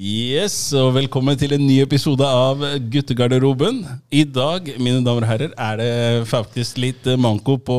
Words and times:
Yes, 0.00 0.54
og 0.80 0.94
velkommen 0.96 1.36
til 1.36 1.52
en 1.52 1.60
ny 1.60 1.74
episode 1.82 2.24
av 2.24 2.62
Guttegarderoben. 2.88 3.82
I 4.16 4.22
dag, 4.24 4.70
mine 4.80 5.02
damer 5.04 5.26
og 5.26 5.28
herrer, 5.28 5.50
er 5.60 5.76
det 5.76 5.90
faktisk 6.30 6.78
litt 6.80 7.04
eh, 7.10 7.18
manko 7.20 7.58
på 7.60 7.76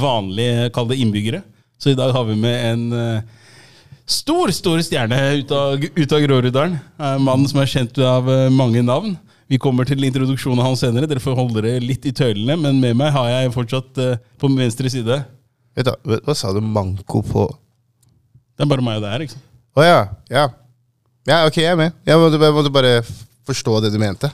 vanlige, 0.00 0.64
kall 0.74 0.88
det 0.90 0.98
innbyggere. 1.04 1.44
Så 1.78 1.92
i 1.92 1.98
dag 1.98 2.10
har 2.16 2.26
vi 2.26 2.34
med 2.40 2.56
en 2.72 2.82
eh, 2.98 3.46
stor, 4.10 4.50
stor 4.56 4.82
stjerne 4.82 5.20
ut 5.38 5.54
av, 5.54 5.78
ut 5.86 6.16
av 6.18 6.24
Groruddalen. 6.26 6.74
En 7.12 7.22
mann 7.28 7.46
som 7.46 7.62
er 7.62 7.70
kjent 7.76 8.02
av 8.02 8.26
eh, 8.32 8.48
mange 8.50 8.82
navn. 8.82 9.14
Vi 9.46 9.62
kommer 9.62 9.86
til 9.86 10.02
introduksjonen 10.02 10.58
av 10.64 10.72
han 10.72 10.80
senere. 10.82 11.06
Dere 11.06 11.22
får 11.22 11.38
holde 11.38 11.62
dere 11.62 11.78
litt 11.84 12.10
i 12.10 12.16
tøylene, 12.16 12.58
men 12.58 12.82
med 12.82 12.98
meg 12.98 13.14
har 13.14 13.30
jeg 13.36 13.54
fortsatt 13.54 14.02
eh, 14.02 14.18
på 14.42 14.50
min 14.50 14.64
venstre 14.66 14.90
side 14.90 15.22
Vet 15.78 15.86
du, 15.86 15.94
hva- 16.26 16.34
sa 16.34 16.50
du 16.56 16.58
manko 16.64 17.20
på 17.22 17.46
Det 18.56 18.64
er 18.66 18.70
bare 18.74 18.82
meg 18.82 18.98
og 18.98 19.06
deg 19.06 19.12
her, 19.14 19.28
ikke 19.28 19.38
sant? 19.38 19.50
Å 19.76 19.84
ja. 19.86 19.98
Ja, 20.32 20.48
ja 21.26 21.46
ok, 21.46 21.56
jeg 21.62 21.72
er 21.72 21.76
med. 21.78 21.90
Jeg 22.06 22.18
måtte, 22.22 22.44
jeg 22.44 22.54
måtte 22.54 22.70
bare 22.70 23.02
forstå 23.46 23.80
det 23.84 23.92
du 23.94 23.98
mente. 24.02 24.30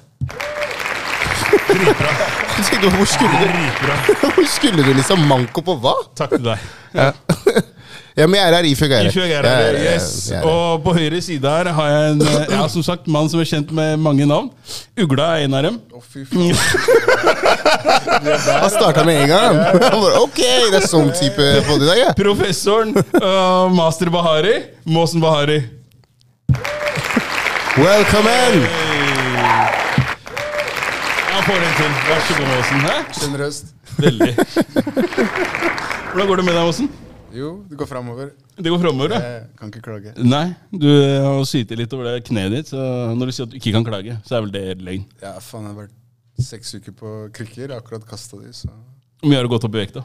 Jeg 2.53 2.65
tenkte, 2.69 2.91
hvor 2.97 3.07
skulle, 3.09 3.33
du, 3.41 3.47
hvor 4.35 4.47
skulle 4.47 4.83
du 4.85 4.93
liksom 4.95 5.19
manko 5.29 5.61
på 5.65 5.75
hva? 5.81 5.95
Takk 6.19 6.31
til 6.37 6.45
deg. 6.45 6.59
Ja, 6.93 7.13
ja 8.21 8.27
men 8.29 8.37
jeg 8.39 8.45
er 8.45 8.53
her. 8.59 8.65
Ifjøk 8.69 8.91
er 8.93 8.97
her. 9.01 9.09
Ifjøk 9.09 9.31
er 9.33 9.43
her, 9.49 9.61
jeg 9.65 9.73
er 9.73 9.77
yes. 9.97 10.31
jeg 10.31 10.39
er 10.39 10.43
her. 10.45 10.51
Og 10.53 10.85
på 10.85 10.91
høyre 10.99 11.21
side 11.25 11.47
her 11.57 11.67
har 11.79 11.87
jeg 11.91 12.01
en 12.13 12.21
eh, 12.29 12.37
ja, 12.53 12.63
som 12.71 12.83
sagt, 12.87 13.05
mann 13.11 13.29
som 13.33 13.39
er 13.43 13.49
kjent 13.49 13.71
med 13.75 13.89
mange 14.05 14.25
navn. 14.29 14.49
Ugla 15.01 15.27
er 15.39 15.43
en 15.49 15.55
av 15.59 15.63
dem. 15.67 15.77
Å, 15.91 15.93
fy 16.05 16.21
faen. 16.29 16.55
Han 18.53 18.71
starta 18.77 19.01
med 19.09 19.17
en 19.25 19.31
gang. 19.33 19.55
Han 19.73 20.01
bare, 20.05 20.17
ok, 20.23 20.41
det 20.69 20.79
er 20.83 20.87
sånn 20.93 21.11
type 21.19 21.45
folk 21.67 21.81
i 21.81 21.89
dag, 21.89 21.99
ja. 22.05 22.11
Professoren 22.21 22.91
uh, 23.17 23.67
master 23.73 24.09
Bahari. 24.13 24.57
Måsen 24.85 25.21
Bahari. 25.25 25.82
Welcome! 27.77 28.29
Ja, 31.29 31.39
får 31.47 31.63
en 31.65 31.77
til. 31.79 31.93
Vær 32.09 32.19
så 32.27 32.35
god, 32.37 32.51
Åsen. 32.59 32.83
Sjenerøst. 33.17 33.71
Veldig. 33.97 34.29
Hvordan 36.13 36.27
går 36.29 36.37
det 36.41 36.45
med 36.45 36.53
deg, 36.59 36.67
Åsen? 36.69 36.91
Jo, 37.33 37.53
det 37.71 37.79
går 37.81 37.89
framover. 37.89 38.29
Det 38.59 38.69
går 38.75 38.83
framover, 38.83 39.15
ja? 39.17 39.21
Jeg 39.39 39.47
kan 39.57 39.73
ikke 39.73 39.81
klage. 39.87 40.13
Nei, 40.21 40.43
du 40.69 40.85
har 41.25 41.41
sytet 41.49 41.81
litt 41.81 41.95
over 41.97 42.11
det 42.11 42.27
kneet 42.29 42.53
ditt. 42.53 42.69
Så 42.75 42.83
når 43.17 43.31
du 43.31 43.35
sier 43.39 43.49
at 43.49 43.55
du 43.55 43.57
ikke 43.63 43.73
kan 43.79 43.89
klage, 43.89 44.19
så 44.29 44.37
er 44.37 44.45
vel 44.45 44.53
det 44.59 44.65
løgn. 44.85 45.07
Ja, 45.25 45.33
faen, 45.41 45.65
jeg 45.65 45.73
har 45.73 45.79
vært 45.87 46.45
seks 46.53 46.75
uker 46.77 46.99
på 47.01 47.15
krykker. 47.39 47.65
Jeg 47.65 47.73
har 47.73 47.81
akkurat 47.81 48.05
kasta 48.13 48.43
de, 48.43 48.53
så 48.53 48.69
Hvor 48.69 49.33
mye 49.33 49.41
har 49.41 49.49
du 49.49 49.53
gått 49.55 49.65
opp 49.71 49.79
i 49.79 49.81
vekt, 49.81 49.97
da? 49.97 50.05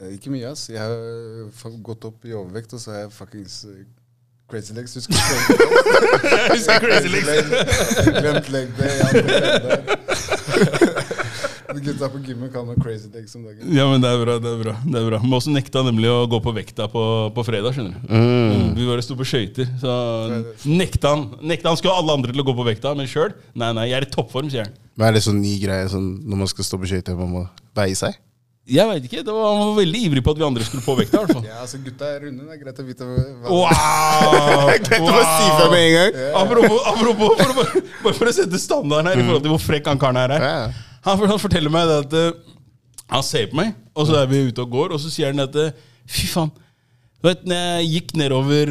Eh, 0.00 0.16
Ikke 0.16 0.32
mye, 0.32 0.48
ass. 0.56 0.70
Jeg 0.72 0.80
har 0.80 1.76
gått 1.92 2.08
opp 2.08 2.24
i 2.24 2.32
overvekt, 2.32 2.72
og 2.72 2.80
så 2.80 2.94
har 2.94 3.04
jeg 3.04 3.14
fuckings 3.20 3.60
crazy 4.50 4.72
legs. 4.76 4.94
Husker 4.94 5.12
du? 5.12 5.18
Jeg 6.30 6.50
husker 6.54 6.78
Crazy 6.84 7.08
Legs. 7.10 7.28
Glemt 8.20 8.50
leg 8.54 8.68
day. 8.78 8.94
jeg 9.00 9.10
glemt 9.26 9.62
det. 9.66 10.96
De 11.76 11.82
Gutta 11.82 12.06
på 12.08 12.20
gymmet 12.24 12.52
kaller 12.54 12.70
meg 12.72 12.78
crazy 12.80 13.08
legs 13.12 13.34
om 13.36 13.42
dagen. 13.44 13.66
Ja, 13.74 13.84
men 13.90 14.00
det 14.00 14.08
er 14.08 14.20
bra. 14.22 14.36
det 14.40 14.48
er 14.48 14.60
bra, 14.62 14.74
det 14.86 15.00
er 15.00 15.08
bra. 15.10 15.18
Måsen 15.28 15.52
nekta 15.58 15.82
nemlig 15.84 16.08
å 16.08 16.22
gå 16.30 16.38
på 16.44 16.52
vekta 16.56 16.86
på, 16.92 17.02
på 17.36 17.44
fredag. 17.44 17.74
skjønner 17.76 17.98
du 17.98 18.14
Mm, 18.16 18.70
Vi 18.78 18.86
bare 18.88 19.02
sto 19.04 19.16
på 19.18 19.26
skøyter, 19.28 19.68
så 19.82 19.92
nekta 20.70 21.12
han 21.12 21.26
Nekta 21.42 21.72
han 21.72 21.76
skulle 21.80 21.98
alle 21.98 22.14
andre 22.16 22.32
til 22.32 22.40
å 22.40 22.46
gå 22.46 22.54
på 22.56 22.64
vekta, 22.70 22.94
men 22.96 23.10
sjøl 23.10 23.34
Nei, 23.58 23.72
nei, 23.76 23.88
jeg 23.90 23.98
er 23.98 24.06
i 24.06 24.12
toppform, 24.14 24.48
sier 24.52 24.68
han. 24.68 24.72
Men 24.96 25.10
er 25.10 25.18
det 25.18 25.24
sånn 25.26 25.42
ny 25.42 25.56
greie 25.60 25.90
sånn, 25.92 26.06
når 26.24 26.40
man 26.44 26.48
skal 26.54 26.64
stå 26.70 26.78
på 26.80 26.88
skøyter, 26.94 27.18
man 27.18 27.34
må 27.34 27.42
veie 27.76 27.98
seg? 27.98 28.16
Jeg 28.66 28.88
veit 28.90 29.04
ikke. 29.06 29.20
Var, 29.22 29.44
han 29.46 29.68
var 29.68 29.76
veldig 29.76 30.00
ivrig 30.08 30.22
på 30.26 30.32
at 30.34 30.40
vi 30.40 30.44
andre 30.46 30.64
skulle 30.66 30.82
på 30.82 30.96
vekta. 30.98 31.20
fall 31.28 31.44
Ja, 31.46 31.60
altså 31.62 31.78
Gutta 31.84 32.08
er 32.16 32.24
runde. 32.26 32.48
Det 32.48 32.56
er 32.56 32.62
greit 32.64 32.80
å 32.82 32.86
vite 32.88 33.06
hva 33.06 33.52
Wow! 33.52 34.72
Greit 34.88 34.90
å 34.96 35.06
bare 35.06 35.28
si 35.28 35.52
fra 35.52 35.68
med 35.70 35.84
en 35.84 35.94
gang. 35.94 36.18
Apropos, 36.40 36.80
apropos 36.90 37.36
for, 37.38 37.52
å 37.52 37.56
bare, 37.60 37.84
bare 38.02 38.18
for 38.18 38.32
å 38.32 38.34
sette 38.34 38.60
standarden 38.62 39.12
her 39.12 39.22
i 39.22 39.26
forhold 39.28 39.46
til 39.46 39.54
hvor 39.54 39.62
frekk 39.62 39.90
han 39.92 40.02
karen 40.02 40.18
her 40.18 40.34
er. 40.34 40.46
Han, 41.06 41.22
han 41.30 41.38
forteller 41.38 41.70
meg 41.70 41.86
det 41.86 42.00
at 42.02 42.18
uh, 42.18 42.54
han 43.14 43.22
ser 43.22 43.46
på 43.52 43.60
meg, 43.60 43.76
og 43.94 44.08
så 44.08 44.18
er 44.24 44.30
vi 44.30 44.42
ute 44.48 44.64
og 44.64 44.72
går, 44.74 44.96
og 44.96 45.02
så 45.02 45.12
sier 45.14 45.30
han 45.30 45.44
at 45.44 45.54
eh, 45.62 45.74
fy 46.10 46.26
faen. 46.32 46.50
Vet, 47.26 47.42
når 47.48 47.62
jeg 47.80 47.86
gikk 47.90 48.12
nedover 48.20 48.70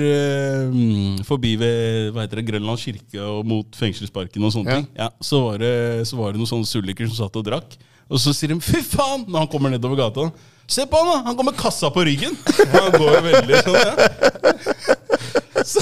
mm, 0.71 1.23
forbi 1.27 1.55
ved 1.59 2.11
hva 2.15 2.23
heter 2.23 2.39
det, 2.39 2.45
Grønland 2.47 2.79
kirke 2.79 3.19
og 3.25 3.43
mot 3.49 3.75
fengselsparken, 3.75 4.43
og 4.47 4.53
sånne 4.55 4.69
Ja. 4.71 4.77
ting, 4.79 4.87
ja, 4.95 5.09
så, 5.19 5.41
var 5.49 5.59
det, 5.63 5.73
så 6.07 6.19
var 6.19 6.31
det 6.31 6.39
noen 6.41 6.51
sånne 6.53 6.69
sulliker 6.69 7.09
som 7.09 7.17
satt 7.25 7.39
og 7.41 7.45
drakk. 7.47 7.75
Og 8.05 8.21
så 8.21 8.31
sier 8.37 8.53
de 8.53 8.59
'fy 8.61 8.83
faen' 8.85 9.25
når 9.27 9.39
han 9.43 9.49
kommer 9.51 9.73
nedover 9.73 9.97
gata. 9.97 10.29
Se 10.69 10.85
på 10.85 10.97
han, 10.97 11.09
da! 11.09 11.17
Han 11.29 11.35
går 11.37 11.45
med 11.49 11.57
kassa 11.57 11.89
på 11.93 12.05
ryggen. 12.05 12.37
Han 12.73 12.91
går 12.95 13.09
jo 13.17 13.21
veldig 13.25 13.63
sånn, 13.65 13.81
ja. 13.81 13.93
Så, 15.65 15.81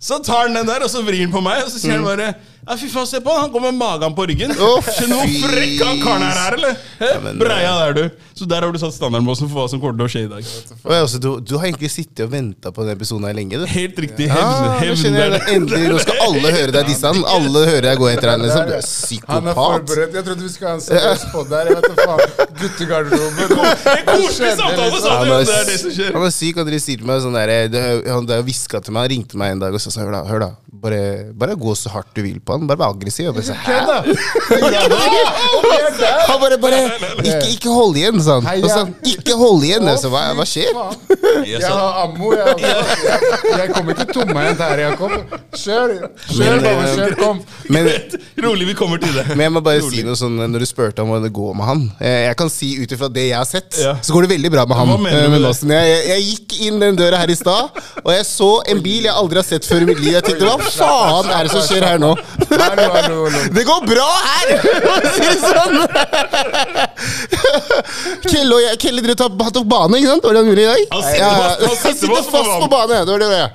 så 0.00 0.18
tar 0.24 0.46
han 0.48 0.56
den 0.56 0.66
der, 0.68 0.82
og 0.84 0.90
så 0.90 1.02
vrir 1.04 1.22
han 1.26 1.32
på 1.32 1.42
meg, 1.44 1.62
og 1.66 1.70
så 1.72 1.78
sier 1.82 1.98
han 2.00 2.04
bare 2.08 2.32
ja, 2.62 2.76
fy 2.78 2.86
faen, 2.86 3.06
se 3.10 3.18
på 3.18 3.32
han, 3.34 3.40
han 3.42 3.50
går 3.50 3.60
med 3.64 3.74
magen 3.74 4.12
på 4.14 4.24
ryggen. 4.30 4.52
Å, 4.54 4.66
Skjønner 4.86 5.26
du 5.26 5.32
hvor 5.34 5.50
frekk 5.50 5.80
han 5.82 6.02
karen 6.02 6.22
her 6.22 6.38
er, 6.44 6.56
eller? 6.58 6.76
Ja, 7.02 7.16
men, 7.24 7.40
Breia 7.40 7.72
der, 7.80 7.96
du. 7.96 8.28
Så 8.38 8.46
der 8.46 8.62
har 8.62 8.70
du 8.70 8.78
satt 8.78 8.94
standarden 8.94 9.26
på 9.26 9.34
for 9.40 9.56
hva 9.56 9.64
som 9.72 9.80
kommer 9.82 9.98
til 9.98 10.06
å 10.06 10.12
skje 10.12 10.22
i 10.24 10.30
dag. 10.30 10.46
Og 10.78 10.94
jeg 10.94 11.06
også, 11.08 11.18
du, 11.24 11.28
du 11.42 11.56
har 11.58 11.66
egentlig 11.66 11.90
sittet 11.90 12.22
og 12.26 12.30
venta 12.32 12.70
på 12.70 12.84
denne 12.86 12.94
episoden 12.94 13.26
her 13.26 13.34
lenge, 13.34 13.58
du. 13.58 13.66
Helt 13.72 13.98
riktig. 14.04 14.28
Ja, 14.30 14.36
Hevn, 14.78 14.94
nå 14.94 15.10
hevn 15.10 15.18
jeg. 15.18 15.42
Endelig, 15.56 15.90
nå 15.90 15.98
skal 16.06 16.22
alle 16.28 16.54
høre 16.54 16.76
deg 16.78 16.88
disse 16.92 17.10
han. 17.10 17.26
Alle 17.34 17.64
hører 17.66 17.88
deg 17.88 18.00
gå 18.04 18.10
etter 18.12 18.32
han. 18.32 18.46
Liksom. 18.46 18.70
Du 18.70 18.74
er 18.78 19.26
Han 19.34 19.50
er 19.50 19.58
forberedt. 19.58 20.16
Jeg 20.20 20.28
trodde 20.30 20.46
vi 20.46 20.54
skulle 20.54 20.70
ha 20.70 20.78
en 20.78 20.86
seriøs 20.86 21.26
pod 21.34 21.50
der. 21.50 21.72
Jeg 21.72 21.80
vet 21.80 21.90
da 21.90 21.94
faen. 22.06 22.22
Guttegarderoben. 22.62 23.36
Liksom. 23.42 23.58
Han 25.10 25.34
er 25.34 26.12
han 26.12 26.22
var 26.22 26.34
syk, 26.34 26.62
og 26.62 26.70
dere 26.70 26.82
sier 26.82 27.02
til 27.02 27.08
meg 27.10 27.22
sånn 27.26 27.36
der, 27.36 27.56
Han 28.12 28.28
der 28.30 28.46
hviska 28.46 28.82
til 28.82 28.94
meg, 28.94 29.08
han 29.08 29.16
ringte 29.16 29.40
meg 29.40 29.56
en 29.56 29.66
dag 29.66 29.74
og 29.74 29.82
sa 29.82 29.90
sånn, 29.90 30.06
hør 30.06 30.20
da, 30.20 30.26
hør 30.30 30.46
da 30.46 30.52
bare, 30.82 31.30
bare 31.38 31.54
gå 31.54 31.74
så 31.78 31.88
hardt 31.92 32.08
du 32.16 32.22
vil 32.24 32.40
på 32.42 32.52
han. 32.56 32.66
Bare 32.66 32.78
vær 32.80 32.90
aggressiv. 32.96 33.28
Og 33.30 33.34
bare, 33.36 33.46
så, 33.46 33.54
Hæ? 33.54 33.78
Han 36.28 36.40
bare, 36.40 36.58
bare 36.58 36.90
ikke, 37.22 37.48
ikke 37.52 37.68
hold 37.70 37.96
igjen, 37.96 38.22
sa 38.22 38.34
han. 38.40 38.46
Hei, 38.48 38.62
Og 38.62 38.66
så, 38.66 38.68
ja. 38.68 38.74
sa 38.74 38.78
han, 38.84 38.94
ikke 39.06 39.34
hold 39.38 39.64
igjen. 39.66 39.98
Så, 40.00 40.08
hva, 40.12 40.20
hva 40.38 40.44
skjer? 40.48 40.66
Jeg 41.52 41.60
har 41.62 41.92
ammo. 42.02 42.32
Jeg, 42.34 42.54
jeg, 42.62 42.76
jeg 43.58 43.68
kommer 43.74 43.90
ikke 43.94 44.06
tomhendt 44.14 44.60
her, 44.62 44.78
Jakob. 44.82 45.10
Kjør! 45.56 45.88
Kjør, 46.28 46.38
Men, 46.38 46.48
bare 46.64 46.82
eh, 46.82 46.86
kjør. 46.96 47.12
Kom. 47.20 47.36
Men, 47.72 47.82
Rolig, 48.42 48.66
vi 48.72 48.76
kommer 48.78 48.96
til 49.02 49.12
det. 49.16 49.24
men 49.32 49.40
jeg 49.46 49.52
må 49.54 49.60
bare 49.64 49.80
si 49.86 49.98
noe 50.06 50.16
sånn 50.18 50.36
når 50.40 50.58
du 50.64 50.68
spurte 50.68 50.98
om 51.04 51.08
hvordan 51.12 51.26
det 51.26 51.32
går 51.36 51.52
med 51.58 51.64
han. 51.68 51.80
Jeg 52.02 52.36
kan 52.40 52.48
si 52.52 52.68
ut 52.82 52.90
ifra 52.96 53.08
det 53.12 53.26
jeg 53.30 53.38
har 53.38 53.48
sett, 53.48 53.70
så 53.78 54.10
går 54.14 54.20
det 54.26 54.32
veldig 54.34 54.50
bra 54.54 54.62
med 54.68 54.76
han. 54.80 54.88
Men 55.06 55.12
eh, 55.14 55.18
med. 55.32 55.40
Jeg, 55.76 55.86
jeg, 55.92 56.02
jeg 56.10 56.20
gikk 56.30 56.48
inn 56.68 56.76
den 56.82 56.94
døra 56.98 57.16
her 57.22 57.30
i 57.32 57.38
stad, 57.38 57.64
og 58.02 58.10
jeg 58.14 58.24
så 58.28 58.50
en 58.72 58.80
bil 58.84 59.02
jeg 59.08 59.14
aldri 59.14 59.36
har 59.42 59.48
sett 59.48 59.64
før 59.68 59.80
i 59.86 59.88
mitt 59.92 60.00
liv. 60.02 60.12
Jeg 60.18 60.24
tenkte 60.28 60.44
hva 60.48 60.56
faen 60.76 61.30
er 61.36 61.42
det 61.48 61.52
som 61.52 61.62
skjer 61.66 61.84
her 61.86 61.98
nå? 62.02 62.12
Det 63.56 63.64
går 63.68 63.80
bra 63.88 64.08
her! 64.26 64.46
Si 65.12 65.22
det 65.22 65.38
sånn. 65.42 65.76
Kelle 68.26 68.54
og 68.56 68.60
jeg 68.62 68.78
Kelle 68.82 69.02
dere 69.04 69.16
tok, 69.18 69.36
tok 69.54 69.66
bane, 69.70 69.98
ikke 70.00 70.10
sant? 70.12 70.24
Var 70.26 70.32
det 70.36 70.40
han 70.42 70.48
gjorde 70.50 70.62
i 70.62 70.70
dag? 70.70 70.80
Han 70.92 71.02
sitter 71.06 71.30
fast- 71.38 71.60
han 71.62 71.76
sitter 71.76 71.92
sitter 71.92 72.14
fast 72.16 72.30
på 72.30 72.36
fast 72.36 72.54
på 72.62 72.68
bane. 72.72 72.96
Det 73.02 73.12
var 73.12 73.20
det, 73.22 73.28
ja. 73.32 73.48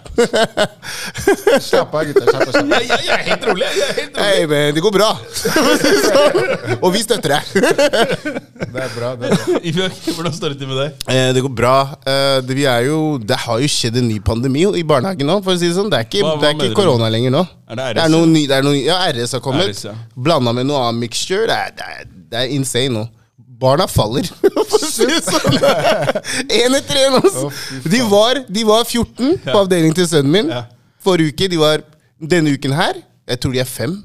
Slapp 1.68 1.94
av, 1.94 2.02
gutter. 2.08 2.26
Slapp 2.28 2.48
av. 2.48 2.52
slapp 2.52 2.64
av. 2.64 2.82
Jeg, 2.88 3.08
er 3.08 3.24
helt 3.28 3.46
rolig. 3.50 3.68
Jeg 3.68 3.74
er 3.78 3.96
helt 3.98 4.08
rolig. 4.08 4.18
Nei, 4.18 4.46
men 4.52 4.76
det 4.78 4.84
går 4.86 4.94
bra. 4.98 5.10
Det 5.18 5.94
sånn. 6.08 6.38
Og 6.82 6.90
vi 6.96 7.04
støtter 7.06 7.38
deg. 7.38 7.44
Det 8.68 8.84
er 8.84 8.90
bra. 8.94 9.10
det 9.18 9.30
er 9.30 9.34
bra. 9.38 9.58
Ifjok, 9.70 9.94
hvordan 10.18 10.34
står 10.36 10.54
det 10.54 10.58
til 10.60 10.68
med 10.70 10.78
deg? 10.82 10.90
Eh, 11.14 11.30
det 11.34 11.42
går 11.46 11.54
bra. 11.56 11.76
Eh, 12.10 12.38
det, 12.46 12.56
vi 12.58 12.66
er 12.70 12.82
jo, 12.90 12.98
det 13.22 13.38
har 13.46 13.62
jo 13.64 13.70
skjedd 13.72 13.96
en 14.02 14.08
ny 14.10 14.18
pandemi 14.26 14.66
i 14.78 14.84
barnehagen 14.88 15.30
nå. 15.30 15.38
for 15.46 15.54
å 15.56 15.60
si 15.62 15.70
Det 15.70 15.76
sånn 15.78 15.90
Det 15.94 15.98
er 16.02 16.06
ikke, 16.08 16.22
Hva- 16.26 16.34
hva 16.36 16.42
det 16.42 16.50
er 16.50 16.56
ikke 16.58 16.68
du? 16.74 16.76
Korona 17.08 17.16
lenger 17.16 17.32
nå. 17.32 17.44
Er 17.70 17.76
det 17.76 17.86
RS, 17.86 17.96
Det 17.96 18.04
er 18.04 18.12
noe 18.12 18.28
ny, 18.28 18.48
det 18.48 18.56
er 18.58 18.64
noe, 18.66 18.78
ja, 18.80 18.98
RS 19.12 19.36
har 19.38 19.42
kommet. 19.42 19.70
RS, 19.72 19.86
ja. 19.86 19.94
Blanda 20.16 20.54
med 20.54 20.68
noe 20.68 20.82
annet 20.88 21.02
mixture. 21.08 21.48
Det 21.48 21.56
er, 21.56 21.72
det, 21.76 21.88
er, 21.88 22.10
det 22.32 22.40
er 22.42 22.56
insane 22.56 22.94
nå. 22.94 23.06
Barna 23.58 23.88
faller, 23.90 24.28
for 24.70 24.78
å 24.78 24.86
si 24.86 25.06
det 25.10 25.22
sånn. 25.26 25.56
Én 26.54 26.76
etter 26.78 27.00
én. 27.08 27.16
Altså. 27.18 27.50
De, 27.90 28.02
var, 28.06 28.44
de 28.48 28.66
var 28.68 28.84
14 28.86 29.40
på 29.48 29.56
avdelingen 29.58 29.96
til 29.98 30.08
sønnen 30.08 30.34
min. 30.34 30.52
Forrige 31.02 31.34
uke. 31.34 31.50
De 31.50 31.58
var 31.58 31.82
denne 32.22 32.54
uken 32.54 32.76
her. 32.78 33.00
Jeg 33.28 33.42
tror 33.42 33.56
de 33.56 33.64
er 33.64 33.70
fem. 33.70 33.96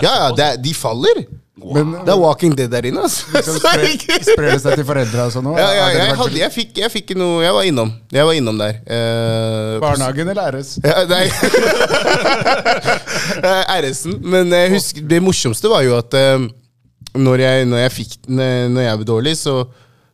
Ja, 0.00 0.30
ja, 0.36 0.50
de 0.60 0.74
faller. 0.76 1.24
Men 1.60 1.92
Det 2.06 2.12
er 2.12 2.18
Walking 2.20 2.54
Dead 2.56 2.70
der 2.72 2.86
inne. 2.88 3.02
Altså. 3.04 3.26
liksom 3.34 3.56
er 3.58 3.60
sprer, 3.60 3.84
ikke- 3.94 4.18
det 4.46 4.60
seg 4.62 4.78
til 4.80 4.86
foreldra 4.88 5.26
og 5.28 5.34
sånn 5.34 5.50
òg? 5.50 5.58
ja, 5.60 5.68
ja, 5.76 5.88
jeg, 5.96 6.16
hadde, 6.20 6.38
jeg, 6.40 6.52
fikk, 6.54 6.72
jeg 6.80 6.92
fikk 6.94 7.12
noe 7.20 7.42
Jeg 7.44 7.56
var 7.56 7.68
innom. 7.68 7.92
Jeg 8.14 8.28
var 8.28 8.38
innom 8.38 8.60
der. 8.60 8.78
Uh, 8.86 9.74
Barnehagen 9.82 10.32
eller 10.32 10.56
RS? 10.56 10.78
Ja, 10.84 11.04
nei 11.10 11.26
Eh, 13.40 13.62
RS-en. 13.80 14.16
Men 14.24 14.50
jeg 14.52 14.72
husker, 14.74 15.04
det 15.10 15.20
morsomste 15.22 15.70
var 15.70 15.84
jo 15.86 15.94
at 15.98 16.14
uh, 16.16 16.42
når, 17.16 17.44
jeg, 17.44 17.68
når 17.70 17.84
jeg 17.84 17.92
fikk 17.94 18.16
den 18.26 18.74
Når 18.74 18.84
jeg 18.84 19.00
ble 19.00 19.06
dårlig, 19.08 19.34
så, 19.40 19.54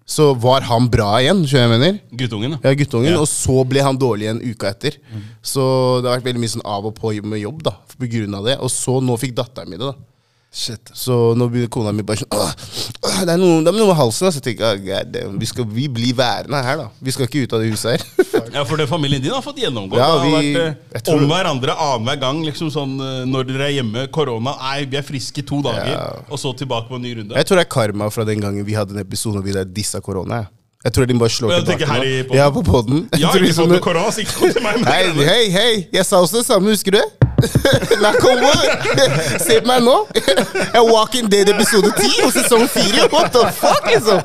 så 0.07 0.31
var 0.41 0.67
han 0.69 0.89
bra 0.93 1.11
igjen. 1.23 1.45
Skjønner 1.49 1.67
jeg 1.67 1.75
mener? 1.75 2.01
Guttungen, 2.23 2.57
da. 2.57 2.61
Ja, 2.65 2.75
guttungen. 2.79 3.13
Ja. 3.13 3.23
Og 3.23 3.31
så 3.31 3.63
ble 3.69 3.85
han 3.87 3.99
dårlig 4.01 4.29
igjen 4.29 4.43
uka 4.45 4.73
etter. 4.75 4.99
Så 5.45 5.63
det 6.03 6.11
har 6.11 6.19
vært 6.19 6.29
veldig 6.31 6.45
mye 6.45 6.55
sånn 6.57 6.67
av 6.67 6.91
og 6.91 6.97
på 6.99 7.15
med 7.23 7.43
jobb 7.43 7.65
da, 7.67 7.77
på 7.97 8.11
grunn 8.17 8.39
av 8.39 8.51
det. 8.51 8.59
Og 8.63 8.73
så 8.73 8.99
nå 9.05 9.19
fikk 9.21 9.37
datteren 9.39 9.73
min 9.73 9.81
det. 9.83 9.93
da 9.93 10.16
Shit. 10.57 10.89
Så 10.97 11.13
nå 11.37 11.51
begynner 11.53 11.69
kona 11.69 11.91
mi 11.93 12.01
bare 12.07 12.23
sånn 12.23 12.31
det, 12.33 13.35
er 13.35 13.37
noe, 13.37 13.59
det 13.61 13.69
er 13.69 13.77
noe 13.77 13.91
med 13.91 13.99
halsen. 13.99 14.31
Så 14.33 14.41
jeg 14.41 14.45
tenker 14.57 15.05
damn, 15.13 15.35
vi, 15.41 15.49
skal, 15.51 15.67
vi 15.69 15.85
blir 15.93 16.17
værende 16.17 16.63
her, 16.65 16.79
da. 16.81 16.87
Vi 17.05 17.13
skal 17.13 17.29
ikke 17.29 17.43
ut 17.45 17.57
av 17.59 17.61
det 17.65 17.75
huset 17.75 17.93
her. 17.97 18.07
Ja, 18.57 18.63
for 18.65 18.79
det 18.81 18.87
familien 18.89 19.21
din 19.21 19.35
har 19.35 19.43
fått 19.45 19.59
gjennomgå. 19.61 19.99
Ja, 19.99 20.07
det 20.17 20.31
har 20.31 20.33
vært 20.33 20.59
eh, 20.97 21.03
tror- 21.05 21.21
om 21.21 21.29
hverandre 21.29 21.75
annenhver 21.77 22.21
gang. 22.23 22.41
Liksom 22.47 22.71
sånn 22.73 22.95
eh, 23.05 23.19
Når 23.29 23.49
dere 23.51 23.67
er 23.69 23.75
hjemme, 23.81 24.07
korona 24.15 24.55
Nei, 24.63 24.87
vi 24.89 24.97
er 25.01 25.05
friske 25.05 25.43
i 25.43 25.47
to 25.47 25.59
dager, 25.67 25.91
Ja. 25.93 26.05
og 26.31 26.41
så 26.41 26.55
tilbake 26.57 26.89
på 26.89 26.97
en 26.97 27.05
ny 27.05 27.13
runde. 27.19 27.37
Jeg 27.37 27.49
tror 27.51 27.61
det 27.61 27.67
er 27.67 27.73
karma 27.77 28.09
fra 28.15 28.25
den 28.29 28.41
gangen 28.41 28.65
vi 28.65 28.77
hadde 28.79 28.97
en 28.97 29.03
episode 29.03 29.43
hvor 29.43 29.45
vi 29.45 29.65
dissa 29.77 30.01
korona. 30.01 30.47
Jeg. 30.87 30.95
Tror 30.97 31.09
de 31.11 31.19
bare 31.21 31.35
slår 31.37 31.51
Og 31.51 31.55
jeg 31.57 31.65
tilbake 31.67 31.79
tenker 31.79 31.93
nå. 31.93 32.25
podden. 32.31 32.39
Ja, 32.41 32.49
på 32.57 32.63
podden. 32.67 33.05
Jeg 33.13 33.21
Ja, 33.23 33.31
ikke 33.37 33.55
sånn 33.59 33.71
med 33.75 33.83
så 34.17 34.25
ikke 34.25 34.35
kom 34.41 34.53
til 34.57 34.63
meg 34.65 34.81
med 34.81 34.91
Hei, 34.91 35.03
det. 35.13 35.27
hei, 35.29 35.45
hei! 35.59 35.73
Jeg 35.99 36.07
sa 36.09 36.21
også 36.25 36.41
det 36.41 36.47
samme, 36.49 36.73
husker 36.75 36.97
du 36.97 37.03
La 38.03 38.15
wood! 38.41 38.63
Se 39.45 39.59
på 39.61 39.69
meg 39.69 39.83
nå! 39.85 39.97
Jeg 40.17 40.79
er 40.81 40.87
Walking 40.89 41.27
Dead 41.33 41.51
episode 41.53 41.91
10 41.93 42.23
og 42.25 42.31
sesong 42.33 42.65
4. 42.73 43.09
What 43.13 43.29
the 43.35 43.43
fuck, 43.59 43.85
liksom? 43.91 44.23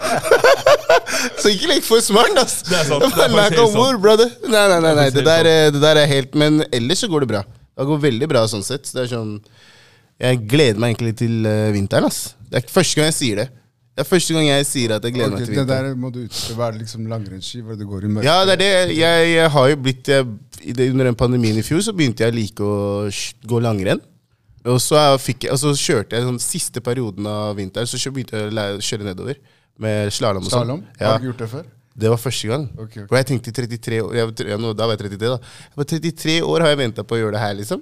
Så 1.42 1.52
ikke 1.52 1.68
lek 1.74 1.84
for 1.86 2.00
smart, 2.04 2.38
ass. 2.40 2.62
Det 2.68 2.78
er 2.80 2.88
sant, 2.88 3.04
det 3.04 3.26
er 3.26 3.34
faktisk 3.36 3.60
helt 3.60 3.76
wood, 3.76 4.00
brother. 4.04 4.32
Nei, 4.48 4.64
nei, 4.72 4.80
nei, 4.86 4.94
nei. 5.02 5.08
Det, 5.12 5.26
der, 5.28 5.50
er- 5.52 5.74
det 5.76 5.82
der 5.84 6.00
er 6.06 6.08
helt 6.12 6.38
Men 6.40 6.62
ellers 6.72 7.04
så 7.04 7.10
går 7.12 7.26
det 7.26 7.32
bra. 7.34 7.44
Det 7.76 7.88
går 7.90 8.02
veldig 8.08 8.30
bra 8.32 8.46
sånn 8.52 8.64
sett. 8.66 8.88
Det 8.94 9.04
er 9.06 9.12
sånn 9.12 9.36
Jeg 10.22 10.42
gleder 10.48 10.80
meg 10.80 10.94
egentlig 10.96 11.16
til 11.20 11.48
eh, 11.50 11.68
vinteren, 11.76 12.08
ass. 12.08 12.22
Det 12.48 12.60
er 12.62 12.64
ikke 12.66 12.78
første 12.80 13.00
gang 13.02 13.10
jeg 13.12 13.18
sier 13.20 13.42
det. 13.44 13.48
Det 13.92 14.06
er 14.06 14.08
første 14.08 14.34
gang 14.34 14.46
jeg 14.48 14.68
sier 14.70 14.94
at 14.96 15.04
jeg 15.04 15.14
gleder 15.18 15.34
okay, 15.34 15.42
meg 15.42 15.50
til 15.50 15.58
vinteren. 15.58 15.68
det 15.84 15.92
der 15.92 15.98
må 16.00 16.12
du 16.16 16.22
utstå. 16.24 16.54
Hva 16.56 16.68
er 16.70 16.78
det 16.78 16.84
liksom 16.86 17.10
langrennsski? 17.12 17.60
Hvor 17.66 17.76
det 17.80 17.88
går 17.90 18.06
i 18.08 18.12
mørket? 18.16 18.30
Ja, 18.30 18.38
det 18.48 18.54
er 18.54 18.62
det. 18.62 18.96
Jeg, 18.96 19.26
jeg 19.34 19.50
har 19.56 19.68
jo 19.68 19.82
blitt 19.84 20.12
jeg, 20.14 20.30
Under 20.88 21.10
den 21.10 21.18
pandemien 21.20 21.60
i 21.60 21.66
fjor 21.66 21.84
så 21.84 21.94
begynte 21.98 22.24
jeg 22.24 22.32
å 22.32 22.38
like 22.38 22.64
å 22.64 23.10
gå 23.52 23.60
langrenn. 23.64 24.00
Og 24.72 24.78
så, 24.80 25.02
fikk, 25.20 25.50
og 25.52 25.60
så 25.60 25.74
kjørte 25.76 26.16
jeg 26.16 26.28
sånn 26.28 26.40
siste 26.40 26.84
perioden 26.86 27.26
av 27.26 27.56
vinteren 27.58 27.90
Så 27.90 27.98
begynte 28.14 28.38
jeg 28.46 28.54
å 28.54 28.84
kjøre 28.86 29.08
nedover 29.10 29.40
med 29.82 30.14
slalåm. 30.14 30.46
og 30.46 30.54
sånn. 30.54 30.84
Ja, 31.00 31.16
Har 31.16 31.24
du 31.24 31.32
gjort 31.32 31.44
det 31.44 31.52
før? 31.52 31.70
det 32.02 32.10
var 32.10 32.20
første 32.22 32.48
gang. 32.48 32.70
Okay, 32.78 33.04
okay. 33.04 33.08
Og 33.10 33.18
jeg 33.20 33.28
tenkte 33.28 33.52
i 33.52 33.56
33 33.58 33.98
år 34.02 34.14
jeg, 34.16 34.36
ja, 34.48 34.58
nå, 34.58 34.72
Da 34.78 34.88
var 34.88 34.96
jeg 34.96 35.12
33, 35.12 35.28
da. 35.28 35.40
Jeg 35.68 35.82
var 35.82 35.90
33 35.92 36.36
år 36.48 36.64
har 36.64 36.72
jeg 36.72 36.80
venta 36.80 37.04
på 37.04 37.18
å 37.18 37.20
gjøre 37.20 37.36
det 37.36 37.44
her, 37.44 37.58
liksom. 37.60 37.82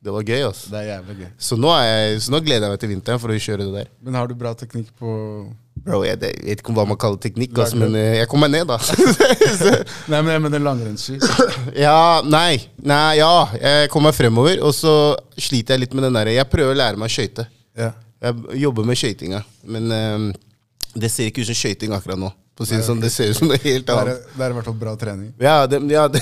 Det 0.00 0.12
var 0.14 0.24
gøy, 0.24 0.42
altså. 0.46 0.70
Det 0.72 0.78
er 0.80 0.86
jævlig 0.94 1.16
gøy. 1.18 1.32
Så 1.44 1.56
nå, 1.60 1.72
jeg, 1.84 2.20
så 2.24 2.32
nå 2.32 2.38
gleder 2.44 2.66
jeg 2.66 2.72
meg 2.72 2.80
til 2.80 2.90
vinteren 2.94 3.20
for 3.20 3.32
å 3.34 3.40
kjøre 3.46 3.66
det 3.66 3.72
der. 3.74 3.90
Men 4.00 4.16
har 4.16 4.30
du 4.30 4.38
bra 4.38 4.54
teknikk 4.56 4.94
på 4.96 5.10
Bro, 5.80 6.02
Jeg, 6.04 6.18
jeg 6.20 6.44
vet 6.44 6.60
ikke 6.60 6.74
hva 6.76 6.84
man 6.88 6.98
kaller 7.00 7.16
teknikk, 7.20 7.54
altså, 7.56 7.78
men 7.80 7.94
eh, 7.96 8.18
jeg 8.18 8.28
kom 8.28 8.42
meg 8.44 8.50
ned, 8.52 8.68
da. 8.68 8.76
Nei, 10.12 10.18
men 10.18 10.32
jeg 10.34 10.42
mener 10.44 10.64
langrennsski. 10.64 11.16
Ja, 11.76 12.20
nei, 12.26 12.58
nei, 12.84 13.14
ja. 13.16 13.30
Jeg 13.56 13.88
kom 13.92 14.04
meg 14.04 14.16
fremover, 14.16 14.60
og 14.66 14.74
så 14.76 14.92
sliter 15.40 15.76
jeg 15.76 15.86
litt 15.86 15.96
med 15.96 16.04
den 16.08 16.18
derre 16.18 16.34
Jeg 16.36 16.48
prøver 16.52 16.74
å 16.74 16.80
lære 16.82 17.00
meg 17.00 17.08
å 17.08 17.14
skøyte. 17.14 17.46
Ja. 17.80 17.94
Jeg 18.20 18.60
jobber 18.60 18.88
med 18.88 19.00
skøytinga, 19.00 19.40
men 19.72 19.88
um, 19.88 20.28
det 21.00 21.08
ser 21.12 21.30
ikke 21.30 21.46
ut 21.46 21.48
som 21.48 21.56
skøyting 21.56 21.96
akkurat 21.96 22.20
nå. 22.20 22.28
For 22.56 22.66
å 22.66 22.68
si 22.68 22.76
det 22.76 22.84
sånn, 22.84 23.00
Det 23.00 23.08
ser 23.14 23.30
ut 23.30 23.36
som 23.38 23.48
noe 23.48 23.56
helt 23.62 23.86
Det 23.86 23.94
er, 23.94 24.00
annet. 24.10 24.24
det 24.36 24.44
er 24.44 24.50
i 24.52 24.56
hvert 24.58 24.66
fall 24.68 24.78
bra 24.82 24.94
trening. 25.00 25.30
Ja, 25.40 25.54
det, 25.70 25.78
ja 25.88 26.08
det, 26.12 26.20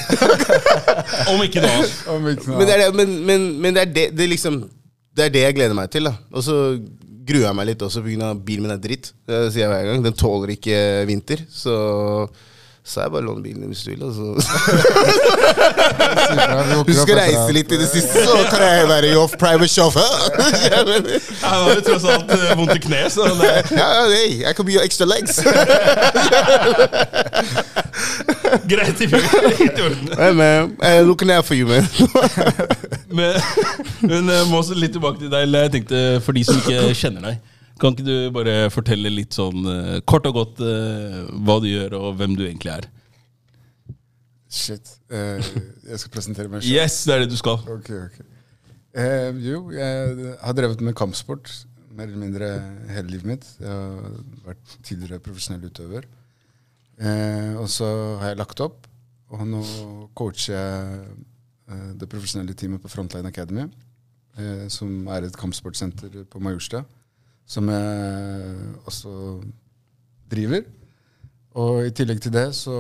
Om 1.33 1.43
ikke 1.47 1.63
noe 1.65 1.73
annet. 1.81 1.95
Om 2.15 2.29
ikke 2.33 2.47
noe 2.53 2.59
men, 2.61 2.67
det 2.69 2.75
er, 2.77 2.83
det- 2.85 2.95
men, 3.01 3.15
men, 3.27 3.47
men 3.65 3.75
det 3.79 3.83
er 3.87 3.93
det, 3.97 4.07
det 4.17 4.27
er 4.27 4.33
liksom 4.35 4.61
Det 5.19 5.25
er 5.27 5.33
det 5.35 5.43
jeg 5.49 5.57
gleder 5.59 5.75
meg 5.75 5.91
til. 5.91 6.05
da 6.07 6.15
Og 6.33 6.45
så 6.47 6.55
gruer 7.29 7.49
jeg 7.49 7.57
meg 7.59 7.67
litt 7.73 7.83
også 7.85 8.01
pga. 8.05 8.29
bilen 8.41 8.63
min 8.69 8.73
er 8.77 8.79
dritt. 8.81 9.11
Det 9.27 9.41
sier 9.53 9.67
jeg 9.67 9.73
hver 9.73 9.89
gang 9.91 10.05
Den 10.07 10.15
tåler 10.17 10.55
ikke 10.55 10.79
vinter. 11.11 11.43
Så 11.51 11.75
så 12.89 13.01
jeg 13.05 13.11
bare 13.13 13.21
låner 13.23 13.43
bilen 13.45 13.61
din 13.61 13.69
hvis 13.73 13.83
du 13.85 13.91
vil. 13.91 14.03
Altså. 14.09 14.25
Du 16.89 16.93
skal 16.95 17.17
reise 17.19 17.53
litt 17.53 17.73
i 17.73 17.77
det 17.81 17.89
siste, 17.91 18.25
så 18.25 18.37
kan 18.49 18.63
jeg 18.65 18.89
være 18.89 19.13
your 19.13 19.27
private 19.41 19.69
chauffeur. 19.69 20.15
Ja, 20.69 20.77
Han 21.43 21.63
har 21.63 21.75
jo 21.75 21.81
tross 21.85 22.05
alt 22.09 22.31
eh, 22.33 22.57
vondt 22.59 22.75
i 22.77 22.79
kneet, 22.87 23.13
så 23.13 23.23
det 23.39 23.45
Ja, 23.77 23.89
ja, 23.99 24.05
hey, 24.13 24.31
I 24.51 24.53
could 24.57 24.67
be 24.67 24.73
your 24.77 24.85
extra 24.85 25.07
legs. 25.07 25.41
greit. 28.73 29.01
i 29.01 29.09
følge. 29.09 29.29
Helt 29.59 29.79
i 29.79 29.83
orden. 29.83 30.09
hey, 30.19 30.33
man, 30.33 30.77
I'm 30.83 31.03
looking 31.07 31.31
out 31.31 31.45
for 31.45 31.55
you, 31.55 31.67
man. 31.69 31.85
Men, 33.11 33.35
men 34.01 34.29
jeg 34.31 34.47
må 34.51 34.57
også 34.63 34.75
litt 34.77 34.93
tilbake 34.97 35.19
til 35.21 35.31
deg. 35.33 35.55
Jeg 35.55 35.73
tenkte, 35.73 36.21
For 36.25 36.33
de 36.37 36.45
som 36.45 36.57
ikke 36.61 36.95
kjenner 36.95 37.21
deg, 37.31 37.37
kan 37.81 37.95
ikke 37.95 38.07
du 38.07 38.31
bare 38.35 38.69
fortelle 38.75 39.11
litt 39.13 39.37
sånn 39.37 39.67
eh, 39.73 39.99
kort 40.09 40.27
og 40.29 40.37
godt 40.39 40.63
eh, 40.65 41.21
hva 41.47 41.59
du 41.63 41.69
gjør, 41.71 41.99
og 41.99 42.17
hvem 42.21 42.37
du 42.39 42.45
egentlig 42.47 42.75
er? 42.75 42.89
Shit. 44.49 44.95
Uh, 45.13 45.37
jeg 45.91 46.01
skal 46.01 46.13
presentere 46.13 46.49
meg 46.49 46.63
selv. 46.65 46.73
Yes, 46.73 47.03
det 47.05 47.15
er 47.15 47.25
det 47.25 47.33
du 47.33 47.37
skal. 47.37 47.61
Ok, 47.69 47.91
ok. 47.93 48.21
Uh, 48.97 49.37
jo, 49.45 49.59
jeg 49.77 50.37
har 50.41 50.57
drevet 50.57 50.81
med 50.85 50.97
kampsport 50.97 51.53
mer 51.93 52.09
eller 52.09 52.23
mindre 52.23 52.49
hele 52.95 53.13
livet 53.13 53.29
mitt. 53.29 53.49
Jeg 53.61 53.69
har 53.69 54.15
vært 54.47 54.77
tidligere 54.87 55.21
profesjonell 55.25 55.69
utøver. 55.69 56.07
Uh, 56.99 57.61
og 57.61 57.69
så 57.71 57.89
har 58.23 58.33
jeg 58.33 58.41
lagt 58.41 58.63
opp, 58.65 58.89
og 59.29 59.45
nå 59.47 59.65
coacher 60.17 60.55
jeg 60.57 61.19
det 62.01 62.07
profesjonelle 62.09 62.55
teamet 62.57 62.81
på 62.81 62.89
Frontline 62.89 63.29
Academy, 63.29 63.67
som 64.73 65.03
er 65.13 65.27
et 65.27 65.35
kampsportsenter 65.37 66.23
på 66.33 66.41
Majorstua, 66.41 66.81
som 67.49 67.69
jeg 67.73 68.57
også 68.89 69.11
driver. 70.29 70.63
Og 71.59 71.87
i 71.89 71.93
tillegg 71.97 72.21
til 72.23 72.33
det 72.35 72.51
så 72.55 72.75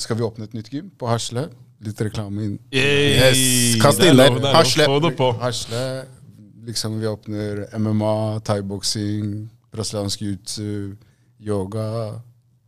skal 0.00 0.18
vi 0.18 0.24
åpne 0.26 0.44
et 0.48 0.56
nytt 0.58 0.70
gym 0.72 0.88
på 0.98 1.06
Hasle. 1.08 1.46
Litt 1.86 2.00
reklame 2.02 2.42
inn. 2.44 2.56
Yes, 2.74 3.76
kast 3.80 4.00
Det 4.02 4.08
inn 4.10 4.18
der. 4.18 4.34
det 4.34 4.48
er. 4.50 4.56
Hasle. 4.56 4.88
Det. 5.04 5.12
Hasle, 5.40 5.82
liksom 6.66 6.98
vi 6.98 7.06
åpner 7.06 7.62
MMA, 7.78 8.14
thaiboksing, 8.48 9.46
brasiliansk 9.72 10.24
jiu-jitsu, 10.26 10.96
yoga, 11.38 11.86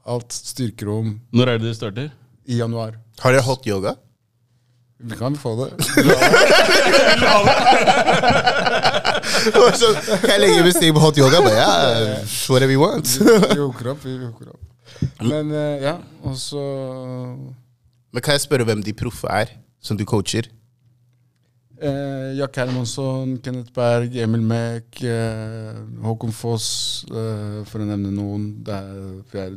alt. 0.07 0.31
Styrkerom. 0.33 1.17
Når 1.35 1.57
er 1.57 1.59
det 1.59 1.67
det 1.73 1.77
starter? 1.81 2.13
I 2.47 2.61
januar. 2.63 2.95
Har 3.21 3.35
dere 3.35 3.43
hot 3.45 3.67
yoga? 3.67 3.97
Vi 5.01 5.17
kan 5.19 5.35
få 5.37 5.57
det. 5.59 5.71
Kan 10.25 10.35
jeg 10.35 10.41
legge 10.43 10.63
bestilling 10.67 10.95
på 10.97 11.03
hot 11.05 11.19
yoga? 11.21 11.41
Bare, 11.45 11.57
yeah, 11.57 12.25
whatever 12.51 12.73
you 12.75 12.83
want. 12.83 13.09
Vi 13.21 13.59
hooker 13.61 13.93
opp, 13.95 14.05
vi 14.05 14.17
hooker 14.21 14.53
opp. 14.55 14.63
Men 15.25 15.51
uh, 15.53 15.77
ja, 15.81 15.95
og 16.27 16.35
så 16.41 16.61
Men 18.13 18.23
Kan 18.25 18.35
jeg 18.37 18.43
spørre 18.45 18.67
hvem 18.69 18.83
de 18.85 18.93
proffe 18.97 19.29
er, 19.33 19.53
som 19.81 19.97
du 19.97 20.05
coacher? 20.09 20.49
Uh, 21.81 22.37
Jack 22.37 22.57
Hermansson, 22.61 23.39
Kenneth 23.41 23.73
Berg, 23.73 24.13
Emil 24.21 24.43
Mek, 24.45 25.01
uh, 25.01 25.79
Håkon 26.05 26.33
Foss, 26.37 26.67
eh, 27.09 27.63
for 27.71 27.81
å 27.81 27.87
nevne 27.89 28.11
noen. 28.13 28.51
Det 28.67 28.75
er, 28.77 29.47
er 29.47 29.55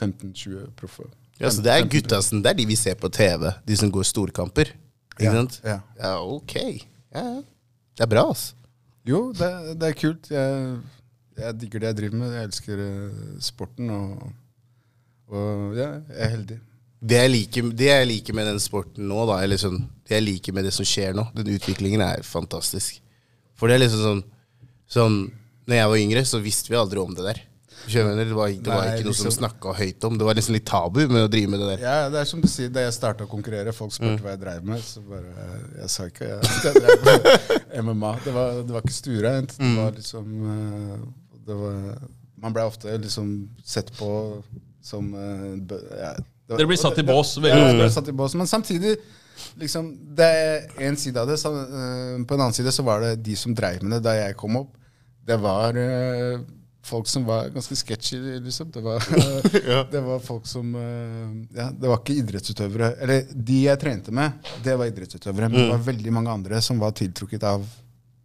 15-20 0.00 0.66
proffe. 0.76 1.06
Ja, 1.40 1.48
så 1.48 1.62
Det 1.64 1.72
er 1.72 1.86
guttasen, 1.88 2.42
det 2.44 2.50
er 2.52 2.58
de 2.58 2.66
vi 2.68 2.76
ser 2.76 2.98
på 3.00 3.08
TV, 3.08 3.48
de 3.64 3.76
som 3.80 3.88
går 3.92 4.04
storkamper. 4.10 4.74
Ikke 5.16 5.24
Ja, 5.24 5.32
sant? 5.38 5.56
ja. 5.64 5.78
ja, 6.02 6.12
ok. 6.20 6.54
Ja, 7.14 7.22
ja. 7.24 7.40
Det 8.00 8.06
er 8.06 8.12
bra, 8.14 8.22
altså. 8.32 8.54
Jo, 9.04 9.18
det, 9.36 9.48
det 9.76 9.88
er 9.90 9.96
kult. 9.98 10.30
Jeg, 10.32 10.76
jeg 11.36 11.56
digger 11.60 11.82
det 11.82 11.90
jeg 11.90 11.96
driver 11.98 12.20
med. 12.22 12.32
Jeg 12.32 12.48
elsker 12.48 12.80
eh, 12.80 13.34
sporten, 13.44 13.90
og, 13.92 14.30
og 15.28 15.76
ja, 15.76 15.90
jeg 16.08 16.16
er 16.16 16.32
heldig. 16.32 16.56
Det 17.12 17.18
jeg, 17.20 17.32
liker, 17.32 17.68
det 17.76 17.90
jeg 17.90 18.08
liker 18.08 18.36
med 18.36 18.48
den 18.48 18.60
sporten 18.60 19.04
nå, 19.08 19.20
da, 19.28 19.36
eller 19.44 19.60
sånn, 19.60 19.82
det 20.08 20.16
jeg 20.16 20.24
liker 20.24 20.56
med 20.56 20.64
det 20.68 20.72
som 20.76 20.88
skjer 20.88 21.12
nå, 21.16 21.26
den 21.36 21.52
utviklingen 21.58 22.00
er 22.04 22.24
fantastisk. 22.24 23.02
For 23.60 23.68
det 23.68 23.76
er 23.76 23.84
liksom 23.84 24.04
sånn 24.08 24.26
Sånn, 24.90 25.20
når 25.70 25.76
jeg 25.76 25.90
var 25.92 26.00
yngre, 26.02 26.20
så 26.26 26.40
visste 26.42 26.72
vi 26.72 26.74
aldri 26.74 26.98
om 26.98 27.12
det 27.14 27.22
der. 27.22 27.36
Skjønner? 27.88 28.24
Det 28.28 28.34
var, 28.36 28.48
det 28.52 28.66
var 28.70 28.84
Nei, 28.84 28.96
ikke 28.98 29.06
noe 29.08 29.14
som 29.16 29.26
liksom- 29.30 29.36
snakka 29.38 29.72
høyt 29.78 30.04
om. 30.04 30.18
Det 30.18 30.24
var 30.26 30.34
nesten 30.34 30.52
litt 30.54 30.66
tabu 30.66 31.00
med 31.08 31.22
å 31.24 31.30
drive 31.32 31.48
med 31.50 31.60
det 31.60 31.68
der. 31.70 31.84
Ja, 31.86 32.08
det 32.12 32.20
er 32.20 32.24
som 32.28 32.40
du 32.40 32.48
sier, 32.48 32.68
Da 32.68 32.80
jeg 32.84 32.92
starta 32.92 33.24
å 33.24 33.28
konkurrere, 33.30 33.72
folk 33.72 33.92
spurte 33.92 34.20
hva 34.22 34.34
jeg 34.36 34.40
drev 34.40 34.64
med. 34.64 34.80
Så 34.84 35.00
bare 35.00 35.48
Jeg 35.80 35.88
sa 35.90 36.04
ikke 36.10 36.28
jeg, 36.28 36.40
jeg 36.64 36.74
drev 36.74 37.04
med 37.04 37.84
MMA. 37.88 38.12
Det 38.24 38.34
var, 38.34 38.52
det 38.62 38.70
var 38.76 38.82
ikke 38.84 38.96
stuereint. 38.98 39.56
Det 39.58 39.76
var 39.78 39.92
liksom 39.96 40.26
eh, 40.50 40.98
det 41.46 41.56
var, 41.56 41.80
Man 42.40 42.52
ble 42.56 42.62
ofte 42.68 42.98
liksom 42.98 43.32
sett 43.64 43.90
på 43.98 44.42
som 44.82 45.10
eh, 45.14 45.48
ja, 46.00 46.12
det 46.14 46.54
var- 46.54 46.58
Dere 46.58 46.66
blir 46.66 46.76
satt 46.80 46.98
i 46.98 47.02
bås. 47.06 47.36
Ja, 47.38 47.54
veldig 47.54 47.80
ble 47.82 47.90
satt 47.90 48.08
i 48.08 48.12
bås. 48.12 48.34
Men 48.34 48.46
samtidig, 48.46 48.96
liksom, 49.60 49.90
det 50.16 50.24
er 50.26 50.68
en 50.88 50.96
side 50.96 51.16
av 51.20 51.28
det. 51.28 51.36
Så, 51.38 51.52
eh, 51.52 52.16
på 52.24 52.34
en 52.34 52.40
annen 52.40 52.52
side 52.56 52.72
så 52.72 52.82
var 52.84 53.00
det 53.04 53.22
de 53.22 53.36
som 53.36 53.54
dreiv 53.54 53.82
med 53.82 53.98
det 53.98 54.02
da 54.08 54.14
jeg 54.18 54.36
kom 54.36 54.56
opp. 54.56 54.72
Det 55.26 55.36
var 55.38 55.76
folk 56.82 57.08
som 57.08 57.24
var 57.24 57.48
ganske 57.54 57.76
sketchy, 57.76 58.18
liksom. 58.40 58.70
Det 58.70 58.80
var, 58.80 59.04
det 59.92 60.00
var 60.00 60.18
folk 60.24 60.46
som 60.46 60.74
eh, 60.74 61.58
Ja, 61.58 61.70
det 61.70 61.88
var 61.88 62.00
ikke 62.00 62.18
idrettsutøvere. 62.22 62.94
Eller 63.04 63.28
de 63.34 63.60
jeg 63.66 63.80
trente 63.82 64.14
med, 64.14 64.50
det 64.64 64.76
var 64.78 64.90
idrettsutøvere. 64.90 65.50
Men 65.50 65.60
det 65.60 65.70
var 65.74 65.86
veldig 65.90 66.16
mange 66.16 66.34
andre 66.34 66.60
som 66.64 66.80
var 66.82 66.96
tiltrukket 66.96 67.46
av 67.46 67.64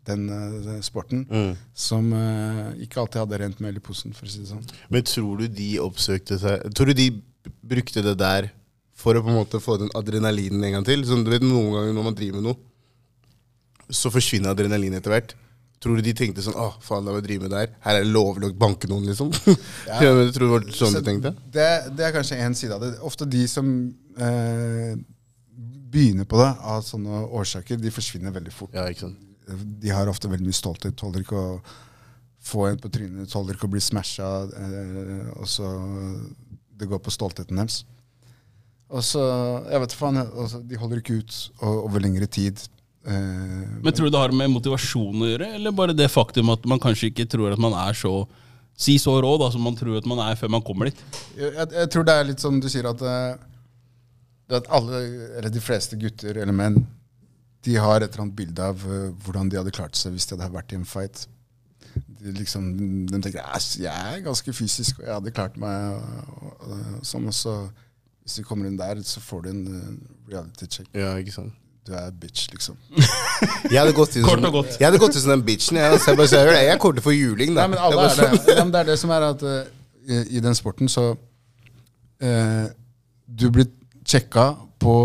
den 0.05 0.27
den 0.29 0.83
sporten. 0.85 1.25
Som 1.73 2.11
uh, 2.13 2.75
ikke 2.81 3.01
alltid 3.01 3.23
hadde 3.23 3.39
rent 3.41 3.63
mel 3.63 3.79
i 3.79 3.83
posen, 3.83 4.13
for 4.13 4.27
å 4.27 4.31
si 4.31 4.43
det 4.43 4.51
sånn. 4.51 4.65
Men 4.93 5.07
tror 5.07 5.41
du 5.41 5.47
de 5.49 5.71
oppsøkte 5.81 6.37
seg 6.41 6.67
Tror 6.77 6.91
du 6.91 6.97
de 6.97 7.09
brukte 7.65 8.03
det 8.05 8.13
der 8.19 8.51
for 8.95 9.17
å 9.17 9.23
på 9.25 9.31
en 9.31 9.39
måte 9.39 9.59
få 9.61 9.79
den 9.81 9.91
adrenalinen 9.97 10.63
en 10.63 10.77
gang 10.77 10.85
til? 10.87 11.03
Sånn, 11.09 11.25
du 11.25 11.33
vet 11.33 11.43
Noen 11.45 11.73
ganger 11.73 11.97
når 11.97 12.07
man 12.07 12.17
driver 12.17 12.39
med 12.39 12.47
noe, 12.51 12.61
så 13.89 14.09
forsvinner 14.13 14.53
adrenalin 14.53 14.95
etter 14.97 15.13
hvert. 15.13 15.35
Tror 15.85 15.99
du 15.99 16.01
de 16.01 16.15
tenkte 16.17 16.41
sånn 16.41 16.55
Å, 16.57 16.71
faen, 16.81 17.05
la 17.05 17.13
meg 17.13 17.27
drive 17.27 17.45
med 17.45 17.51
det 17.53 17.59
her. 17.61 17.73
Her 17.85 17.99
er 17.99 18.05
det 18.07 18.09
lovlig 18.09 18.47
å 18.49 18.55
banke 18.57 18.89
noen, 18.89 19.05
liksom. 19.05 19.29
Ja. 19.85 19.99
tror 20.01 20.31
det 20.33 20.47
var 20.49 20.63
sånn 20.73 20.95
Så 20.95 21.01
de 21.03 21.05
tenkte. 21.05 21.31
Det, 21.53 21.67
det 21.93 22.07
er 22.07 22.15
kanskje 22.15 22.39
én 22.41 22.57
side 22.57 22.73
av 22.73 22.81
det. 22.81 22.95
Ofte 23.05 23.27
de 23.29 23.43
som 23.51 23.69
eh, 24.17 24.95
begynner 25.93 26.25
på 26.25 26.41
det 26.41 26.49
av 26.73 26.81
sånne 26.87 27.21
årsaker, 27.37 27.77
de 27.77 27.93
forsvinner 27.93 28.33
veldig 28.33 28.53
fort. 28.55 28.73
Ja, 28.73 28.87
ikke 28.89 29.05
sant. 29.05 29.21
De 29.85 29.93
har 29.93 30.09
ofte 30.09 30.31
veldig 30.31 30.49
mye 30.49 30.57
stolthet. 30.57 30.97
Tåler 30.97 31.21
ikke 31.21 31.37
å 31.37 31.59
få 32.45 32.65
en 32.71 32.81
på 32.81 32.89
trynet, 32.93 33.29
tåler 33.29 33.53
ikke 33.53 33.69
å 33.69 33.73
bli 33.75 33.83
smasha. 33.85 34.31
Eh, 34.57 35.27
og 35.37 35.45
så 35.49 35.69
Det 36.75 36.89
går 36.89 36.99
på 36.99 37.13
stoltheten 37.13 37.61
deres. 37.61 37.83
Og 38.89 39.05
så 39.05 39.21
Jeg 39.69 39.81
vet 39.81 39.93
faen, 39.93 40.17
altså, 40.17 40.59
De 40.65 40.77
holder 40.81 41.01
ikke 41.01 41.21
ut 41.21 41.37
over 41.61 42.01
lengre 42.01 42.25
tid. 42.25 42.57
Eh, 43.05 43.81
Men 43.83 43.93
tror 43.93 44.07
du 44.09 44.15
det 44.15 44.21
har 44.23 44.33
med 44.33 44.49
motivasjon 44.49 45.21
å 45.21 45.29
gjøre, 45.29 45.51
eller 45.59 45.75
bare 45.75 45.93
det 45.93 46.07
faktum 46.09 46.49
at 46.53 46.63
man 46.65 46.81
kanskje 46.81 47.11
ikke 47.11 47.27
tror 47.29 47.53
at 47.53 47.61
man 47.61 47.77
er 47.85 47.97
så 47.97 48.23
Si 48.75 48.97
så 48.99 49.13
rå 49.23 49.29
da, 49.39 49.47
som 49.53 49.61
man 49.63 49.75
tror 49.79 50.01
at 50.01 50.07
man 50.09 50.19
er 50.19 50.35
før 50.35 50.49
man 50.51 50.63
kommer 50.67 50.89
dit? 50.89 50.97
Jeg, 51.39 51.53
jeg, 51.55 51.87
tror 51.93 52.03
det 52.03 52.11
er 52.11 52.25
litt 52.27 52.41
som 52.43 52.57
du 52.59 52.65
sier, 52.67 52.83
at, 52.89 52.99
eh, 53.07 54.57
at 54.57 54.67
alle, 54.67 54.99
eller 55.37 55.47
de 55.47 55.61
fleste 55.63 55.95
gutter 55.95 56.35
eller 56.35 56.51
menn, 56.51 56.81
de 57.63 57.77
har 57.79 58.03
et 58.03 58.09
eller 58.09 58.25
annet 58.25 58.35
bilde 58.35 58.67
av 58.73 58.83
eh, 58.83 59.13
hvordan 59.23 59.47
de 59.47 59.61
hadde 59.61 59.71
klart 59.77 59.95
seg 59.95 60.11
hvis 60.11 60.27
de 60.27 60.35
hadde 60.35 60.51
vært 60.57 60.75
i 60.75 60.79
en 60.81 60.83
fight. 60.91 61.23
De, 61.95 62.33
liksom, 62.35 62.67
de 63.07 63.21
tenker 63.23 63.47
«Æsj, 63.47 63.69
jeg 63.85 64.11
er 64.11 64.25
ganske 64.27 64.57
fysisk, 64.59 64.99
og 64.99 65.07
jeg 65.07 65.19
hadde 65.21 65.35
klart 65.39 65.55
meg. 65.61 65.95
Og, 65.95 66.35
og, 66.35 66.67
og, 66.67 67.01
sånn, 67.07 67.31
og 67.31 67.37
så 67.37 67.55
Hvis 68.25 68.41
du 68.41 68.43
kommer 68.43 68.67
inn 68.67 68.75
der, 68.75 68.99
så 69.07 69.23
får 69.23 69.45
du 69.45 69.53
en 69.53 69.65
reality 70.27 70.67
check. 70.67 70.91
Ja, 70.97 71.13
ikke 71.21 71.31
sant. 71.31 71.55
Du 71.85 71.93
er 71.93 72.11
bitch, 72.17 72.47
liksom. 72.53 72.77
Jeg 73.71 73.77
hadde 73.77 73.93
gått 73.97 74.15
inn 74.17 74.25
Kort 74.25 74.45
og 74.47 74.55
godt. 74.55 74.77
jeg 74.79 74.85
hadde 74.87 74.99
gått 75.01 75.15
ut 75.17 75.21
som 75.21 75.35
den 75.35 75.43
bitchen. 75.45 75.77
Jeg, 75.77 75.99
så 76.01 76.13
jeg, 76.13 76.17
bare, 76.17 76.31
sier, 76.31 76.49
jeg 76.65 76.79
kommer 76.81 76.97
til 76.97 77.03
å 77.03 77.05
få 77.05 77.13
juling, 77.13 77.51
da. 77.53 77.65
Nei, 77.65 77.75
men 77.75 77.83
alle 77.83 78.05
er 78.07 78.21
det. 78.21 78.55
Ja, 78.55 78.63
men 78.63 78.71
det 78.73 78.81
er 78.81 78.89
det 78.89 78.95
som 79.01 79.13
er 79.13 79.25
at 79.27 79.43
uh, 79.45 79.57
i, 80.05 80.21
i 80.37 80.41
den 80.41 80.57
sporten 80.57 80.89
så 80.89 81.03
uh, 81.13 82.65
Du 83.25 83.45
blir 83.53 83.69
sjekka 84.05 84.47
på 84.81 84.95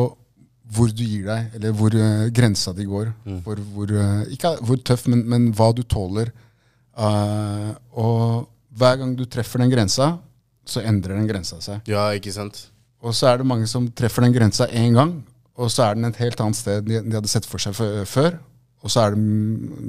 hvor 0.70 0.92
du 0.94 1.02
gir 1.02 1.26
deg, 1.26 1.56
eller 1.58 1.74
hvor 1.74 1.96
uh, 1.98 2.28
grensa 2.32 2.72
di 2.76 2.86
går. 2.88 3.10
For 3.44 3.60
hvor, 3.74 3.92
ikke 4.30 4.54
hvor 4.64 4.80
tøff, 4.86 5.08
men, 5.10 5.26
men 5.28 5.50
hva 5.56 5.72
du 5.76 5.82
tåler. 5.84 6.30
Eh, 7.00 7.70
og 7.96 8.48
hver 8.76 8.98
gang 9.00 9.14
du 9.16 9.24
treffer 9.30 9.62
den 9.62 9.72
grensa, 9.72 10.12
så 10.66 10.82
endrer 10.86 11.18
den 11.18 11.28
grensa 11.28 11.60
seg. 11.64 11.86
Ja, 11.90 12.10
ikke 12.16 12.32
sant. 12.34 12.66
Og 13.00 13.14
så 13.16 13.30
er 13.30 13.40
det 13.40 13.48
mange 13.48 13.68
som 13.70 13.88
treffer 13.96 14.26
den 14.26 14.34
grensa 14.34 14.68
én 14.68 14.96
gang, 14.96 15.20
og 15.60 15.70
så 15.72 15.86
er 15.86 15.98
den 15.98 16.08
et 16.08 16.20
helt 16.22 16.40
annet 16.40 16.58
sted 16.58 16.86
de, 16.86 17.00
de 17.04 17.16
hadde 17.18 17.30
sett 17.30 17.48
for 17.48 17.62
seg 17.62 17.76
fø- 17.76 18.06
før. 18.08 18.38
Og 18.80 18.92
så 18.92 19.02
er 19.04 19.14
det, 19.14 19.20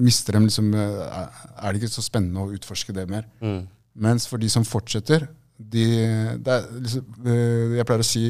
mister 0.04 0.36
de 0.36 0.42
liksom 0.44 0.74
eh, 0.76 1.44
Er 1.64 1.72
det 1.72 1.80
ikke 1.80 1.94
så 1.94 2.04
spennende 2.04 2.44
å 2.44 2.52
utforske 2.52 2.92
det 2.96 3.06
mer. 3.08 3.28
Mm. 3.40 3.62
Mens 4.04 4.28
for 4.28 4.42
de 4.42 4.50
som 4.52 4.66
fortsetter 4.68 5.30
de, 5.56 5.86
liksom, 6.44 7.06
eh, 7.24 7.78
Jeg 7.78 7.88
pleier 7.88 8.04
å 8.04 8.08
si 8.08 8.26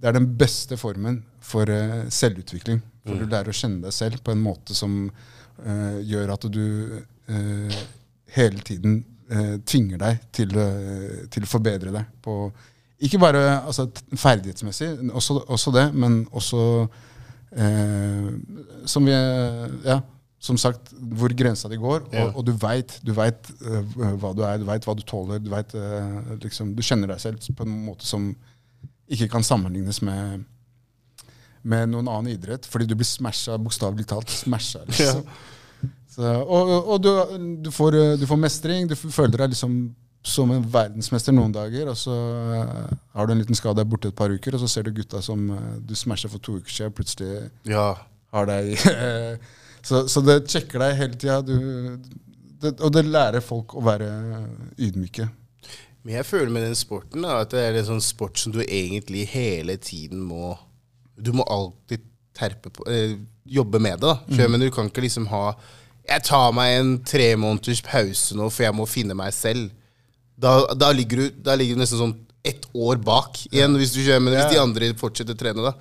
det 0.00 0.08
er 0.08 0.16
den 0.16 0.30
beste 0.40 0.78
formen 0.80 1.18
for 1.44 1.68
eh, 1.68 2.06
selvutvikling. 2.08 2.78
For 3.04 3.20
du 3.20 3.26
lærer 3.26 3.52
å 3.52 3.56
kjenne 3.56 3.82
deg 3.84 3.92
selv 3.92 4.22
på 4.24 4.32
en 4.32 4.40
måte 4.40 4.72
som 4.76 4.94
uh, 5.08 5.98
gjør 6.04 6.32
at 6.34 6.46
du 6.52 6.64
uh, 7.28 7.76
hele 8.36 8.64
tiden 8.64 8.98
uh, 9.32 9.56
tvinger 9.68 10.00
deg 10.00 10.22
til, 10.36 10.56
til 11.32 11.44
å 11.44 11.50
forbedre 11.50 11.92
deg. 11.96 12.10
På, 12.24 12.50
ikke 13.00 13.18
bare 13.22 13.42
altså, 13.66 13.86
ferdighetsmessig, 14.12 14.90
også, 15.16 15.38
også 15.48 15.72
det, 15.72 15.86
men 15.94 16.26
også 16.36 16.62
eh, 17.56 18.26
som 18.86 19.06
vi 19.06 19.14
Ja, 19.86 20.00
som 20.40 20.56
sagt, 20.56 20.92
hvor 20.96 21.32
grensa 21.36 21.68
di 21.68 21.76
går. 21.76 22.00
Og, 22.06 22.14
Ja. 22.14 22.30
og 22.34 22.44
du 22.46 22.52
veit 22.56 22.94
eh, 23.04 23.82
hva 24.16 24.30
du 24.36 24.42
er, 24.42 24.58
du 24.58 24.64
veit 24.64 24.84
hva 24.88 24.94
du 24.96 25.02
tåler. 25.04 25.38
Du, 25.38 25.50
vet, 25.52 25.74
uh, 25.76 26.36
liksom, 26.40 26.74
du 26.74 26.80
kjenner 26.82 27.12
deg 27.12 27.20
selv 27.20 27.44
på 27.56 27.66
en 27.66 27.74
måte 27.90 28.06
som 28.08 28.30
ikke 29.10 29.28
kan 29.28 29.44
sammenlignes 29.44 30.00
med, 30.06 30.44
med 31.62 31.90
noen 31.92 32.08
annen 32.08 32.32
idrett. 32.32 32.64
Fordi 32.64 32.86
du 32.88 32.94
blir 32.96 33.08
smasha, 33.08 33.58
bokstavelig 33.60 34.06
talt. 34.08 34.30
Smasha, 34.32 34.84
liksom. 34.88 35.24
Så, 36.10 36.24
og 36.24 36.70
og, 36.72 36.88
og 36.94 37.02
du, 37.04 37.10
du, 37.66 37.70
får, 37.70 37.94
eh, 38.00 38.16
du 38.18 38.24
får 38.26 38.40
mestring. 38.40 38.88
Du 38.88 38.96
føler 38.96 39.36
deg 39.44 39.52
liksom 39.52 39.76
som 40.22 40.50
en 40.52 40.62
verdensmester 40.68 41.32
noen 41.32 41.52
dager. 41.54 41.88
Og 41.88 41.96
så 41.96 42.12
eh, 42.12 42.94
har 43.16 43.26
du 43.26 43.32
en 43.32 43.40
liten 43.40 43.56
skade 43.58 43.80
der 43.80 43.88
borte 43.88 44.08
et 44.12 44.16
par 44.18 44.30
uker, 44.32 44.54
og 44.54 44.60
så 44.60 44.68
ser 44.68 44.82
du 44.88 44.92
gutta 44.98 45.22
som 45.24 45.46
eh, 45.54 45.76
du 45.80 45.94
smasha 45.96 46.28
for 46.28 46.38
to 46.44 46.58
uker 46.60 46.70
siden, 46.70 46.92
plutselig 46.96 47.50
Ja. 47.68 47.94
har 48.32 48.46
deg 48.46 48.74
så, 49.88 50.04
så 50.08 50.20
det 50.22 50.42
sjekker 50.52 50.78
deg 50.84 50.96
hele 51.00 51.16
tida. 51.20 51.40
Og 52.84 52.90
det 52.92 53.06
lærer 53.08 53.40
folk 53.44 53.72
å 53.74 53.82
være 53.86 54.10
ydmyke. 54.78 55.28
Men 56.04 56.14
jeg 56.18 56.26
føler 56.28 56.52
med 56.52 56.62
den 56.64 56.76
sporten 56.78 57.24
da, 57.24 57.40
at 57.42 57.52
det 57.52 57.60
er 57.60 57.78
en 57.80 57.88
sånn 57.94 58.04
sport 58.04 58.38
som 58.40 58.52
du 58.54 58.60
egentlig 58.64 59.26
hele 59.34 59.74
tiden 59.76 60.22
må 60.24 60.54
Du 61.20 61.32
må 61.36 61.44
alltid 61.52 62.06
terpe 62.36 62.70
på, 62.72 62.86
eh, 62.88 63.18
jobbe 63.44 63.78
med 63.82 63.98
det. 64.00 64.06
da. 64.08 64.14
Mm. 64.28 64.50
Men 64.54 64.60
Du 64.60 64.70
kan 64.70 64.86
ikke 64.88 65.02
liksom 65.04 65.26
ha 65.28 65.54
Jeg 66.08 66.22
tar 66.24 66.52
meg 66.56 66.78
en 66.78 66.94
tre 67.04 67.34
måneders 67.36 67.82
pause 67.84 68.34
nå, 68.36 68.48
for 68.50 68.64
jeg 68.64 68.74
må 68.74 68.86
finne 68.88 69.14
meg 69.14 69.32
selv. 69.36 69.70
Da, 70.40 70.54
da, 70.78 70.90
ligger, 70.96 71.20
du, 71.20 71.40
da 71.44 71.56
ligger 71.58 71.76
du 71.76 71.82
nesten 71.82 72.00
sånn 72.00 72.16
ett 72.42 72.64
år 72.72 72.96
bak 73.04 73.36
igjen, 73.50 73.74
hvis, 73.76 73.92
du, 73.92 74.00
men 74.16 74.32
hvis 74.32 74.48
de 74.54 74.60
andre 74.62 74.90
fortsetter 74.96 75.36
å 75.36 75.40
trene. 75.40 75.64
da. 75.66 75.72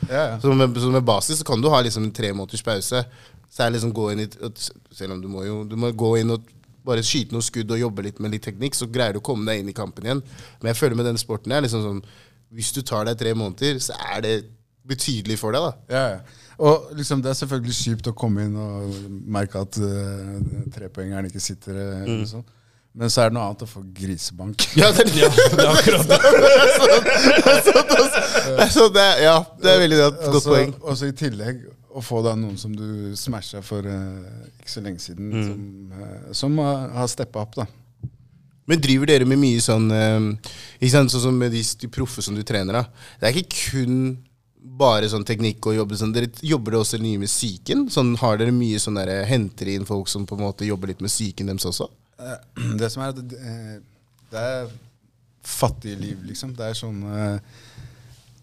Så, 0.44 0.52
med, 0.52 0.76
så 0.84 0.92
med 0.92 1.06
basis 1.08 1.40
så 1.40 1.48
kan 1.48 1.62
du 1.64 1.70
ha 1.72 1.80
liksom 1.86 2.10
en 2.10 2.16
tre 2.16 2.34
måneders 2.36 2.64
pause. 2.66 3.04
Så 3.50 3.64
er 3.64 3.74
liksom 3.74 3.94
gå 3.96 4.12
inn 4.14 4.26
i, 4.26 4.30
Selv 4.94 5.16
om 5.16 5.22
du 5.24 5.30
må 5.32 5.46
jo 5.48 5.64
du 5.66 5.78
må 5.80 5.90
gå 5.96 6.18
inn 6.20 6.36
og 6.36 6.44
bare 6.86 7.04
skyte 7.06 7.36
noen 7.36 7.46
skudd 7.46 7.72
og 7.74 7.80
jobbe 7.80 8.06
litt 8.06 8.20
med 8.24 8.34
litt 8.34 8.46
teknikk, 8.46 8.76
så 8.78 8.88
greier 8.92 9.16
du 9.16 9.22
å 9.22 9.26
komme 9.26 9.48
deg 9.50 9.62
inn 9.62 9.72
i 9.72 9.78
kampen 9.78 10.06
igjen. 10.06 10.22
Men 10.60 10.72
jeg 10.72 10.80
føler 10.80 11.00
med 11.00 11.10
denne 11.10 11.22
sporten 11.22 11.56
er 11.56 11.66
liksom 11.66 11.86
sånn 11.86 12.04
Hvis 12.56 12.72
du 12.74 12.82
tar 12.82 13.06
deg 13.06 13.18
tre 13.20 13.36
måneder, 13.38 13.78
så 13.84 13.96
er 14.10 14.22
det 14.26 14.36
betydelig 14.90 15.38
for 15.38 15.54
deg, 15.54 15.66
da. 15.68 15.74
Ja, 15.94 16.06
ja. 16.16 16.46
Og 16.66 16.90
liksom, 16.98 17.22
det 17.24 17.30
er 17.32 17.38
selvfølgelig 17.40 17.76
kjipt 17.78 18.08
å 18.10 18.16
komme 18.18 18.48
inn 18.48 18.56
og 18.60 18.96
merke 19.32 19.62
at 19.64 19.78
uh, 19.80 20.40
trepoengeren 20.74 21.30
ikke 21.30 21.44
sitter. 21.44 21.78
Mm. 21.78 22.08
eller 22.08 22.32
sånn. 22.32 22.48
Men 23.00 23.08
så 23.08 23.22
er 23.24 23.30
det 23.30 23.38
noe 23.38 23.46
annet 23.48 23.62
å 23.64 23.68
få 23.70 23.82
grisebank. 23.96 24.64
Ja, 24.76 24.90
det, 24.92 25.06
Ja, 25.16 25.30
det 25.32 25.64
er 25.64 25.70
akkurat 25.72 26.08
det. 26.12 26.18
så 28.76 28.88
det, 28.92 29.06
ja, 29.24 29.38
det 29.62 29.72
er 29.72 29.80
veldig 29.86 30.00
godt, 30.02 30.18
godt 30.36 30.48
poeng. 30.50 30.74
Og 30.84 30.98
så 31.00 31.08
i 31.08 31.16
tillegg 31.16 31.62
å 31.96 32.04
få 32.04 32.20
da 32.26 32.34
noen 32.36 32.58
som 32.60 32.74
du 32.76 33.16
smasha 33.18 33.62
for 33.64 33.88
uh, 33.88 34.50
ikke 34.60 34.74
så 34.74 34.84
lenge 34.84 35.00
siden, 35.00 35.32
som, 35.32 35.62
uh, 35.96 36.34
som 36.36 36.60
har 36.60 36.90
har 36.98 37.08
steppa 37.12 37.46
opp, 37.46 37.56
da. 37.62 37.66
Men 38.70 38.84
driver 38.84 39.10
dere 39.10 39.26
med 39.26 39.40
mye 39.42 39.62
sånn 39.64 39.88
uh, 39.90 40.52
ikke 40.78 40.94
sant, 40.94 41.16
Sånn 41.16 41.24
som 41.30 41.40
med 41.40 41.56
de, 41.56 41.64
de 41.82 41.88
proffe 41.90 42.22
som 42.26 42.36
du 42.36 42.44
trener, 42.44 42.82
da. 42.82 42.84
Det 43.22 43.32
er 43.32 43.40
ikke 43.46 43.64
kun 43.72 43.96
bare 44.80 45.08
sånn 45.08 45.24
teknikk 45.24 45.72
og 45.72 45.80
jobbe 45.80 45.98
sånn. 46.04 46.12
Dere 46.16 46.28
jobber 46.44 46.76
det 46.76 46.84
også 46.84 47.00
mye 47.00 47.24
med 47.24 47.32
psyken? 47.32 47.88
Sånn, 47.96 48.12
har 48.20 48.38
dere 48.40 48.52
mye 48.56 48.80
sånn 48.82 49.00
der, 49.00 49.24
henter 49.30 49.72
inn 49.72 49.88
folk 49.88 50.12
som 50.12 50.28
på 50.28 50.36
en 50.36 50.44
måte 50.44 50.68
jobber 50.68 50.92
litt 50.92 51.04
med 51.04 51.12
psyken 51.12 51.48
deres 51.52 51.68
også? 51.72 51.88
Eh, 52.20 52.38
Det 52.80 52.90
som 52.92 53.04
er 53.04 53.14
at 53.14 53.22
det, 53.22 53.40
eh, 53.40 54.40
er 54.40 54.72
fattig 55.46 55.96
liv, 55.98 56.24
liksom. 56.28 56.54
Det 56.58 56.68
er 56.68 56.78
sånn 56.78 57.02
eh, 57.10 57.38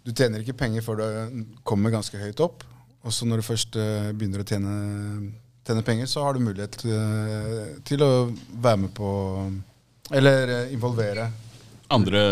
Du 0.06 0.12
tjener 0.12 0.42
ikke 0.42 0.56
penger 0.58 0.84
før 0.86 1.02
du 1.02 1.42
kommer 1.66 1.94
ganske 1.94 2.18
høyt 2.18 2.40
opp. 2.44 2.64
Og 3.06 3.14
så 3.14 3.26
når 3.26 3.42
du 3.42 3.46
først 3.46 3.76
begynner 4.18 4.42
å 4.42 4.46
tjene, 4.46 4.70
tjene 5.66 5.82
penger, 5.86 6.08
så 6.10 6.24
har 6.24 6.34
du 6.34 6.42
mulighet 6.42 6.78
til, 6.80 6.94
til 7.86 8.02
å 8.02 8.10
være 8.50 8.80
med 8.82 8.92
på 8.94 9.10
Eller 10.14 10.72
involvere. 10.74 11.28
Andre 11.94 12.22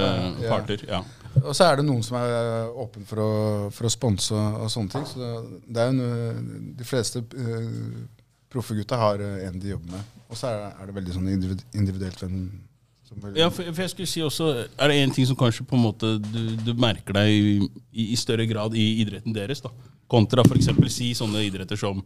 parter, 0.48 0.82
ja. 0.88 1.02
Og 1.42 1.54
så 1.54 1.66
er 1.66 1.78
det 1.78 1.86
noen 1.86 2.02
som 2.06 2.18
er 2.18 2.70
åpen 2.78 3.06
for 3.06 3.22
å, 3.22 3.30
for 3.74 3.86
å 3.86 3.92
sponse 3.92 4.34
og 4.34 4.70
sånne 4.70 4.94
ting. 4.94 5.06
Så 5.06 5.18
det, 5.18 5.30
det 5.66 5.82
er 5.82 5.90
jo 5.90 5.96
noe, 5.98 6.34
De 6.78 6.86
fleste 6.86 7.22
uh, 7.22 8.02
proffe 8.54 8.76
gutta 8.78 8.98
har 9.00 9.22
eh, 9.22 9.48
en 9.48 9.58
de 9.60 9.74
jobber 9.74 9.96
med. 9.96 10.14
Og 10.30 10.38
så 10.38 10.50
er, 10.50 10.70
er 10.80 10.88
det 10.88 10.96
veldig 10.96 11.16
sånn 11.16 11.32
individuelt 11.34 12.22
hvem 12.22 12.38
som 13.04 13.18
velger. 13.20 13.42
Ja, 13.42 13.50
for, 13.52 13.66
for 13.70 13.84
jeg 13.84 13.92
skulle 13.92 14.10
si 14.10 14.22
også, 14.24 14.50
Er 14.64 14.90
det 14.90 15.00
en 15.02 15.14
ting 15.14 15.28
som 15.28 15.38
kanskje 15.38 15.66
på 15.68 15.76
en 15.78 15.84
måte 15.84 16.14
du, 16.22 16.42
du 16.64 16.72
merker 16.78 17.18
deg 17.18 17.34
i, 17.34 18.06
i 18.14 18.18
større 18.18 18.46
grad 18.50 18.76
i 18.78 18.86
idretten 19.04 19.36
deres, 19.36 19.62
da? 19.64 19.72
kontra 20.10 20.44
f.eks. 20.44 20.68
si 20.92 21.14
sånne 21.16 21.42
idretter 21.46 21.78
som 21.80 22.02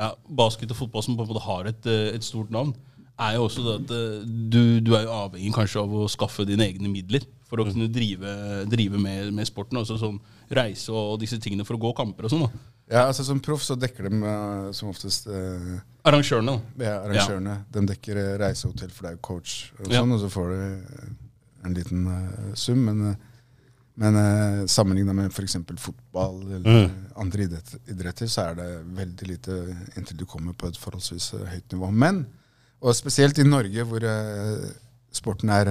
ja, 0.00 0.12
basket 0.24 0.70
og 0.72 0.78
fotball, 0.78 1.04
som 1.04 1.16
på 1.18 1.24
en 1.24 1.32
måte 1.32 1.44
har 1.44 1.68
et, 1.68 1.88
eh, 1.90 2.14
et 2.16 2.24
stort 2.24 2.52
navn, 2.54 2.72
er 3.20 3.36
jo 3.36 3.44
også 3.44 3.64
det 3.66 3.74
at 3.82 3.94
eh, 3.96 4.20
du, 4.24 4.62
du 4.84 4.94
er 4.96 5.04
jo 5.04 5.16
avhengig 5.16 5.52
kanskje 5.56 5.82
av 5.82 5.92
å 5.92 6.08
skaffe 6.10 6.46
dine 6.48 6.64
egne 6.68 6.88
midler 6.92 7.26
for 7.50 7.60
å 7.60 7.66
kunne 7.68 7.90
drive, 7.92 8.34
drive 8.70 9.00
med, 9.02 9.32
med 9.36 9.48
sporten. 9.48 9.80
Også 9.80 9.98
sånn 10.00 10.20
reise 10.54 10.94
og 10.94 11.18
disse 11.20 11.38
tingene 11.42 11.66
for 11.66 11.76
å 11.76 11.82
gå 11.82 11.92
kamper 11.98 12.28
og 12.28 12.32
sånn. 12.32 12.46
da. 12.46 12.64
Ja, 12.90 13.06
altså 13.06 13.24
Som 13.24 13.38
proff 13.40 13.62
så 13.62 13.76
dekker 13.78 14.08
de 14.08 14.18
eh, 14.26 14.68
som 14.74 14.90
oftest 14.90 15.28
eh, 15.30 15.78
Arrangørene, 16.08 16.56
ja, 16.80 16.96
arrangørene. 17.04 17.58
De 17.70 17.82
dekker 17.90 18.18
eh, 18.18 18.30
reisehotell 18.40 18.90
for 18.94 19.06
deg 19.10 19.20
coach, 19.22 19.70
og, 19.78 19.90
Ja. 19.92 20.00
sånn, 20.00 20.14
og 20.16 20.22
så 20.22 20.30
får 20.32 20.48
du 20.50 21.18
en 21.68 21.76
liten 21.76 22.06
sum. 22.56 22.80
Men, 22.88 23.12
men 24.00 24.16
uh, 24.16 24.62
sammenligna 24.64 25.12
med 25.12 25.28
f.eks. 25.28 25.58
fotball 25.76 26.38
eller 26.56 26.86
andre 27.20 27.44
idrett, 27.44 27.74
idretter, 27.92 28.30
så 28.32 28.46
er 28.48 28.54
det 28.62 28.68
veldig 28.96 29.28
lite 29.28 29.58
inntil 29.92 30.22
du 30.22 30.24
kommer 30.24 30.56
på 30.56 30.70
et 30.70 30.78
forholdsvis 30.80 31.34
høyt 31.52 31.74
nivå. 31.76 31.90
Men 31.92 32.24
Og 32.80 32.96
spesielt 32.96 33.38
i 33.38 33.44
Norge, 33.44 33.84
hvor 33.84 34.06
sporten 35.12 35.52
er 35.52 35.68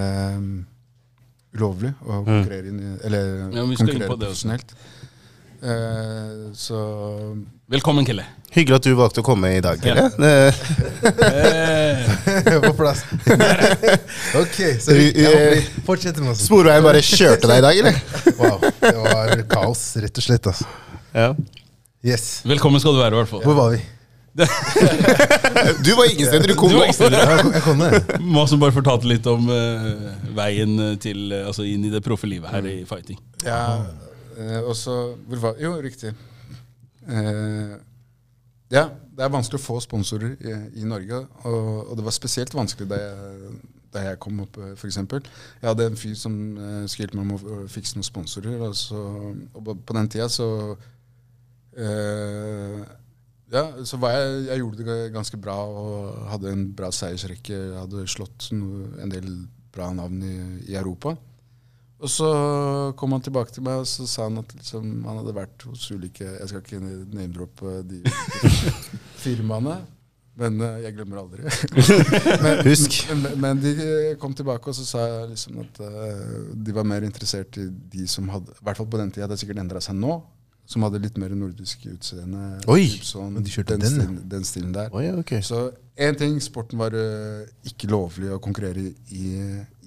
ulovlig 1.57 1.95
å 2.05 2.21
konkurrere 2.21 2.69
inn 2.69 2.79
i, 2.79 2.93
eller 3.09 3.33
Ja, 3.49 3.65
konkurrere 3.65 4.11
på 4.13 4.19
også. 4.29 4.61
Eh, 5.63 6.53
så 6.53 6.77
Velkommen, 7.67 8.05
Kille. 8.05 8.23
Hyggelig 8.51 8.75
at 8.79 8.85
du 8.87 8.93
valgte 8.97 9.21
å 9.21 9.25
komme 9.27 9.51
i 9.57 9.59
dag. 9.61 9.81
Ja. 9.83 10.07
Kelle. 10.15 10.53
Eh, 11.35 12.61
på 12.69 12.73
plass. 12.77 13.03
ok, 14.41 14.57
så 14.79 14.95
vi, 14.95 15.11
fortsetter 15.85 16.23
med 16.23 16.33
oss. 16.33 16.45
Sporveien 16.47 16.85
bare 16.85 17.03
kjørte 17.03 17.51
deg 17.51 17.61
i 17.61 17.65
dag, 17.67 17.83
eller? 17.83 18.01
Wow, 18.39 18.65
det 18.79 18.95
var 19.03 19.45
kaos, 19.51 19.83
rett 19.99 20.23
og 20.23 20.29
slett. 20.29 20.49
Altså. 20.49 20.67
Ja. 21.13 21.31
Yes. 21.99 22.45
velkommen 22.47 22.79
skal 22.79 22.95
du 22.95 23.01
være, 23.03 23.11
i 23.11 23.19
hvert 23.19 23.31
fall. 23.33 23.43
Hvor 23.43 23.57
var 23.59 23.73
vi? 23.75 23.81
Du 25.83 25.89
var 25.97 26.05
ingen 26.07 26.29
steder, 26.29 26.47
du 26.47 26.55
kom 26.55 26.71
Du 26.71 26.77
var 26.77 26.85
nå. 26.85 26.93
ikke 26.93 26.99
steder. 27.01 27.19
Ja, 27.19 27.39
jeg 27.57 27.63
kom 27.65 27.81
ned. 27.81 28.13
Mads 28.23 28.53
som 28.53 28.61
bare 28.61 28.71
fortalte 28.71 29.09
litt 29.09 29.27
om 29.27 29.49
uh, 29.51 30.13
veien 30.37 30.77
til, 31.03 31.25
uh, 31.33 31.49
altså 31.49 31.67
inn 31.67 31.83
i 31.89 31.91
det 31.91 31.99
proffe 32.05 32.29
livet 32.29 32.47
her 32.53 32.69
i 32.71 32.77
fighting. 32.87 33.19
Ja, 33.43 33.81
eh, 34.39 34.59
og 34.63 34.73
så 34.79 34.95
Hvor 35.27 35.43
var 35.43 35.59
Jo, 35.61 35.75
riktig. 35.83 36.13
Eh, 37.09 37.75
ja, 38.69 38.83
det 39.17 39.25
er 39.25 39.31
vanskelig 39.33 39.57
å 39.59 39.65
få 39.65 39.79
sponsorer 39.81 40.35
i, 40.45 40.55
i 40.81 40.85
Norge, 40.85 41.23
og, 41.49 41.69
og 41.89 41.93
det 41.97 42.03
var 42.05 42.13
spesielt 42.13 42.53
vanskelig 42.53 42.85
da 42.91 42.99
jeg, 43.01 43.53
da 43.89 44.03
jeg 44.05 44.19
kom 44.21 44.43
opp, 44.43 44.59
f.eks. 44.61 44.77
for 44.83 44.91
eksempel. 44.91 45.23
Jeg 45.63 45.69
hadde 45.71 45.87
en 45.89 45.97
fyr 45.97 46.13
som 46.19 46.35
uh, 46.53 46.83
skulle 46.85 47.07
hjelpe 47.07 47.17
meg 47.17 47.31
med 47.31 47.47
å 47.49 47.63
fikse 47.73 47.97
noen 47.97 48.05
sponsorer, 48.05 48.59
og, 48.67 48.75
så, 48.77 49.01
og 49.57 49.71
på- 49.81 49.95
den 49.97 50.11
tida 50.13 50.27
så 50.29 50.45
eh, 51.73 52.83
ja, 53.49 53.63
så 53.89 53.97
var 53.97 54.13
jeg, 54.13 54.43
jeg 54.51 54.61
gjorde 54.61 54.85
det 54.85 54.97
ganske 55.15 55.39
bra 55.41 55.55
og 55.65 56.19
hadde 56.29 56.51
en 56.53 56.67
bra 56.77 56.91
seiersrekke. 56.93 57.55
Jeg 57.55 57.79
hadde 57.79 58.05
slått 58.11 58.51
no, 58.53 58.83
en 59.01 59.09
del 59.13 59.31
bra 59.73 59.89
navn 59.97 60.21
i, 60.21 60.35
i 60.69 60.77
Europa. 60.77 61.15
Og 61.99 62.07
så 62.07 62.27
kom 62.95 63.11
han 63.11 63.23
tilbake 63.23 63.51
til 63.51 63.63
meg 63.65 63.81
og 63.81 63.87
så 63.89 64.05
sa 64.07 64.29
han 64.29 64.39
at 64.39 64.53
liksom, 64.55 64.91
han 65.03 65.19
hadde 65.19 65.35
vært 65.35 65.65
hos 65.67 65.89
ulike 65.91 66.23
Jeg 66.23 66.47
skal 66.47 66.61
ikke 66.63 66.79
name-droppe 66.79 67.81
de 67.89 67.99
firmaene, 69.23 69.81
men 70.39 70.61
eh, 70.63 70.77
jeg 70.85 70.95
glemmer 70.95 71.19
aldri. 71.19 71.43
men, 72.45 72.61
Husk. 72.69 73.01
Men, 73.11 73.27
men 73.43 73.63
de 73.63 73.73
kom 74.21 74.35
tilbake 74.37 74.71
og 74.71 74.77
så 74.77 74.87
sa 74.87 75.03
jeg 75.09 75.33
liksom 75.33 75.59
at 75.65 75.81
uh, 75.83 76.53
de 76.55 76.75
var 76.75 76.87
mer 76.87 77.03
interessert 77.03 77.59
i 77.59 77.67
de 77.67 78.07
som 78.07 78.31
hadde 78.31 78.55
I 78.55 78.63
hvert 78.63 78.79
fall 78.79 78.91
på 78.95 79.01
den 79.01 79.11
tida, 79.11 79.27
det 79.27 79.35
har 79.35 79.43
sikkert 79.43 79.63
endra 79.65 79.83
seg 79.83 79.99
nå. 79.99 80.21
Som 80.69 80.83
hadde 80.85 80.99
litt 81.01 81.15
mer 81.17 81.31
nordisk 81.33 81.87
utseende. 81.89 82.59
Oi, 82.69 82.83
sånn, 83.01 83.39
de 83.41 83.49
kjørte 83.49 83.73
den, 83.73 83.81
den, 83.81 83.89
ja. 83.89 84.03
stilen, 84.03 84.17
den 84.29 84.43
stilen 84.45 84.73
der. 84.75 84.91
Oi, 84.93 85.07
okay. 85.17 85.41
Så 85.45 85.63
én 85.97 86.17
ting, 86.19 86.35
sporten 86.45 86.77
var 86.77 86.93
uh, 86.93 87.41
ikke 87.65 87.89
lovlig 87.89 88.29
å 88.35 88.37
konkurrere 88.43 88.83
i, 89.09 89.31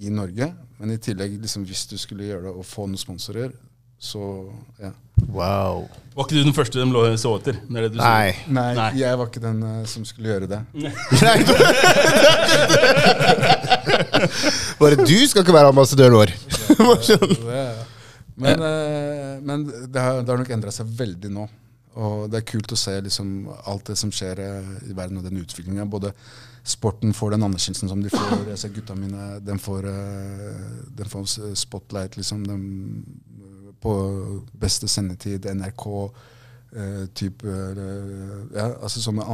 i, 0.02 0.10
Norge. 0.10 0.48
Men 0.80 0.90
i 0.90 0.98
tillegg, 0.98 1.38
liksom, 1.44 1.62
hvis 1.68 1.84
du 1.92 1.94
skulle 2.02 2.26
gjøre 2.26 2.48
det 2.48 2.54
og 2.58 2.66
få 2.66 2.88
noen 2.88 2.98
sponsorer, 2.98 3.54
så 4.02 4.50
ja. 4.82 4.90
Wow. 5.30 5.86
Var 6.16 6.26
ikke 6.26 6.34
du 6.34 6.42
den 6.48 6.56
første 6.56 6.82
de 6.82 6.88
lå 6.90 7.04
så 7.20 7.36
etter? 7.38 7.62
Det 7.62 7.78
er 7.78 7.86
det. 7.86 8.02
Nei. 8.02 8.34
Nei, 8.50 8.74
Nei. 8.74 8.90
jeg 8.98 9.20
var 9.20 9.30
ikke 9.30 9.44
den 9.46 9.62
uh, 9.62 9.86
som 9.86 10.02
skulle 10.08 10.34
gjøre 10.34 10.50
det. 10.50 10.60
Nei, 10.82 10.90
Bare 14.82 14.98
du 14.98 15.16
skal 15.30 15.46
ikke 15.46 15.54
være 15.54 15.70
ambassadøren 15.70 16.18
vår. 16.18 16.34
Det- 17.06 17.91
Men, 18.34 18.62
eh, 18.62 19.40
men 19.42 19.66
det, 19.66 20.00
har, 20.00 20.22
det 20.22 20.32
har 20.32 20.40
nok 20.40 20.54
endra 20.54 20.72
seg 20.74 20.88
veldig 20.98 21.32
nå. 21.32 21.48
Og 21.92 22.24
det 22.32 22.40
er 22.40 22.48
kult 22.48 22.72
å 22.72 22.78
se 22.78 22.94
liksom, 23.04 23.50
alt 23.68 23.90
det 23.90 23.98
som 24.00 24.12
skjer 24.14 24.40
eh, 24.40 24.72
i 24.88 24.96
verden, 24.96 25.20
og 25.20 25.26
den 25.28 25.42
utviklinga. 25.42 25.84
Både 25.92 26.14
sporten 26.64 27.12
får 27.16 27.34
den 27.34 27.44
anerkjennelsen 27.48 27.90
som 27.90 28.02
de 28.04 28.12
får. 28.12 28.46
Jeg 28.54 28.60
ser 28.62 28.74
gutta 28.76 28.96
mine, 28.96 29.36
den 29.44 29.60
får, 29.60 29.88
eh, 29.90 30.60
den 30.96 31.12
får 31.12 31.28
spotlight, 31.58 32.16
liksom. 32.16 32.46
Den, 32.48 32.68
på 33.82 33.96
beste 34.62 34.88
sendetid, 34.88 35.48
NRK. 35.52 35.88
Uh, 36.72 37.02
type 37.12 37.44
uh, 37.44 38.46
Ja, 38.54 38.70
altså 38.80 39.02
som 39.02 39.18
uh, 39.20 39.26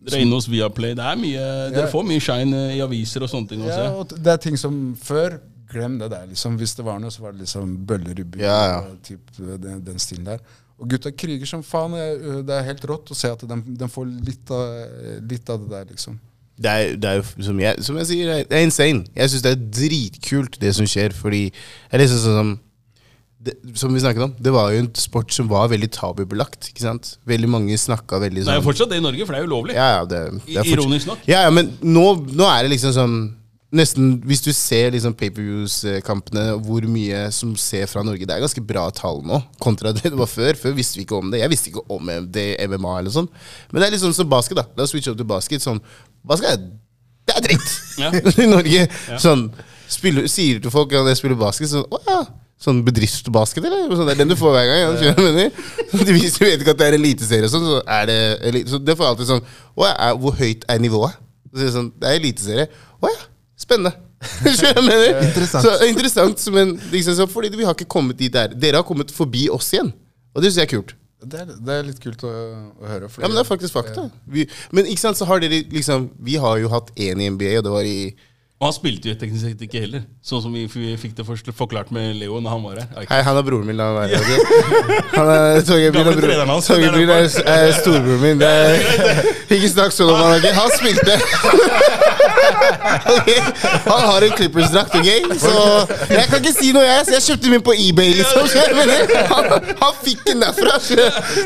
Dere 0.00 0.16
er 0.16 0.22
inne 0.24 0.38
hos 0.38 0.46
Viaplay. 0.48 0.94
Det 0.96 1.04
er 1.04 1.18
mye, 1.20 1.42
Dere 1.74 1.90
får 1.92 2.06
mye 2.08 2.22
shine 2.24 2.60
i 2.72 2.78
aviser 2.80 3.26
og 3.26 3.28
sånne 3.28 3.50
ting 3.50 3.66
også. 3.66 3.82
Ja, 3.82 3.90
og 3.92 4.14
det 4.16 4.32
er 4.32 4.40
ting 4.40 4.56
som 4.56 4.78
før 4.96 5.36
Glem 5.72 5.98
det 5.98 6.10
der. 6.12 6.26
liksom 6.30 6.56
Hvis 6.60 6.74
det 6.78 6.84
var 6.86 6.98
noe, 7.02 7.10
så 7.10 7.22
var 7.24 7.32
det 7.32 7.40
liksom 7.46 7.76
bøller 7.86 8.20
i 8.20 8.24
byen. 8.24 8.44
Ja, 8.46 8.60
ja. 8.70 8.78
og 8.90 9.02
Typ, 9.02 9.20
den, 9.38 9.82
den 9.84 9.98
stilen 9.98 10.24
der. 10.28 10.38
Og 10.78 10.88
gutta 10.92 11.10
kriger 11.10 11.46
som 11.48 11.62
faen. 11.64 11.94
Øh, 11.96 12.42
Det 12.46 12.54
er 12.54 12.62
helt 12.68 12.84
rått 12.84 13.10
å 13.10 13.16
se 13.16 13.30
at 13.32 13.40
de, 13.48 13.56
de 13.80 13.88
får 13.88 14.06
litt 14.28 14.50
av, 14.50 15.22
litt 15.30 15.48
av 15.50 15.62
det 15.64 15.70
der, 15.72 15.86
liksom. 15.94 16.18
Det 16.56 16.70
er, 16.72 16.94
det 16.96 17.08
er 17.10 17.16
jo, 17.18 17.24
som 17.44 17.58
jeg, 17.60 17.82
som 17.84 17.96
jeg 18.00 18.06
sier, 18.08 18.30
det 18.48 18.56
er 18.56 18.62
insane. 18.64 19.02
Jeg 19.16 19.28
syns 19.32 19.42
det 19.44 19.50
er 19.52 19.64
dritkult, 19.80 20.54
det 20.62 20.70
som 20.76 20.86
skjer, 20.88 21.12
fordi 21.12 21.42
jeg 21.50 22.00
liksom 22.00 22.22
sånn 22.22 22.38
som 22.40 22.54
det, 23.46 23.52
Som 23.78 23.92
vi 23.94 24.00
snakket 24.00 24.24
om, 24.24 24.32
det 24.42 24.50
var 24.50 24.72
jo 24.72 24.80
en 24.80 24.88
sport 24.98 25.30
som 25.36 25.46
var 25.50 25.68
veldig 25.70 25.90
tabubelagt. 25.94 26.70
ikke 26.72 26.82
sant? 26.82 27.12
Veldig 27.28 27.48
mange 27.52 27.76
snakka 27.78 28.18
veldig 28.18 28.40
Det 28.42 28.48
er 28.48 28.48
sånn 28.48 28.62
jo 28.62 28.64
fortsatt 28.70 28.90
det 28.90 28.98
i 28.98 29.04
Norge, 29.04 29.26
for 29.28 29.36
det 29.36 29.38
er 29.42 29.44
jo 29.44 29.50
lovlig. 29.52 29.74
ja, 29.76 29.88
ja, 29.98 30.04
det, 30.04 30.20
det 30.32 30.56
er 30.56 30.64
fortsatt- 30.64 30.72
Ironisk 30.72 31.06
nok. 31.12 31.18
Ja, 31.28 31.42
ja, 31.44 31.50
men 31.50 31.68
nå, 31.82 32.06
nå 32.32 32.48
er 32.48 32.62
det 32.66 32.72
liksom 32.72 32.94
sånn 32.96 33.16
Nesten, 33.76 34.16
Hvis 34.26 34.42
du 34.44 34.50
ser 34.56 34.94
liksom 34.94 35.14
pay-per-views-kampene, 35.18 36.46
hvor 36.64 36.86
mye 36.90 37.26
som 37.34 37.54
ser 37.60 37.86
fra 37.90 38.04
Norge 38.06 38.26
Det 38.26 38.34
er 38.34 38.42
ganske 38.44 38.64
bra 38.64 38.86
tall 38.94 39.22
nå, 39.26 39.40
kontra 39.62 39.92
det 39.96 40.08
det 40.08 40.18
var 40.18 40.30
før. 40.30 40.58
Før 40.60 40.76
visste 40.76 41.00
vi 41.00 41.06
ikke 41.06 41.20
om 41.20 41.30
det. 41.32 41.42
Jeg 41.42 41.52
visste 41.52 41.72
ikke 41.72 41.84
om 41.92 42.10
det 42.32 42.48
MMA 42.70 42.96
eller 43.02 43.14
sånn. 43.14 43.28
Men 43.70 43.82
det 43.82 43.88
er 43.88 43.96
litt 43.96 44.04
sånn 44.04 44.16
som 44.16 44.30
basket. 44.30 44.58
da 44.58 44.66
La 44.76 44.86
oss 44.86 44.94
switche 44.94 45.12
opp 45.12 45.20
til 45.20 45.28
basket. 45.28 45.64
Sånn, 45.64 45.82
basket 46.26 46.54
er, 46.54 46.66
det 47.26 47.36
er 47.36 47.46
dritt! 47.48 47.70
Ja. 48.00 48.10
I 48.44 48.48
Norge. 48.50 48.88
Sånn, 49.22 49.48
spiller, 49.92 50.26
Sier 50.30 50.58
du 50.58 50.66
til 50.66 50.74
folk 50.74 50.94
at 50.96 51.12
jeg 51.12 51.20
spiller 51.20 51.38
basket, 51.40 51.70
sånn 51.72 51.86
Å 51.90 52.02
ja. 52.08 52.18
Sånn 52.56 52.78
bedriftsbasket, 52.86 53.66
eller? 53.68 53.90
Sånn, 53.92 54.06
det 54.08 54.14
er 54.14 54.20
den 54.22 54.30
du 54.32 54.38
får 54.40 54.54
hver 54.54 54.68
gang. 54.70 54.78
Ja, 55.04 55.12
de 56.08 56.14
viser, 56.16 56.46
vet 56.46 56.62
ikke 56.62 56.72
at 56.72 56.80
det 56.80 56.86
er 56.88 56.96
eliteserie, 56.96 57.44
og 57.44 57.52
sånn, 57.52 57.66
så 57.68 57.82
er 57.98 58.08
det 58.08 58.62
så 58.70 58.80
det 58.80 58.96
får 58.96 59.10
alltid 59.10 59.28
sånn 59.28 59.42
Å 59.44 59.84
ja, 59.84 59.90
er, 60.06 60.16
hvor 60.22 60.32
høyt 60.38 60.64
er 60.72 60.80
nivået? 60.80 61.18
Så 61.50 61.58
det 61.60 61.66
er 61.66 61.74
sånn, 61.74 61.90
det 62.00 62.08
er 62.08 62.16
eliteserie. 62.22 62.64
Å 62.96 63.10
ja, 63.12 63.26
spennende. 63.56 63.92
Interessant. 64.46 65.64
Så, 65.64 65.72
interessant, 65.88 66.46
men 66.54 66.76
liksom, 66.92 67.14
så, 67.18 67.26
fordi 67.30 67.50
vi 67.56 67.64
har 67.66 67.74
ikke 67.76 67.88
kommet 67.96 68.18
dit 68.20 68.32
der. 68.32 68.52
Dere 68.54 68.80
har 68.82 68.86
kommet 68.88 69.10
forbi 69.14 69.48
oss 69.52 69.72
igjen. 69.74 69.92
Og 70.36 70.42
det 70.44 70.50
syns 70.52 70.62
jeg 70.62 70.68
er 70.68 70.72
kult. 70.76 70.94
Det 71.26 71.40
er, 71.40 71.48
det 71.64 71.72
er 71.78 71.84
litt 71.88 72.00
kult 72.02 72.20
å, 72.28 72.30
å 72.76 72.86
høre. 72.86 73.08
fordi- 73.08 73.24
Ja, 73.24 73.28
men 73.30 73.36
det 73.38 73.42
er 73.46 73.48
faktisk 73.48 73.72
fakta. 73.74 74.06
Vi, 74.28 74.44
men 74.76 74.86
ikke 74.92 75.00
sant, 75.06 75.16
så 75.18 75.24
har 75.26 75.40
dere 75.40 75.62
liksom 75.72 76.10
Vi 76.22 76.36
har 76.36 76.58
jo 76.60 76.68
hatt 76.68 76.90
én 77.00 77.20
i 77.24 77.30
NBA, 77.32 77.54
og 77.58 77.64
det 77.64 77.72
var 77.72 77.88
i 77.88 77.98
Og 78.60 78.66
han 78.68 78.72
spilte 78.76 79.08
jo 79.10 79.14
teknisk 79.20 79.42
sett 79.46 79.64
ikke 79.64 79.80
heller. 79.86 80.04
Sånn 80.24 80.42
som 80.44 80.52
vi, 80.52 80.66
vi 80.68 80.92
fikk 81.00 81.16
det 81.16 81.26
først 81.28 81.48
forklart 81.56 81.90
med 81.92 82.16
Leo 82.20 82.38
når 82.40 82.50
han 82.54 82.62
var 82.68 82.78
her. 82.82 83.08
Hei, 83.10 83.22
han 83.26 83.36
er 83.40 83.44
broren 83.48 83.66
min. 83.68 83.76
La 83.80 83.88
han 83.90 83.98
være. 84.00 84.20
Han 85.16 85.32
er 85.32 85.60
Torgeir 85.64 85.96
er, 85.96 86.44
hans. 86.48 86.68
Torgeir 86.68 86.96
er, 87.16 87.26
er 87.56 87.72
storebroren 87.80 88.22
min. 88.22 88.40
Det 88.40 88.52
er, 88.52 88.78
ikke 89.56 89.72
snakk 89.72 89.96
sånn 89.96 90.12
om 90.12 90.20
han. 90.20 90.36
ikke? 90.40 90.54
Han 90.56 90.72
spilte. 90.76 92.15
Han 93.86 94.00
har 94.08 94.22
en 94.22 94.32
Clippers-drakt, 94.36 94.94
ok? 94.94 95.08
Så 95.40 95.52
jeg 96.10 96.24
kan 96.30 96.38
ikke 96.42 96.54
si 96.58 96.72
noe, 96.74 96.82
jeg. 96.86 97.04
Så 97.06 97.12
jeg 97.16 97.22
kjøpte 97.28 97.52
min 97.54 97.62
på 97.66 97.74
eBay, 97.76 98.12
liksom. 98.20 98.46
Så 98.50 98.56
jeg 98.62 98.74
mener, 98.76 98.96
han, 99.32 99.44
han 99.82 99.94
fikk 100.04 100.20
den 100.28 100.42
derfra. 100.44 100.74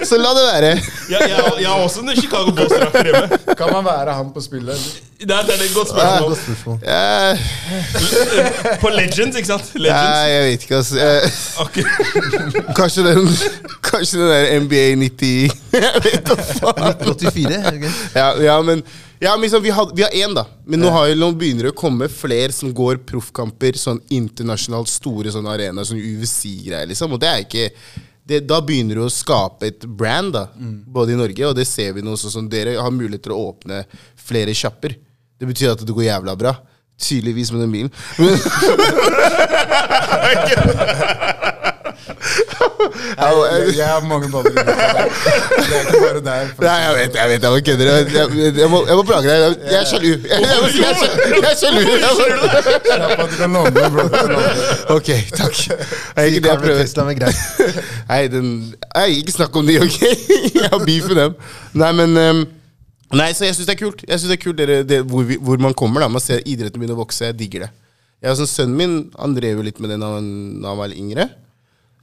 Så, 0.04 0.18
la 0.20 0.30
det 0.38 0.44
være. 0.52 0.72
Ja, 1.10 1.18
jeg, 1.28 1.52
jeg 1.60 1.68
har 1.68 1.78
også 1.84 2.00
en 2.04 2.16
Chicago 2.16 2.50
Bulls-drakt 2.56 3.00
hjemme. 3.06 3.40
Kan 3.58 3.72
man 3.74 3.84
være 3.90 4.14
han 4.20 4.32
på 4.34 4.40
spillet? 4.44 4.90
Det 5.20 5.30
er, 5.36 5.42
det 5.44 5.52
er 5.52 5.62
et 5.66 5.74
godt 5.76 5.88
Godt 5.90 5.90
spørsmål. 5.90 6.36
spørsmål. 6.36 6.76
Eh, 6.88 8.80
På 8.80 8.88
Legends, 8.88 9.36
ikke 9.36 9.46
sant? 9.50 9.66
Nei, 9.74 9.82
Legends. 9.82 10.30
jeg 10.30 10.44
vet 10.46 10.62
ikke, 10.62 10.76
altså. 10.76 10.94
Okay. 11.60 11.84
Kanskje 12.78 13.04
den, 13.04 13.28
kanskje 13.84 14.18
den 14.22 14.28
der 14.30 14.60
NBA 14.64 14.86
90 14.96 15.50
Jeg 15.72 16.00
vet 16.06 16.24
da 16.30 16.34
faen. 16.40 16.94
84, 17.04 17.52
er? 17.52 17.60
Ja, 18.16 18.30
ja, 18.48 18.56
men 18.64 18.80
ja, 19.22 19.34
men 19.34 19.42
liksom, 19.42 19.62
vi, 19.62 19.70
har, 19.70 19.90
vi 19.94 20.02
har 20.02 20.10
én, 20.10 20.34
da. 20.34 20.46
Men 20.64 20.80
nå, 20.80 20.88
har, 20.94 21.14
nå 21.14 21.32
begynner 21.36 21.64
det 21.68 21.72
å 21.74 21.76
komme 21.76 22.08
flere 22.08 22.52
som 22.56 22.72
går 22.72 22.96
proffkamper. 23.04 23.76
Sånn 23.76 24.00
internasjonalt 24.08 24.88
store 24.88 25.28
sånn 25.34 25.46
arenaer, 25.50 25.84
sånn 25.84 26.00
UFC-greier, 26.00 26.86
liksom. 26.88 27.12
Og 27.12 27.20
det 27.20 27.28
er 27.28 27.38
ikke 27.44 27.68
det, 28.24 28.40
Da 28.48 28.60
begynner 28.64 28.94
du 28.96 29.04
å 29.04 29.10
skape 29.12 29.66
et 29.68 29.84
brand, 29.84 30.32
da. 30.38 30.46
Både 30.88 31.12
i 31.12 31.16
Norge, 31.20 31.44
og 31.50 31.56
det 31.58 31.66
ser 31.68 31.92
vi 31.96 32.02
nå 32.06 32.16
Sånn 32.16 32.32
Sånn, 32.32 32.48
dere 32.48 32.80
har 32.80 32.90
mulighet 32.96 33.22
til 33.28 33.36
å 33.36 33.44
åpne 33.50 33.84
flere 34.16 34.54
sjapper. 34.56 34.96
Det 35.36 35.46
betyr 35.48 35.72
at 35.74 35.84
det 35.84 35.96
går 35.96 36.04
jævla 36.08 36.32
bra. 36.40 36.52
Tydeligvis 37.00 37.52
med 37.52 37.60
den 37.66 37.74
bilen. 37.76 37.92
Jeg, 42.80 43.76
jeg, 43.76 43.86
har 43.86 44.04
mange 44.08 44.28
baller 44.32 44.50
i 44.50 44.54
lufta. 44.54 45.04
Det 45.56 45.76
er 45.76 45.82
ikke 45.84 46.00
bare 46.04 46.22
der. 46.28 46.52
Nei, 46.64 46.76
jeg 46.84 46.94
vet, 46.98 47.18
jeg 47.20 47.30
vet, 47.32 47.46
jeg 47.46 47.64
kødder. 47.68 47.90
Jeg, 47.90 48.06
jeg, 48.14 48.52
jeg, 48.58 48.70
må, 48.70 48.82
jeg 48.88 48.96
må 49.00 49.02
plage 49.08 49.24
deg. 49.28 49.56
Jeg, 49.70 49.80
er 49.80 49.84
sjalu. 49.90 50.12
Jeg, 50.28 50.38
er 51.50 51.56
sjalu. 51.62 51.82
Slapp 52.86 53.18
av, 53.18 53.26
du 53.26 53.36
kan 53.40 53.58
låne 53.58 53.74
den, 53.76 53.90
bro. 53.96 54.04
Ok, 54.96 55.10
takk. 55.36 55.58
Det 55.66 55.76
er 56.16 56.30
ikke 56.30 56.44
det 56.46 56.52
jeg 56.52 56.62
prøver. 56.64 57.34
Nei, 58.10 58.22
den, 58.32 58.48
nei, 58.94 59.10
ikke 59.18 59.36
snakk 59.36 59.60
om 59.60 59.68
de, 59.68 59.76
ok? 59.84 60.00
Jeg 60.60 60.68
har 60.72 60.82
beef 60.84 61.06
med 61.10 61.16
dem. 61.18 61.36
Nei, 61.80 61.92
men 61.96 62.16
um, 62.20 62.40
Nei, 63.16 63.32
så 63.34 63.46
jeg 63.48 63.56
syns 63.56 63.66
det 63.66 63.74
er 63.74 63.80
kult. 63.80 64.02
Jeg 64.06 64.20
synes 64.20 64.30
det 64.30 64.36
er 64.36 64.42
kult 64.44 64.58
dere, 64.60 64.82
det, 64.86 65.00
hvor, 65.10 65.24
vi, 65.26 65.38
hvor 65.42 65.58
man 65.58 65.74
kommer. 65.74 66.04
da 66.04 66.08
Man 66.08 66.22
ser 66.22 66.44
idretten 66.46 66.78
begynne 66.78 66.94
å 66.94 67.00
vokse. 67.00 67.26
Jeg 67.26 67.38
digger 67.40 67.64
det. 67.66 67.70
Jeg, 68.20 68.36
sånn, 68.38 68.50
sønnen 68.50 68.76
min 68.76 68.96
han 69.16 69.34
drev 69.34 69.58
jo 69.58 69.66
litt 69.66 69.80
med 69.82 69.90
det 69.90 69.98
da 70.02 70.12
han, 70.14 70.28
da 70.62 70.70
han 70.70 70.78
var 70.78 70.94
yngre. 70.94 71.26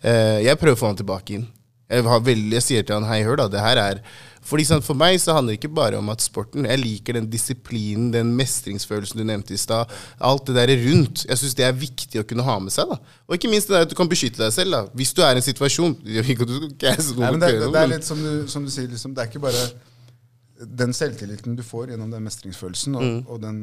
Eh, 0.04 0.40
jeg 0.46 0.60
prøver 0.60 0.78
å 0.78 0.82
få 0.82 0.92
han 0.92 1.00
tilbake 1.00 1.38
inn. 1.38 1.48
Jeg, 1.88 2.04
har 2.04 2.20
veldig, 2.20 2.52
jeg 2.58 2.66
sier 2.66 2.84
til 2.84 2.98
han 2.98 3.08
hei, 3.08 3.22
hør 3.24 3.40
da, 3.40 3.46
det 3.48 3.62
her 3.64 3.80
er 3.80 4.02
fordi 4.48 4.64
sant, 4.68 4.86
For 4.88 4.96
meg 4.96 5.18
så 5.20 5.34
handler 5.36 5.56
det 5.56 5.60
ikke 5.60 5.74
bare 5.76 5.98
om 6.00 6.08
at 6.12 6.24
sporten 6.24 6.64
Jeg 6.68 6.80
liker 6.80 7.18
den 7.18 7.26
disiplinen, 7.32 8.10
den 8.14 8.30
mestringsfølelsen 8.38 9.20
du 9.20 9.26
nevnte 9.28 9.56
i 9.56 9.60
stad. 9.60 9.92
Alt 10.24 10.48
det 10.48 10.56
der 10.56 10.72
rundt. 10.86 11.26
Jeg 11.28 11.42
syns 11.42 11.56
det 11.60 11.66
er 11.68 11.76
viktig 11.76 12.22
å 12.22 12.26
kunne 12.28 12.46
ha 12.48 12.56
med 12.64 12.72
seg. 12.72 12.88
da 12.88 12.96
Og 13.28 13.36
ikke 13.36 13.52
minst 13.52 13.68
det 13.68 13.76
der 13.76 13.88
at 13.88 13.92
du 13.92 13.98
kan 14.00 14.08
beskytte 14.08 14.40
deg 14.40 14.54
selv. 14.56 14.72
da 14.72 14.82
Hvis 14.96 15.12
du 15.18 15.20
er 15.26 15.36
i 15.36 15.42
en 15.42 15.48
situasjon 15.50 15.98
Nei, 16.08 17.34
det, 17.44 17.52
det, 17.60 17.82
er 17.82 17.92
litt 17.92 18.08
som 18.08 18.24
du, 18.24 18.48
som 18.52 18.64
du 18.64 18.72
sier, 18.72 18.88
liksom, 18.92 19.16
det 19.18 19.26
er 19.26 19.32
ikke 19.32 19.44
bare 19.44 19.66
den 20.80 20.94
selvtilliten 20.96 21.58
du 21.58 21.64
får 21.66 21.92
gjennom 21.92 22.10
den 22.12 22.24
mestringsfølelsen, 22.26 22.96
og, 22.98 23.04
Mm. 23.04 23.20
og 23.28 23.42
den, 23.44 23.60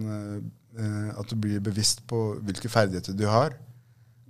eh, 0.78 1.08
at 1.18 1.30
du 1.30 1.34
blir 1.36 1.60
bevisst 1.64 2.04
på 2.06 2.20
hvilke 2.44 2.68
ferdigheter 2.70 3.16
du 3.16 3.24
har, 3.26 3.56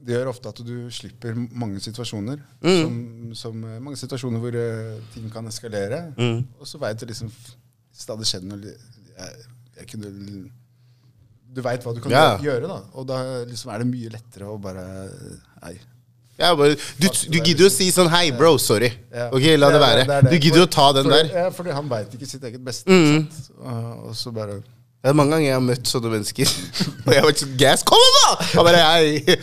det 0.05 0.13
gjør 0.19 0.31
ofte 0.35 0.51
at 0.53 0.61
du 0.67 0.75
slipper 0.93 1.37
mange 1.57 1.81
situasjoner. 1.81 2.43
Mm. 2.65 2.75
Som, 2.75 2.99
som 3.41 3.63
eh, 3.69 3.79
mange 3.81 4.01
situasjoner 4.01 4.43
hvor 4.43 4.59
eh, 4.59 4.99
ting 5.15 5.31
kan 5.33 5.49
eskalere. 5.49 6.03
Mm. 6.19 6.45
Og 6.61 6.69
så 6.69 6.81
veit 6.83 7.01
du 7.01 7.09
liksom 7.09 7.31
Hvis 7.33 8.05
det 8.05 8.13
hadde 8.13 8.29
skjedd 8.29 8.47
noe 8.51 8.61
jeg, 8.61 9.49
jeg 9.79 9.89
kunne 9.93 10.13
Du 11.55 11.63
veit 11.65 11.87
hva 11.87 11.95
du 11.95 12.03
kan 12.05 12.13
yeah. 12.13 12.37
gjøre, 12.43 12.69
da. 12.69 12.79
Og 12.99 13.09
da 13.09 13.19
liksom 13.49 13.73
er 13.73 13.85
det 13.85 13.89
mye 13.91 14.13
lettere 14.19 14.51
å 14.51 14.61
bare 14.61 14.85
Nei. 15.65 15.75
Ja, 16.35 16.51
bare, 16.59 16.75
du, 16.99 17.07
du 17.31 17.37
gidder 17.39 17.69
å 17.69 17.73
si 17.73 17.87
sånn 17.95 18.11
Hei, 18.11 18.27
bro, 18.35 18.57
sorry. 18.59 18.91
Ja. 19.15 19.29
Ok, 19.31 19.45
la 19.55 19.69
det 19.71 19.83
være. 19.83 20.07
Ja, 20.07 20.23
det. 20.27 20.33
Du 20.35 20.49
gidder 20.49 20.65
å 20.67 20.71
ta 20.71 20.89
den 20.97 21.07
fordi, 21.07 21.21
der. 21.31 21.45
Ja, 21.45 21.51
fordi 21.55 21.77
han 21.77 21.93
veit 21.93 22.17
ikke 22.17 22.29
sitt 22.29 22.43
eget 22.45 22.65
beste. 22.65 22.91
Mm. 22.91 23.29
Og, 23.63 24.09
og 24.11 24.17
så 24.19 24.35
bare 24.35 24.59
Det 24.59 25.13
er 25.13 25.17
mange 25.17 25.37
ganger 25.37 25.47
jeg 25.47 25.57
har 25.57 25.63
møtt 25.69 25.93
sånne 25.93 26.11
mennesker. 26.17 26.57
Og 27.05 27.13
jeg 27.13 27.23
har 27.23 27.31
vært 27.31 27.45
sånn 27.45 27.55
Gass, 27.61 27.87
kom 27.87 28.11
da! 28.19 28.27
Han 28.57 28.67
bare, 28.67 28.83
hei. 28.91 29.39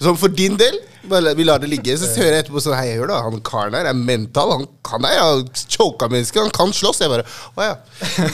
Sånn 0.00 0.16
for 0.16 0.32
din 0.32 0.54
del, 0.56 0.78
bare, 1.10 1.34
vi 1.36 1.44
lar 1.44 1.60
det 1.60 1.68
ligge. 1.68 1.92
Så 2.00 2.08
hører 2.16 2.38
jeg 2.38 2.44
etterpå 2.46 2.60
sånn 2.64 2.76
Hei, 2.78 2.94
hør 2.96 3.10
da, 3.12 3.18
han 3.26 3.40
karen 3.44 3.74
her 3.76 3.88
er 3.90 3.96
mental. 3.98 4.54
Han 4.56 4.66
kan 4.86 5.04
det. 5.04 5.10
Han 5.20 5.42
choka 5.68 6.08
mennesker. 6.08 6.40
Han 6.46 6.54
kan 6.56 6.72
slåss. 6.76 7.02
Jeg 7.04 7.12
bare 7.12 7.26
Å 7.56 7.66
ja. 7.66 7.74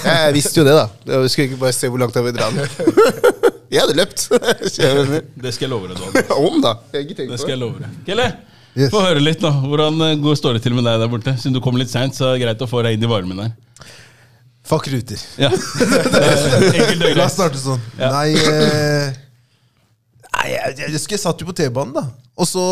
Jeg 0.07 0.37
visste 0.39 0.61
jo 0.63 0.67
det, 0.69 0.77
da. 0.79 0.87
Jeg 1.11 1.33
skulle 1.35 1.49
ikke 1.51 1.63
bare 1.65 1.75
se 1.75 1.91
hvor 1.91 2.03
langt 2.05 2.15
jeg 2.15 2.27
vil 2.29 2.37
dra 2.37 2.51
den. 2.55 2.69
Jeg 3.67 3.83
hadde 3.83 3.97
løpt. 3.99 4.29
Det 5.43 5.53
skal 5.57 5.67
jeg 5.67 5.73
love 5.73 5.91
deg, 5.91 5.99
da. 5.99 6.37
Om, 6.39 6.61
da. 6.63 6.77
Jeg 6.95 7.01
har 7.01 7.09
ikke 7.11 7.27
Det 7.33 7.41
skal 7.43 7.57
jeg 7.57 7.63
love 7.65 7.83
deg. 7.83 7.99
Kelle, 8.11 8.29
Yes. 8.77 8.91
få 8.93 9.01
høre 9.01 9.23
litt, 9.25 9.39
da. 9.41 9.49
Hvordan 9.57 9.95
eh, 10.05 10.19
går- 10.21 10.35
står 10.37 10.59
det 10.59 10.61
til 10.67 10.75
med 10.77 10.85
deg 10.85 10.99
der 11.01 11.09
borte? 11.09 11.33
Siden 11.41 11.55
du 11.57 11.63
kom 11.65 11.79
litt 11.81 11.89
seint, 11.89 12.13
så 12.13 12.27
er 12.29 12.35
det 12.37 12.43
greit 12.43 12.61
å 12.61 12.67
få 12.69 12.83
deg 12.85 12.99
inn 12.99 13.07
i 13.07 13.09
varmen 13.09 13.39
her. 13.41 13.55
Fuck 14.69 14.91
ruter. 14.93 15.17
Ja. 15.41 15.49
Enkelt 16.77 17.07
og 17.09 17.17
La 17.17 17.25
oss 17.25 17.37
starte 17.39 17.57
sånn. 17.63 17.81
Ja. 17.97 18.11
Nei, 18.13 18.35
eh, 18.37 19.17
nei 20.47 20.55
jeg, 20.55 20.77
jeg, 20.87 21.03
jeg, 21.03 21.21
satt 21.21 21.43
jo 21.43 21.49
på 21.49 21.55
T-banen, 21.57 21.95
da. 21.97 22.07
Og 22.37 22.49
så 22.49 22.63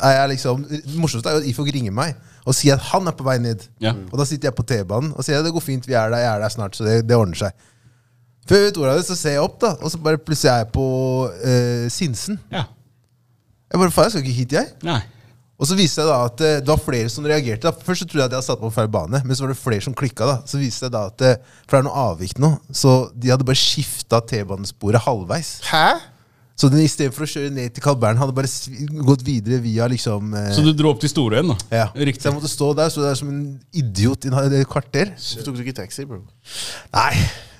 er 0.00 0.14
jeg 0.16 0.30
liksom 0.34 0.62
Det 0.64 0.96
morsomste 0.96 1.28
er 1.28 1.36
jo 1.36 1.42
at 1.42 1.48
Ifok 1.50 1.68
ringer 1.74 1.94
meg 1.94 2.14
og 2.44 2.52
sier 2.56 2.76
at 2.76 2.84
han 2.90 3.08
er 3.08 3.14
på 3.16 3.24
vei 3.24 3.38
ned. 3.40 3.62
Ja. 3.80 3.94
Og 4.10 4.18
da 4.20 4.26
sitter 4.28 4.50
jeg 4.50 4.56
på 4.58 4.66
T-banen 4.68 5.14
og 5.14 5.24
sier 5.24 5.40
at 5.40 5.46
det 5.46 5.52
går 5.54 5.64
fint, 5.64 5.86
vi 5.88 5.96
er 5.96 6.12
der, 6.12 6.20
jeg 6.20 6.28
er 6.28 6.42
der 6.42 6.52
snart, 6.52 6.76
så 6.76 6.84
det, 6.84 6.98
det 7.08 7.16
ordner 7.16 7.40
seg. 7.40 7.54
Før 8.44 8.60
jeg 8.60 8.66
vet 8.66 8.80
ordet 8.82 8.92
av 8.92 9.00
det, 9.00 9.06
så 9.08 9.16
ser 9.16 9.38
jeg 9.38 9.46
opp, 9.46 9.54
da, 9.62 9.70
og 9.80 9.88
så 9.88 10.00
bare 10.04 10.20
plutselig 10.20 10.50
er 10.52 10.58
jeg 10.60 10.68
på 10.74 10.88
eh, 11.40 11.86
Sinsen. 11.92 12.36
ja. 12.52 12.66
Jeg 13.72 13.80
bare, 13.80 13.90
faen, 13.90 14.06
jeg 14.06 14.12
skal 14.12 14.22
ikke 14.26 14.36
hit, 14.36 14.52
jeg. 14.54 14.68
Nei. 14.84 15.00
Og 15.54 15.68
så 15.70 15.76
viste 15.78 16.02
jeg 16.02 16.10
da 16.10 16.16
at 16.26 16.42
eh, 16.44 16.56
det 16.62 16.70
var 16.70 16.82
flere 16.82 17.10
som 17.10 17.26
reagerte. 17.26 17.64
da. 17.66 17.84
Først 17.86 18.04
så 18.04 18.06
trodde 18.06 18.22
jeg 18.22 18.28
at 18.28 18.34
jeg 18.34 18.40
hadde 18.42 18.46
satt 18.46 18.60
på 18.60 18.70
feil 18.74 18.90
bane, 18.92 19.20
men 19.24 19.36
så 19.36 19.46
var 19.46 19.54
det 19.54 19.58
flere 19.58 19.84
som 19.86 19.94
klikka. 19.96 20.26
da. 20.28 20.36
Så 20.50 20.60
viste 20.60 20.86
jeg 20.86 20.94
da 20.94 21.06
at 21.08 21.24
eh, 21.24 21.38
For 21.64 21.76
det 21.76 21.80
er 21.80 21.86
noe 21.88 22.04
avvik 22.10 22.36
nå, 22.42 22.50
så 22.74 22.94
de 23.14 23.30
hadde 23.32 23.46
bare 23.46 23.58
skifta 23.58 24.20
T-banesporet 24.28 25.02
halvveis. 25.06 25.56
Hæ? 25.70 25.86
Så 26.54 26.68
den 26.70 26.84
istedenfor 26.84 27.26
å 27.26 27.30
kjøre 27.30 27.50
ned 27.50 27.72
til 27.74 27.82
Carl 27.82 27.96
Bern, 27.98 28.18
hadde 28.20 28.34
bare 28.36 28.50
gått 29.08 29.24
videre 29.26 29.58
via 29.64 29.88
liksom 29.90 30.36
eh, 30.38 30.52
Så 30.54 30.62
du 30.62 30.70
dro 30.76 30.92
opp 30.94 31.00
til 31.02 31.10
store 31.10 31.40
igjen, 31.40 31.50
da? 31.50 31.56
ja. 31.80 31.86
Riktig. 31.98 32.22
Så 32.22 32.30
jeg 32.30 32.36
måtte 32.36 32.50
stå 32.52 32.68
der 32.78 32.92
så 32.94 33.02
der 33.02 33.10
er 33.10 33.18
som 33.18 33.32
en 33.32 33.40
idiot 33.74 34.28
i 34.28 34.30
et 34.30 34.70
kvarter. 34.70 35.10
Så 35.18 35.42
tok 35.42 35.58
du 35.58 35.64
ikke 35.64 35.74
taxi, 35.80 36.06
bro? 36.06 36.20
Nei, 36.94 37.10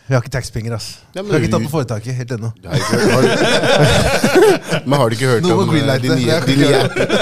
vi 0.07 0.12
har 0.12 0.21
ikke 0.21 0.35
taxpenger, 0.35 0.75
ass. 0.77 0.99
Ja, 1.17 1.23
vi 1.25 1.33
har 1.33 1.40
ikke 1.40 1.53
tatt 1.55 1.64
på 1.64 1.71
foretaket 1.73 2.12
helt 2.19 2.33
ennå. 2.37 2.51
Har 2.69 3.23
du 3.25 3.29
Men 4.90 4.99
har 5.01 5.09
du 5.09 5.14
ikke 5.17 5.31
hørt 5.31 5.47
Noe 5.47 5.62
om 5.64 5.71
eh, 5.73 5.87
de 6.03 6.11
nye, 6.11 6.40
de, 6.45 6.57
nye, 6.61 6.81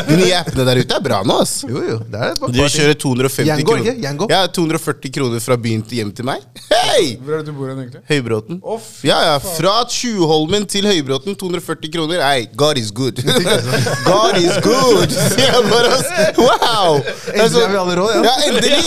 de 0.09 0.17
nye 0.19 0.33
appene 0.35 0.65
der 0.67 0.81
ute? 0.83 0.97
er 0.97 1.05
bra 1.05 1.21
nå, 1.23 1.37
ass. 1.45 1.61
Jo, 1.69 1.79
jo. 1.79 1.99
Det 2.11 2.19
er 2.19 2.35
bare, 2.41 2.55
De 2.57 2.67
kjører 2.75 2.99
250 3.05 3.47
Jango, 3.53 3.69
kroner. 3.69 3.85
ikke? 3.87 4.03
Jango? 4.03 4.29
Ja, 4.33 4.41
240 4.59 5.13
kroner 5.15 5.45
fra 5.45 5.59
byen 5.63 5.85
til 5.87 6.01
hjem 6.01 6.11
til 6.19 6.27
meg. 6.27 6.43
Hei! 6.73 7.05
Hvor 7.23 7.37
er 7.37 7.45
det 7.45 7.53
du 7.53 7.55
bor 7.61 7.71
hen, 7.71 7.85
egentlig? 7.85 8.03
Høybråten. 8.11 8.59
Oh, 8.67 8.89
Ja, 9.07 9.21
ja, 9.29 9.37
Fra 9.47 9.77
Tjuvholmen 9.87 10.67
til 10.67 10.91
Høybråten, 10.91 11.39
240 11.39 11.93
kroner. 11.95 12.19
Nei, 12.25 12.49
God 12.59 12.83
is 12.83 12.91
good. 12.91 13.23
God 14.11 14.41
is 14.43 14.59
good! 14.67 15.15
Sier 15.15 15.55
jeg 15.55 15.71
bare, 15.71 15.95
ass. 16.01 16.35
Wow! 16.41 16.99
Endelig 17.31 17.63
har 17.63 17.71
vi 17.71 17.81
alle 17.85 17.97
råd, 18.03 18.13
ja. 18.19 18.27
ja. 18.27 18.35
endelig! 18.51 18.83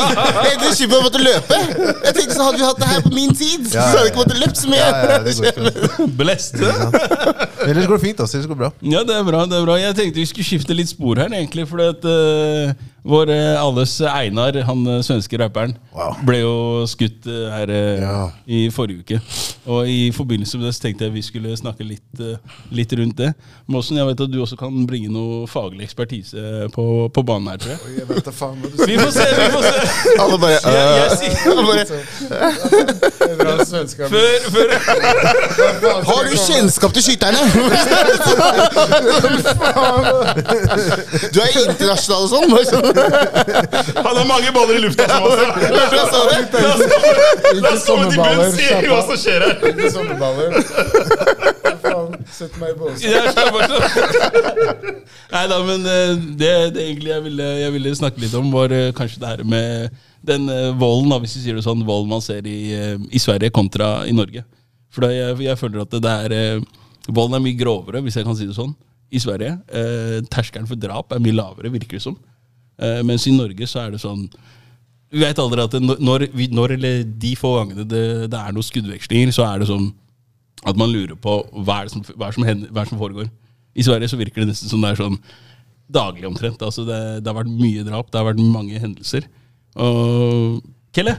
Endelig 0.51 0.75
slipper 0.81 0.97
vi 0.97 0.99
å 0.99 1.07
måtte 1.07 1.23
løpe. 1.23 1.63
Jeg 2.09 2.19
tenkte 2.19 2.35
så 2.35 2.45
Hadde 2.45 2.59
vi 2.59 2.67
hatt 2.67 2.81
det 2.83 2.91
her 2.91 3.01
på 3.07 3.11
min 3.15 3.31
tid, 3.33 3.65
så 3.85 3.91
hadde 3.93 4.03
jeg 4.03 4.11
ikke 4.11 4.21
måttet 4.23 4.41
løpt 4.41 4.61
så 4.61 4.71
mye. 4.71 4.79
Ja, 4.81 4.89
ja, 5.11 5.19
det 5.25 5.35
går 5.37 5.45
ikke. 5.51 6.07
Blest. 6.21 6.57
Ellers 6.59 7.87
går 7.87 7.95
det 7.95 8.03
fint. 8.03 8.19
altså. 8.19 8.37
Ellers 8.37 8.49
går 8.49 8.55
det 8.57 8.61
bra. 8.65 8.71
Ja, 8.95 9.03
det 9.07 9.15
er 9.19 9.23
bra. 9.27 9.45
det 9.49 9.59
er 9.59 9.65
bra 9.67 9.77
Jeg 9.79 9.95
tenkte 9.99 10.21
vi 10.21 10.27
skulle 10.29 10.47
skifte 10.47 10.77
litt 10.77 10.91
spor 10.91 11.21
her, 11.23 11.31
egentlig. 11.31 11.67
For 11.69 11.81
at 11.85 12.05
eh, 12.11 12.75
vår 13.05 13.29
eh, 13.29 13.61
alles 13.61 14.01
Einar, 14.01 14.57
han 14.65 14.87
eh, 14.87 15.01
svenske 15.05 15.37
rapperen, 15.37 15.75
Wow. 15.95 16.15
ble 16.27 16.39
jo 16.41 16.55
skutt 16.89 17.27
eh, 17.29 17.49
her 17.53 17.69
Ja. 18.01 18.31
i 18.47 18.65
forrige 18.73 18.99
uke. 19.05 19.19
Og 19.67 19.87
i 19.89 20.11
forbindelse 20.13 20.57
med 20.59 20.67
det 20.67 20.75
så 20.75 20.81
tenkte 20.83 21.05
jeg 21.07 21.13
vi 21.15 21.21
skulle 21.25 21.55
snakke 21.57 21.83
litt, 21.87 22.19
litt 22.75 22.91
rundt 22.99 23.17
det. 23.17 23.31
Måsen, 23.71 23.97
jeg 23.97 24.05
vet 24.11 24.19
at 24.21 24.29
du 24.33 24.37
også 24.43 24.57
kan 24.59 24.85
bringe 24.85 25.09
noe 25.09 25.47
faglig 25.49 25.83
ekspertise 25.87 26.67
på, 26.75 26.85
på 27.13 27.23
banen 27.25 27.47
her, 27.49 27.57
tror 27.63 27.71
jeg. 27.71 27.79
Oi, 27.85 27.93
Jeg 28.01 28.07
vet 28.11 28.25
det, 28.27 28.33
faen 28.37 28.61
du 28.61 28.67
Vi 28.85 28.97
får 28.99 29.11
se, 29.15 29.25
vi 29.39 29.47
får 29.55 29.61
se. 29.65 29.73
Alle 30.21 30.37
bare 30.43 30.51
Jeg, 30.51 30.61
jeg, 30.65 31.05
øh. 31.05 31.17
sier- 31.21 31.35
bare. 31.65 31.85
Svenska. 33.65 34.07
før, 34.09 34.49
før, 34.53 34.67
Har 36.05 36.23
du 36.29 36.35
kjennskap 36.37 36.93
til 36.93 37.03
skyterne? 37.03 37.41
Du 41.33 41.39
er 41.41 41.49
internasjonal 41.63 42.21
og 42.21 42.29
sånn? 42.29 42.45
han 44.05 44.17
har 44.19 44.25
mange 44.29 44.51
baller 44.55 44.75
i 44.79 44.81
lufta. 44.85 45.07
som 45.07 45.27
det? 46.53 46.63
La 47.61 47.71
oss 47.73 47.85
komme 47.87 48.07
til 48.11 48.21
bunns 48.21 48.59
i 48.61 48.69
hva 48.89 49.01
som 49.09 49.19
skjer 49.19 49.45
her. 49.45 49.55
Ikke 49.71 49.91
sommerballer. 49.93 50.49
Sett 52.35 52.57
meg 52.59 52.73
i 52.73 52.77
båsen. 52.79 53.05
Nei 55.35 55.45
da, 55.51 55.61
men 55.67 55.85
eh, 55.89 56.15
det, 56.39 56.51
det 56.75 56.83
egentlig 56.89 57.11
jeg 57.13 57.23
ville, 57.29 57.47
jeg 57.61 57.75
ville 57.77 57.95
snakke 58.01 58.21
litt 58.23 58.35
om, 58.37 58.49
var 58.53 58.73
eh, 58.75 58.91
kanskje 58.97 59.21
det 59.21 59.31
her 59.35 59.45
med 59.47 59.95
den 60.25 60.49
eh, 60.49 60.71
volden, 60.79 61.13
hvis 61.23 61.37
vi 61.37 61.45
sier 61.45 61.59
det 61.59 61.65
sånn, 61.65 61.85
volden 61.87 62.11
man 62.15 62.23
ser 62.25 62.47
i, 62.49 62.59
i 63.13 63.21
Sverige 63.21 63.53
kontra 63.55 63.99
i 64.09 64.13
Norge. 64.15 64.43
For 64.95 65.05
da 65.05 65.11
jeg, 65.11 65.35
jeg 65.43 65.59
føler 65.59 65.83
at 65.83 65.95
det 65.99 66.17
er 66.25 66.35
eh, 66.39 66.65
Volden 67.05 67.37
er 67.37 67.43
mye 67.43 67.57
grovere, 67.59 67.99
hvis 68.01 68.15
jeg 68.17 68.25
kan 68.25 68.33
si 68.33 68.47
det 68.49 68.55
sånn, 68.57 68.71
i 69.13 69.19
Sverige. 69.21 69.59
Eh, 69.69 70.23
terskelen 70.31 70.65
for 70.65 70.79
drap 70.81 71.13
er 71.13 71.21
mye 71.21 71.35
lavere, 71.37 71.69
virker 71.69 71.99
det 71.99 72.01
som. 72.01 72.15
Eh, 72.79 73.01
mens 73.07 73.25
i 73.27 73.31
Norge 73.31 73.67
så 73.71 73.85
er 73.85 73.91
det 73.95 74.01
sånn 74.03 74.25
Vi 75.13 75.21
vet 75.21 75.37
aldri 75.39 75.63
at 75.63 75.71
det, 75.71 75.79
når, 75.81 76.25
vi- 76.35 76.49
når 76.51 76.73
eller 76.75 77.03
de 77.03 77.35
få 77.39 77.53
gangene 77.59 77.85
det, 77.87 78.29
det 78.31 78.39
er 78.39 78.51
noen 78.51 78.65
skuddvekslinger, 78.67 79.31
så 79.31 79.45
er 79.47 79.59
det 79.61 79.67
sånn 79.69 79.93
at 80.65 80.75
man 80.75 80.89
lurer 80.91 81.15
på 81.15 81.37
hva 81.63 81.81
er 81.81 81.85
det 81.87 81.91
som, 81.93 82.01
hva 82.17 82.27
er 82.27 82.35
som, 82.35 82.43
hender, 82.43 82.67
hva 82.73 82.81
er 82.81 82.85
det 82.87 82.89
som 82.89 82.99
foregår. 82.99 83.29
I 83.75 83.83
Sverige 83.85 84.09
så 84.09 84.17
virker 84.17 84.41
det 84.43 84.49
nesten 84.49 84.67
som 84.71 84.81
det 84.81 84.89
er 84.91 84.99
sånn 84.99 85.19
daglig 85.91 86.25
omtrent. 86.27 86.59
Altså 86.65 86.83
det, 86.87 86.99
det 87.23 87.31
har 87.31 87.37
vært 87.43 87.53
mye 87.53 87.83
drap, 87.85 88.09
det 88.11 88.19
har 88.19 88.27
vært 88.33 88.41
mange 88.43 88.79
hendelser. 88.81 89.27
Og 89.75 90.61
Kelle? 90.95 91.15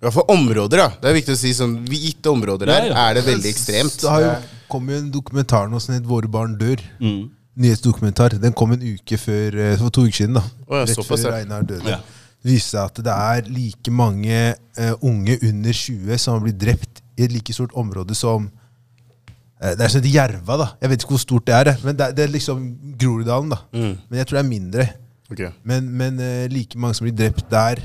hvert 0.00 0.14
fall 0.14 0.28
områder, 0.30 0.76
da. 0.84 0.88
Det 1.02 1.08
er 1.10 1.16
viktig 1.16 1.34
å 1.34 1.40
si 1.40 1.52
sånn 1.56 1.78
hvite 1.88 2.04
gitte 2.06 2.30
områder 2.32 2.70
her 2.70 2.84
Ja, 2.86 2.92
ja. 2.92 3.04
er 3.10 3.18
det 3.18 3.24
veldig 3.26 3.50
ekstremt. 3.50 3.96
Det 4.00 4.10
har 4.12 4.22
jo 4.22 4.34
kom 4.70 4.88
jo 4.90 4.98
en 5.00 5.10
dokumentar 5.14 5.68
nå 5.70 5.80
som 5.80 5.94
het 5.94 6.04
'Våre 6.06 6.28
barn 6.30 6.56
dør'. 6.58 6.82
Mm. 7.00 7.30
Nyhetsdokumentar. 7.56 8.36
Den 8.40 8.54
kom 8.56 8.74
en 8.74 8.84
uke 8.84 9.18
før 9.20 9.56
eh, 9.56 9.78
For 9.80 9.94
to 9.94 10.04
uker 10.04 10.18
siden. 10.24 10.36
da 10.36 10.44
Rett 10.84 11.00
før 11.08 11.30
ja. 11.30 11.40
Einar 11.40 11.64
døde. 11.66 11.96
Ja. 11.96 12.02
Det 12.44 12.52
viste 12.52 12.76
seg 12.76 12.82
at 12.84 13.00
det 13.06 13.14
er 13.14 13.48
like 13.50 13.90
mange 13.90 14.36
uh, 14.78 14.92
unge 15.00 15.38
under 15.42 15.72
20 15.74 16.20
som 16.20 16.36
har 16.36 16.44
blitt 16.44 16.60
drept 16.60 17.00
i 17.16 17.24
et 17.24 17.32
like 17.32 17.54
stort 17.56 17.72
område 17.74 18.14
som 18.14 18.46
uh, 18.46 19.72
Det 19.72 19.82
er 19.82 19.90
sånn 19.90 20.06
Jerva, 20.06 20.58
da. 20.60 20.68
Jeg 20.84 20.92
vet 20.92 21.02
ikke 21.02 21.16
hvor 21.16 21.24
stort 21.24 21.48
det 21.48 21.56
er, 21.56 21.72
men 21.82 21.96
det 21.98 22.06
er, 22.06 22.14
det 22.14 22.26
er 22.26 22.32
liksom 22.36 22.68
Groruddalen. 23.00 23.50
da 23.56 23.60
Mm. 23.72 23.96
Men 24.08 24.20
jeg 24.20 24.28
tror 24.28 24.38
det 24.38 24.44
er 24.44 24.50
mindre. 24.52 24.88
Okay. 25.32 25.50
Men, 25.64 25.90
men 25.90 26.20
uh, 26.22 26.46
like 26.52 26.78
mange 26.78 27.00
som 27.00 27.08
blir 27.08 27.16
drept 27.18 27.48
der 27.50 27.82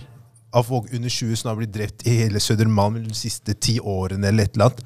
av 0.54 0.68
folk 0.68 0.92
under 0.94 1.10
20 1.10 1.40
som 1.40 1.50
har 1.50 1.58
blitt 1.58 1.74
drept 1.74 2.06
i 2.06 2.18
hele 2.22 2.40
Sødermalm 2.44 3.00
de 3.08 3.16
siste 3.16 3.56
ti 3.56 3.80
årene, 3.80 4.28
eller 4.28 4.46
et 4.50 4.58
eller 4.58 4.68
annet. 4.68 4.82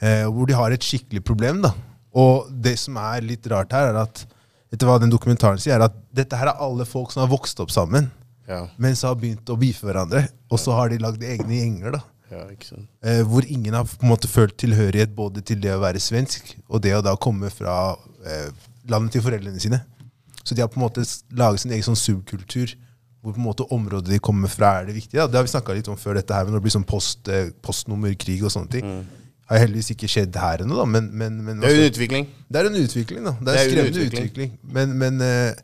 Eh, 0.00 0.26
hvor 0.32 0.48
de 0.48 0.56
har 0.56 0.72
et 0.72 0.84
skikkelig 0.84 1.24
problem. 1.26 1.62
da 1.62 1.74
Og 2.16 2.48
det 2.50 2.76
som 2.80 2.96
er 3.00 3.22
litt 3.22 3.46
rart 3.50 3.74
her, 3.76 3.92
er 3.92 4.00
at 4.02 4.24
etter 4.70 4.86
hva 4.86 5.00
den 5.02 5.10
dokumentaren 5.10 5.58
sier, 5.62 5.76
er 5.76 5.88
at 5.88 5.98
dette 6.14 6.38
her 6.38 6.52
er 6.52 6.62
alle 6.62 6.86
folk 6.86 7.12
som 7.14 7.24
har 7.24 7.30
vokst 7.30 7.60
opp 7.62 7.72
sammen. 7.74 8.10
Ja. 8.50 8.64
men 8.82 8.96
så 8.98 9.12
har 9.12 9.18
begynt 9.18 9.50
å 9.52 9.54
beefe 9.54 9.86
hverandre. 9.86 10.24
Og 10.50 10.58
så 10.58 10.74
har 10.74 10.90
de 10.90 10.98
lagd 10.98 11.22
egne 11.22 11.60
gjenger. 11.60 11.94
da. 11.94 12.00
ja. 12.30 12.80
Eh, 13.06 13.22
hvor 13.26 13.46
ingen 13.46 13.74
har 13.74 13.86
på 13.86 14.02
en 14.02 14.12
måte 14.12 14.30
følt 14.30 14.56
tilhørighet 14.58 15.14
både 15.14 15.42
til 15.46 15.60
det 15.62 15.72
å 15.74 15.80
være 15.82 16.02
svensk 16.02 16.52
og 16.68 16.82
det 16.82 16.96
å 16.96 17.02
da 17.04 17.16
komme 17.18 17.50
fra 17.54 17.94
eh, 18.26 18.50
landet 18.90 19.16
til 19.16 19.24
foreldrene 19.24 19.62
sine. 19.62 19.80
Så 20.42 20.54
de 20.54 20.64
har 20.64 20.70
på 20.72 20.80
en 20.80 20.86
måte 20.86 21.04
laget 21.36 21.62
sin 21.62 21.74
egen 21.74 21.86
sånn 21.86 21.98
subkultur 21.98 22.74
hvor 23.20 23.34
på 23.36 23.40
en 23.42 23.44
måte 23.50 23.66
området 23.68 24.14
de 24.14 24.18
kommer 24.24 24.48
fra, 24.48 24.78
er 24.80 24.86
det 24.88 24.94
viktige. 24.96 25.20
Da. 25.20 25.28
Det 25.28 25.36
har 25.36 25.44
vi 25.44 25.52
snakka 25.52 25.74
litt 25.76 25.88
om 25.92 25.98
før 26.00 26.16
dette 26.16 26.32
her, 26.32 26.46
men 26.46 26.54
når 26.54 26.62
det 26.62 26.66
blir 26.66 26.72
sånn 26.78 26.86
post, 26.88 27.28
eh, 27.28 27.50
postnummerkrig 27.62 28.38
og 28.40 28.54
sånne 28.54 28.72
ting. 28.72 28.86
Har 29.50 29.64
heldigvis 29.64 29.90
ikke 29.96 30.08
skjedd 30.10 30.36
her 30.38 30.62
ennå, 30.64 30.76
da, 30.78 30.84
men, 30.86 31.08
men, 31.10 31.40
men 31.42 31.58
Det 31.58 31.70
er 31.70 31.74
jo 31.74 31.82
en 31.82 31.90
utvikling. 31.90 32.28
det 32.46 32.60
er 32.60 32.68
en 32.70 32.78
utvikling, 32.78 33.24
da. 33.26 33.32
Det 33.40 33.54
er, 33.54 33.58
en 33.58 33.70
skremmende 33.72 34.04
utvikling. 34.06 34.30
utvikling. 34.30 34.52
Men, 34.76 34.92
men 35.00 35.20
eh, 35.26 35.58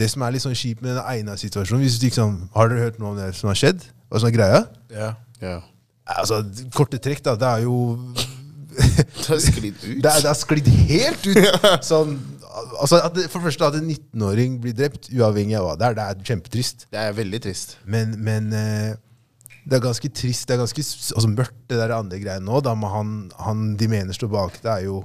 det 0.00 0.08
som 0.10 0.24
er 0.26 0.34
litt 0.34 0.42
sånn 0.42 0.56
kjipt 0.58 0.82
med 0.82 0.96
den 0.96 1.04
Einar-situasjonen 1.04 1.84
hvis 1.84 1.98
du 2.00 2.08
liksom, 2.08 2.36
Har 2.54 2.70
dere 2.70 2.88
hørt 2.88 2.98
noe 3.02 3.12
om 3.12 3.20
det 3.20 3.30
som 3.38 3.50
har 3.52 3.58
skjedd? 3.58 3.86
Hva 4.10 4.22
som 4.22 4.30
er 4.30 4.34
greia? 4.34 4.60
Ja. 4.90 5.12
Ja. 5.42 5.60
Altså, 6.10 6.40
Korte 6.74 6.98
trekk, 7.02 7.22
da. 7.26 7.36
Det 7.38 7.48
er 7.48 7.64
jo 7.68 7.76
Det 9.20 9.26
har 9.28 9.40
sklidd 9.42 9.78
ut. 9.82 10.02
Det 10.02 10.12
har 10.24 10.36
sklidd 10.38 10.68
helt 10.90 11.26
ut. 11.30 11.62
Sånn, 11.90 12.16
altså, 12.80 13.00
det, 13.14 13.28
for 13.30 13.38
det 13.42 13.50
første 13.50 13.68
at 13.70 13.78
en 13.78 13.90
19-åring 13.90 14.58
blir 14.62 14.74
drept, 14.78 15.10
uavhengig 15.14 15.58
av 15.58 15.68
hva 15.68 15.76
det 15.78 15.88
er, 15.90 15.96
det 15.98 16.06
er 16.06 16.26
kjempetrist. 16.32 16.86
Det 16.90 17.02
er 17.02 17.14
veldig 17.18 17.40
trist. 17.46 17.76
Men, 17.84 18.14
men 18.26 18.50
eh, 18.56 18.92
det 19.70 19.78
er 19.78 19.84
ganske 19.84 20.08
trist, 20.10 20.48
det 20.48 20.56
er 20.56 20.62
ganske 20.64 20.82
altså, 20.82 21.28
mørkt, 21.30 21.54
det 21.70 21.78
der 21.78 21.92
andre 21.94 22.18
greiene 22.18 22.42
nå. 22.48 22.58
Da, 22.66 22.72
med 22.74 22.90
han, 22.90 23.12
han 23.38 23.60
de 23.78 23.86
mener 23.92 24.16
står 24.16 24.32
bak 24.32 24.56
det, 24.64 24.70
er 24.72 24.88
jo 24.88 25.04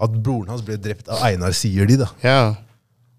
at 0.00 0.14
broren 0.24 0.48
hans 0.54 0.62
ble 0.64 0.78
drept 0.80 1.10
av 1.10 1.20
Einar, 1.26 1.52
sier 1.58 1.88
de. 1.90 1.98
da. 2.00 2.08
Ja. 2.22 2.40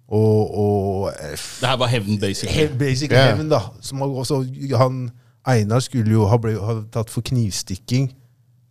Og, 0.09 0.53
og 0.57 1.09
eh, 1.11 1.35
Det 1.61 1.69
her 1.69 1.77
var 1.77 1.91
hevn, 1.91 2.17
basically. 2.21 2.55
He- 2.55 2.77
Basic 2.79 3.11
yeah. 3.11 3.27
heaven, 3.29 3.51
da. 3.51 3.59
Som 3.85 4.01
også, 4.07 4.41
han, 4.79 5.03
Einar 5.45 5.83
skulle 5.85 6.15
jo 6.15 6.25
ha, 6.31 6.39
ble, 6.41 6.55
ha 6.57 6.79
tatt 6.93 7.11
for 7.13 7.21
knivstikking 7.29 8.09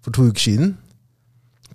for 0.03 0.17
to 0.17 0.27
uker 0.33 0.41
siden. 0.49 0.75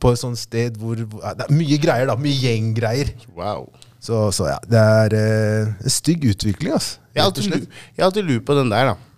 På 0.03 0.11
et 0.11 0.19
sånt 0.19 0.41
sted 0.41 0.75
hvor, 0.81 0.99
Det 0.99 1.45
er 1.47 1.53
mye 1.55 1.79
greier, 1.79 2.09
da. 2.11 2.17
Mye 2.19 2.35
gjenggreier. 2.35 3.13
Wow. 3.37 3.69
Så, 4.03 4.25
så 4.35 4.49
ja, 4.51 4.59
det 4.67 4.83
er 4.83 5.15
eh, 5.21 5.71
en 5.79 5.95
stygg 6.01 6.25
utvikling, 6.33 6.75
altså. 6.75 6.99
Jeg 7.15 7.23
har 7.23 8.09
alltid 8.09 8.25
lurt 8.27 8.43
på 8.49 8.57
den 8.57 8.73
der, 8.73 8.91
da. 8.91 9.12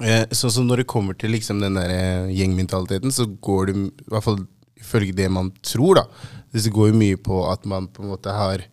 Eh, 0.00 0.24
sånn 0.32 0.54
som 0.54 0.66
når 0.66 0.82
det 0.82 0.90
kommer 0.90 1.16
til 1.18 1.34
liksom 1.34 1.60
den 1.60 1.76
der 1.76 1.92
eh, 1.92 2.32
gjengmentaliteten, 2.32 3.12
så 3.12 3.26
går 3.44 3.68
det, 3.68 3.76
i 3.76 4.10
hvert 4.12 4.24
fall 4.24 4.40
ifølge 4.80 5.16
det 5.16 5.28
man 5.30 5.52
tror, 5.62 6.00
da, 6.00 6.06
det 6.52 6.72
går 6.72 6.90
jo 6.90 6.98
mye 6.98 7.18
på 7.20 7.42
at 7.50 7.66
man 7.68 7.88
på 7.92 8.02
en 8.02 8.12
måte 8.14 8.32
har 8.34 8.64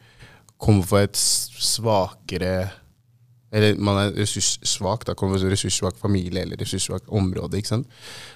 kommet 0.60 0.88
fra 0.90 1.06
et 1.06 1.16
svakere 1.16 2.70
Eller 3.50 3.80
man 3.82 3.98
er 3.98 4.12
ressurssvak, 4.14 5.08
da 5.08 5.16
kommer 5.18 5.40
fra 5.40 5.48
en 5.48 5.54
ressurssvak 5.56 5.96
familie 5.98 6.44
eller 6.44 6.60
ressurssvak 6.62 7.08
område. 7.10 7.58
ikke 7.58 7.72
sant? 7.72 7.88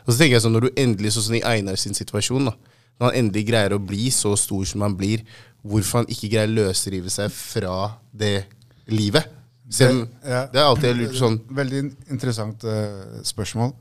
Og 0.07 0.13
så 0.13 0.15
tenker 0.17 0.39
jeg 0.39 0.41
sånn, 0.41 0.55
Når 0.57 0.65
du 0.65 0.69
endelig, 0.81 1.11
sånn 1.13 1.27
som 1.27 1.35
i 1.37 1.43
Einar 1.45 1.77
sin 1.77 1.93
situasjon, 1.93 2.49
da, 2.49 2.53
når 2.97 3.11
han 3.11 3.19
endelig 3.19 3.43
greier 3.45 3.75
å 3.75 3.83
bli 3.83 4.09
så 4.09 4.33
stor 4.35 4.65
som 4.65 4.81
han 4.81 4.95
blir, 4.97 5.21
hvorfor 5.61 6.01
han 6.01 6.09
ikke 6.09 6.31
greier 6.33 6.49
å 6.49 6.57
løsrive 6.63 7.13
seg 7.13 7.29
fra 7.29 7.99
det 8.09 8.47
livet? 8.89 9.29
Selv, 9.73 10.07
Ja. 10.21 10.45
Det 10.51 10.59
er 10.59 10.67
alltid 10.67 10.89
jeg 10.91 10.99
lurt 10.99 11.17
sånn 11.17 11.39
Veldig 11.57 11.79
interessant 12.13 12.65
uh, 12.67 13.21
spørsmål. 13.25 13.73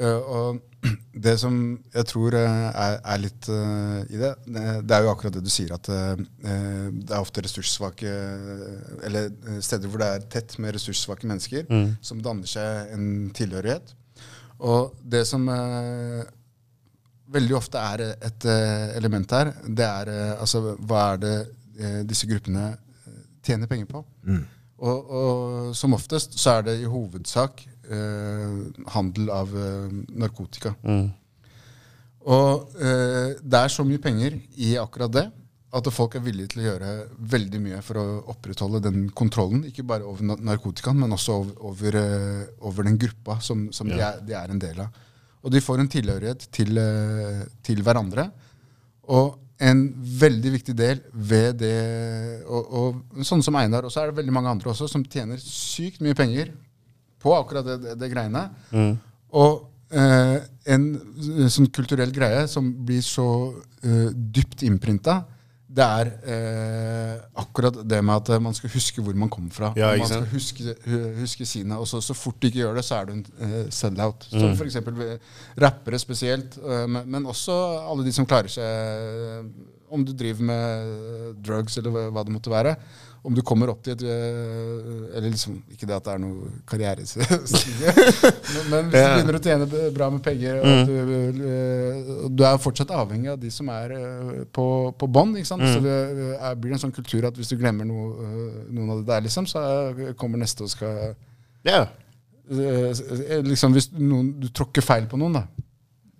Uh, 0.00 0.20
og 0.36 0.62
det 1.26 1.34
som 1.40 1.56
jeg 1.94 2.06
tror 2.10 2.36
uh, 2.36 2.68
er, 2.70 2.96
er 2.98 3.20
litt 3.22 3.48
i 3.48 4.20
det, 4.20 4.30
det 4.48 4.96
er 4.96 5.04
jo 5.04 5.10
akkurat 5.12 5.36
det 5.36 5.44
du 5.44 5.50
sier, 5.52 5.72
at 5.76 5.88
det 5.88 7.12
er 7.14 7.20
ofte 7.20 7.44
ressurssvake 7.44 8.10
Eller 9.06 9.30
steder 9.64 9.88
hvor 9.88 10.02
det 10.02 10.08
er 10.10 10.26
tett 10.36 10.56
med 10.60 10.74
ressurssvake 10.76 11.28
mennesker, 11.30 11.68
som 12.04 12.22
danner 12.24 12.48
seg 12.50 12.92
en 12.96 13.06
tilhørighet. 13.36 13.94
Og 14.64 14.92
det 15.00 15.24
som 15.28 15.48
veldig 17.34 17.56
ofte 17.56 17.80
er 17.80 18.04
et 18.12 18.48
element 18.98 19.32
her, 19.36 19.54
det 19.64 19.88
er 19.88 20.12
altså 20.34 20.76
hva 20.76 21.06
er 21.14 21.22
det 21.24 21.36
disse 22.10 22.28
gruppene 22.30 22.74
tjener 23.44 23.70
penger 23.70 23.88
på? 23.88 24.04
Og, 24.82 25.10
og 25.14 25.74
som 25.78 25.94
oftest 25.94 26.34
så 26.40 26.58
er 26.58 26.62
det 26.66 26.78
i 26.82 26.88
hovedsak 26.90 27.60
eh, 27.90 28.56
handel 28.94 29.30
av 29.30 29.52
eh, 29.54 29.92
narkotika. 30.18 30.74
Og 32.24 32.74
eh, 32.80 33.34
det 33.44 33.60
er 33.60 33.68
så 33.72 33.84
mye 33.86 34.00
penger 34.02 34.38
i 34.56 34.74
akkurat 34.80 35.12
det 35.14 35.26
at 35.74 35.88
folk 35.90 36.14
er 36.14 36.22
villige 36.22 36.52
til 36.52 36.60
å 36.62 36.66
gjøre 36.68 36.90
veldig 37.34 37.58
mye 37.64 37.80
for 37.82 37.98
å 37.98 38.04
opprettholde 38.30 38.78
den 38.84 39.08
kontrollen. 39.10 39.64
Ikke 39.66 39.82
bare 39.82 40.06
over 40.06 40.22
na- 40.22 40.36
narkotikaen, 40.38 41.00
men 41.02 41.10
også 41.16 41.34
over, 41.40 41.56
over, 41.70 41.96
eh, 41.98 42.44
over 42.62 42.86
den 42.86 42.98
gruppa 43.02 43.40
som, 43.42 43.66
som 43.74 43.88
de, 43.90 43.98
er, 43.98 44.20
de 44.22 44.36
er 44.38 44.52
en 44.54 44.62
del 44.62 44.78
av. 44.84 45.00
Og 45.44 45.50
de 45.52 45.60
får 45.60 45.82
en 45.82 45.90
tilhørighet 45.90 46.46
til, 46.54 46.78
eh, 46.78 47.42
til 47.66 47.82
hverandre. 47.82 48.28
Og 49.10 49.34
en 49.62 49.84
veldig 50.20 50.50
viktig 50.56 50.74
del 50.76 51.00
ved 51.14 51.60
det 51.62 51.74
og, 52.42 52.72
og 52.74 53.26
sånn 53.26 53.42
som 53.44 53.54
Einar, 53.60 53.86
og 53.86 53.92
så 53.92 54.02
er 54.02 54.10
det 54.10 54.18
veldig 54.18 54.34
mange 54.34 54.50
andre 54.50 54.72
også, 54.72 54.88
som 54.90 55.04
tjener 55.06 55.38
sykt 55.40 56.02
mye 56.04 56.16
penger 56.18 56.50
på 57.22 57.34
akkurat 57.36 57.66
det, 57.66 57.76
det, 57.84 57.94
det 58.02 58.10
greiene. 58.12 58.42
Og 59.34 59.62
eh, 59.94 60.36
en 60.74 60.88
eh, 60.96 61.46
sånn 61.52 61.70
kulturell 61.74 62.12
greie 62.14 62.44
som 62.50 62.68
blir 62.86 63.04
så 63.04 63.28
eh, 63.84 64.10
dypt 64.12 64.66
innprinta, 64.66 65.22
det 65.74 65.84
er 65.84 66.10
eh, 66.30 67.14
akkurat 67.42 67.80
det 67.82 67.98
med 68.04 68.14
at 68.14 68.42
man 68.42 68.54
skal 68.54 68.70
huske 68.70 69.02
hvor 69.02 69.16
man 69.18 69.30
kommer 69.32 69.50
fra. 69.54 69.72
Ja, 69.78 69.90
man 69.98 70.06
skal 70.06 70.26
huske, 70.30 70.74
huske 71.18 71.46
sine, 71.48 71.78
og 71.80 71.88
så, 71.90 71.98
så 72.04 72.14
fort 72.14 72.38
du 72.38 72.46
ikke 72.46 72.60
gjør 72.62 72.78
det, 72.78 72.84
så 72.86 73.00
er 73.00 73.08
du 73.08 73.14
en 73.16 73.24
eh, 73.42 73.56
sell-out. 73.74 74.28
Som 74.30 74.54
for 74.54 74.68
eksempel 74.68 75.00
rappere 75.60 75.98
spesielt, 75.98 76.58
eh, 76.62 76.84
men, 76.86 77.08
men 77.10 77.26
også 77.30 77.56
alle 77.82 78.06
de 78.06 78.14
som 78.14 78.28
klarer 78.28 78.52
seg 78.52 78.62
eh, 78.64 79.48
Om 79.94 80.02
du 80.06 80.14
driver 80.16 80.46
med 80.46 80.94
eh, 80.94 81.26
drugs 81.44 81.78
eller 81.78 82.08
hva 82.14 82.24
det 82.26 82.34
måtte 82.34 82.52
være. 82.54 82.76
Om 83.24 83.32
du 83.32 83.40
kommer 83.40 83.70
opp 83.72 83.78
til 83.86 83.94
et 83.94 84.02
eh, 84.04 85.16
Eller 85.16 85.30
liksom, 85.32 85.54
ikke 85.72 85.86
det 85.88 85.94
at 85.96 86.04
det 86.04 86.12
er 86.12 86.18
noe 86.20 86.50
karrierestige, 86.68 87.24
men, 88.68 88.68
men 88.68 88.90
hvis 88.90 89.00
du 89.00 89.14
begynner 89.14 89.38
å 89.38 89.42
tjene 89.46 89.68
bra 89.96 90.08
med 90.12 90.20
penger, 90.26 90.58
og 90.60 90.66
at 90.68 90.90
du, 90.90 90.94
eh, 91.48 92.12
du 92.36 92.44
er 92.44 92.60
fortsatt 92.60 92.92
avhengig 92.92 93.32
av 93.32 93.38
de 93.40 93.50
som 93.54 93.70
er 93.72 93.94
eh, 93.96 94.44
på, 94.52 94.66
på 95.00 95.08
bånn. 95.08 95.32
Så 95.46 95.56
det 95.56 95.94
eh, 95.94 96.36
er, 96.36 96.54
blir 96.60 96.76
en 96.76 96.82
sånn 96.84 96.92
kultur 96.92 97.24
at 97.30 97.40
hvis 97.40 97.48
du 97.54 97.56
glemmer 97.60 97.88
noe, 97.88 98.30
noen 98.68 98.92
av 98.92 99.00
det 99.00 99.08
der, 99.14 99.24
liksom, 99.28 99.48
så 99.48 99.64
kommer 100.20 100.42
neste 100.44 100.66
og 100.68 100.74
skal 100.74 101.14
Ja. 101.64 101.86
eh, 102.52 103.40
liksom 103.48 103.72
Hvis 103.72 103.88
noen, 103.96 104.34
du 104.42 104.50
tråkker 104.52 104.84
feil 104.84 105.08
på 105.08 105.16
noen, 105.20 105.40
da. 105.40 105.46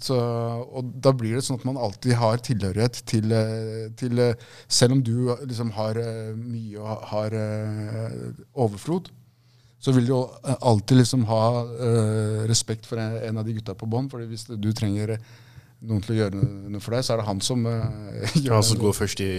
Så, 0.00 0.16
og 0.18 0.88
da 1.02 1.12
blir 1.14 1.36
det 1.36 1.44
sånn 1.46 1.60
at 1.60 1.66
man 1.68 1.78
alltid 1.78 2.16
har 2.18 2.40
tilhørighet 2.42 2.98
til, 3.06 3.30
eh, 3.32 3.84
til 3.98 4.18
eh, 4.18 4.40
Selv 4.66 4.96
om 4.96 5.02
du 5.06 5.30
eh, 5.30 5.44
liksom 5.46 5.70
har 5.76 6.00
mye 6.34 6.80
og 6.82 7.04
har 7.12 7.36
overflod, 8.52 9.12
så 9.78 9.92
vil 9.92 10.08
du 10.08 10.14
alltid 10.64 10.96
liksom 10.96 11.26
ha 11.28 11.42
respekt 12.48 12.86
for 12.88 12.96
en, 12.96 13.36
av 13.36 13.44
de 13.44 13.52
gutta 13.58 13.74
på 13.76 13.88
bånn. 13.90 14.08
fordi 14.08 14.30
hvis 14.30 14.46
du 14.48 14.70
trenger 14.72 15.18
noen 15.84 16.00
til 16.00 16.14
å 16.14 16.18
gjøre 16.22 16.40
noe, 16.40 16.80
for 16.80 16.96
deg, 16.96 17.04
så 17.04 17.12
er 17.12 17.20
det 17.20 17.26
han 17.28 17.42
som 17.44 17.66
gjør 18.44 18.54
Han 18.56 18.64
som 18.64 18.80
går 18.80 18.96
først 18.96 19.20
i 19.20 19.30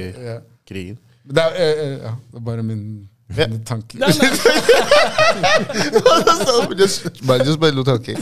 krigen. 0.70 1.00
Det 1.26 1.42
er, 1.42 1.82
ja, 1.98 2.14
det 2.14 2.38
er 2.38 2.46
bare 2.46 2.64
min, 2.64 3.08
Ja. 3.34 3.48
min 3.50 3.64
tanke. 3.66 3.98
Nei, 3.98 4.08
nei. 4.08 4.30
just, 6.78 7.22
bare, 7.26 7.46
just 7.46 7.60
tanke. 7.86 8.16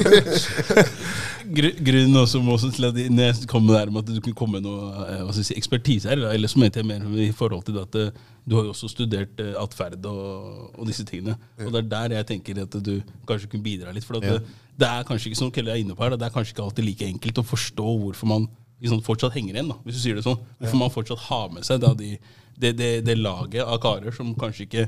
Grunnen 1.84 2.16
også, 2.16 2.40
også 2.40 2.72
til 2.72 2.86
at 2.88 2.96
når 3.12 3.24
jeg 3.24 3.48
kom 3.52 3.66
med 3.66 3.74
det 3.76 3.82
her 3.82 3.90
med 3.92 4.00
at 4.06 4.16
du 4.16 4.22
kunne 4.24 4.40
komme 4.40 4.62
med 4.62 4.64
noe 4.64 4.94
eh, 5.04 5.20
hva 5.26 5.34
skal 5.36 5.44
si, 5.50 5.58
ekspertise 5.60 6.10
her, 6.10 6.18
eller 6.32 6.48
så 6.48 6.60
mente 6.62 6.80
jeg 6.80 6.88
mer 6.88 7.04
i 7.20 7.32
forhold 7.36 7.66
til 7.68 7.76
det 7.76 7.84
at 7.84 7.96
eh, 8.00 8.16
du 8.48 8.56
har 8.56 8.64
jo 8.64 8.72
også 8.72 8.88
studert 8.92 9.40
eh, 9.44 9.52
atferd 9.60 10.06
og, 10.08 10.72
og 10.72 10.88
disse 10.88 11.04
tingene. 11.08 11.36
Og 11.60 11.76
det 11.76 11.82
er 11.84 11.92
der 11.92 12.16
jeg 12.22 12.30
tenker 12.32 12.64
at 12.64 12.80
du 12.80 13.02
kanskje 13.28 13.52
kunne 13.52 13.68
bidra 13.68 13.92
litt. 13.92 14.08
For 14.08 14.22
at 14.22 14.30
det, 14.30 14.40
det 14.80 14.88
er 14.88 15.04
kanskje 15.08 15.32
ikke 15.32 15.42
som 15.42 15.52
Kelle 15.54 15.76
er 15.76 15.84
inne 15.84 15.96
på 16.00 16.08
her, 16.08 16.16
det 16.16 16.30
er 16.30 16.34
kanskje 16.34 16.56
ikke 16.56 16.64
alltid 16.70 16.88
like 16.88 17.12
enkelt 17.12 17.44
å 17.44 17.50
forstå 17.52 17.88
hvorfor 18.06 18.32
man 18.32 18.48
liksom, 18.80 19.04
fortsatt 19.04 19.36
henger 19.36 19.60
igjen, 19.60 19.72
da, 19.72 19.78
hvis 19.84 20.00
du 20.00 20.04
sier 20.04 20.16
det 20.20 20.24
sånn. 20.26 20.40
Hvorfor 20.62 20.80
man 20.80 20.96
fortsatt 20.96 21.28
har 21.28 21.52
med 21.54 21.68
seg 21.68 21.84
da, 21.84 21.92
de, 21.98 22.16
det, 22.64 22.74
det, 22.80 22.92
det 23.06 23.20
laget 23.20 23.64
av 23.66 23.80
karer 23.84 24.16
som 24.16 24.34
kanskje 24.40 24.68
ikke 24.68 24.88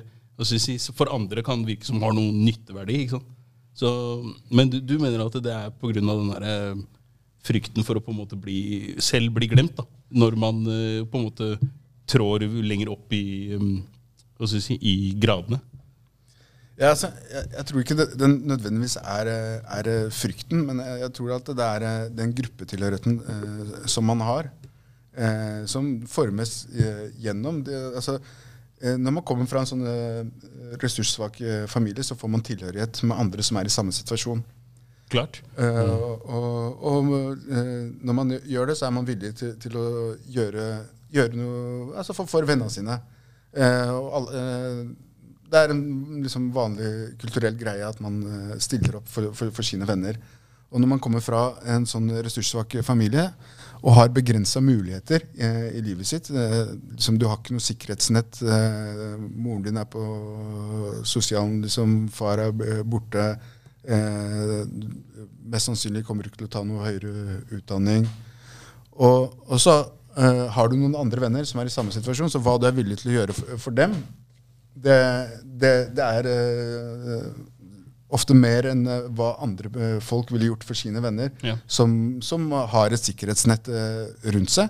for 0.95 1.11
andre 1.15 1.43
kan 1.45 1.63
virke 1.67 1.87
som 1.87 2.01
har 2.03 2.15
noen 2.15 2.41
nytteverdi. 2.43 3.05
Så, 3.75 3.89
men 4.51 4.71
du, 4.71 4.81
du 4.83 4.97
mener 4.99 5.23
at 5.23 5.37
det 5.43 5.53
er 5.53 5.71
pga. 5.79 5.93
den 5.95 6.11
der, 6.31 6.43
eh, 6.43 6.83
frykten 7.45 7.85
for 7.85 7.99
å 7.99 8.03
på 8.03 8.13
en 8.13 8.19
måte 8.23 8.39
bli, 8.39 8.95
selv 9.03 9.35
bli 9.35 9.49
glemt, 9.51 9.77
da, 9.77 9.85
når 10.15 10.37
man 10.39 10.65
eh, 10.71 11.05
på 11.05 11.19
en 11.19 11.27
måte 11.27 11.49
trår 12.09 12.45
lenger 12.65 12.91
opp 12.93 13.13
i, 13.15 13.55
jeg 14.39 14.61
si, 14.61 14.77
i 14.81 14.95
gradene? 15.21 15.61
Ja, 16.75 16.91
altså, 16.91 17.07
jeg, 17.31 17.47
jeg 17.53 17.67
tror 17.69 17.81
ikke 17.81 17.97
det, 18.01 18.07
den 18.19 18.33
nødvendigvis 18.49 18.97
er, 18.99 19.31
eh, 19.31 19.77
er 19.79 20.11
frykten, 20.13 20.65
men 20.67 20.81
jeg, 20.83 21.01
jeg 21.05 21.13
tror 21.19 21.35
at 21.37 21.51
det 21.59 21.69
er 21.71 22.09
den 22.15 22.33
gruppetilhørigheten 22.35 23.19
eh, 23.35 23.75
som 23.91 24.07
man 24.11 24.23
har, 24.25 24.51
eh, 25.17 25.63
som 25.69 25.87
formes 26.09 26.65
eh, 26.75 27.05
gjennom 27.23 27.63
det, 27.65 27.77
altså, 27.95 28.17
eh, 28.81 28.97
når 28.97 29.17
man 29.17 29.25
kommer 29.27 29.47
fra 29.49 29.63
en 29.63 29.69
sånn 29.69 29.85
eh, 29.89 30.21
ressurssvak 30.81 31.41
eh, 31.41 31.63
familie, 31.71 32.03
så 32.03 32.17
får 32.19 32.31
man 32.31 32.45
tilhørighet 32.45 33.01
med 33.07 33.17
andre 33.17 33.45
som 33.45 33.59
er 33.59 33.69
i 33.69 33.73
samme 33.73 33.95
situasjon. 33.95 34.43
Klart. 35.11 35.41
Eh, 35.61 35.81
og 35.85 36.85
og 36.89 37.11
eh, 37.45 37.89
når 38.01 38.17
man 38.17 38.35
gjør 38.41 38.71
det, 38.71 38.77
så 38.79 38.87
er 38.87 38.95
man 38.95 39.07
villig 39.07 39.35
til, 39.37 39.53
til 39.61 39.77
å 39.77 39.87
gjøre, 40.33 40.69
gjøre 41.13 41.39
noe 41.39 41.97
altså 41.99 42.15
for, 42.17 42.29
for 42.29 42.47
vennene 42.47 42.73
sine. 42.73 42.97
Eh, 43.55 43.91
og 43.93 44.07
alle, 44.19 44.45
det 45.45 45.61
er 45.61 45.71
en 45.71 45.83
liksom, 46.23 46.49
vanlig 46.55 46.89
kulturell 47.21 47.55
greie 47.59 47.85
at 47.85 48.01
man 48.03 48.17
stiller 48.59 48.97
opp 48.97 49.07
for, 49.07 49.29
for, 49.37 49.53
for 49.53 49.67
sine 49.67 49.85
venner. 49.87 50.17
Og 50.73 50.81
når 50.81 50.89
man 50.95 50.99
kommer 50.99 51.21
fra 51.23 51.53
en 51.71 51.85
sånn 51.87 52.09
ressurssvak 52.25 52.79
familie 52.83 53.29
og 53.81 53.97
har 53.97 54.13
begrensa 54.13 54.61
muligheter 54.63 55.25
eh, 55.37 55.75
i 55.77 55.81
livet 55.85 56.07
sitt 56.09 56.29
eh, 56.31 56.71
liksom, 56.95 57.19
Du 57.19 57.27
har 57.29 57.39
ikke 57.39 57.57
noe 57.57 57.63
sikkerhetsnett. 57.63 58.39
Eh, 58.41 59.17
moren 59.35 59.65
din 59.65 59.81
er 59.81 59.89
på 59.89 60.05
sosialen, 61.05 61.59
liksom, 61.65 62.07
far 62.13 62.41
er 62.47 62.83
borte. 62.87 63.27
Eh, 63.85 64.63
mest 65.45 65.69
sannsynlig 65.69 66.05
kommer 66.05 66.25
du 66.25 66.31
ikke 66.31 66.43
til 66.43 66.49
å 66.49 66.55
ta 66.55 66.63
noe 66.65 66.87
høyere 66.87 67.41
utdanning. 67.57 68.07
Og, 68.95 69.35
og 69.45 69.59
så 69.61 69.77
eh, 70.17 70.45
har 70.55 70.71
du 70.71 70.77
noen 70.79 70.97
andre 70.97 71.27
venner 71.27 71.47
som 71.47 71.61
er 71.61 71.69
i 71.69 71.73
samme 71.73 71.93
situasjon, 71.93 72.31
så 72.31 72.41
hva 72.41 72.57
du 72.57 72.69
er 72.69 72.77
villig 72.77 73.01
til 73.01 73.13
å 73.13 73.17
gjøre 73.19 73.35
for, 73.37 73.57
for 73.67 73.77
dem, 73.77 73.93
det, 74.75 74.99
det, 75.43 75.75
det 75.95 76.07
er 76.19 76.29
eh, 76.31 77.27
ofte 78.13 78.35
mer 78.37 78.67
enn 78.69 78.83
eh, 78.87 79.07
hva 79.17 79.31
andre 79.43 79.71
eh, 79.81 79.95
folk 80.03 80.29
ville 80.31 80.51
gjort 80.51 80.63
for 80.67 80.77
sine 80.77 81.01
venner, 81.01 81.31
Ja. 81.43 81.55
som, 81.67 82.19
som 82.21 82.49
har 82.51 82.93
et 82.93 83.01
sikkerhetsnett 83.01 83.67
eh, 83.71 84.31
rundt 84.35 84.53
seg. 84.53 84.69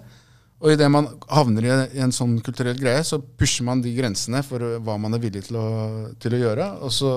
Og 0.64 0.72
idet 0.72 0.88
man 0.90 1.10
havner 1.30 1.66
i, 1.68 2.00
en 2.00 2.14
sånn 2.16 2.38
kulturell 2.42 2.78
greie, 2.80 3.04
så 3.04 3.20
pusher 3.20 3.66
man 3.68 3.82
de 3.84 3.92
grensene 3.94 4.40
for 4.48 4.64
hva 4.82 4.96
man 4.98 5.14
er 5.14 5.22
villig 5.22 5.44
til 5.50 5.58
å, 5.60 5.66
til 6.24 6.38
å 6.38 6.40
gjøre. 6.40 6.70
Og 6.88 6.94
så, 6.96 7.12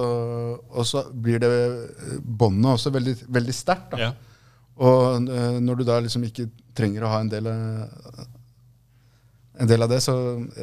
og 0.74 0.84
så 0.84 1.04
blir 1.14 1.38
det 1.40 1.52
båndet 2.18 2.72
også 2.74 2.90
veldig, 2.98 3.14
veldig 3.38 3.54
sterkt. 3.54 3.94
Ja. 4.02 4.10
Og 4.82 5.22
når 5.62 5.80
du 5.80 5.84
da 5.86 6.00
liksom 6.02 6.26
ikke 6.26 6.48
trenger 6.76 7.06
å 7.06 7.12
ha 7.14 7.22
en 7.22 7.30
del 7.30 7.46
av, 7.50 8.26
en 9.58 9.66
del 9.66 9.82
av 9.82 9.90
det, 9.90 9.98
så, 10.04 10.12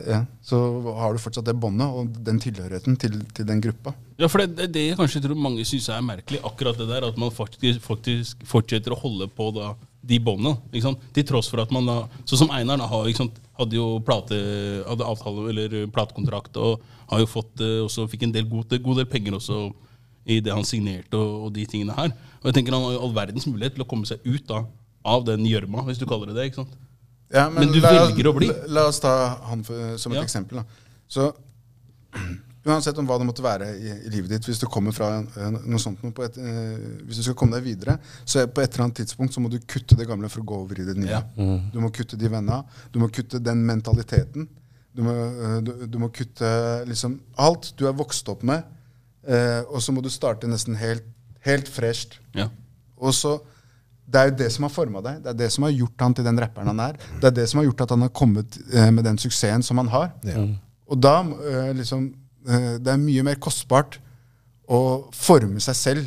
ja, 0.07 0.21
så 0.45 0.57
har 0.97 1.13
du 1.13 1.19
fortsatt 1.19 1.47
det 1.47 1.55
båndet 1.59 1.91
og 1.91 2.13
den 2.25 2.39
tilhørigheten 2.39 2.95
til, 2.99 3.17
til 3.35 3.47
den 3.47 3.59
gruppa. 3.63 3.91
Ja, 4.21 4.29
for 4.31 4.43
det, 4.43 4.69
det, 4.71 4.85
jeg 4.91 4.99
kanskje 4.99 5.21
tror 5.25 5.39
mange 5.39 5.65
syns 5.67 5.89
er 5.91 6.05
merkelig, 6.05 6.39
akkurat 6.47 6.79
det 6.79 6.87
der, 6.87 7.07
at 7.09 7.19
man 7.19 7.33
faktisk, 7.35 7.81
faktisk 7.83 8.45
fortsetter 8.47 8.95
å 8.95 8.99
holde 9.01 9.27
på 9.35 9.49
da, 9.55 9.73
de 10.05 10.19
båndene. 10.23 10.55
Til 11.15 11.27
tross 11.27 11.49
for 11.51 11.63
at 11.63 11.73
man 11.73 11.87
da 11.89 11.97
Sånn 12.23 12.45
som 12.45 12.53
Einar 12.53 12.79
da, 12.79 12.87
hadde 12.87 13.77
jo 13.77 13.87
plate, 14.05 14.37
hadde 14.85 15.09
avtale 15.09 15.49
eller 15.51 15.75
platekontrakt 15.93 16.55
og 16.61 16.83
har 17.09 17.21
jo 17.21 17.29
fått 17.29 17.61
eh, 17.63 17.81
også 17.83 18.07
fikk 18.09 18.27
en 18.27 18.33
del 18.35 18.47
god, 18.49 18.77
god 18.83 19.01
del 19.01 19.09
penger 19.09 19.37
også 19.37 19.59
i 20.25 20.39
det 20.41 20.53
han 20.53 20.65
signerte 20.65 21.19
og, 21.19 21.47
og 21.47 21.53
de 21.55 21.67
tingene 21.69 21.95
her. 21.97 22.15
Og 22.41 22.49
jeg 22.49 22.59
tenker 22.59 22.75
Han 22.77 22.87
har 22.87 22.95
jo 22.95 23.03
all 23.05 23.15
verdens 23.15 23.47
mulighet 23.49 23.75
til 23.77 23.85
å 23.85 23.89
komme 23.89 24.07
seg 24.09 24.23
ut 24.25 24.45
da, 24.49 24.63
av 25.05 25.25
den 25.27 25.45
gjørma, 25.45 25.83
hvis 25.85 26.01
du 26.01 26.07
kaller 26.09 26.31
det 26.31 26.39
det. 26.39 26.49
ikke 26.49 26.63
sant? 26.63 26.77
Ja, 27.33 27.49
Men 27.49 27.71
du 27.73 27.79
la, 27.81 27.91
velger 27.91 28.27
å 28.29 28.33
bli. 28.37 28.47
La, 28.47 28.67
la 28.79 28.87
oss 28.91 28.99
ta 29.01 29.11
han 29.49 29.63
for, 29.65 29.97
som 29.97 30.11
et 30.13 30.19
Ja. 30.21 30.23
eksempel. 30.23 30.61
Da. 30.61 30.65
Så 31.07 31.31
Uansett 32.65 32.97
om 32.97 33.05
hva 33.05 33.19
det 33.21 33.27
måtte 33.27 33.43
være 33.45 33.67
i, 33.77 33.91
i 34.07 34.09
livet 34.09 34.31
ditt, 34.31 34.45
hvis 34.49 34.57
du 34.57 34.65
kommer 34.65 34.89
fra 34.95 35.19
noe 35.21 35.77
sånt 35.77 35.99
noe 36.01 36.15
på 36.17 36.23
et, 36.25 36.37
eh, 36.41 37.03
Hvis 37.05 37.19
du 37.19 37.23
skal 37.27 37.35
komme 37.37 37.59
deg 37.59 37.65
videre, 37.67 37.99
så 38.25 38.39
er 38.41 38.47
på 38.49 38.63
et 38.63 38.73
eller 38.73 38.87
annet 38.87 38.97
tidspunkt 39.03 39.35
så 39.35 39.43
må 39.43 39.51
du 39.53 39.59
kutte 39.69 39.93
det 39.99 40.07
gamle 40.09 40.29
for 40.33 40.41
å 40.41 40.47
gå 40.49 40.57
over 40.63 40.79
i 40.81 40.85
det 40.87 40.95
nye. 40.97 41.11
Ja. 41.11 41.21
Du 41.69 41.77
må 41.83 41.91
kutte 41.93 42.17
de 42.17 42.25
vennene. 42.31 42.63
Du 42.91 42.97
må 43.03 43.11
kutte 43.13 43.37
den 43.43 43.61
mentaliteten. 43.67 44.47
Du 44.97 45.03
må, 45.05 45.13
eh, 45.13 45.59
du, 45.61 45.71
du 45.93 45.99
må 46.01 46.09
kutte 46.09 46.49
liksom 46.89 47.19
alt 47.37 47.69
du 47.77 47.85
er 47.85 47.93
vokst 47.93 48.29
opp 48.33 48.41
med, 48.47 48.63
eh, 49.27 49.61
og 49.69 49.77
så 49.85 49.93
må 49.93 50.01
du 50.01 50.09
starte 50.09 50.49
nesten 50.49 50.73
helt, 50.81 51.05
helt 51.45 51.69
fresht. 51.69 52.17
Ja. 52.33 52.49
Og 52.97 53.13
så, 53.13 53.35
Det 54.05 54.21
er 54.21 54.29
jo 54.29 54.35
det 54.37 54.51
som 54.53 54.67
har 54.67 54.73
forma 54.73 55.01
deg. 55.01 55.21
Det 55.23 55.31
er 55.31 55.37
det 55.39 55.47
som 55.55 55.65
har 55.65 55.73
gjort 55.73 56.03
han 56.05 56.13
til 56.17 56.27
den 56.27 56.41
rapperen 56.41 56.69
han 56.69 56.81
er. 56.83 56.99
Det 57.21 57.29
er 57.31 57.37
det 57.39 57.47
som 57.49 57.61
har 57.61 57.65
gjort 57.69 57.85
at 57.87 57.93
han 57.95 58.05
har 58.05 58.11
kommet 58.13 58.59
eh, 58.71 58.91
med 58.93 59.07
den 59.07 59.17
suksessen 59.21 59.65
som 59.65 59.81
han 59.81 59.89
har. 59.93 60.11
Ja. 60.27 60.43
Og 60.85 60.99
da 61.01 61.15
eh, 61.25 61.71
liksom 61.79 62.11
eh, 62.47 62.75
Det 62.77 62.91
er 62.93 63.01
mye 63.01 63.23
mer 63.25 63.39
kostbart 63.41 63.97
å 64.69 64.79
forme 65.13 65.61
seg 65.61 65.77
selv 65.79 66.05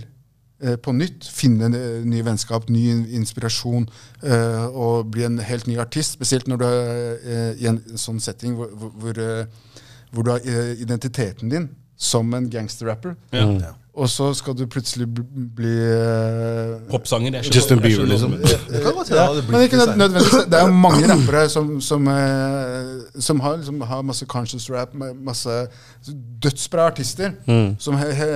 eh, 0.62 0.76
på 0.78 0.94
nytt. 0.94 1.26
Finne 1.34 1.70
nye 1.74 1.98
ny 2.06 2.22
vennskap, 2.26 2.70
ny 2.70 2.84
inspirasjon 3.18 3.88
eh, 4.22 4.64
og 4.68 5.10
bli 5.14 5.26
en 5.26 5.40
helt 5.42 5.66
ny 5.70 5.78
artist. 5.82 6.14
Spesielt 6.18 6.46
når 6.50 6.62
du 6.62 6.66
er 6.68 6.86
eh, 7.18 7.52
i 7.64 7.68
en 7.70 7.82
sånn 7.98 8.22
setting 8.22 8.54
hvor, 8.58 8.70
hvor, 8.78 8.94
hvor, 9.02 9.20
eh, 9.22 9.74
hvor 10.14 10.26
du 10.26 10.34
har 10.36 10.46
eh, 10.46 10.74
identiteten 10.78 11.50
din 11.50 11.68
som 11.98 12.30
en 12.34 12.46
gangsterrapper. 12.50 13.16
Ja. 13.34 13.74
Og 13.98 14.06
så 14.10 14.28
skal 14.38 14.54
du 14.54 14.62
plutselig 14.70 15.08
bli, 15.10 15.72
uh, 15.74 16.76
Popsanger. 16.86 16.90
Popsanger. 16.92 17.34
jeg 17.34 17.44
skjønner- 17.44 17.54
Justin 17.56 17.78
jeg 17.78 17.82
Bieber, 17.82 18.06
liksom. 18.06 18.30
Det 18.30 18.82
det 19.58 19.64
ikke. 19.66 20.44
Det 20.50 20.58
er 20.60 20.66
jo 20.66 20.72
mange 20.72 21.08
rappere 21.10 21.48
som, 21.50 21.80
som, 21.80 22.06
uh, 22.06 23.20
som 23.20 23.40
har, 23.40 23.56
liksom, 23.56 23.80
har 23.80 24.02
masse 24.02 24.26
conscious 24.26 24.70
rap, 24.70 24.94
masse 24.94 25.56
dødsbra 26.42 26.86
artister, 26.92 27.32
som 27.78 27.98
he, 27.98 28.12
he, 28.14 28.28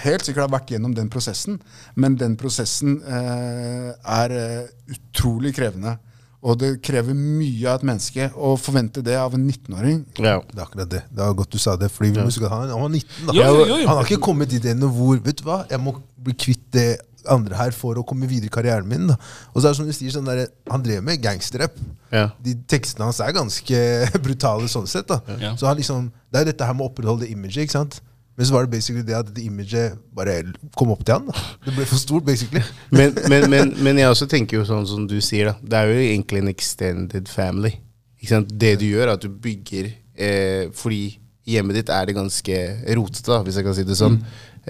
helt 0.00 0.24
sikkert 0.24 0.48
har 0.48 0.54
vært 0.58 0.72
gjennom 0.72 0.94
den 0.96 1.10
prosessen. 1.12 1.60
Men 1.94 2.16
den 2.16 2.36
prosessen 2.40 3.02
uh, 3.04 3.92
er 4.20 4.68
utrolig 4.96 5.54
krevende. 5.54 5.98
Og 6.42 6.58
det 6.58 6.72
krever 6.82 7.14
mye 7.14 7.68
av 7.70 7.78
et 7.78 7.86
menneske 7.86 8.26
å 8.34 8.56
forvente 8.58 9.02
det 9.06 9.14
av 9.14 9.36
en 9.36 9.44
19-åring. 9.46 10.00
Ja. 10.18 10.40
Det 10.42 10.58
er 10.58 10.64
akkurat 10.64 10.90
det. 10.90 11.04
Det 11.06 11.22
var 11.22 11.36
godt 11.38 11.54
du 11.54 11.60
sa 11.62 11.76
det. 11.78 11.90
Fordi 11.94 12.10
vi 12.16 12.18
ja. 12.18 12.50
han, 12.50 12.72
han 12.72 12.82
var 12.82 12.90
19 12.90 13.28
da. 13.28 13.36
Jo, 13.36 13.44
jo, 13.60 13.66
jo. 13.70 13.86
Han 13.86 14.00
har 14.00 14.10
ikke 14.10 14.24
kommet 14.26 14.50
dit 14.50 14.66
ennå 14.72 14.90
hvor 14.90 15.20
Vet 15.22 15.38
du 15.38 15.46
hva, 15.46 15.60
jeg 15.70 15.78
må 15.82 15.94
bli 16.22 16.34
kvitt 16.34 16.64
det 16.74 16.88
andre 17.30 17.54
her 17.54 17.74
for 17.76 17.98
å 18.00 18.02
komme 18.06 18.26
videre 18.26 18.50
i 18.50 18.52
karrieren 18.52 18.88
min. 18.90 19.06
da. 19.12 19.16
Og 19.52 19.60
så 19.60 19.68
er 19.68 19.70
det 19.70 19.78
som 19.78 19.86
du 19.86 19.94
sier, 19.94 20.10
sånn 20.14 20.26
der, 20.26 20.48
Han 20.70 20.82
drev 20.82 21.04
med 21.06 21.22
gangsterrapp. 21.22 21.76
Ja. 22.10 22.28
De 22.42 22.56
Tekstene 22.68 23.06
hans 23.06 23.22
er 23.22 23.36
ganske 23.36 23.82
brutale 24.26 24.70
sånn 24.70 24.90
sett. 24.90 25.06
da. 25.10 25.20
Ja. 25.38 25.54
Så 25.54 25.70
han 25.70 25.78
liksom, 25.78 26.10
Det 26.32 26.42
er 26.42 26.50
dette 26.50 26.66
her 26.66 26.74
med 26.74 26.88
å 26.88 26.90
opprettholde 26.90 27.30
imaget. 27.30 27.68
ikke 27.68 27.78
sant? 27.78 28.00
Men 28.36 28.46
så 28.48 28.54
var 28.54 28.64
det 28.64 28.70
basically 28.72 29.02
det 29.04 29.14
at 29.14 29.26
dette 29.28 29.42
imaget 29.44 29.98
bare 30.16 30.38
kom 30.76 30.90
opp 30.94 31.02
til 31.04 31.14
han. 31.18 31.26
da. 31.28 31.42
Det 31.66 31.74
ble 31.76 31.84
for 31.86 32.00
stort, 32.00 32.24
basically. 32.24 32.62
Men, 32.96 33.12
men, 33.28 33.50
men, 33.50 33.74
men 33.84 33.98
jeg 34.00 34.08
også 34.08 34.26
tenker 34.30 34.56
jo 34.56 34.64
sånn 34.64 34.86
som 34.88 35.04
du 35.08 35.18
sier, 35.20 35.50
da. 35.52 35.54
Det 35.62 35.78
er 35.82 35.90
jo 35.92 35.98
egentlig 36.06 36.40
en 36.40 36.48
extended 36.52 37.28
family. 37.28 37.74
Det 38.22 38.72
du 38.80 38.86
gjør, 38.86 39.08
er 39.08 39.12
at 39.18 39.22
du 39.24 39.28
bygger 39.42 39.90
eh, 40.14 40.68
Fordi 40.78 41.18
hjemmet 41.50 41.74
ditt 41.80 41.88
er 41.90 42.06
det 42.06 42.14
ganske 42.14 42.58
rotete, 42.96 43.38
hvis 43.44 43.56
jeg 43.58 43.64
kan 43.66 43.74
si 43.76 43.84
det 43.88 43.96
sånn. 43.98 44.18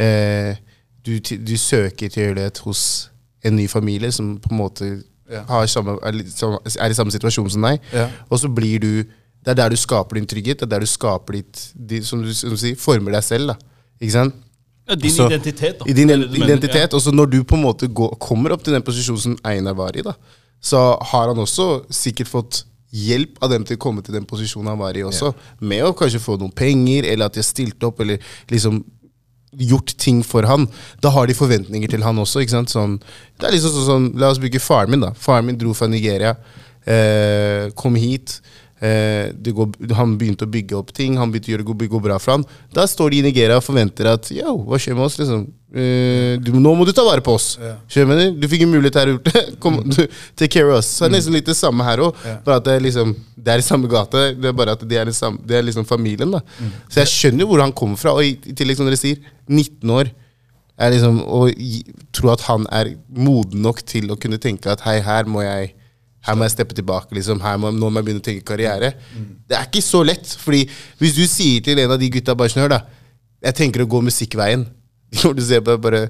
Eh, 0.00 0.56
du, 1.04 1.18
du 1.20 1.56
søker 1.60 2.08
tilhørighet 2.08 2.58
hos 2.64 2.82
en 3.44 3.56
ny 3.58 3.66
familie 3.68 4.10
som 4.14 4.38
på 4.40 4.50
en 4.54 4.58
måte 4.62 4.90
Ja. 5.32 5.44
samme- 5.66 5.98
er 6.02 6.90
i 6.90 6.94
samme 6.94 7.10
situasjon 7.14 7.50
som 7.50 7.62
deg. 7.62 7.78
Ja. 7.92 8.08
Og 8.30 8.38
så 8.42 8.48
blir 8.52 8.78
du 8.82 9.04
Det 9.42 9.52
er 9.52 9.58
der 9.58 9.74
du 9.74 9.76
skaper 9.76 10.18
din 10.18 10.26
trygghet. 10.30 10.60
Det 10.60 10.68
er 10.68 10.72
der 10.76 10.86
du 10.86 10.90
skaper 10.90 11.38
ditt 11.40 12.04
Som 12.06 12.22
du, 12.22 12.32
som 12.34 12.50
du 12.54 12.56
sier, 12.60 12.76
former 12.78 13.16
deg 13.16 13.24
selv. 13.26 13.52
da 13.52 13.56
Ikke 14.00 14.14
sant? 14.14 14.34
Ja, 14.88 14.96
din 14.98 15.10
også, 15.10 15.28
identitet, 15.30 15.78
da. 15.78 15.86
I 15.86 15.94
din 15.94 16.10
identitet, 16.10 16.44
identitet. 16.44 16.94
Og 16.94 17.02
så 17.04 17.12
når 17.14 17.30
du 17.30 17.38
på 17.46 17.54
en 17.58 17.62
måte 17.62 17.86
går, 17.86 18.16
kommer 18.20 18.54
opp 18.54 18.64
til 18.66 18.74
den 18.74 18.82
posisjonen 18.82 19.22
som 19.22 19.36
Einar 19.46 19.76
var 19.78 19.94
i, 19.96 20.02
da, 20.02 20.16
så 20.62 20.80
har 21.12 21.30
han 21.30 21.38
også 21.38 21.84
sikkert 21.94 22.30
fått 22.30 22.64
hjelp 22.92 23.38
av 23.40 23.52
dem 23.54 23.62
til 23.64 23.78
å 23.78 23.80
komme 23.80 24.02
til 24.04 24.14
den 24.14 24.26
posisjonen 24.28 24.72
han 24.74 24.80
var 24.82 24.98
i 24.98 25.04
også. 25.06 25.30
Med 25.64 25.86
å 25.86 25.94
kanskje 25.96 26.20
få 26.20 26.36
noen 26.40 26.52
penger, 26.52 27.06
eller 27.08 27.30
at 27.30 27.36
de 27.36 27.40
har 27.40 27.46
stilt 27.48 27.86
opp, 27.86 28.02
eller 28.04 28.20
liksom 28.52 28.82
gjort 29.52 29.94
ting 30.00 30.22
for 30.24 30.46
han. 30.48 30.66
Da 31.04 31.12
har 31.12 31.28
de 31.28 31.36
forventninger 31.36 31.90
til 31.92 32.04
han 32.04 32.18
også. 32.20 32.42
ikke 32.42 32.56
sant? 32.56 32.72
Sånn, 32.72 32.98
det 33.38 33.48
er 33.48 33.54
liksom 33.56 33.86
sånn 33.86 34.10
La 34.20 34.30
oss 34.32 34.40
bruke 34.40 34.60
faren 34.60 34.92
min. 34.92 35.04
da. 35.04 35.12
Faren 35.14 35.46
min 35.48 35.58
dro 35.60 35.74
fra 35.76 35.88
Nigeria, 35.92 36.34
eh, 36.86 37.70
kom 37.76 37.94
hit. 37.94 38.40
Eh, 38.82 39.30
det 39.38 39.52
går, 39.54 39.76
han 39.94 40.16
begynte 40.18 40.42
å 40.42 40.50
bygge 40.50 40.74
opp 40.74 40.88
ting, 40.96 41.14
han 41.20 41.30
begynte 41.30 41.52
å 41.52 41.54
gjøre 41.54 41.74
det 41.78 42.00
bra 42.02 42.16
for 42.18 42.34
han. 42.34 42.44
Da 42.74 42.82
står 42.90 43.12
de 43.12 43.20
i 43.20 43.26
Nigeria 43.28 43.60
og 43.60 43.62
forventer 43.62 44.08
at 44.10 44.30
yo, 44.34 44.56
hva 44.66 44.80
skjer 44.82 44.96
med 44.98 45.04
oss? 45.06 45.18
liksom? 45.20 45.44
Eh, 45.70 46.34
du, 46.42 46.50
nå 46.58 46.72
må 46.74 46.82
du 46.84 46.90
ta 46.92 47.04
vare 47.06 47.22
på 47.22 47.36
oss. 47.38 47.52
Ja. 47.62 47.76
Skjønner 47.86 48.32
du? 48.34 48.46
fikk 48.50 48.64
en 48.66 48.72
mulighet 48.72 48.98
her 48.98 49.12
ute. 49.14 49.42
Kom, 49.62 49.78
du, 49.86 50.00
take 50.34 50.50
care 50.56 50.66
of 50.66 50.80
us. 50.80 50.88
Så 50.90 51.06
det 51.06 51.12
er 51.12 51.14
nesten 51.14 51.36
litt 51.36 51.46
det 51.46 51.54
samme 51.56 51.86
her 51.86 52.02
òg. 52.08 52.18
Ja. 52.26 52.40
Bare 52.42 52.58
at 52.58 52.66
det 52.66 52.74
er 52.74 52.82
liksom 52.88 53.14
Det 53.42 53.54
er 53.54 53.62
i 53.62 53.66
samme 53.66 53.90
gate. 53.90 54.24
Det 54.38 54.50
er 54.50 54.56
bare 54.58 54.74
at 54.74 54.82
det 54.88 54.98
er, 54.98 55.12
samme, 55.14 55.38
det 55.46 55.60
er 55.60 55.62
liksom 55.68 55.86
familien. 55.86 56.34
da 56.34 56.42
Så 56.90 57.04
jeg 57.04 57.12
skjønner 57.12 57.46
hvor 57.46 57.62
han 57.62 57.72
kommer 57.72 58.00
fra. 58.00 58.16
Og 58.18 58.26
i, 58.26 58.34
i 58.50 58.56
tillegg, 58.58 58.80
som 58.80 58.90
dere 58.90 58.98
sier, 58.98 59.22
19 59.46 59.94
år 59.94 60.10
er 60.82 60.90
liksom 60.94 61.22
å 61.22 61.44
tro 62.16 62.32
at 62.34 62.42
han 62.48 62.66
er 62.74 62.96
moden 63.14 63.62
nok 63.62 63.84
til 63.86 64.10
å 64.10 64.18
kunne 64.18 64.42
tenke 64.42 64.74
at 64.74 64.82
hei, 64.86 64.98
her 65.04 65.30
må 65.30 65.44
jeg 65.46 65.72
her 66.26 66.36
må 66.38 66.46
jeg 66.46 66.54
steppe 66.54 66.74
tilbake. 66.78 67.14
liksom, 67.14 67.40
her 67.42 67.56
må, 67.58 67.70
Nå 67.74 67.90
må 67.90 67.98
jeg 68.00 68.06
begynne 68.06 68.22
å 68.22 68.26
tenke 68.26 68.46
karriere. 68.46 68.92
Det 69.48 69.56
er 69.58 69.66
ikke 69.66 69.82
så 69.82 70.02
lett. 70.06 70.26
fordi 70.38 70.68
hvis 71.00 71.16
du 71.16 71.24
sier 71.26 71.62
til 71.62 71.78
en 71.82 71.90
av 71.90 71.98
de 71.98 72.10
gutta 72.10 72.34
bare 72.38 72.52
sånn, 72.52 72.62
hør 72.62 72.76
da, 72.76 72.80
jeg 73.42 73.58
tenker 73.58 73.82
å 73.82 73.88
gå 73.90 73.98
musikkveien 74.06 74.68
Når 75.24 75.32
du 75.34 75.42
ser 75.42 75.64
på 75.66 75.74
bare 75.82 76.04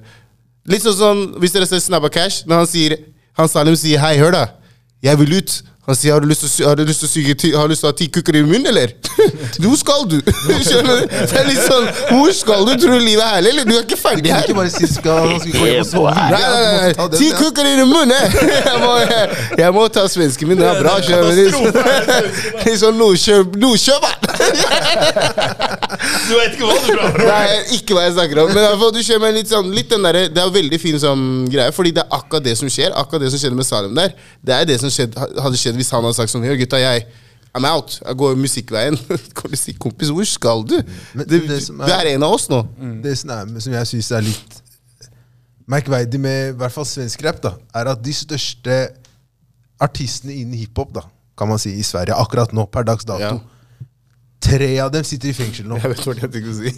Litt 0.68 0.84
sånn 0.84 0.98
sånn, 0.98 1.22
Hvis 1.40 1.54
dere 1.54 1.64
ser 1.66 1.80
Snabba 1.80 2.10
Cash, 2.12 2.42
når 2.44 2.60
han 2.60 2.68
sier 2.68 2.96
Han 3.40 3.48
Salim 3.48 3.76
sier 3.80 4.02
hei, 4.02 4.18
hør 4.20 4.34
da, 4.36 4.42
jeg 5.02 5.16
vil 5.22 5.38
ut. 5.40 5.54
Han 5.86 5.96
sier 5.98 6.12
'har 6.12 6.20
du 6.20 6.28
lyst 6.30 6.44
til 6.46 6.64
å, 6.64 6.68
har 6.68 6.76
du 6.78 6.84
lyst 6.86 7.00
til 7.02 7.08
å, 7.08 7.12
syke 7.12 7.34
ti, 7.34 7.48
har 7.58 7.66
du 7.66 7.72
lyst 7.72 7.82
til 7.82 7.88
å 7.88 7.90
ha 7.90 7.96
ti 7.98 8.06
kukker 8.06 8.36
i 8.38 8.42
munnen', 8.46 8.68
eller? 8.70 8.92
Hvor 9.62 9.74
skal 9.76 10.04
du? 10.06 10.18
Skjønner 10.68 11.00
du? 11.00 11.08
Det 11.10 11.40
er 11.40 11.48
litt 11.48 11.64
sånn 11.66 11.88
Hvor 12.12 12.30
skal 12.38 12.62
du? 12.68 12.72
Tror 12.78 12.94
du 12.94 13.02
livet 13.02 13.24
er 13.24 13.32
herlig, 13.34 13.50
eller? 13.50 13.64
Du 13.66 13.74
er 13.74 13.82
ikke 13.82 13.98
ferdig 13.98 14.30
her. 14.30 14.46
ikke 14.46 14.54
bare 14.60 14.70
si 14.70 14.86
skal, 14.86 15.26
han 15.32 15.40
skal 15.42 15.56
gå 15.58 15.66
hjem 15.66 15.82
og 15.82 15.88
sove 15.90 16.14
Nei, 16.14 16.38
nei, 16.38 16.92
nei, 16.94 17.08
Ti 17.18 17.30
kukker 17.40 17.66
i 17.66 17.74
munnen! 17.82 18.14
eh. 18.14 18.38
Jeg 18.72 18.78
må, 18.78 18.92
jeg, 19.02 19.24
jeg 19.58 19.74
må 19.74 19.82
ta 19.92 20.04
svensken 20.10 20.48
min. 20.48 20.60
Det 20.60 20.68
er 20.70 20.78
bra. 20.80 20.94
du? 21.02 21.10
Litt 22.62 22.78
sånn 22.80 22.96
Nordkjøp, 23.00 23.58
Du 26.28 26.34
vet 26.38 26.54
ikke 26.54 26.66
hva 26.68 26.76
du 26.78 26.88
prater 26.92 27.02
om! 27.02 27.26
Nei, 27.26 27.58
ikke 27.76 27.96
hva 27.96 28.06
jeg 28.06 28.14
snakker 28.16 28.42
om. 28.44 28.54
Men 28.54 28.62
du 28.94 29.00
skjønner 29.02 29.24
meg 29.26 29.36
litt 29.40 29.50
sånn 29.52 29.70
litt 29.74 29.90
den 29.92 30.06
der, 30.06 30.20
Det 30.32 30.42
er 30.42 30.54
veldig 30.54 30.80
fin 30.82 30.98
sånn 31.02 31.26
greie, 31.52 31.74
fordi 31.74 31.94
det 31.98 32.04
er 32.06 32.18
akkurat 32.18 32.46
det 32.46 32.54
som 32.60 32.70
skjer. 32.72 32.94
Akkurat 32.98 33.26
det 33.26 33.32
som 33.34 33.42
skjedde 33.42 33.58
med 33.58 33.68
Salem 33.68 33.98
der. 33.98 34.14
Det 34.42 34.56
er 34.56 34.68
det 34.68 34.78
som 34.82 34.92
skjedde, 34.92 35.28
hadde 35.42 35.60
skjedd 35.60 35.71
hvis 35.78 35.90
han 35.94 36.02
hadde 36.04 36.16
sagt 36.18 36.32
sånn 36.32 36.44
Hør, 36.46 36.56
gutta, 36.60 36.78
jeg 36.82 37.06
I'm 37.52 37.66
out. 37.68 37.98
Jeg 38.00 38.16
går 38.16 38.36
musikkveien. 38.40 38.94
Kan 39.36 39.52
du 39.52 39.56
si, 39.60 39.74
kompis, 39.76 40.08
hvor 40.08 40.24
skal 40.24 40.62
du? 40.64 40.78
Men 41.12 41.26
Det, 41.28 41.42
det 41.50 41.58
er, 41.58 41.66
du 41.68 41.92
er- 41.92 42.10
en 42.14 42.22
av 42.24 42.32
oss 42.38 42.46
nå. 42.48 42.62
Det 43.04 43.12
som, 43.20 43.28
er, 43.34 43.50
som 43.60 43.74
jeg 43.76 43.90
syns 43.90 44.08
er 44.16 44.24
litt 44.24 44.58
merkverdig 45.68 46.18
med 46.20 46.54
i 46.54 46.56
hvert 46.58 46.72
fall 46.74 46.86
svensk 46.88 47.22
rap, 47.26 47.42
da, 47.44 47.52
er 47.76 47.90
at 47.92 48.00
de 48.04 48.12
største 48.16 48.78
artistene 49.82 50.34
innen 50.40 50.56
hiphop, 50.58 50.90
da, 50.96 51.04
kan 51.38 51.48
man 51.50 51.60
si, 51.60 51.74
i 51.78 51.84
Sverige 51.86 52.16
akkurat 52.18 52.52
nå, 52.56 52.64
per 52.72 52.84
dags 52.88 53.04
dato, 53.08 53.20
Ja. 53.38 53.86
tre 54.42 54.70
av 54.82 54.90
dem 54.92 55.04
sitter 55.06 55.30
i 55.30 55.36
fengsel 55.36 55.68
nå. 55.70 55.76
Jeg 55.80 55.92
vet 55.92 56.02
hva 56.06 56.14
jeg 56.16 56.32
tenkte 56.32 56.50
å 56.50 56.58
si. 56.58 56.72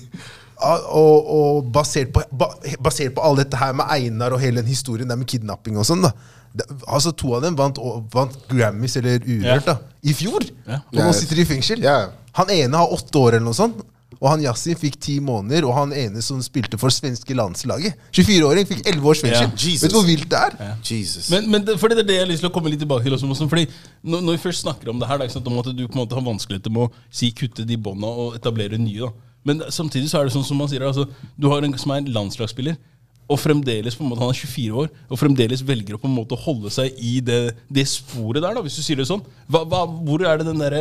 Og, 0.65 1.31
og 1.37 1.71
basert, 1.75 2.13
på, 2.15 2.23
ba, 2.33 2.51
basert 2.83 3.15
på 3.17 3.25
all 3.25 3.39
dette 3.41 3.59
her 3.61 3.75
med 3.77 3.91
Einar 3.93 4.37
og 4.37 4.43
hele 4.43 4.63
den 4.63 4.71
historien 4.71 5.11
der 5.11 5.19
med 5.21 5.29
kidnapping 5.31 5.79
og 5.81 5.87
sånn, 5.89 6.05
da. 6.07 6.15
Det, 6.55 6.69
altså 6.87 7.11
To 7.19 7.33
av 7.35 7.43
dem 7.43 7.57
vant, 7.59 7.81
vant 8.15 8.37
Grammys 8.51 8.95
eller 9.01 9.19
Urørt 9.25 9.43
yeah. 9.43 9.65
da, 9.67 9.79
i 10.07 10.15
fjor. 10.15 10.45
Yeah. 10.69 10.85
Og 10.93 11.01
nå 11.03 11.17
sitter 11.19 11.41
de 11.41 11.43
i 11.43 11.49
fengsel. 11.49 11.83
Yeah. 11.83 12.13
Han 12.39 12.53
ene 12.55 12.79
har 12.79 12.95
åtte 12.95 13.19
år, 13.19 13.37
eller 13.37 13.49
noe 13.49 13.59
sånt. 13.59 13.83
Og 14.21 14.29
han 14.31 14.43
Yasin 14.45 14.79
fikk 14.79 14.95
ti 15.03 15.17
måneder, 15.21 15.67
og 15.67 15.75
han 15.77 15.93
ene 15.99 16.23
som 16.23 16.39
spilte 16.45 16.79
for 16.81 16.95
svenske 16.95 17.35
landslaget, 17.37 17.99
24-åring, 18.15 18.69
fikk 18.69 18.85
11 18.87 19.11
års 19.11 19.25
fengsel. 19.25 19.49
Yeah. 19.51 19.59
Jesus. 19.59 19.83
Vet 19.83 19.95
du 19.95 19.99
hvor 19.99 20.07
vilt 20.07 20.31
det 20.31 20.41
er? 20.41 20.73
Jesus. 20.87 21.29
Men, 21.35 21.51
men 21.51 21.67
det, 21.67 21.77
fordi 21.83 21.99
det 21.99 22.07
er 22.07 22.11
det 22.13 22.19
jeg 22.21 22.27
har 22.27 22.31
lyst 22.31 22.47
til 22.47 22.53
å 22.53 22.55
komme 22.55 22.73
litt 22.73 22.83
tilbake 22.85 23.07
til. 23.09 23.19
Også, 23.19 23.51
fordi 23.51 23.67
når, 24.07 24.23
når 24.23 24.39
vi 24.39 24.45
først 24.47 24.65
snakker 24.65 24.95
om 24.95 25.03
det 25.03 25.11
her, 25.11 25.19
det 25.19 25.27
er 25.27 25.33
ikke 25.33 25.41
sant, 25.41 25.51
om 25.51 25.61
at 25.61 25.71
du 25.75 25.85
på 25.85 25.99
en 25.99 26.05
måte 26.05 26.19
har 26.19 26.27
vanskeligheter 26.31 26.75
med 26.75 26.87
å 26.87 27.07
si 27.11 27.35
kutte 27.37 27.67
de 27.69 27.81
bånda 27.91 28.15
og 28.25 28.39
etablere 28.39 28.79
nye. 28.81 29.09
da. 29.11 29.34
Men 29.45 29.63
samtidig 29.73 30.11
så 30.11 30.21
er 30.21 30.29
det 30.29 30.35
sånn 30.35 30.47
som 30.47 30.59
man 30.61 30.71
sier, 30.71 30.85
altså, 30.87 31.07
du 31.37 31.49
har 31.53 31.65
en 31.65 31.77
som 31.81 31.93
er 31.95 32.03
en 32.03 32.13
landslagsspiller, 32.15 32.77
og 33.25 33.41
fremdeles 33.41 33.97
på 33.97 34.05
en 34.05 34.11
måte, 34.11 34.21
han 34.21 34.35
er 34.35 34.37
24 34.37 34.81
år, 34.83 34.91
og 35.09 35.21
fremdeles 35.21 35.63
velger 35.65 35.97
å 35.97 36.01
på 36.01 36.09
en 36.11 36.17
måte 36.17 36.37
holde 36.37 36.73
seg 36.73 36.99
i 37.01 37.15
det, 37.25 37.55
det 37.73 37.87
sporet 37.89 38.45
der, 38.45 38.57
da, 38.57 38.63
hvis 38.65 38.77
du 38.77 38.85
sier 38.85 39.01
det 39.01 39.09
sånn. 39.09 39.23
Hva, 39.49 39.63
hva, 39.65 39.85
hvor 39.89 40.25
er 40.29 40.41
det 40.41 40.49
den 40.51 40.61
der, 40.61 40.77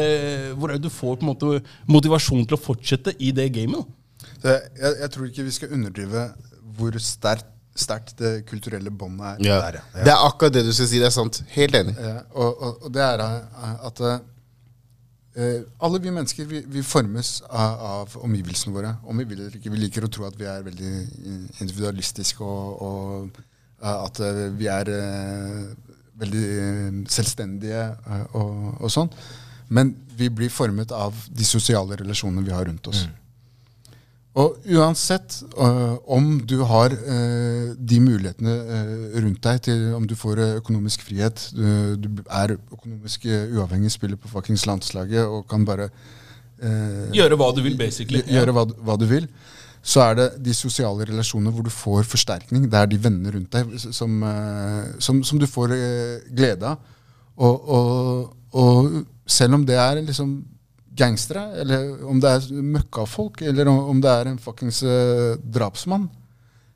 hvor 0.60 0.72
er 0.72 0.80
det 0.80 0.90
du 0.90 0.92
får 0.92 1.22
på 1.22 1.24
en 1.24 1.32
måte 1.32 1.62
motivasjon 1.88 2.44
til 2.44 2.58
å 2.58 2.64
fortsette 2.66 3.16
i 3.24 3.32
det 3.36 3.48
gamet? 3.56 3.80
da? 3.80 4.00
Så 4.44 4.52
jeg, 4.52 4.94
jeg 5.00 5.12
tror 5.14 5.30
ikke 5.30 5.48
vi 5.48 5.56
skal 5.56 5.76
underdrive 5.78 6.28
hvor 6.76 7.00
sterkt 7.00 7.50
sterkt 7.74 8.20
det 8.20 8.44
kulturelle 8.46 8.92
båndet 8.94 9.26
er. 9.26 9.46
ja. 9.48 9.56
Der, 9.64 9.80
ja. 9.96 10.04
Det 10.06 10.12
er 10.14 10.26
akkurat 10.28 10.54
det 10.54 10.62
du 10.68 10.74
skal 10.76 10.88
si. 10.92 11.00
Det 11.02 11.08
er 11.10 11.16
sant. 11.16 11.40
Helt 11.56 11.76
enig. 11.80 11.96
Ja, 11.98 12.20
og, 12.30 12.52
og, 12.62 12.84
og 12.86 12.94
det 12.94 13.02
er 13.02 13.24
eh, 13.26 13.88
at 13.90 14.02
eh, 15.36 15.64
alle 15.84 16.02
vi 16.04 16.12
mennesker 16.14 16.48
vi, 16.50 16.62
vi 16.68 16.84
formes 16.86 17.36
av, 17.50 17.86
av 17.90 18.18
omgivelsene 18.26 18.76
våre. 18.76 18.94
Om 19.04 19.24
vi 19.24 19.28
vil 19.32 19.48
ikke. 19.50 19.72
Vi 19.74 19.82
liker 19.86 20.08
å 20.08 20.12
tro 20.12 20.28
at 20.28 20.38
vi 20.40 20.48
er 20.50 20.66
veldig 20.66 20.94
individualistiske, 21.64 22.44
og, 22.44 22.82
og 22.82 23.42
eh, 23.82 23.98
at 23.98 24.24
eh, 24.24 24.44
vi 24.60 24.70
er 24.72 24.94
eh, 24.94 25.66
veldig 26.24 26.46
selvstendige 27.10 27.88
og, 28.38 28.84
og 28.84 28.92
sånn. 28.94 29.10
Men 29.74 29.96
vi 30.14 30.30
blir 30.30 30.52
formet 30.54 30.92
av 30.94 31.18
de 31.34 31.46
sosiale 31.48 31.98
relasjonene 31.98 32.46
vi 32.46 32.54
har 32.54 32.68
rundt 32.70 32.92
oss. 32.92 33.08
Og 34.34 34.56
uansett 34.66 35.44
øh, 35.62 35.94
om 36.10 36.40
du 36.50 36.64
har 36.66 36.90
øh, 36.90 37.76
de 37.78 38.00
mulighetene 38.02 38.54
øh, 38.76 39.26
rundt 39.26 39.44
deg 39.44 39.62
til 39.62 39.92
om 39.94 40.08
du 40.10 40.16
får 40.18 40.42
økonomisk 40.58 41.04
frihet, 41.06 41.52
du, 41.54 41.94
du 42.02 42.24
er 42.30 42.56
økonomisk 42.74 43.28
uavhengig, 43.30 43.92
spiller 43.94 44.18
på 44.18 44.32
fuckings 44.32 44.66
landslaget 44.66 45.26
og 45.26 45.46
kan 45.50 45.66
bare 45.66 45.90
Gjøre 47.14 47.36
hva 47.36 47.50
du 47.52 47.60
vil, 47.62 47.76
basically. 47.78 48.22
gjøre 48.24 48.54
hva, 48.56 48.64
hva 48.88 48.96
du 48.96 49.04
vil, 49.10 49.26
så 49.84 50.02
er 50.06 50.14
det 50.16 50.28
de 50.46 50.54
sosiale 50.56 51.06
relasjonene 51.10 51.52
hvor 51.52 51.66
du 51.68 51.70
får 51.70 52.08
forsterkning. 52.08 52.70
Det 52.72 52.80
er 52.80 52.88
de 52.88 53.00
vennene 53.04 53.34
rundt 53.36 53.52
deg 53.52 53.74
som, 53.92 54.24
som, 55.04 55.20
som 55.28 55.42
du 55.42 55.46
får 55.50 55.76
glede 56.32 56.70
av. 56.72 56.80
Og, 57.36 57.70
og, 57.70 58.38
og 58.56 59.04
selv 59.28 59.60
om 59.60 59.66
det 59.68 59.76
er 59.76 60.00
liksom 60.06 60.38
gangstere, 60.98 61.44
eller 61.64 62.04
om 62.10 62.20
det 62.22 62.30
er 62.36 62.62
møkkafolk, 62.74 63.42
eller 63.50 63.70
om 63.72 64.02
det 64.04 64.12
er 64.12 64.30
en 64.30 64.38
fuckings 64.42 64.84
eh, 64.84 65.34
drapsmann, 65.42 66.10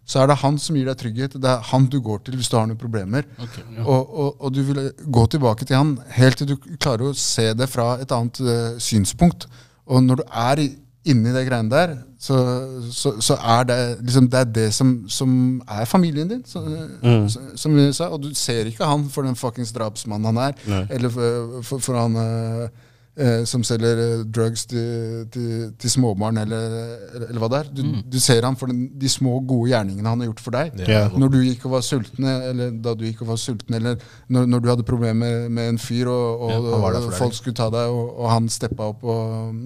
så 0.07 0.21
er 0.23 0.29
det 0.31 0.37
han 0.39 0.55
som 0.63 0.77
gir 0.79 0.87
deg 0.87 0.95
trygghet. 1.01 1.33
Det 1.43 1.49
er 1.51 1.65
han 1.67 1.85
du 1.91 1.97
går 2.01 2.21
til 2.23 2.37
hvis 2.39 2.47
du 2.47 2.55
har 2.55 2.65
noen 2.69 2.79
problemer. 2.79 3.25
Okay, 3.43 3.63
ja. 3.75 3.83
og, 3.83 4.07
og, 4.23 4.37
og 4.39 4.53
du 4.55 4.61
vil 4.63 4.77
gå 5.03 5.25
tilbake 5.33 5.67
til 5.67 5.75
han 5.75 5.97
helt 6.15 6.39
til 6.39 6.47
du 6.53 6.55
klarer 6.79 7.09
å 7.09 7.15
se 7.19 7.49
det 7.59 7.67
fra 7.67 7.97
et 7.99 8.13
annet 8.15 8.39
uh, 8.39 8.77
synspunkt. 8.79 9.49
Og 9.85 9.99
når 10.05 10.21
du 10.21 10.23
er 10.31 10.61
i- 10.63 10.75
inni 11.11 11.31
det 11.35 11.43
greiene 11.49 11.69
der, 11.71 11.97
så, 12.19 12.37
så, 12.91 13.13
så 13.23 13.35
er 13.39 13.67
det 13.67 13.77
liksom 14.07 14.25
det, 14.31 14.39
er 14.45 14.49
det 14.55 14.65
som, 14.75 14.95
som 15.11 15.29
er 15.67 15.85
familien 15.87 16.27
din, 16.31 16.41
så, 16.47 16.63
så, 17.31 17.43
som 17.59 17.75
vi 17.77 17.85
sa. 17.95 18.07
Og 18.15 18.23
du 18.25 18.31
ser 18.35 18.71
ikke 18.71 18.87
han 18.87 19.05
for 19.11 19.27
den 19.27 19.35
fuckings 19.39 19.75
drapsmannen 19.75 20.31
han 20.31 20.39
er, 20.49 20.57
Nei. 20.71 20.81
eller 20.97 21.11
for, 21.13 21.59
for, 21.67 21.83
for 21.83 21.99
han 21.99 22.15
eh, 22.23 22.67
eh, 23.17 23.43
som 23.49 23.63
selger 23.65 23.97
eh, 24.03 24.23
drugs 24.33 24.65
til, 24.69 25.25
til, 25.33 25.71
til 25.79 25.89
småbarn, 25.91 26.37
eller, 26.43 26.75
eller, 27.13 27.27
eller 27.29 27.39
hva 27.43 27.49
det 27.53 27.59
er. 27.59 27.71
Du, 27.73 27.81
du 28.13 28.19
ser 28.23 28.45
han 28.45 28.55
for 28.59 28.67
den, 28.71 28.85
de 29.01 29.09
små, 29.09 29.39
gode 29.49 29.71
gjerningene 29.71 30.07
han 30.09 30.21
har 30.23 30.29
gjort 30.31 30.43
for 30.45 30.51
deg. 30.57 30.77
Ja. 30.87 31.07
Når 31.17 31.33
du 31.33 31.37
gikk 31.43 31.65
og 31.67 31.75
var 31.77 31.85
sulten, 31.87 32.25
eller 32.29 32.71
da 32.83 32.93
du 32.97 33.03
gikk 33.07 33.21
og 33.25 33.31
var 33.33 33.41
sulten, 33.41 33.75
eller 33.79 33.97
når, 34.29 34.45
når 34.53 34.63
du 34.65 34.69
hadde 34.71 34.87
problemer 34.87 35.49
med, 35.49 35.73
en 35.73 35.81
fyr, 35.81 36.07
og, 36.13 36.45
og, 36.47 36.53
ja, 36.53 36.93
deg. 36.99 37.11
folk 37.17 37.33
skulle 37.37 37.57
ta 37.57 37.69
deg, 37.73 37.89
og, 37.93 38.13
og 38.21 38.31
han 38.31 38.49
steppa 38.53 38.91
opp 38.93 39.03
og 39.03 39.59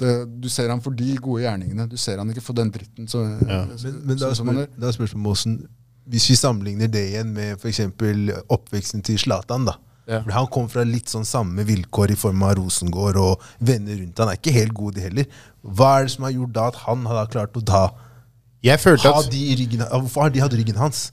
det, 0.00 0.14
Du 0.42 0.48
ser 0.50 0.70
han 0.72 0.80
for 0.82 0.94
de 0.96 1.16
gode 1.22 1.42
gjerningene. 1.44 1.88
Du 1.90 1.96
ser 2.00 2.18
han 2.22 2.30
ikke 2.32 2.42
for 2.44 2.56
den 2.58 2.70
dritten. 2.74 3.08
Så, 3.08 3.22
Ja. 3.48 3.64
så- 3.76 3.92
Men, 3.92 4.06
men 4.06 4.16
da, 4.18 4.32
spør, 4.34 4.66
er 4.66 4.92
spørsmålet 4.92 5.22
Måsen, 5.22 5.58
Hvis 6.08 6.28
vi 6.30 6.34
sammenligner 6.34 6.86
det 6.90 7.02
igjen 7.12 7.32
med 7.34 7.56
f.eks. 7.60 7.80
oppveksten 8.50 9.02
til 9.06 9.18
Zlatan 9.18 9.64
da. 9.68 9.76
Ja. 10.12 10.20
For 10.26 10.34
Han 10.36 10.46
kom 10.52 10.68
fra 10.72 10.84
litt 10.86 11.08
sånn 11.12 11.24
samme 11.28 11.64
vilkår 11.68 12.12
i 12.12 12.18
form 12.20 12.42
av 12.44 12.56
Rosengård 12.58 13.16
og 13.22 13.44
venner 13.64 13.96
rundt 14.02 14.20
han 14.20 14.32
er 14.32 14.38
ikke 14.40 14.54
helt 14.58 14.74
god, 14.76 14.98
de 14.98 15.06
heller. 15.06 15.26
Hva 15.62 15.94
er 16.00 16.06
det 16.08 16.14
som 16.16 16.26
har 16.28 16.34
gjort 16.36 16.54
da 16.58 16.68
at 16.72 16.78
han 16.84 17.06
har 17.08 17.32
klart 17.32 17.56
å 17.56 17.64
da 17.72 17.82
Jeg 18.62 18.78
følte 18.82 19.10
ha 19.10 19.22
at 19.24 19.30
de 19.32 19.40
i 19.52 19.56
ryggen, 19.58 19.82
Hvorfor 19.90 20.26
har 20.26 20.30
de 20.34 20.42
hatt 20.44 20.54
ryggen 20.58 20.76
hans? 20.78 21.10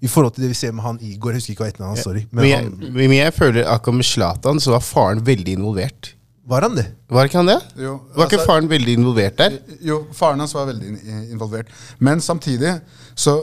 I 0.00 0.06
forhold 0.10 0.34
til 0.36 0.44
det 0.44 0.52
vi 0.52 0.54
ser 0.54 0.70
med 0.76 0.84
han 0.84 0.98
Igor. 1.02 1.32
Jeg 1.34 1.40
husker 1.40 1.54
ikke 1.56 1.64
hva 1.64 1.70
etternavnet 1.72 1.96
hans, 1.98 2.04
sorry. 2.06 2.20
men 2.30 2.42
Men 2.42 2.50
jeg, 2.50 2.64
han, 2.68 2.92
men 2.94 3.14
jeg 3.16 3.34
føler 3.34 3.66
akkurat 3.66 3.96
med 3.98 4.06
Zlatan 4.06 4.60
så 4.62 4.70
var 4.76 4.84
faren 4.86 5.22
veldig 5.26 5.56
involvert. 5.58 6.14
var 6.48 6.62
han 6.64 6.76
det? 6.78 6.86
Var 7.12 7.24
ikke 7.28 7.38
han 7.42 7.48
det? 7.50 7.58
Jo, 7.76 7.96
Var 8.14 8.26
ikke 8.28 8.38
altså- 8.38 8.46
faren 8.46 8.68
veldig 8.70 8.92
involvert 8.98 9.36
der? 9.38 9.58
Jo, 9.84 9.98
faren 10.16 10.40
hans 10.40 10.54
var 10.54 10.66
veldig 10.70 10.94
involvert. 11.32 11.66
Men 11.98 12.20
samtidig 12.20 12.80
så 13.14 13.42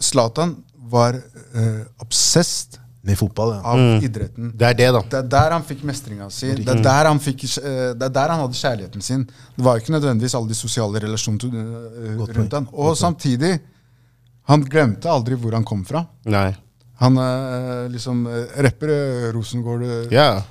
Zlatan 0.00 0.50
uh, 0.50 0.90
var 0.92 1.16
uh, 1.54 1.82
obsessed 2.04 2.78
Med 3.04 3.18
fotball, 3.20 3.50
ja. 3.52 3.60
av 3.68 4.04
idretten. 4.04 4.48
Det 4.56 4.64
er 4.64 4.76
det, 4.78 4.86
da. 4.96 5.00
Det 5.12 5.18
er 5.18 5.26
der 5.34 5.52
han 5.52 5.64
fikk 5.68 5.82
mestringa 5.84 6.30
si. 6.32 6.54
Det 6.56 6.72
er 6.72 6.78
der 6.86 7.08
han, 7.10 7.18
fikk, 7.20 7.42
eh, 7.60 7.90
det 7.92 8.06
er 8.06 8.14
der 8.16 8.32
han 8.32 8.40
hadde 8.40 8.56
kjærligheten 8.56 9.04
sin. 9.04 9.26
Det 9.28 9.64
var 9.66 9.80
ikke 9.80 9.92
nødvendigvis 9.92 10.36
alle 10.38 10.48
de 10.48 10.56
sosiale 10.56 11.02
relasjonene 11.04 11.64
eh, 11.90 12.14
Godt 12.16 12.38
rundt 12.38 12.56
han. 12.56 12.70
Og 12.72 12.96
samtidig, 12.96 13.58
han 14.48 14.64
glemte 14.72 15.12
aldri 15.12 15.36
hvor 15.36 15.52
han 15.52 15.68
kom 15.68 15.84
fra. 15.84 16.00
Nei. 16.32 16.48
Han 17.02 17.20
eh, 17.20 17.84
liksom 17.92 18.24
rapper 18.64 18.96
Rosengård 19.36 19.84
yeah. 20.08 20.40
Ja. 20.40 20.42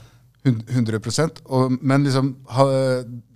100 0.46 1.00
og, 1.46 1.78
Men 1.82 2.04
liksom 2.04 2.36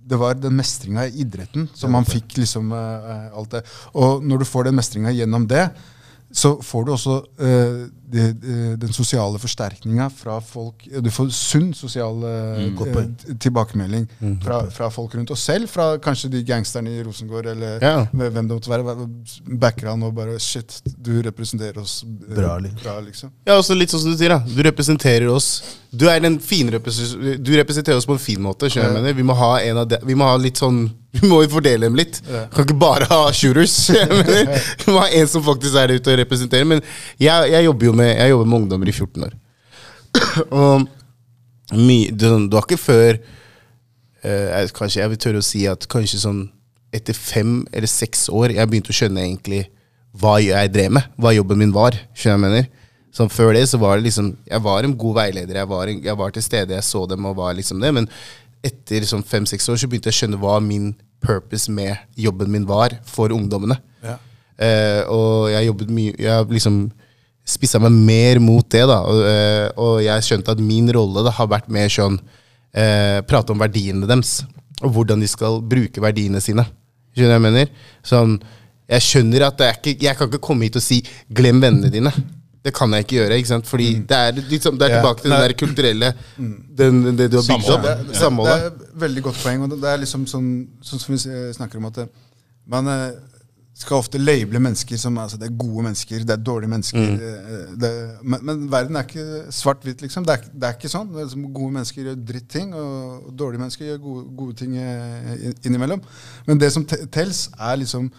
det 0.08 0.16
var 0.20 0.36
den 0.38 0.54
mestringa 0.56 1.08
i 1.08 1.22
idretten 1.24 1.66
som 1.74 1.94
han 1.96 2.06
fikk 2.06 2.36
liksom 2.38 2.70
alt 2.72 3.56
det. 3.56 3.66
Og 3.98 4.22
når 4.22 4.44
du 4.44 4.48
får 4.48 4.68
den 4.68 4.76
mestringa 4.78 5.10
gjennom 5.16 5.48
det, 5.48 5.66
så 6.32 6.62
får 6.62 6.84
du 6.84 6.90
også 6.92 7.14
uh, 7.40 7.86
de, 8.08 8.24
de, 8.36 8.56
den 8.80 8.92
sosiale 8.92 9.38
forsterkninga 9.40 10.08
fra 10.12 10.38
folk 10.44 10.84
Du 11.04 11.08
får 11.12 11.30
sunn 11.32 11.70
sosial 11.76 12.20
uh, 12.20 12.60
mm. 12.68 13.38
tilbakemelding 13.40 14.04
mm. 14.20 14.34
fra, 14.44 14.58
fra 14.72 14.90
folk 14.92 15.14
rundt. 15.16 15.32
Og 15.32 15.40
selv 15.40 15.70
fra 15.72 15.90
kanskje 16.04 16.30
de 16.32 16.42
gangsterne 16.44 16.92
i 16.92 17.02
Rosengård, 17.04 17.48
eller 17.54 17.80
Ja. 17.84 18.06
hvem 18.12 18.48
det 18.48 18.58
måtte 18.58 18.70
være. 18.70 19.08
Backer 19.60 19.90
han 19.92 20.04
og 20.04 20.14
bare 20.16 20.38
Shit, 20.38 20.82
du 20.84 21.16
representerer 21.24 21.80
oss 21.80 22.02
eh, 22.04 22.36
Bra, 22.36 22.58
bra 22.82 22.98
liksom. 23.04 23.32
Ja, 23.48 23.56
også 23.56 23.76
litt 23.76 23.92
sånn 23.92 24.04
som 24.04 24.12
du 24.12 24.20
sier, 24.20 24.36
da. 24.36 24.42
Du 24.44 24.62
representerer 24.64 25.28
oss. 25.32 25.50
Du 25.90 26.06
er 26.12 26.20
den 26.20 26.38
fin 26.44 26.68
repres- 26.72 27.16
Du 27.16 27.52
representerer 27.56 27.96
oss 27.96 28.06
på 28.08 28.16
en 28.16 28.22
fin 28.22 28.40
måte. 28.42 28.68
skjønner 28.68 28.92
jeg 28.92 29.00
mener? 29.00 29.16
Vi 29.16 29.26
må 29.26 29.36
ha 29.38 29.52
en 29.64 29.84
av 29.84 29.88
de, 29.88 30.00
Vi 30.04 30.16
må 30.18 30.28
ha 30.28 30.36
litt 30.36 30.60
sånn 30.60 30.90
Vi 31.22 31.28
må 31.30 31.40
jo 31.42 31.50
fordele 31.52 31.88
dem 31.88 31.96
litt. 31.98 32.20
Ja. 32.28 32.44
Kan 32.52 32.66
ikke 32.66 32.78
bare 32.78 33.08
ha 33.10 33.32
shooters. 33.34 33.76
du 34.82 34.92
må 34.92 35.00
ha 35.02 35.08
en 35.18 35.30
som 35.30 35.44
faktisk 35.46 35.78
er 35.80 35.94
ute 35.96 36.14
og 36.14 36.20
representerer. 36.22 36.68
Men 36.68 36.82
jeg, 37.20 37.50
jeg 37.52 37.66
jobber 37.66 37.90
jo 37.90 37.96
med, 38.00 38.12
jeg 38.14 38.34
jobber 38.34 38.50
med 38.52 38.60
ungdommer 38.62 38.90
i 38.90 38.94
14 38.94 39.26
år. 39.28 39.34
og 40.62 40.86
my, 41.74 41.98
det, 42.10 42.30
det 42.30 42.56
var 42.56 42.64
ikke 42.64 42.80
før 42.80 43.18
eh, 44.24 44.70
Kanskje 44.72 45.02
jeg 45.02 45.12
vil 45.12 45.20
tørre 45.20 45.42
å 45.42 45.44
si 45.44 45.66
at 45.68 45.84
kanskje 45.92 46.22
sånn 46.22 46.46
etter 46.96 47.12
fem 47.12 47.66
eller 47.76 47.90
seks 47.90 48.30
år 48.32 48.54
jeg 48.56 48.70
begynte 48.70 48.94
å 48.94 48.96
skjønne 48.96 49.20
egentlig 49.26 49.66
hva 50.18 50.38
jeg 50.40 50.72
drev 50.72 50.94
med. 50.96 51.08
Hva 51.20 51.34
jobben 51.36 51.60
min 51.60 51.74
var. 51.74 51.96
Skjønner 52.16 52.38
jeg 52.38 52.44
mener? 52.46 52.68
Sånn 53.14 53.30
Før 53.32 53.52
det 53.56 53.64
så 53.70 53.80
var 53.80 53.96
det 53.98 54.08
liksom 54.08 54.30
Jeg 54.46 54.62
var 54.64 54.84
en 54.84 54.96
god 54.96 55.18
veileder. 55.20 55.60
Jeg 55.60 55.70
var, 55.70 55.92
jeg 55.92 56.20
var 56.22 56.32
til 56.34 56.44
stede, 56.44 56.76
jeg 56.76 56.86
så 56.86 57.04
dem 57.10 57.26
og 57.28 57.36
var 57.38 57.56
liksom 57.58 57.82
det. 57.82 57.92
Men 57.94 58.08
etter 58.64 59.04
sånn 59.06 59.26
fem-seks 59.26 59.68
år 59.70 59.78
så 59.80 59.88
begynte 59.90 60.10
jeg 60.10 60.16
å 60.16 60.20
skjønne 60.22 60.40
hva 60.42 60.56
min 60.64 60.90
purpose 61.24 61.70
med 61.72 61.96
jobben 62.16 62.50
min 62.52 62.66
var 62.68 62.94
for 63.08 63.32
ungdommene. 63.34 63.78
Ja. 64.04 64.16
Eh, 64.58 65.02
og 65.06 65.50
jeg 65.52 65.68
jobbet 65.68 65.90
mye 65.94 66.14
Jeg 66.18 66.46
liksom 66.50 66.78
spissa 67.48 67.78
meg 67.80 67.94
mer 67.94 68.40
mot 68.42 68.66
det, 68.68 68.84
da. 68.90 68.98
Og, 69.08 69.22
eh, 69.24 69.66
og 69.80 70.02
jeg 70.04 70.26
skjønte 70.26 70.52
at 70.52 70.62
min 70.62 70.90
rolle 70.92 71.24
da 71.24 71.32
har 71.32 71.48
vært 71.50 71.70
mer 71.72 71.88
sånn 71.92 72.18
eh, 72.74 73.20
Prate 73.28 73.54
om 73.54 73.62
verdiene 73.62 74.08
deres. 74.08 74.42
Og 74.82 74.92
hvordan 74.94 75.22
de 75.22 75.30
skal 75.30 75.62
bruke 75.64 76.02
verdiene 76.02 76.42
sine. 76.44 76.66
Skjønner 77.16 77.32
du 77.32 77.34
hva 77.34 77.38
jeg 77.38 77.46
mener? 77.46 77.70
Sånn, 78.06 78.36
jeg 78.88 79.04
skjønner 79.04 79.46
at 79.48 79.56
det 79.58 79.68
er 79.68 79.78
ikke, 79.78 79.94
jeg 80.04 80.18
kan 80.18 80.28
ikke 80.30 80.44
komme 80.44 80.68
hit 80.68 80.76
og 80.78 80.84
si 80.84 81.00
'glem 81.32 81.60
vennene 81.64 81.90
dine'. 81.92 82.12
Det 82.64 82.72
kan 82.74 82.92
jeg 82.92 83.06
ikke 83.06 83.16
gjøre. 83.20 83.36
ikke 83.38 83.48
sant? 83.52 83.66
Fordi 83.70 83.88
det 84.08 84.16
er, 84.18 84.32
liksom, 84.50 84.78
det 84.78 84.88
er 84.88 84.98
tilbake 84.98 85.22
til 85.22 85.30
den 85.30 85.38
Nei. 85.38 85.46
der 85.48 85.56
kulturelle 85.60 86.12
den, 86.36 87.02
det 87.16 87.30
du 87.32 87.38
har 87.38 87.46
bygd 87.48 87.72
opp. 87.76 87.86
Det, 87.86 87.96
det, 88.10 88.18
det 88.18 88.52
er 88.52 88.66
et 88.66 88.84
veldig 89.06 89.22
godt 89.28 89.42
poeng. 89.44 89.62
og 89.62 89.70
det, 89.72 89.80
det 89.82 89.90
er 89.92 90.02
liksom 90.04 90.26
sånn, 90.26 90.52
sånn 90.82 91.02
som 91.04 91.14
vi 91.14 91.20
snakker 91.54 91.78
om 91.80 91.86
at 91.90 92.00
det, 92.02 92.08
man 92.68 92.90
eh, 92.92 93.10
skal 93.78 94.00
ofte 94.02 94.18
labele 94.18 94.58
mennesker 94.58 94.98
som 94.98 95.16
altså, 95.22 95.38
det 95.38 95.46
er 95.46 95.54
gode 95.56 95.84
mennesker, 95.86 96.24
det 96.26 96.34
er 96.34 96.40
dårlige 96.42 96.72
mennesker. 96.72 96.98
Mm. 96.98 97.76
Det, 97.78 97.90
men, 98.26 98.40
men 98.48 98.64
verden 98.72 98.98
er 98.98 99.06
ikke 99.06 99.52
svart-hvitt, 99.54 100.02
liksom. 100.02 100.26
Det 100.26 100.34
er, 100.34 100.48
det 100.50 100.66
er 100.66 100.74
ikke 100.74 100.90
sånn. 100.90 101.12
Det 101.12 101.20
er 101.22 101.28
liksom, 101.28 101.44
gode 101.54 101.76
mennesker 101.76 102.08
gjør 102.08 102.16
dritting, 102.32 102.72
og, 102.74 103.28
og 103.28 103.36
dårlige 103.38 103.62
mennesker 103.62 103.92
gjør 103.92 104.00
gode, 104.02 104.24
gode 104.40 104.58
ting 104.58 104.74
eh, 104.82 105.52
innimellom. 105.62 106.02
Men 106.50 106.58
det 106.58 106.72
som 106.74 106.82
te- 106.90 107.06
tels, 107.06 107.44
er 107.54 107.78
liksom 107.84 108.10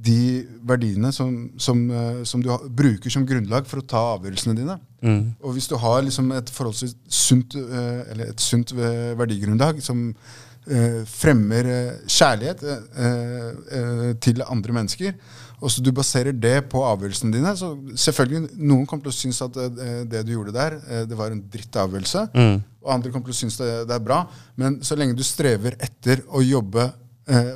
de 0.00 0.46
verdiene 0.66 1.12
som, 1.12 1.32
som, 1.60 1.80
eh, 1.90 2.20
som 2.24 2.42
du 2.42 2.50
bruker 2.76 3.12
som 3.12 3.26
grunnlag 3.28 3.66
for 3.68 3.82
å 3.82 3.86
ta 3.86 4.02
avgjørelsene 4.16 4.56
dine. 4.56 4.76
Og 5.44 5.56
hvis 5.56 5.68
du 5.70 5.76
har 5.80 6.02
liksom 6.06 6.30
et 6.36 6.52
forholdsvis 6.52 6.94
sunt, 7.08 7.56
eh, 7.56 8.12
eller 8.12 8.32
et 8.32 8.44
sunt 8.44 8.72
eh, 8.76 9.12
verdigrunnlag 9.20 9.82
som 9.84 10.12
fremmer 11.08 11.66
kjærlighet 12.04 12.60
til 14.22 14.42
andre 14.44 14.74
mennesker, 14.76 15.14
og 15.64 15.72
så 15.72 15.82
du 15.82 15.88
baserer 15.96 16.36
det 16.36 16.68
på 16.70 16.82
avgjørelsene 16.84 17.32
dine 17.32 17.54
så 17.58 17.72
selvfølgelig 18.04 18.60
Noen 18.60 18.84
kommer 18.86 19.08
til 19.08 19.10
å 19.10 19.16
synes 19.16 19.40
at 19.48 19.56
det 20.12 20.20
du 20.28 20.34
gjorde 20.34 20.52
der, 20.54 20.76
det 21.08 21.16
var 21.18 21.32
en 21.32 21.40
dritt 21.50 21.80
avgjørelse. 21.80 22.26
Og 22.84 22.92
andre 22.92 23.10
kommer 23.10 23.32
til 23.32 23.38
å 23.38 23.40
synes 23.40 23.56
det, 23.58 23.70
det 23.88 23.96
er 23.96 24.04
bra. 24.04 24.20
Men 24.60 24.78
så 24.84 25.00
lenge 25.00 25.16
du 25.16 25.24
strever 25.26 25.80
etter 25.80 26.22
å 26.28 26.44
jobbe 26.44 26.90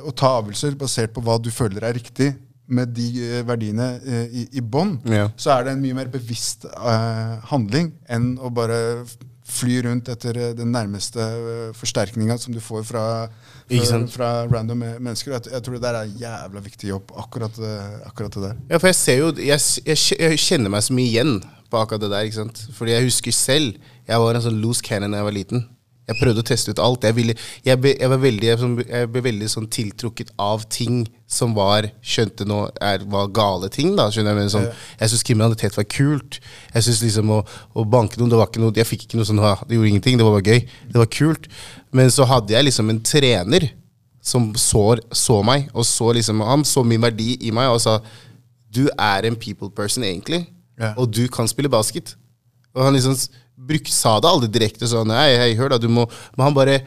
og 0.05 0.13
ta 0.15 0.35
avgjørelser 0.39 0.75
basert 0.79 1.13
på 1.15 1.21
hva 1.25 1.37
du 1.41 1.49
føler 1.51 1.83
er 1.83 1.93
riktig, 1.97 2.33
med 2.67 2.89
de 2.97 3.07
eh, 3.21 3.41
verdiene 3.45 3.99
eh, 4.01 4.25
i, 4.41 4.43
i 4.57 4.61
bånn, 4.61 4.95
Ja. 5.05 5.27
så 5.37 5.51
er 5.53 5.63
det 5.67 5.73
en 5.75 5.81
mye 5.83 5.93
mer 5.93 6.07
bevisst 6.09 6.65
eh, 6.65 7.35
handling 7.51 7.91
enn 8.09 8.31
å 8.41 8.49
bare 8.49 9.05
fly 9.45 9.75
rundt 9.85 10.07
etter 10.09 10.37
eh, 10.41 10.53
den 10.57 10.71
nærmeste 10.73 11.21
forsterkninga 11.77 12.37
som 12.41 12.55
du 12.55 12.59
får 12.65 12.81
fra, 12.89 13.03
fra, 13.69 13.99
fra 14.09 14.29
random 14.49 14.81
mennesker. 14.97 15.35
Jeg, 15.35 15.51
jeg 15.53 15.61
tror 15.67 15.77
det 15.77 15.83
der 15.85 15.99
er 15.99 16.07
en 16.09 16.17
jævla 16.23 16.63
viktig 16.65 16.89
jobb, 16.89 17.13
akkurat, 17.21 17.59
eh, 17.61 17.99
akkurat 18.09 18.33
det 18.39 18.43
der. 18.47 18.57
Ja, 18.73 18.79
for 18.81 18.89
jeg 18.89 18.97
ser 19.03 19.21
jo 19.21 19.29
jeg, 19.37 19.61
jeg, 19.85 20.01
jeg 20.17 20.41
kjenner 20.47 20.73
meg 20.73 20.87
så 20.87 20.97
mye 20.97 21.11
igjen 21.11 21.35
på 21.69 21.81
akkurat 21.83 22.01
det 22.07 22.09
der. 22.15 22.25
ikke 22.25 22.39
sant? 22.41 22.65
Fordi 22.77 22.95
jeg 22.97 23.07
husker 23.11 23.33
selv 23.35 23.77
Jeg 24.05 24.21
var 24.21 24.37
en 24.37 24.43
sånn 24.45 24.59
loose 24.61 24.81
cannon 24.85 25.13
da 25.13 25.21
jeg 25.21 25.25
var 25.29 25.33
liten. 25.37 25.63
Jeg 26.05 26.19
prøvde 26.19 26.43
å 26.43 26.45
teste 26.45 26.69
ut 26.69 26.79
alt. 26.83 27.05
Jeg, 27.07 27.15
ville, 27.17 27.33
jeg, 27.65 27.79
ble, 27.81 27.95
jeg, 27.97 28.09
var 28.11 28.19
veldig, 28.21 28.49
jeg, 28.85 29.07
ble 29.09 29.21
veldig 29.25 29.47
sånn 29.49 29.67
tiltrukket 29.73 30.33
av 30.41 30.65
ting 30.69 30.99
som 31.25 31.55
var 31.57 31.87
skjønte 32.05 32.45
nå 32.45 32.59
er, 32.77 33.05
var 33.09 33.31
gale 33.33 33.69
ting. 33.73 33.95
da, 33.97 34.05
skjønner 34.13 34.35
Jeg 34.35 34.39
men 34.43 34.51
sånn, 34.53 34.67
Jeg 34.99 35.09
syntes 35.09 35.25
kriminalitet 35.25 35.77
var 35.79 35.87
kult. 35.89 36.37
Jeg 36.75 36.85
synes 36.85 37.01
liksom 37.07 37.31
å, 37.33 37.39
å 37.73 37.85
banke 37.89 38.21
noen 38.21 38.29
det 38.29 38.37
var 38.37 38.51
ikke 38.51 38.61
noe, 38.61 38.75
Jeg 38.77 38.85
fikk 38.91 39.07
ikke 39.07 39.17
noe 39.17 39.25
sånn 39.25 39.41
«Ha, 39.41 39.55
Det 39.65 39.79
gjorde 39.79 39.89
ingenting. 39.95 40.19
Det 40.21 40.27
var 40.27 40.37
bare 40.37 40.53
gøy. 40.53 40.67
Det 40.93 41.01
var 41.01 41.09
kult. 41.09 41.49
Men 41.95 42.13
så 42.13 42.27
hadde 42.29 42.53
jeg 42.53 42.67
liksom 42.69 42.93
en 42.93 43.01
trener 43.01 43.71
som 44.25 44.51
så, 44.57 44.83
så 45.13 45.41
meg, 45.45 45.67
og 45.73 45.85
så 45.85 46.11
liksom, 46.17 46.39
han 46.41 46.63
så 46.65 46.81
min 46.85 47.01
verdi 47.01 47.35
i 47.45 47.51
meg 47.53 47.69
og 47.69 47.81
sa 47.83 47.99
du 48.73 48.87
er 48.97 49.27
en 49.29 49.37
people 49.39 49.69
person 49.71 50.03
egentlig, 50.03 50.47
Ja. 50.77 50.93
og 50.97 51.13
du 51.13 51.27
kan 51.31 51.47
spille 51.47 51.69
basket. 51.71 52.15
Og 52.75 52.83
han 52.83 52.93
liksom 52.97 53.15
bruk, 53.67 53.89
sa 53.91 54.17
det 54.23 54.29
aldri 54.29 54.49
direkte 54.53 54.87
sånn, 54.89 55.11
hei, 55.15 55.33
hei, 55.41 55.49
hør 55.59 55.75
da, 55.75 55.81
du 55.81 55.89
må, 55.91 56.05
men 56.37 56.47
han 56.47 56.55
bare 56.57 56.79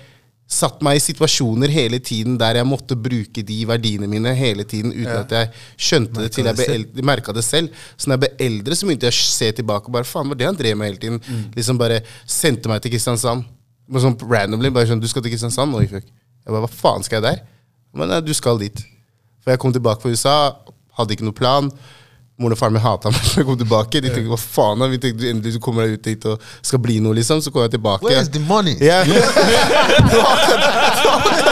satt 0.49 0.81
meg 0.81 0.97
i 0.97 1.03
situasjoner 1.05 1.69
hele 1.69 1.99
tiden 2.01 2.39
der 2.41 2.57
jeg 2.57 2.65
måtte 2.65 2.97
bruke 2.97 3.43
de 3.45 3.57
verdiene 3.69 4.07
mine 4.09 4.31
hele 4.33 4.65
tiden, 4.65 4.95
uten 4.95 5.05
Ja. 5.05 5.21
at 5.21 5.35
jeg 5.37 5.51
skjønte 5.77 6.23
det 6.23 6.31
til 6.33 6.47
jeg 6.49 6.57
det 6.57 6.65
ble 6.65 6.75
eldre, 6.79 7.05
merka 7.05 7.35
det 7.37 7.45
selv. 7.45 7.69
Så 8.01 8.09
når 8.09 8.17
jeg 8.17 8.23
ble 8.25 8.47
eldre, 8.47 8.79
så 8.79 8.89
begynte 8.89 9.11
jeg 9.11 9.13
å 9.13 9.27
se 9.29 9.51
tilbake 9.61 9.91
og 9.91 9.93
bare, 9.99 10.09
faen, 10.09 10.31
var 10.33 10.41
det 10.41 10.47
han 10.49 10.57
drev 10.57 10.79
med 10.81 10.89
hele 10.89 11.03
tiden? 11.03 11.21
Mm. 11.21 11.45
Liksom 11.59 11.79
bare 11.79 12.01
sendte 12.25 12.73
meg 12.73 12.81
til 12.81 12.95
Kristiansand. 12.95 13.45
Bare 13.89 14.05
sånn 14.07 14.17
randomly, 14.25 14.71
bare 14.73 14.89
sånn, 14.89 15.01
du 15.05 15.09
skal 15.09 15.23
til 15.23 15.33
Kristiansand 15.37 15.77
Oi, 15.77 15.85
fuck. 15.87 16.09
Jeg 16.09 16.49
bare, 16.55 16.65
hva 16.65 16.73
faen 16.73 17.05
skal 17.05 17.21
jeg 17.21 17.27
der? 17.29 17.45
Men 17.93 18.09
nei, 18.09 18.23
du 18.25 18.33
skal 18.33 18.57
dit. 18.65 18.81
For 19.45 19.53
jeg 19.53 19.61
kom 19.61 19.73
tilbake 19.77 20.01
fra 20.01 20.11
USA, 20.17 20.57
hadde 20.97 21.13
ikke 21.13 21.29
noe 21.29 21.37
plan. 21.37 21.69
Moren 22.39 22.55
og 22.55 22.59
faren 22.61 22.75
min 22.77 22.83
hata 22.85 23.11
meg 23.11 23.19
når 23.19 23.41
jeg 23.41 23.47
kom 23.49 23.57
tilbake. 23.59 24.01
De 24.05 24.11
tenkte 24.13 24.31
hva 24.31 24.39
faen, 24.39 24.85
vi 24.93 24.99
tenkte 25.03 25.27
endelig 25.33 25.57
du 25.57 25.63
kommer 25.63 25.89
deg 25.89 25.99
ut 25.99 26.07
hit 26.07 26.27
og 26.31 26.45
skal 26.63 26.79
bli 26.85 27.01
noe, 27.03 27.17
liksom. 27.19 27.41
Så 27.43 27.51
kom 27.51 27.65
jeg 27.65 27.73
tilbake. 27.75 28.07
Where 28.07 28.23
is 28.23 28.31
the 28.31 28.43
money? 28.47 28.77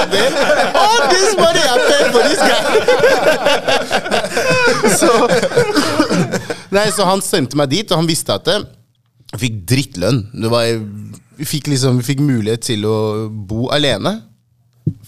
Det. 0.07 0.23
All 0.79 1.03
this 1.11 1.35
money 1.35 1.59
I 1.67 1.77
paid 1.89 2.07
for 2.15 2.23
this 2.23 2.39
guy! 2.39 2.63
Så, 4.97 5.11
nei, 6.71 6.87
så 6.95 7.05
han 7.09 7.23
sendte 7.25 7.59
meg 7.59 7.73
dit, 7.73 7.91
og 7.91 7.99
han 8.01 8.09
visste 8.09 8.37
at 8.37 8.47
jeg 8.53 9.41
fikk 9.41 9.59
drittlønn. 9.69 10.21
Det 10.45 10.51
var, 10.53 10.69
vi, 11.37 11.49
fikk 11.49 11.67
liksom, 11.73 11.99
vi 12.01 12.07
fikk 12.13 12.23
mulighet 12.25 12.63
til 12.69 12.87
å 12.89 12.97
bo 13.29 13.67
alene. 13.75 14.21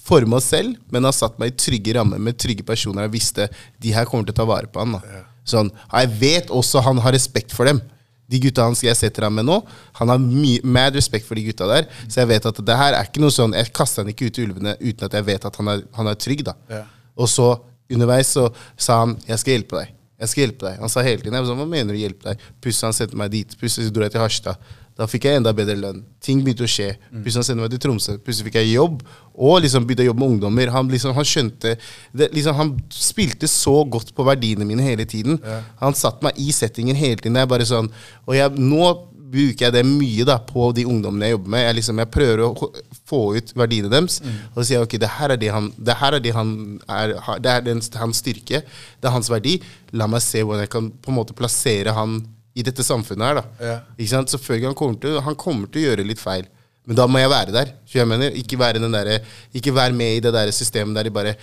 Forme 0.09 0.41
oss 0.41 0.49
selv, 0.51 0.74
men 0.91 1.07
han 1.07 1.14
satt 1.14 1.39
meg 1.41 1.53
i 1.53 1.59
trygge 1.62 1.95
rammer 1.99 2.18
med 2.22 2.39
trygge 2.41 2.66
personer. 2.66 3.07
Jeg 3.07 3.14
visste 3.14 3.49
de 3.79 3.95
her 3.95 4.09
kommer 4.09 4.26
til 4.26 4.35
å 4.35 4.41
ta 4.41 4.49
vare 4.49 4.70
på 4.72 4.83
han. 4.83 4.99
Da. 4.99 5.22
Sånn, 5.49 5.70
jeg 5.92 6.11
vet 6.20 6.53
også 6.55 6.82
han 6.84 7.01
har 7.05 7.16
respekt 7.16 7.55
for 7.57 7.68
dem. 7.68 7.80
De 8.28 8.40
gutta 8.42 8.66
hans 8.66 8.82
jeg 8.84 8.96
setter 8.99 9.24
ham 9.24 9.38
med 9.38 9.46
nå, 9.49 9.62
han 9.96 10.11
har 10.12 10.20
mad 10.68 10.96
respekt 10.99 11.24
for 11.24 11.38
de 11.38 11.46
gutta 11.46 11.68
der. 11.70 11.86
Så 12.05 12.20
jeg 12.20 12.28
vet 12.34 12.49
at 12.51 12.61
det 12.61 12.76
her 12.76 12.96
er 12.99 13.09
ikke 13.09 13.22
noe 13.24 13.32
sånn 13.32 13.57
Jeg 13.57 13.72
kaster 13.72 14.05
han 14.05 14.12
ikke 14.12 14.28
ut 14.28 14.38
i 14.40 14.44
ulvene 14.44 14.74
uten 14.82 15.07
at 15.07 15.16
jeg 15.16 15.26
vet 15.30 15.46
at 15.49 15.57
han 15.57 15.72
er, 15.72 15.84
han 15.96 16.11
er 16.12 16.18
trygg. 16.20 16.44
da. 16.44 16.55
Ja. 16.68 16.82
Og 17.16 17.30
så 17.32 17.55
underveis 17.88 18.34
så 18.36 18.51
sa 18.76 19.01
han 19.01 19.16
'jeg 19.26 19.38
skal 19.38 19.53
hjelpe 19.57 19.80
deg'. 19.80 19.94
Jeg 20.20 20.28
skal 20.28 20.42
hjelpe 20.44 20.66
deg. 20.66 20.80
Han 20.80 20.88
sa 20.88 21.01
hele 21.01 21.22
tiden 21.22 21.32
jeg 21.32 21.42
var 21.42 21.49
sånn, 21.49 21.61
'hva 21.62 21.68
mener 21.70 21.94
du 21.94 22.01
hjelpe 22.01 22.28
deg'? 22.28 22.38
Plutselig 22.61 22.86
han 22.86 22.92
sendte 22.92 23.16
meg 23.16 23.30
dit. 23.30 23.57
Plutselig 23.59 23.92
dro 23.92 24.03
jeg 24.03 24.12
til 24.12 24.20
Harstad. 24.20 24.57
Da 24.99 25.07
fikk 25.07 25.28
jeg 25.28 25.38
enda 25.38 25.53
bedre 25.55 25.76
lønn. 25.78 26.01
Ting 26.24 26.40
begynte 26.42 26.66
å 26.66 26.70
skje. 26.70 26.88
Plutselig 27.12 27.38
han 27.38 27.46
sendte 27.46 27.62
meg 27.62 27.74
til 27.74 27.82
Tromsø. 27.84 28.16
Plutselig 28.18 28.49
fikk 28.49 28.57
jeg 28.59 28.72
jobb. 28.72 29.05
Og 29.38 29.61
liksom 29.62 29.84
begynte 29.86 30.03
å 30.03 30.09
jobbe 30.09 30.24
med 30.24 30.32
ungdommer. 30.34 30.72
Han, 30.74 30.88
liksom, 30.90 31.12
han 31.14 31.28
skjønte 31.28 31.76
det, 32.11 32.32
liksom, 32.34 32.57
Han 32.59 32.72
spilte 32.90 33.46
så 33.46 33.76
godt 33.86 34.11
på 34.16 34.26
verdiene 34.26 34.66
mine 34.66 34.82
hele 34.82 35.07
tiden. 35.07 35.38
Han 35.78 35.94
satte 35.94 36.26
meg 36.26 36.40
i 36.42 36.51
settingen 36.53 36.99
hele 36.99 37.20
tiden. 37.20 37.38
Er 37.38 37.46
bare 37.46 37.68
sånn, 37.68 37.92
og 38.26 38.34
jeg, 38.34 38.59
nå 38.59 38.88
bruker 39.28 39.66
jeg 39.66 39.74
det 39.74 39.84
mye 39.84 40.24
da, 40.24 40.38
på 40.40 40.70
de 40.74 40.86
ungdommene 40.88 41.28
jeg 41.28 41.36
jobber 41.36 41.53
med. 41.55 41.62
Jeg, 41.66 41.76
liksom, 41.78 42.01
jeg 42.03 42.11
prøver 42.14 42.42
å 42.46 42.70
få 43.09 43.20
ut 43.36 43.53
verdiene 43.61 43.90
deres. 43.92 44.18
Og 44.24 44.59
så 44.59 44.64
sier 44.64 44.78
jeg 44.78 44.88
ok, 44.88 44.96
det 45.05 45.12
her 45.18 45.34
er 45.34 45.42
det 45.42 45.53
han, 45.55 45.68
det 45.76 45.96
her 46.01 46.16
er 46.18 46.24
det 46.24 46.32
han 46.34 46.51
er, 46.88 47.14
det 47.44 47.53
er 47.55 47.68
den, 47.68 47.84
hans 48.03 48.24
styrke. 48.24 48.62
Det 48.99 49.11
er 49.11 49.14
hans 49.14 49.30
verdi. 49.30 49.59
La 49.94 50.09
meg 50.11 50.24
se 50.24 50.42
hvordan 50.42 50.64
jeg 50.64 50.72
kan 50.74 50.90
på 50.90 51.12
en 51.12 51.18
måte 51.20 51.36
plassere 51.38 51.94
han 51.94 52.18
i 52.59 52.64
dette 52.66 52.82
samfunnet 52.86 53.28
her. 53.28 53.38
da. 53.38 53.44
Ja. 53.62 53.76
Ikke 53.96 54.11
sant? 54.12 54.32
Selvfølgelig 54.34 54.70
han 54.72 54.78
kommer, 54.80 54.98
til, 55.04 55.20
han 55.28 55.36
kommer 55.38 55.70
til 55.70 55.82
å 55.84 55.86
gjøre 55.92 56.06
litt 56.09 56.22
feil. 56.22 56.46
Men 56.88 56.96
da 56.98 57.04
må 57.06 57.20
jeg 57.20 57.30
være 57.30 57.52
der. 57.54 57.72
Så 57.86 57.98
jeg 58.00 58.09
mener, 58.09 58.34
Ikke 58.40 58.59
være, 58.59 58.80
den 58.82 58.94
derre- 58.96 59.20
ikke 59.54 59.74
være 59.76 59.92
med 59.96 60.16
i 60.16 60.20
det 60.24 60.32
der 60.34 60.50
systemet 60.56 60.96
der 60.96 61.04
de 61.11 61.12
bare 61.14 61.34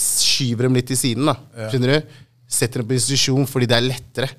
skyver 0.00 0.66
dem 0.68 0.74
litt 0.78 0.86
til 0.88 0.96
siden. 0.96 1.26
da. 1.28 1.34
Skjønner 1.70 1.98
du? 2.00 2.14
Setter 2.50 2.80
dem 2.82 2.88
på 2.88 2.96
institusjon 2.96 3.46
fordi 3.46 3.68
det 3.70 3.76
er 3.76 3.84
lettere. 3.86 4.30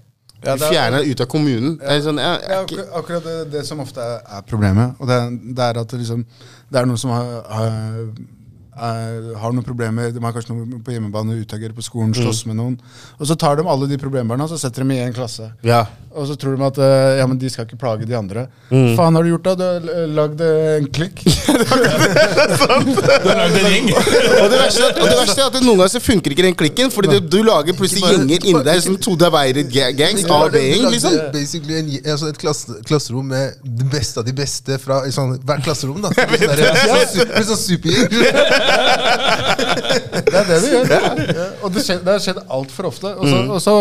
Ja, 0.41 0.55
du 0.57 0.63
er- 0.65 0.71
fjerner 0.73 1.03
dem 1.03 1.11
ut 1.13 1.21
av 1.21 1.27
kommunen. 1.29 1.75
Det 1.77 1.85
er 1.93 2.01
sånn, 2.01 2.17
jeg, 2.17 2.41
jeg, 2.41 2.79
er 2.81 2.95
akkurat, 2.97 3.23
det, 3.27 3.51
det 3.53 3.65
som 3.67 3.79
ofte 3.83 4.01
er, 4.01 4.21
er 4.39 4.41
problemet. 4.49 4.95
Og 4.99 5.07
det, 5.07 5.19
det 5.55 5.67
er 5.67 5.77
at 5.83 5.87
det, 5.93 5.99
liksom, 6.01 6.25
det 6.71 6.79
er 6.81 6.89
noen 6.89 6.97
som 6.97 7.11
har, 7.13 7.29
har, 7.45 7.75
er, 8.81 9.31
har 9.41 9.53
noen 9.53 9.65
problemer. 9.65 10.11
De 10.11 10.21
har 10.23 10.33
kanskje 10.35 10.55
noe 10.57 10.81
på 10.83 10.95
hjemmebane, 10.95 11.37
utagerer 11.45 11.73
på 11.77 11.85
skolen, 11.85 12.13
slåss 12.17 12.43
med 12.49 12.57
noen. 12.59 12.77
Og 13.19 13.27
så 13.29 13.37
tar 13.39 13.59
de 13.61 13.67
alle 13.69 13.87
de 13.91 13.97
problembarna 14.01 14.47
og 14.47 14.51
så 14.53 14.57
setter 14.65 14.83
de 14.83 14.97
i 14.97 15.03
en 15.05 15.13
klasse. 15.15 15.51
ja. 15.63 15.85
Og 16.11 16.25
så 16.27 16.35
tror 16.35 16.57
de 16.59 16.63
at 16.67 16.75
uh, 16.75 17.17
ja, 17.21 17.23
men 17.23 17.37
de 17.39 17.47
skal 17.47 17.63
ikke 17.63 17.77
plage 17.79 18.03
de 18.03 18.11
andre. 18.17 18.41
Mm. 18.67 18.97
Faen 18.97 19.15
har 19.15 19.23
du 19.23 19.29
gjort 19.29 19.45
da? 19.45 19.53
Du 19.55 19.61
har 19.63 20.09
lagd 20.11 20.41
eh, 20.43 20.73
en 20.81 20.89
klikk. 20.91 21.21
Du 22.11 22.57
har 22.59 23.37
lagd 23.37 23.55
en 23.55 23.67
gjeng. 23.71 23.87
Og 23.95 24.47
det 24.51 24.57
verste, 24.59 24.89
og 24.91 25.05
det 25.07 25.15
verste 25.21 25.37
er 25.39 25.45
at 25.47 25.55
noen 25.63 25.77
ganger 25.79 25.91
så 25.93 26.01
funker 26.03 26.33
ikke 26.35 26.43
den 26.49 26.57
klikken, 26.59 26.91
fordi 26.91 27.13
du, 27.15 27.29
du 27.31 27.37
lager 27.47 27.77
plutselig 27.79 28.03
bare- 28.03 28.17
gjenger 28.17 28.47
inni 28.51 28.63
deg 28.67 28.81
som 28.83 28.97
to 29.07 29.15
divided 29.21 29.71
ga- 29.71 29.91
gangs. 29.95 30.25
Ikke 30.25 30.35
A 30.35 30.49
og 30.49 30.55
B-gjeng, 30.57 30.89
liksom. 30.97 31.15
Basically 31.31 31.77
en, 31.79 31.93
altså 32.11 32.27
et 32.33 32.41
klasse, 32.43 32.75
klasserom 32.91 33.31
med 33.31 33.63
det 33.79 33.87
beste 33.95 34.19
av 34.19 34.27
de 34.27 34.35
beste 34.35 34.81
fra 34.83 34.99
sånn, 35.15 35.37
hvert 35.47 35.63
klasserom. 35.69 36.03
da 36.03 36.11
Sånn 36.17 36.27
sånn, 36.27 36.51
sånn 36.51 37.07
sånn, 37.07 37.31
sånn, 37.31 37.47
sånn 37.53 37.61
supergjeng. 37.63 38.11
Det 40.31 40.37
er 40.37 40.47
det 40.47 40.59
du 40.63 40.67
gjør. 40.71 40.91
Ja. 40.91 41.47
Og 41.61 41.73
det, 41.73 41.83
skjer, 41.85 42.01
det 42.03 42.13
har 42.13 42.21
skjedd 42.23 42.41
altfor 42.47 42.89
ofte. 42.91 43.13
Og 43.15 43.27
så, 43.27 43.41
og 43.55 43.61
så 43.63 43.75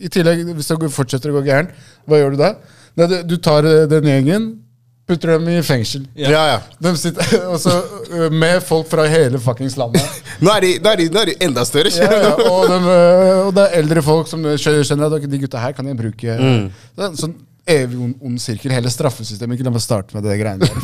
i 0.00 0.10
tillegg, 0.12 0.44
hvis 0.56 0.70
det 0.72 0.90
fortsetter 0.94 1.32
å 1.32 1.38
gå 1.38 1.44
gærent, 1.48 1.76
hva 2.08 2.20
gjør 2.20 2.36
du 2.36 2.42
da? 2.42 2.54
Du, 2.98 3.36
tar 3.42 3.66
eh, 3.68 3.84
den 3.90 4.08
gjengen, 4.10 4.48
putter 5.08 5.34
dem 5.34 5.48
i 5.50 5.60
fengsel. 5.66 6.06
Ja, 6.18 6.42
ja. 6.52 6.58
De 6.82 6.92
sitter, 6.98 7.36
og 7.52 7.58
så, 7.62 7.76
eh, 8.10 8.26
med 8.32 8.62
folk 8.66 8.88
fra 8.90 9.06
hele 9.10 9.40
fuckings 9.42 9.78
landet. 9.80 10.04
Nå 10.44 10.52
er 10.54 10.64
de, 10.64 10.72
nå 10.80 10.92
er 10.94 11.02
de, 11.02 11.06
nå 11.12 11.22
er 11.22 11.32
de 11.32 11.36
enda 11.44 11.66
større. 11.68 11.92
Ja, 11.92 12.08
ja, 12.24 12.32
og, 12.48 12.66
de, 12.70 12.80
eh, 12.80 13.38
og 13.46 13.54
det 13.56 13.66
er 13.66 13.78
eldre 13.82 14.04
folk 14.04 14.30
som 14.30 14.44
skjønner 14.56 15.18
at 15.20 15.30
de 15.30 15.40
gutta 15.42 15.60
her 15.62 15.76
kan 15.76 15.88
jeg 15.90 15.98
bruke. 15.98 16.36
Mm. 16.40 17.16
sånn 17.20 17.38
evig 17.68 17.98
ond, 18.00 18.14
ond 18.24 18.40
sirkel. 18.40 18.72
Hele 18.74 18.90
straffesystemet. 18.92 19.58
Ikke 19.58 19.66
la 19.66 19.72
meg 19.74 19.82
starte 19.84 20.16
med 20.16 20.24
det 20.26 20.36
greiene 20.40 20.66
der. 20.66 20.74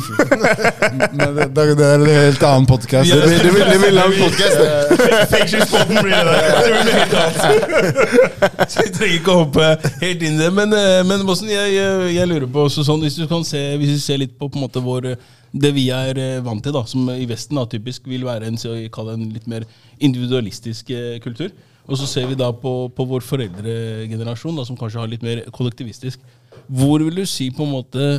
Men 1.17 1.35
det, 1.37 1.47
det, 1.55 1.65
det 1.79 1.87
er 1.87 2.03
en 2.03 2.11
helt 2.11 2.45
annen 2.49 2.67
podkast. 2.69 3.11
Det 3.11 3.21
blir, 3.23 3.43
det 3.43 3.53
blir, 3.55 3.65
det 3.71 3.79
blir 3.81 3.95
lang 3.95 4.13
podcast, 4.23 4.61
det. 4.61 5.21
Fengselspodden 5.33 6.01
blir 6.05 6.29
det. 6.29 6.37
Det 6.57 6.73
blir 6.75 6.99
helt 6.99 7.17
annet. 7.21 8.69
Så 8.71 8.85
vi 8.85 8.93
trenger 8.97 9.17
ikke 9.19 9.33
å 9.33 9.39
hoppe 9.43 9.71
helt 10.03 10.27
inn 10.27 10.37
i 10.37 10.43
det. 10.43 10.51
Men, 10.59 10.75
eh, 10.77 11.01
men 11.07 11.25
Bossen, 11.27 11.51
jeg, 11.53 11.73
jeg, 11.77 12.11
jeg 12.17 12.31
lurer 12.33 12.49
på 12.51 12.67
også 12.67 12.85
sånn, 12.87 13.03
hvis 13.05 13.19
du 13.19 13.25
kan 13.29 13.45
se, 13.47 13.63
hvis 13.81 13.95
du 13.97 14.03
ser 14.03 14.21
litt 14.23 14.37
på, 14.37 14.49
på 14.51 14.59
en 14.59 14.67
måte 14.67 14.83
vår, 14.83 15.13
det 15.57 15.71
vi 15.75 15.87
er 15.95 16.19
eh, 16.21 16.41
vant 16.45 16.63
til, 16.63 16.75
da, 16.75 16.83
som 16.89 17.09
i 17.13 17.25
Vesten 17.29 17.59
da, 17.59 17.65
typisk 17.69 18.07
vil 18.09 18.27
være 18.27 18.49
en, 18.49 18.59
en 18.59 19.25
litt 19.33 19.47
mer 19.49 19.65
individualistisk 19.97 20.91
eh, 20.95 21.17
kultur. 21.23 21.51
Og 21.87 21.95
så 21.99 22.07
ser 22.09 22.27
vi 22.27 22.35
da 22.35 22.49
på, 22.51 22.71
på 22.91 23.05
vår 23.07 23.23
foreldregenerasjon, 23.23 24.57
da, 24.59 24.65
som 24.67 24.77
kanskje 24.79 24.99
har 24.99 25.11
litt 25.11 25.23
mer 25.23 25.45
kollektivistisk. 25.55 26.19
Hvor 26.67 27.03
vil 27.03 27.21
du 27.21 27.25
si 27.29 27.49
på 27.53 27.65
en 27.65 27.75
måte 27.77 28.09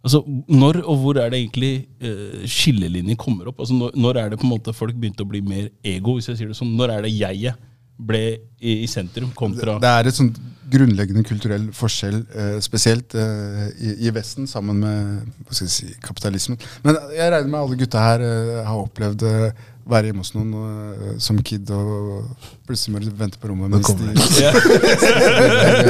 Altså, 0.00 0.22
Når 0.48 0.80
og 0.88 0.96
hvor 1.02 1.18
er 1.20 1.28
det 1.28 1.42
egentlig 1.42 1.72
uh, 2.00 2.44
skillelinjer 2.48 3.18
kommer 3.20 3.50
opp? 3.50 3.58
Altså, 3.60 3.76
når, 3.76 3.90
når 4.00 4.20
er 4.20 4.30
det 4.32 4.38
på 4.40 4.46
en 4.48 4.54
måte 4.54 4.72
folk 4.72 4.94
begynte 4.96 5.26
å 5.26 5.28
bli 5.28 5.42
mer 5.44 5.66
ego? 5.84 6.14
hvis 6.16 6.30
jeg 6.30 6.38
sier 6.38 6.52
det 6.52 6.56
sånn? 6.56 6.72
Når 6.78 6.94
er 6.94 7.04
det 7.04 7.10
jeget 7.12 7.66
ble 8.00 8.22
i, 8.32 8.78
i 8.80 8.88
sentrum 8.88 9.28
kontra 9.36 9.74
Det 9.82 9.90
er 9.90 10.08
et 10.08 10.16
sånt 10.16 10.38
grunnleggende 10.70 11.24
kulturell 11.26 11.66
forskjell, 11.76 12.20
uh, 12.32 12.56
spesielt 12.64 13.12
uh, 13.18 13.66
i, 13.76 13.92
i 14.06 14.12
Vesten, 14.14 14.48
sammen 14.48 14.80
med 14.80 15.52
si, 15.52 15.90
kapitalismen. 16.00 16.56
Men 16.86 16.96
jeg 17.12 17.34
regner 17.34 17.50
med 17.52 17.60
alle 17.60 17.78
gutta 17.82 18.04
her 18.06 18.24
har 18.64 18.78
opplevd 18.78 19.26
eh, 19.26 19.64
være 19.88 20.10
hjemme 20.10 20.24
hos 20.24 20.32
noen 20.34 20.50
uh, 20.54 21.14
som 21.22 21.38
kid 21.44 21.70
og 21.74 22.28
plutselig 22.68 22.94
må 22.94 23.02
du 23.02 23.10
vente 23.16 23.40
på 23.40 23.50
rommet 23.50 23.72
mens 23.72 23.88
de 23.96 24.10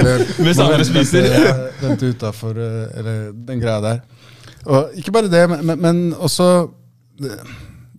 eller, 0.01 0.25
Mens 0.39 0.63
andre 0.63 0.87
spiser. 0.87 1.27
Vente, 1.27 1.73
vente 1.83 2.13
utafor, 2.15 2.61
eller 2.61 3.31
den 3.35 3.63
greia 3.63 3.81
der. 3.85 4.01
Og 4.67 4.97
ikke 5.01 5.15
bare 5.17 5.33
det, 5.33 5.45
men, 5.51 5.75
men, 5.81 6.01
også 6.15 6.69
det, 7.21 7.37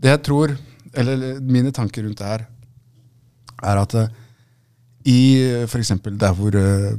det 0.02 0.16
jeg 0.16 0.24
tror, 0.30 0.56
eller 0.94 1.39
mine 1.42 1.72
tanker 1.74 2.06
rundt 2.06 2.22
det 2.22 2.34
her, 2.34 2.48
er 3.62 3.82
at 3.82 3.96
uh, 3.98 4.10
i 5.06 5.20
f.eks. 5.66 5.94
der 6.20 6.34
hvor 6.34 6.56
eh, 6.56 6.98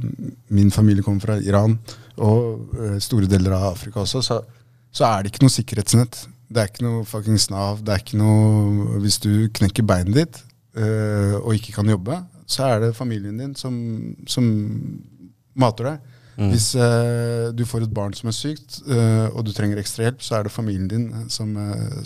min 0.49 0.71
familie 0.71 1.03
kommer 1.03 1.21
fra, 1.21 1.37
Iran, 1.39 1.77
og 2.17 2.75
eh, 2.79 2.99
store 2.99 3.29
deler 3.31 3.55
av 3.55 3.71
Afrika 3.73 4.01
også, 4.03 4.21
så, 4.21 4.41
så 4.91 5.05
er 5.07 5.23
det 5.23 5.31
ikke 5.31 5.45
noe 5.45 5.53
sikkerhetsnett. 5.53 6.25
Det 6.53 6.61
er 6.61 6.69
ikke 6.71 6.85
noe 6.85 7.03
fuckings 7.09 7.49
Nav. 7.51 7.81
Det 7.85 7.93
er 7.95 8.01
ikke 8.03 8.19
noe 8.21 8.99
Hvis 9.03 9.19
du 9.23 9.29
knekker 9.57 9.85
beinet 9.89 10.15
ditt 10.17 10.39
eh, 10.77 11.35
og 11.39 11.55
ikke 11.57 11.73
kan 11.79 11.89
jobbe, 11.89 12.19
så 12.49 12.67
er 12.69 12.79
det 12.83 12.95
familien 12.97 13.39
din 13.39 13.53
som, 13.57 13.75
som 14.29 14.45
mater 15.57 15.89
deg. 15.91 16.09
Hvis 16.49 16.71
eh, 16.81 17.51
du 17.53 17.61
får 17.69 17.83
et 17.85 17.91
barn 17.93 18.13
som 18.17 18.31
er 18.31 18.33
sykt, 18.33 18.79
eh, 18.89 19.27
og 19.29 19.43
du 19.45 19.51
trenger 19.53 19.77
ekstra 19.77 20.07
hjelp, 20.07 20.23
så 20.25 20.39
er 20.39 20.47
det 20.47 20.53
familien 20.55 20.87
din 20.89 21.03
som 21.29 21.51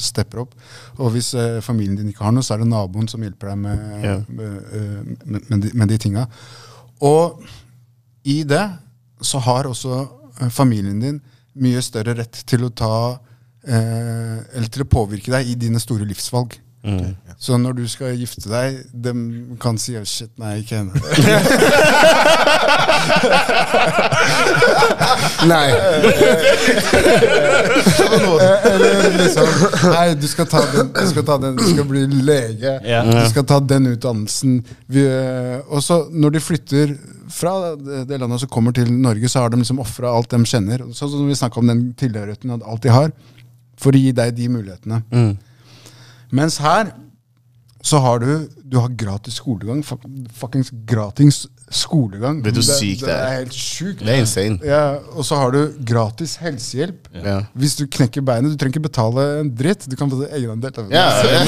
stepper 0.04 0.42
opp. 0.44 0.56
Og 1.00 1.14
hvis 1.16 1.30
familien 1.64 1.96
din 2.00 2.10
ikke 2.12 2.26
har 2.28 2.36
noe, 2.36 2.44
så 2.44 2.58
er 2.58 2.64
det 2.66 2.68
naboen 2.74 3.08
som 3.12 3.24
hjelper 3.24 3.54
deg 3.54 3.62
med, 3.64 3.86
Ja. 4.04 4.18
med, 4.28 4.74
med, 5.24 5.48
med, 5.48 5.64
de, 5.64 5.72
med 5.80 5.94
de 5.94 6.00
tinga. 6.04 6.28
Og 7.08 7.40
i 8.28 8.42
det 8.44 8.66
så 9.24 9.40
har 9.48 9.70
også 9.72 10.04
familien 10.54 11.00
din 11.02 11.22
mye 11.58 11.80
større 11.82 12.14
rett 12.20 12.44
til 12.52 12.68
å 12.68 12.70
ta 12.70 12.94
Eller 13.68 14.70
til 14.72 14.86
å 14.86 14.90
påvirke 14.90 15.34
deg 15.34 15.50
i 15.52 15.58
dine 15.60 15.80
store 15.84 16.08
livsvalg. 16.08 16.56
Så 17.38 17.58
når 17.60 17.74
du 17.78 17.88
skal 17.90 18.16
gifte 18.18 18.50
deg, 18.50 18.78
de 18.94 19.12
kan 19.62 19.78
si 19.82 19.98
oh, 20.00 20.06
shit, 20.08 20.32
nei, 20.40 20.60
ikke 20.64 20.76
henne'. 20.80 20.98
Nei. 25.48 25.70
Eller 28.68 29.18
liksom 29.20 29.48
Nei, 29.92 30.08
du 30.18 30.26
skal 30.30 30.48
ta 30.50 30.62
den, 30.74 30.90
du 30.96 31.06
skal, 31.12 31.26
ta 31.28 31.38
den, 31.42 31.56
du 31.60 31.64
skal 31.68 31.88
bli 31.90 32.06
lege. 32.08 32.74
Du 32.82 33.30
skal 33.30 33.46
ta 33.48 33.60
den 33.62 33.92
utdannelsen. 33.94 34.58
Eh, 34.88 35.58
og 35.68 35.84
så 35.86 36.02
når 36.12 36.38
de 36.38 36.44
flytter 36.44 36.96
fra 37.34 37.54
det 37.76 38.06
det 38.10 38.20
landet 38.22 38.44
som 38.44 38.52
kommer 38.52 38.76
til 38.76 38.90
Norge, 38.92 39.30
så 39.30 39.44
har 39.44 39.54
de 39.54 39.62
liksom 39.62 39.82
ofra 39.84 40.14
alt 40.16 40.32
de 40.34 40.40
kjenner. 40.48 40.86
Sånn 40.96 41.12
som 41.12 41.28
vi 41.28 41.36
snakka 41.38 41.62
om 41.62 41.70
den 41.70 41.82
tilhørigheten 42.00 42.56
alt 42.58 42.84
de 42.86 42.94
har, 42.94 43.12
for 43.78 43.92
å 43.96 44.02
gi 44.02 44.12
deg 44.12 44.36
de 44.36 44.48
mulighetene. 44.50 45.02
Mens 46.32 46.58
her 46.58 46.92
så 47.82 48.00
har 48.04 48.20
du 48.20 48.50
Du 48.68 48.80
har 48.82 48.90
gratis 48.90 49.36
skolegang. 49.40 49.82
fuck- 49.84 50.04
Fuckings 50.34 50.72
gratis 50.86 51.48
skolegang. 51.74 52.38
Vet 52.46 52.56
du 52.56 52.62
hvor 52.62 52.78
sykt 52.78 53.02
det 53.04 53.08
det 53.10 53.16
er? 53.16 53.24
Det 53.28 53.38
helt 53.42 53.56
sjukt. 53.58 54.00
Det 54.06 54.14
er 54.14 54.22
insane. 54.24 54.60
Ja, 54.64 54.84
og 55.18 55.26
så 55.28 55.36
har 55.40 55.52
du 55.52 55.60
gratis 55.90 56.38
helsehjelp. 56.40 57.10
Ja. 57.18 57.42
Hvis 57.60 57.76
du 57.76 57.84
knekker 57.92 58.24
beinet, 58.24 58.54
du 58.54 58.58
trenger 58.62 58.78
ikke 58.78 58.86
betale 58.88 59.26
en 59.42 59.50
dritt. 59.60 59.84
Du 59.92 59.96
kan 60.00 60.10
få 60.12 60.22
egenandel. 60.30 60.72
Ja, 60.94 61.08
ja. 61.28 61.42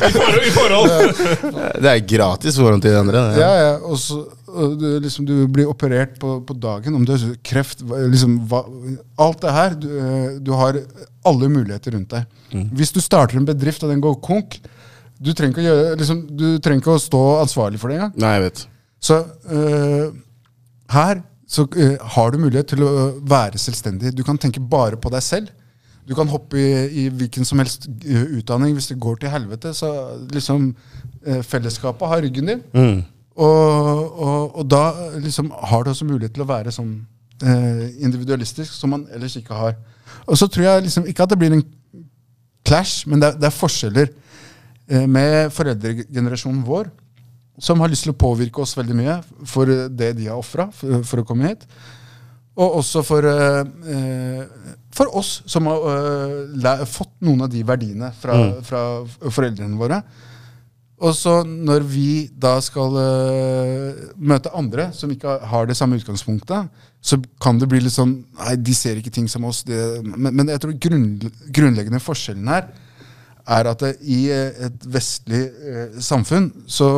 I 0.00 0.10
forhold- 0.12 0.44
I 0.46 0.50
forhold! 0.54 1.80
Det 1.82 1.90
er 1.90 2.02
gratis 2.16 2.56
forhold 2.60 2.82
til 2.84 2.92
de 2.92 2.98
andre. 3.00 3.22
Ja, 3.40 3.50
ja, 3.62 3.72
og 3.80 3.96
så 4.00 4.20
du, 4.50 4.86
liksom, 5.00 5.24
du 5.28 5.46
blir 5.48 5.68
operert 5.70 6.16
på, 6.20 6.40
på 6.44 6.56
dagen. 6.58 6.94
Om 6.98 7.04
du 7.06 7.12
har 7.14 7.24
kreft 7.46 7.84
liksom, 7.86 8.40
hva, 8.50 8.64
Alt 9.20 9.40
det 9.44 9.52
her. 9.54 9.76
Du, 9.78 9.88
eh, 9.94 10.28
du 10.42 10.52
har 10.58 10.78
alle 11.28 11.48
muligheter 11.52 11.94
rundt 11.96 12.10
deg. 12.16 12.26
Hvis 12.76 12.92
du 12.92 13.00
starter 13.04 13.38
en 13.38 13.46
bedrift 13.48 13.82
og 13.86 13.92
den 13.92 14.00
går 14.02 14.16
konk, 14.24 14.58
du 15.20 15.32
trenger 15.36 15.52
ikke 15.52 15.62
å, 15.62 15.68
gjøre, 15.68 15.96
liksom, 16.00 16.20
du 16.32 16.46
trenger 16.64 16.80
ikke 16.80 16.96
å 16.96 17.02
stå 17.02 17.22
ansvarlig 17.42 17.80
for 17.80 17.92
det 17.92 17.98
engang. 17.98 18.12
Nei, 18.22 18.32
jeg 18.38 18.44
vet. 18.46 18.62
Så 19.04 19.18
øh, 19.52 20.14
her 20.94 21.20
så 21.50 21.66
øh, 21.76 21.96
har 22.14 22.30
du 22.30 22.38
mulighet 22.38 22.70
til 22.72 22.84
å 22.86 22.90
være 23.26 23.58
selvstendig. 23.58 24.14
Du 24.16 24.22
kan 24.24 24.38
tenke 24.38 24.62
bare 24.62 24.96
på 25.00 25.10
deg 25.12 25.24
selv. 25.26 25.50
Du 26.08 26.14
kan 26.16 26.30
hoppe 26.30 26.58
i, 26.58 26.68
i 27.02 27.08
hvilken 27.12 27.44
som 27.46 27.60
helst 27.60 27.88
øh, 27.88 28.38
utdanning. 28.38 28.72
Hvis 28.78 28.88
det 28.92 29.00
går 29.02 29.20
til 29.20 29.32
helvete, 29.32 29.74
så 29.74 29.90
liksom 30.32 30.70
øh, 31.26 31.42
Fellesskapet 31.42 32.08
har 32.08 32.22
ryggen 32.22 32.52
din. 32.52 32.62
Mm. 32.72 33.02
Og, 33.40 34.20
og, 34.20 34.56
og 34.58 34.70
da 34.70 34.84
liksom 35.18 35.50
har 35.50 35.84
du 35.84 35.90
også 35.90 36.06
mulighet 36.08 36.34
til 36.36 36.44
å 36.44 36.50
være 36.50 36.74
sånn 36.74 37.00
individualistisk 37.40 38.74
som 38.76 38.90
man 38.92 39.06
ellers 39.16 39.32
ikke 39.38 39.56
har. 39.56 39.78
Og 40.28 40.36
så 40.36 40.44
tror 40.44 40.66
jeg 40.66 40.82
liksom 40.84 41.06
ikke 41.08 41.24
at 41.24 41.30
det 41.32 41.38
blir 41.40 41.54
en 41.56 41.62
clash, 42.66 43.08
men 43.08 43.22
det 43.22 43.30
er, 43.30 43.38
det 43.40 43.48
er 43.48 43.56
forskjeller 43.56 44.10
eh, 44.10 44.29
med 44.90 45.52
foreldregenerasjonen 45.54 46.64
vår 46.66 46.90
som 47.60 47.80
har 47.82 47.92
lyst 47.92 48.06
til 48.06 48.14
å 48.14 48.18
påvirke 48.18 48.62
oss 48.64 48.76
veldig 48.78 48.96
mye 48.96 49.16
for 49.48 49.70
eh, 49.70 49.88
det 49.92 50.14
de 50.18 50.30
har 50.30 50.40
ofra 50.40 50.70
for, 50.74 51.02
for 51.06 51.22
å 51.22 51.26
komme 51.28 51.50
hit. 51.52 51.66
Og 52.60 52.80
også 52.80 53.04
for, 53.06 53.24
eh, 53.24 53.60
eh, 53.94 54.74
for 54.92 55.12
oss 55.16 55.40
som 55.48 55.68
har 55.70 55.86
eh, 56.64 56.84
fått 56.88 57.12
noen 57.24 57.46
av 57.46 57.52
de 57.52 57.62
verdiene 57.66 58.10
fra, 58.20 58.36
fra 58.66 58.82
foreldrene 59.28 59.78
våre. 59.80 60.02
Og 61.00 61.14
så 61.16 61.38
når 61.48 61.84
vi 61.88 62.10
da 62.36 62.58
skal 62.60 62.92
uh, 62.92 64.00
møte 64.20 64.50
andre 64.52 64.90
som 64.92 65.08
ikke 65.08 65.38
har 65.48 65.64
det 65.64 65.78
samme 65.78 65.96
utgangspunktet, 65.96 66.68
så 67.00 67.16
kan 67.40 67.56
det 67.56 67.70
bli 67.70 67.80
litt 67.80 67.94
sånn 67.94 68.18
Nei, 68.36 68.58
de 68.60 68.74
ser 68.76 69.00
ikke 69.00 69.14
ting 69.14 69.24
som 69.24 69.46
oss. 69.48 69.62
Det, 69.64 69.78
men, 70.04 70.28
men 70.28 70.52
jeg 70.52 70.60
tror 70.60 70.76
grunn, 70.76 71.06
grunnleggende 71.56 72.02
forskjellen 72.04 72.52
her 72.52 72.68
er 73.50 73.68
at 73.70 73.82
det, 73.82 73.92
i 74.06 74.20
eh, 74.30 74.64
et 74.68 74.86
vestlig 74.94 75.42
eh, 75.50 76.00
samfunn 76.02 76.50
så 76.70 76.88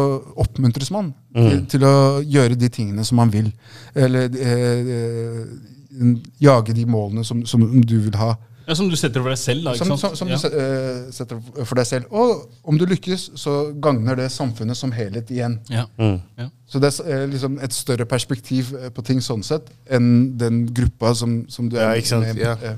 oppmuntres 0.43 0.93
man 0.95 1.13
til, 1.33 1.63
til 1.73 1.85
å 1.89 1.95
gjøre 2.21 2.59
de 2.61 2.69
tingene 2.73 3.05
som 3.09 3.21
man 3.23 3.33
vil. 3.33 3.49
Eller 3.97 4.29
eh, 4.37 4.95
eh, 4.97 6.17
jage 6.43 6.77
de 6.77 6.87
målene 6.89 7.25
som, 7.25 7.45
som 7.49 7.65
du 7.83 7.99
vil 7.99 8.17
ha. 8.21 8.35
Ja, 8.63 8.77
som 8.79 8.87
du 8.89 8.95
setter 8.97 9.23
for 9.25 9.33
deg 9.33 9.41
selv, 9.41 9.65
da. 9.67 9.73
ikke 9.75 9.87
Som, 9.89 9.99
sant? 9.99 10.19
som, 10.19 10.29
som 10.29 10.31
ja. 10.31 10.39
du 10.39 10.61
eh, 10.63 11.11
setter 11.15 11.41
for 11.67 11.79
deg 11.81 11.89
selv. 11.89 12.13
Og 12.15 12.45
om 12.69 12.79
du 12.79 12.87
lykkes, 12.87 13.33
så 13.41 13.57
gagner 13.83 14.19
det 14.21 14.29
samfunnet 14.33 14.79
som 14.79 14.93
helhet 14.95 15.31
igjen. 15.35 15.59
Ja. 15.73 15.89
Mm. 15.99 16.21
Ja. 16.39 16.49
Så 16.71 16.81
det 16.83 16.93
er 17.03 17.25
eh, 17.25 17.27
liksom 17.33 17.59
et 17.65 17.75
større 17.75 18.07
perspektiv 18.09 18.71
på 18.95 19.05
ting 19.07 19.23
sånn 19.25 19.43
sett 19.47 19.73
enn 19.91 20.09
den 20.39 20.67
gruppa 20.75 21.15
som, 21.19 21.43
som 21.51 21.69
du 21.73 21.77
er 21.81 21.91
Ja, 21.91 22.03
ikke 22.03 22.15
sant, 22.15 22.29
med 22.31 22.45
ja. 22.45 22.77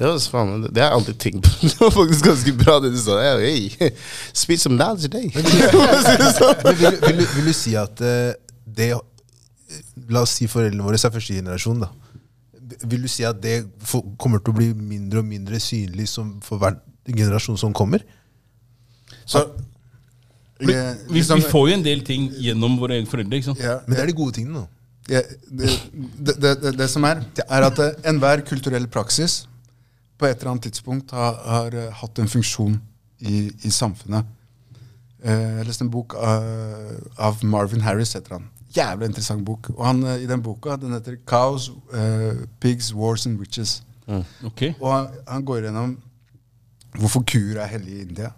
Eh, 0.00 0.06
Det 0.06 0.08
var 0.08 0.18
så 0.24 0.30
faen, 0.32 0.62
det 0.72 0.80
har 0.82 0.90
jeg 0.90 0.98
alltid 0.98 1.18
tenkt 1.20 1.44
på. 1.46 1.52
Det 1.68 1.80
var 1.80 1.90
faktisk 1.94 2.24
ganske 2.24 2.52
bra 2.64 2.78
det 2.80 2.90
du 2.94 2.98
sa. 3.02 3.18
Hey, 3.38 3.90
spit 4.32 4.60
some 4.62 4.76
knowledge 4.80 5.08
today. 5.08 5.30
Men 5.34 5.44
vil, 6.80 7.00
vil, 7.06 7.20
du- 7.20 7.32
vil 7.36 7.50
du 7.50 7.52
si 7.56 7.76
at 7.76 8.00
eh, 8.00 8.32
det 8.66 8.94
La 10.10 10.24
oss 10.24 10.32
si 10.34 10.48
foreldrene 10.50 10.82
våre 10.82 10.98
er 10.98 11.12
første 11.14 11.34
generasjon. 11.36 11.84
da 11.84 11.90
Vil 12.90 13.04
du 13.04 13.08
si 13.12 13.22
at 13.28 13.38
det 13.44 13.60
kommer 14.18 14.40
til 14.42 14.50
å 14.50 14.56
bli 14.56 14.70
mindre 14.74 15.20
og 15.22 15.28
mindre 15.28 15.60
synlig 15.62 16.08
som, 16.10 16.32
for 16.42 16.58
hver 16.58 16.80
generasjon 17.06 17.58
som 17.60 17.72
kommer? 17.76 18.02
Så 19.28 19.44
Vi, 20.60 20.72
eh, 20.74 20.96
vi, 21.08 21.20
liksom- 21.20 21.38
vi 21.44 21.46
får 21.52 21.68
jo 21.70 21.74
en 21.76 21.84
del 21.86 22.02
ting 22.04 22.26
gjennom 22.42 22.74
våre 22.80 22.96
egne 22.98 23.08
foreldre. 23.08 23.36
ikke 23.38 23.52
sant? 23.52 23.60
ja, 23.62 23.78
Men 23.86 23.96
det 23.96 24.02
er 24.02 24.10
de 24.10 24.16
gode 24.18 24.34
tingene. 24.40 24.64
da 24.64 25.14
Ja, 25.14 25.22
det, 25.50 25.70
det, 26.18 26.34
det, 26.42 26.50
det, 26.62 26.72
det 26.78 26.88
som 26.90 27.04
er, 27.08 27.22
er 27.46 27.62
at 27.70 27.78
eh, 27.78 27.94
enhver 28.10 28.42
kulturell 28.46 28.86
praksis 28.92 29.44
på 30.20 30.28
et 30.28 30.36
eller 30.42 30.52
annet 30.52 30.66
tidspunkt 30.68 31.10
har, 31.16 31.38
har 31.48 31.74
eh, 31.80 31.90
hatt 32.02 32.18
en 32.20 32.28
funksjon 32.28 32.76
i, 33.24 33.46
i 33.64 33.70
samfunnet. 33.72 34.26
Eh, 35.24 35.56
Jeg 35.60 35.66
leste 35.68 35.84
en 35.86 35.92
bok 35.92 36.14
av, 36.20 36.44
av 37.20 37.40
Marvin 37.44 37.80
Harris, 37.84 38.12
heter 38.16 38.36
han. 38.38 38.48
Jævlig 38.76 39.08
interessant 39.10 39.44
bok. 39.44 39.70
Og 39.76 39.80
han, 39.88 40.02
eh, 40.06 40.22
i 40.24 40.28
den 40.30 40.42
boka, 40.44 40.76
den 40.80 40.92
heter 40.94 41.16
'Cows, 41.26 41.70
uh, 41.92 42.44
Pigs, 42.60 42.92
Wars 42.94 43.26
and 43.26 43.40
Witches'. 43.40 43.80
Ok. 44.44 44.62
Og 44.80 44.92
han, 44.92 45.08
han 45.28 45.44
går 45.44 45.60
gjennom 45.66 45.96
hvorfor 46.98 47.22
kuer 47.22 47.60
er 47.62 47.66
hellige 47.70 47.98
i 47.98 48.02
India. 48.08 48.30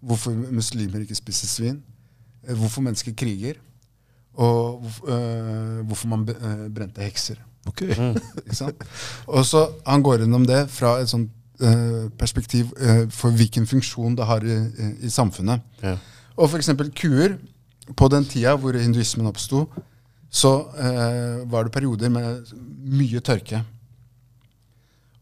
Hvorfor 0.00 0.30
muslimer 0.30 1.00
ikke 1.00 1.14
spiser 1.14 1.46
svin. 1.46 1.82
eh, 2.46 2.54
Hvorfor 2.56 2.80
mennesker 2.82 3.12
kriger. 3.16 3.54
Og 4.34 4.84
øh, 5.08 5.80
hvorfor 5.86 6.08
man 6.08 6.24
brente 6.74 7.02
hekser. 7.02 7.34
Ok 7.66 7.82
sant? 8.60 8.84
Og 9.26 9.44
så 9.46 9.66
Han 9.86 10.02
går 10.02 10.22
gjennom 10.22 10.46
det 10.46 10.68
fra 10.70 10.98
et 11.02 11.10
sånt 11.10 11.30
øh, 11.60 12.10
perspektiv 12.18 12.72
øh, 12.76 13.10
for 13.10 13.30
hvilken 13.30 13.66
funksjon 13.66 14.16
det 14.16 14.26
har 14.26 14.44
i, 14.44 14.58
i, 15.02 15.10
samfunnet. 15.10 15.60
Ja. 15.82 15.96
Og 16.36 16.50
f.eks. 16.50 16.70
kuer. 17.00 17.38
På 17.96 18.08
den 18.12 18.24
tida 18.28 18.52
hvor 18.60 18.76
hinduismen 18.76 19.26
oppsto, 19.26 19.62
så 20.30 20.58
øh, 20.76 21.52
var 21.52 21.62
det 21.64 21.72
perioder 21.72 22.08
med 22.08 22.50
mye 22.84 23.20
tørke. 23.20 23.62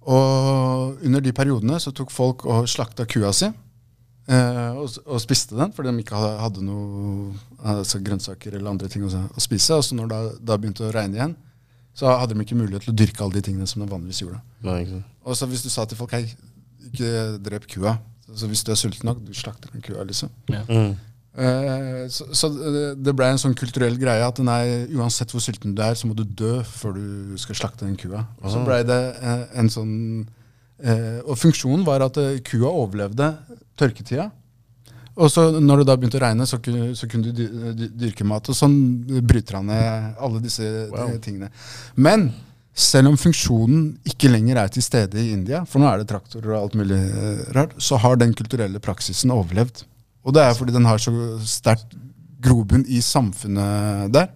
Og 0.02 0.98
under 1.04 1.20
de 1.20 1.32
periodene 1.32 1.78
så 1.80 1.92
tok 1.94 2.10
folk 2.10 2.44
og 2.46 2.68
slakta 2.68 3.06
kua 3.10 3.32
si. 3.32 3.46
eh, 4.28 4.70
og, 4.74 4.90
og 5.06 5.20
spiste 5.20 5.56
den 5.56 5.72
fordi 5.72 5.92
de 5.92 6.02
ikke 6.02 6.18
hadde, 6.18 6.38
hadde 6.42 6.64
noe 6.66 7.34
altså 7.62 8.00
grønnsaker 8.02 8.54
eller 8.54 8.70
andre 8.70 8.88
ting 8.88 9.06
å, 9.06 9.10
å 9.10 9.42
spise. 9.42 9.74
Og 9.74 9.84
så 9.84 9.94
når 9.94 10.10
det 10.10 10.18
da, 10.18 10.36
da 10.52 10.58
begynte 10.58 10.86
å 10.86 10.94
regne 10.94 11.18
igjen, 11.18 11.36
så 11.96 12.12
hadde 12.20 12.34
de 12.36 12.44
ikke 12.44 12.58
mulighet 12.58 12.84
til 12.84 12.92
å 12.92 12.98
dyrke 12.98 13.24
alle 13.24 13.38
de 13.38 13.46
tingene 13.48 13.66
som 13.70 13.80
de 13.82 13.88
vanligvis 13.88 14.20
gjorde. 14.20 14.42
Nei. 14.66 14.82
Og 15.24 15.36
så 15.38 15.48
hvis 15.48 15.64
du 15.64 15.70
sa 15.72 15.86
til 15.88 15.96
folk 15.96 16.12
hei, 16.12 16.26
ikke 16.90 17.10
drep 17.42 17.66
kua. 17.72 17.96
Så 18.36 18.48
hvis 18.50 18.64
du 18.66 18.72
er 18.74 18.78
sulten 18.80 19.08
nok, 19.08 19.22
du 19.24 19.32
slakter 19.36 19.72
den 19.72 19.84
kua, 19.84 20.04
liksom. 20.04 20.28
Ja. 20.52 20.64
Mm. 20.68 20.96
Eh, 21.36 22.06
så 22.08 22.24
så 22.32 22.48
det- 22.96 23.14
ble 23.16 23.26
en 23.28 23.38
sånn 23.38 23.54
kulturell 23.54 23.98
greie 24.00 24.24
at 24.24 24.38
nei, 24.38 24.86
uansett 24.96 25.30
hvor 25.30 25.40
sulten 25.40 25.74
du 25.74 25.82
er, 25.82 25.94
så 25.94 26.06
må 26.08 26.14
du 26.16 26.24
dø 26.24 26.62
før 26.62 26.94
du 26.96 27.36
skal 27.36 27.54
slakte 27.54 27.84
den 27.86 27.96
kua. 27.96 28.26
Og 28.42 28.50
så 28.50 28.64
ble 28.64 28.82
det 28.84 29.16
eh, 29.20 29.44
en 29.60 29.68
sånn 29.68 30.26
eh, 30.82 31.20
Og 31.24 31.36
funksjonen 31.36 31.84
var 31.84 32.00
at 32.02 32.16
kua 32.44 32.68
overlevde 32.68 33.36
tørketida. 33.76 34.30
Og 35.16 35.30
så 35.32 35.46
når 35.56 35.80
det 35.80 35.86
da 35.88 35.96
begynte 35.96 36.18
å 36.18 36.24
regne, 36.26 36.44
så 36.48 36.58
så 36.60 37.08
kunne 37.08 37.30
du 37.30 37.32
dy- 37.32 37.72
dy- 37.78 37.92
dyrke 38.04 38.24
mat. 38.28 38.48
Og 38.52 38.56
sånn 38.58 38.74
bryter 39.24 39.56
han 39.60 39.70
ned 39.70 40.18
alle 40.20 40.42
disse 40.44 40.66
wow. 40.92 41.14
tingene. 41.24 41.48
Men 41.96 42.28
selv 42.76 43.08
om 43.08 43.16
funksjonen 43.16 43.86
ikke 44.04 44.28
lenger 44.28 44.60
er 44.60 44.68
til 44.74 44.84
stede 44.84 45.16
i 45.22 45.30
India, 45.32 45.62
for 45.64 45.80
nå 45.80 45.88
er 45.88 46.02
det 46.02 46.10
traktorer 46.10 46.52
og 46.52 46.58
alt 46.66 46.76
mulig 46.76 46.98
eh, 47.00 47.44
rart, 47.56 47.72
så 47.80 47.96
har 48.02 48.18
den 48.20 48.34
kulturelle 48.36 48.82
praksisen 48.84 49.32
overlevd. 49.32 49.86
Og 50.26 50.34
det 50.36 50.42
er 50.44 50.56
fordi 50.58 50.74
den 50.76 50.84
har 50.84 51.00
så 51.00 51.14
sterkt 51.48 51.96
grobunn 52.44 52.84
i 52.92 53.00
samfunnet 53.00 54.12
der. 54.12 54.28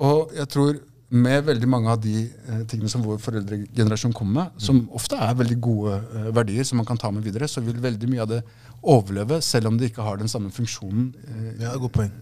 Og 0.00 0.32
jeg 0.36 0.48
tror 0.52 0.78
med 1.16 1.44
veldig 1.46 1.68
mange 1.70 1.92
av 1.92 2.00
de 2.02 2.24
eh, 2.24 2.62
tingene 2.66 2.88
som 2.90 3.04
vår 3.04 3.20
foreldregenerasjon 3.22 4.14
kommer 4.16 4.40
med, 4.40 4.62
som 4.62 4.80
ofte 4.96 5.18
er 5.20 5.36
veldig 5.38 5.58
gode 5.62 6.00
eh, 6.00 6.30
verdier 6.34 6.66
som 6.66 6.80
man 6.80 6.88
kan 6.88 6.98
ta 6.98 7.12
med 7.14 7.22
videre, 7.22 7.46
så 7.48 7.60
vil 7.62 7.78
veldig 7.84 8.08
mye 8.10 8.24
av 8.24 8.32
det 8.32 8.40
overleve, 8.86 9.40
selv 9.42 9.66
om 9.70 9.78
det 9.78 9.90
ikke 9.90 10.02
har 10.06 10.16
den 10.20 10.28
samme 10.30 10.50
funksjonen 10.54 11.10
eh, 11.26 11.62
Ja, 11.64 11.74
god 11.76 11.90
poeng. 11.96 12.12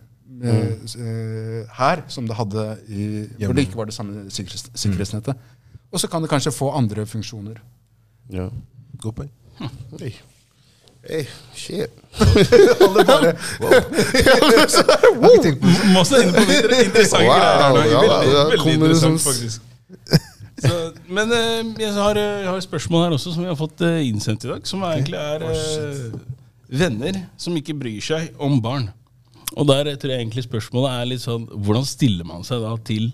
eh, 0.43 0.75
eh, 0.99 1.65
her 1.79 2.03
som 2.09 2.27
det 2.29 2.37
hadde 2.37 2.65
i 2.89 3.07
Hvor 3.45 3.53
det 3.55 3.67
ikke 3.69 3.77
var 3.81 3.85
det 3.91 3.95
samme 3.95 4.25
sikkerhets, 4.31 4.71
sikkerhetsnettet. 4.75 5.37
Og 5.93 6.01
så 6.01 6.09
kan 6.11 6.23
det 6.25 6.31
kanskje 6.33 6.51
få 6.53 6.71
andre 6.75 7.05
funksjoner. 7.07 7.61
Ja. 8.33 8.49
God 9.01 9.13
poeng. 9.13 9.31
Hey. 10.01 10.13
Hey, 11.05 11.25
shit. 11.55 11.91
Alle 12.85 13.05
bare 13.05 13.35
wow. 13.61 13.73
Masse 15.95 16.21
inne 16.23 16.33
på 16.33 16.45
videre 16.49 16.79
interessante 16.87 17.27
Wow, 17.29 17.35
greier 17.37 17.61
her 17.61 17.75
nå. 17.75 17.83
ja, 17.85 18.01
Veldig, 18.01 18.33
ja, 18.33 18.45
veldig 18.55 18.75
interessant, 18.79 19.21
sånn- 19.21 19.27
faktisk. 19.29 19.71
Så, 20.65 20.77
men 21.13 21.33
jeg 21.79 21.91
har, 21.93 22.17
jeg 22.17 22.47
har 22.49 22.57
et 22.57 22.65
spørsmål 22.65 23.03
her 23.05 23.15
også 23.19 23.33
som 23.35 23.43
vi 23.45 23.51
har 23.51 23.59
fått 23.59 23.83
innsendt 23.85 24.47
i 24.47 24.49
dag. 24.55 24.67
Som 24.67 24.83
egentlig 24.87 25.19
er 25.21 25.45
eh, 25.51 26.15
venner 26.69 27.25
som 27.41 27.57
ikke 27.59 27.77
bryr 27.79 28.03
seg 28.05 28.35
om 28.43 28.61
barn. 28.65 28.89
Og 29.55 29.69
der 29.69 29.93
tror 29.95 30.15
jeg 30.15 30.23
egentlig 30.23 30.47
spørsmålet 30.47 30.91
er 30.91 31.07
litt 31.07 31.23
sånn 31.23 31.45
Hvordan 31.47 31.85
stiller 31.87 32.27
man 32.27 32.43
seg 32.47 32.65
da 32.65 32.73
til 32.83 33.13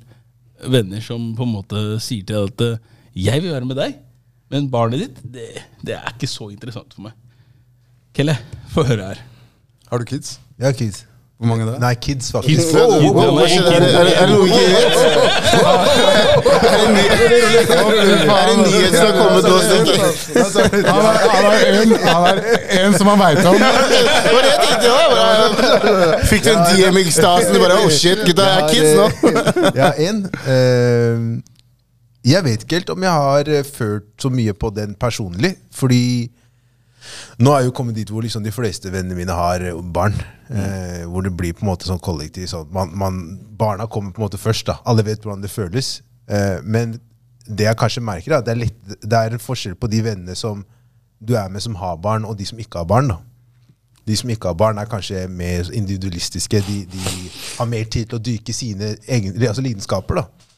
venner 0.70 1.02
som 1.04 1.32
på 1.36 1.44
en 1.44 1.54
måte 1.56 1.82
sier 2.02 2.24
til 2.24 2.46
deg 2.46 2.52
at 2.52 2.64
eh, 2.66 2.80
'Jeg 3.10 3.42
vil 3.42 3.52
være 3.52 3.66
med 3.66 3.76
deg, 3.76 3.96
men 4.52 4.70
barnet 4.70 5.00
ditt, 5.02 5.16
det, 5.24 5.64
det 5.82 5.96
er 5.96 6.12
ikke 6.14 6.30
så 6.30 6.50
interessant 6.52 6.94
for 6.94 7.08
meg'. 7.08 7.16
Kelle, 8.14 8.36
få 8.70 8.84
høre 8.86 9.10
her. 9.10 9.22
Har 9.90 9.98
du 9.98 10.04
kids? 10.04 10.38
Jeg 10.58 10.66
har 10.66 10.76
kids. 10.78 11.09
Hvor 11.40 11.48
mange 11.48 11.64
er? 11.72 11.78
Nei, 11.80 11.94
kids, 11.96 12.26
faktisk. 12.34 12.60
Kids? 12.60 12.74
Er 12.74 12.80
det- 12.84 13.00
det- 13.80 14.16
det 14.20 14.28
noe 14.28 14.44
vi 14.44 14.50
ikke 14.52 14.60
vet? 14.68 14.92
Er 17.40 18.44
det 18.46 18.52
er 18.52 18.56
nyhet 18.60 18.92
som 18.96 19.06
har 19.06 19.16
kommet 19.16 19.44
oss? 19.48 19.64
Han 20.90 21.44
er, 21.52 21.62
en, 21.82 22.86
en 22.86 22.94
som 22.98 23.06
han 23.08 23.18
veit 23.22 23.44
om. 23.46 23.54
Det 23.54 23.62
det. 25.84 26.26
Fikk 26.30 26.44
du 26.44 26.50
en 26.52 26.64
DM 26.68 26.96
i 27.00 27.06
stasen? 27.14 27.54
Du 27.54 27.60
bare, 27.62 27.78
oh 27.84 27.90
shit, 27.92 28.20
gutta, 28.26 28.42
jeg 28.42 28.60
er 28.60 28.68
kids 28.74 28.92
nå. 28.98 29.06
Ja, 29.76 29.88
en. 29.96 30.16
Eh, 30.44 31.16
jeg 32.30 32.44
vet 32.44 32.60
ikke 32.66 32.74
helt 32.80 32.90
om 32.92 33.02
jeg 33.06 33.10
har 33.16 33.48
eh, 33.48 33.64
følt 33.64 34.10
så 34.20 34.28
mye 34.32 34.52
på 34.52 34.68
den 34.76 34.92
personlig. 35.00 35.54
Fordi 35.74 36.02
nå 37.40 37.52
er 37.52 37.62
jeg 37.62 37.70
jo 37.70 37.76
kommet 37.76 37.96
dit 37.96 38.10
hvor 38.12 38.24
liksom 38.24 38.44
de 38.44 38.52
fleste 38.54 38.92
vennene 38.92 39.16
mine 39.18 39.36
har 39.36 39.64
barn. 39.80 39.92
barn. 39.92 40.20
Eh, 40.50 41.06
hvor 41.06 41.22
det 41.22 41.32
blir 41.36 41.54
på 41.54 41.64
en 41.64 41.70
måte 41.70 41.88
sånn 41.88 42.02
kollektiv. 42.02 42.48
Sånn. 42.50 42.68
Man, 42.74 42.92
man, 42.98 43.22
barna 43.58 43.86
kommer 43.86 44.12
på 44.12 44.22
en 44.22 44.28
måte 44.28 44.40
først. 44.40 44.66
da 44.66 44.80
Alle 44.84 45.06
vet 45.06 45.22
hvordan 45.24 45.44
det 45.44 45.52
føles. 45.52 46.00
Eh, 46.28 46.58
men 46.62 46.98
det 47.46 47.66
jeg 47.66 47.78
kanskje 47.78 48.04
merker, 48.04 48.36
da, 48.36 48.44
det 48.44 48.52
er, 48.54 48.62
litt, 48.66 48.78
det 49.00 49.16
er 49.16 49.34
en 49.34 49.42
forskjell 49.42 49.78
på 49.80 49.90
de 49.90 50.04
vennene 50.06 50.36
som 50.38 50.64
du 51.20 51.34
er 51.36 51.50
med 51.52 51.62
som 51.62 51.74
har 51.76 51.98
barn, 52.00 52.24
og 52.24 52.38
de 52.38 52.46
som 52.48 52.60
ikke 52.60 52.80
har 52.80 52.88
barn. 52.88 53.10
da 53.12 53.18
de 54.10 54.16
som 54.16 54.30
ikke 54.32 54.50
har 54.50 54.58
barn, 54.58 54.78
er 54.78 54.88
kanskje 54.90 55.26
mer 55.28 55.68
individualistiske. 55.76 56.62
De, 56.66 56.78
de 56.90 57.02
har 57.58 57.68
mer 57.68 57.84
tid 57.84 58.08
til 58.10 58.18
å 58.18 58.22
dyrke 58.22 58.54
sine 58.56 58.94
egen, 59.06 59.36
altså 59.46 59.62
lidenskaper. 59.62 60.22
da. 60.22 60.48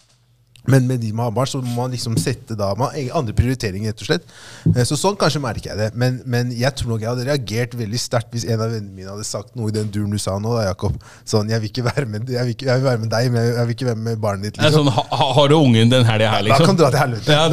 Men 0.71 0.85
med 0.87 1.01
de 1.03 1.09
man 1.13 1.25
har 1.27 1.33
barn, 1.35 1.49
så 1.51 1.59
må 1.59 1.73
man 1.75 1.91
liksom 1.91 2.15
sette 2.23 2.55
da, 2.55 2.69
man 2.79 2.93
har 2.95 3.17
andre 3.19 3.33
prioriteringer. 3.35 3.91
rett 3.91 4.03
og 4.05 4.07
slett. 4.07 4.29
Eh, 4.77 4.85
Så 4.87 4.95
sånn 5.01 5.17
kanskje 5.19 5.41
merker 5.43 5.73
jeg 5.73 5.79
det. 5.81 5.89
Men, 5.99 6.21
men 6.25 6.53
jeg 6.55 6.71
tror 6.79 6.93
nok 6.93 7.01
jeg 7.03 7.09
hadde 7.11 7.25
reagert 7.27 7.75
veldig 7.75 7.99
sterkt 7.99 8.31
hvis 8.31 8.45
en 8.47 8.61
av 8.63 8.71
vennene 8.71 8.95
mine 8.95 9.11
hadde 9.11 9.27
sagt 9.27 9.57
noe 9.59 9.73
i 9.73 9.75
den 9.75 9.91
duren 9.91 10.13
du 10.15 10.19
sa 10.23 10.37
nå. 10.39 10.53
da, 10.55 10.69
Jakob. 10.69 10.95
Sånn, 11.27 11.51
jeg 11.51 11.65
vil 11.65 11.73
ikke 11.73 11.85
være 11.89 12.07
med, 12.07 12.31
jeg 12.31 12.47
vil 12.47 12.55
ikke, 12.55 12.69
jeg 12.71 12.79
vil 12.79 12.87
være 12.87 13.03
med 13.03 13.11
deg, 13.11 13.33
men 13.35 13.49
jeg 13.49 13.67
vil 13.67 13.75
ikke 13.75 13.89
være 13.91 14.03
med 14.07 14.23
barnet 14.23 14.47
ditt. 14.53 14.61
Liksom. 14.63 14.87
sånn, 14.87 14.93
ha, 15.11 15.29
har 15.41 15.49
du 15.51 15.57
ungen 15.59 15.91
den 15.91 16.07
helga 16.07 16.31
her, 16.37 16.47
Da 16.47 16.47
liksom? 16.53 16.67
kan 16.71 16.79
du 16.79 16.85
dra 16.85 16.91
til 16.95 17.03
helvete. 17.03 17.33
Ja, 17.33 17.49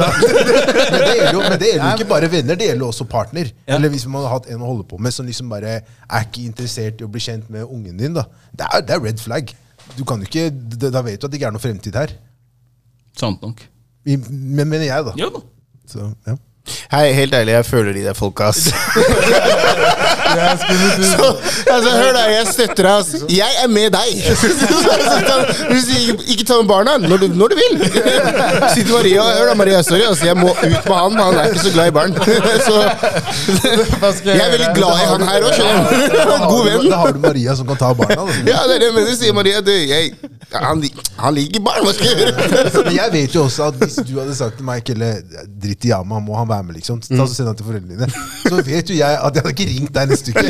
men 0.94 1.00
det 1.02 1.10
gjelder 1.16 1.34
jo, 1.34 1.42
men 1.48 1.58
det 1.58 1.72
gjelder 1.72 1.86
jo 1.90 1.92
ikke 1.98 2.08
bare 2.14 2.30
venner, 2.38 2.60
det 2.62 2.70
gjelder 2.70 2.86
også 2.92 3.08
partner. 3.10 3.50
Ja. 3.66 3.74
Eller 3.80 3.90
hvis 3.92 4.06
man 4.06 4.22
har 4.28 4.36
hatt 4.38 4.46
en 4.54 4.62
å 4.62 4.70
holde 4.70 4.86
på 4.90 4.98
med 5.02 5.14
som 5.18 5.26
liksom 5.26 5.50
bare 5.50 5.80
er 5.82 6.28
ikke 6.30 6.46
interessert 6.46 7.02
i 7.02 7.06
å 7.06 7.10
bli 7.10 7.26
kjent 7.26 7.50
med 7.50 7.66
ungen 7.66 7.98
din. 7.98 8.14
da. 8.14 8.28
Det 8.54 8.70
er, 8.70 8.86
det 8.86 8.94
er 8.96 9.02
red 9.10 9.18
flag. 9.22 9.50
Du 9.98 10.04
kan 10.06 10.22
jo 10.22 10.30
ikke, 10.30 10.46
da 10.78 10.90
da 10.94 11.02
vet 11.02 11.18
du 11.18 11.26
at 11.26 11.32
det 11.34 11.40
ikke 11.40 11.50
er 11.50 11.56
noe 11.58 11.62
fremtid 11.66 11.98
her. 11.98 12.14
Sant 13.18 13.42
nok. 13.42 13.60
I- 14.06 14.16
Men 14.30 14.68
mener 14.68 14.84
jeg, 14.86 15.04
da. 15.04 15.12
Ja 15.18 15.28
da. 15.34 15.40
Så, 15.88 16.10
ja. 16.26 16.36
Hei, 16.92 17.12
helt 17.12 17.34
ærlig, 17.34 17.52
jeg 17.52 17.66
føler 17.66 17.92
de 17.92 18.02
der 18.04 18.12
folka, 18.14 18.44
ass. 18.52 18.68
Så, 20.30 21.26
altså, 21.70 21.90
hør 21.90 22.12
da, 22.16 22.24
jeg 22.30 22.46
støtter 22.52 22.82
deg, 22.82 22.90
Altså. 23.00 23.20
Jeg 23.30 23.52
er 23.62 23.68
med 23.68 23.90
deg. 23.94 24.10
Du 25.70 25.74
ikke, 25.76 26.24
ikke 26.32 26.44
ta 26.44 26.56
med 26.60 26.68
barna 26.68 26.96
når 27.00 27.16
du, 27.22 27.26
når 27.40 27.52
du 27.52 27.56
vil. 27.58 27.82
Si 28.74 28.82
til 28.82 28.92
Maria 28.92 29.22
Hør 29.22 29.46
da, 29.50 29.54
Maria, 29.58 29.82
sorry, 29.86 30.02
altså, 30.08 30.26
jeg 30.26 30.36
må 30.36 30.50
ut 30.50 30.88
med 30.88 30.96
han. 30.96 31.18
Han 31.20 31.38
er 31.40 31.50
ikke 31.50 31.64
så 31.64 31.72
glad 31.74 31.90
i 31.90 31.94
barn. 31.94 32.14
Så 32.66 32.76
jeg 34.24 34.40
er 34.40 34.50
veldig 34.54 34.70
glad 34.76 35.02
i 35.04 35.08
han 35.10 35.24
her 35.28 35.46
òg. 35.48 35.60
God 36.50 36.62
venn. 36.66 36.86
Da 36.90 37.00
har 37.04 37.14
du 37.16 37.22
Maria 37.24 37.56
som 37.58 37.68
kan 37.70 37.80
ta 37.80 37.92
barna. 37.96 38.26
Ja, 38.48 38.62
det 38.68 38.76
er 38.76 38.82
det 38.82 38.90
jeg 38.90 38.96
mener, 38.98 39.14
sier 39.20 39.36
Maria. 39.36 39.62
Du, 39.64 39.70
jeg, 39.72 40.12
han, 40.54 40.82
han 41.20 41.36
liker 41.36 41.64
barn, 41.64 41.82
hva 41.86 41.94
skal 41.96 42.10
jeg 42.10 42.16
gjøre? 42.24 42.84
Men 42.86 42.94
jeg 42.96 43.14
vet 43.16 43.36
jo 43.38 43.44
også 43.46 43.68
at 43.70 43.80
hvis 43.82 44.00
du 44.08 44.14
hadde 44.18 44.36
sagt 44.38 44.58
til 44.60 44.66
meg 44.68 44.84
Kelle, 44.86 45.10
dritt 45.62 45.86
i 45.86 45.92
Yama, 45.92 46.20
må 46.24 46.36
han 46.38 46.48
være 46.50 46.66
med, 46.68 46.78
liksom. 46.80 47.00
Ta 47.04 47.24
så 47.26 47.34
Send 47.40 47.48
han 47.52 47.56
til 47.58 47.68
foreldrene 47.68 47.96
dine. 47.96 48.08
Så 48.44 48.62
vet 48.66 48.90
jo 48.90 48.96
jeg 48.98 49.18
at 49.20 49.36
jeg 49.36 49.44
hadde 49.44 49.54
ikke 49.54 49.68
ringt 49.70 49.94
deg 49.96 50.10
uke 50.28 50.42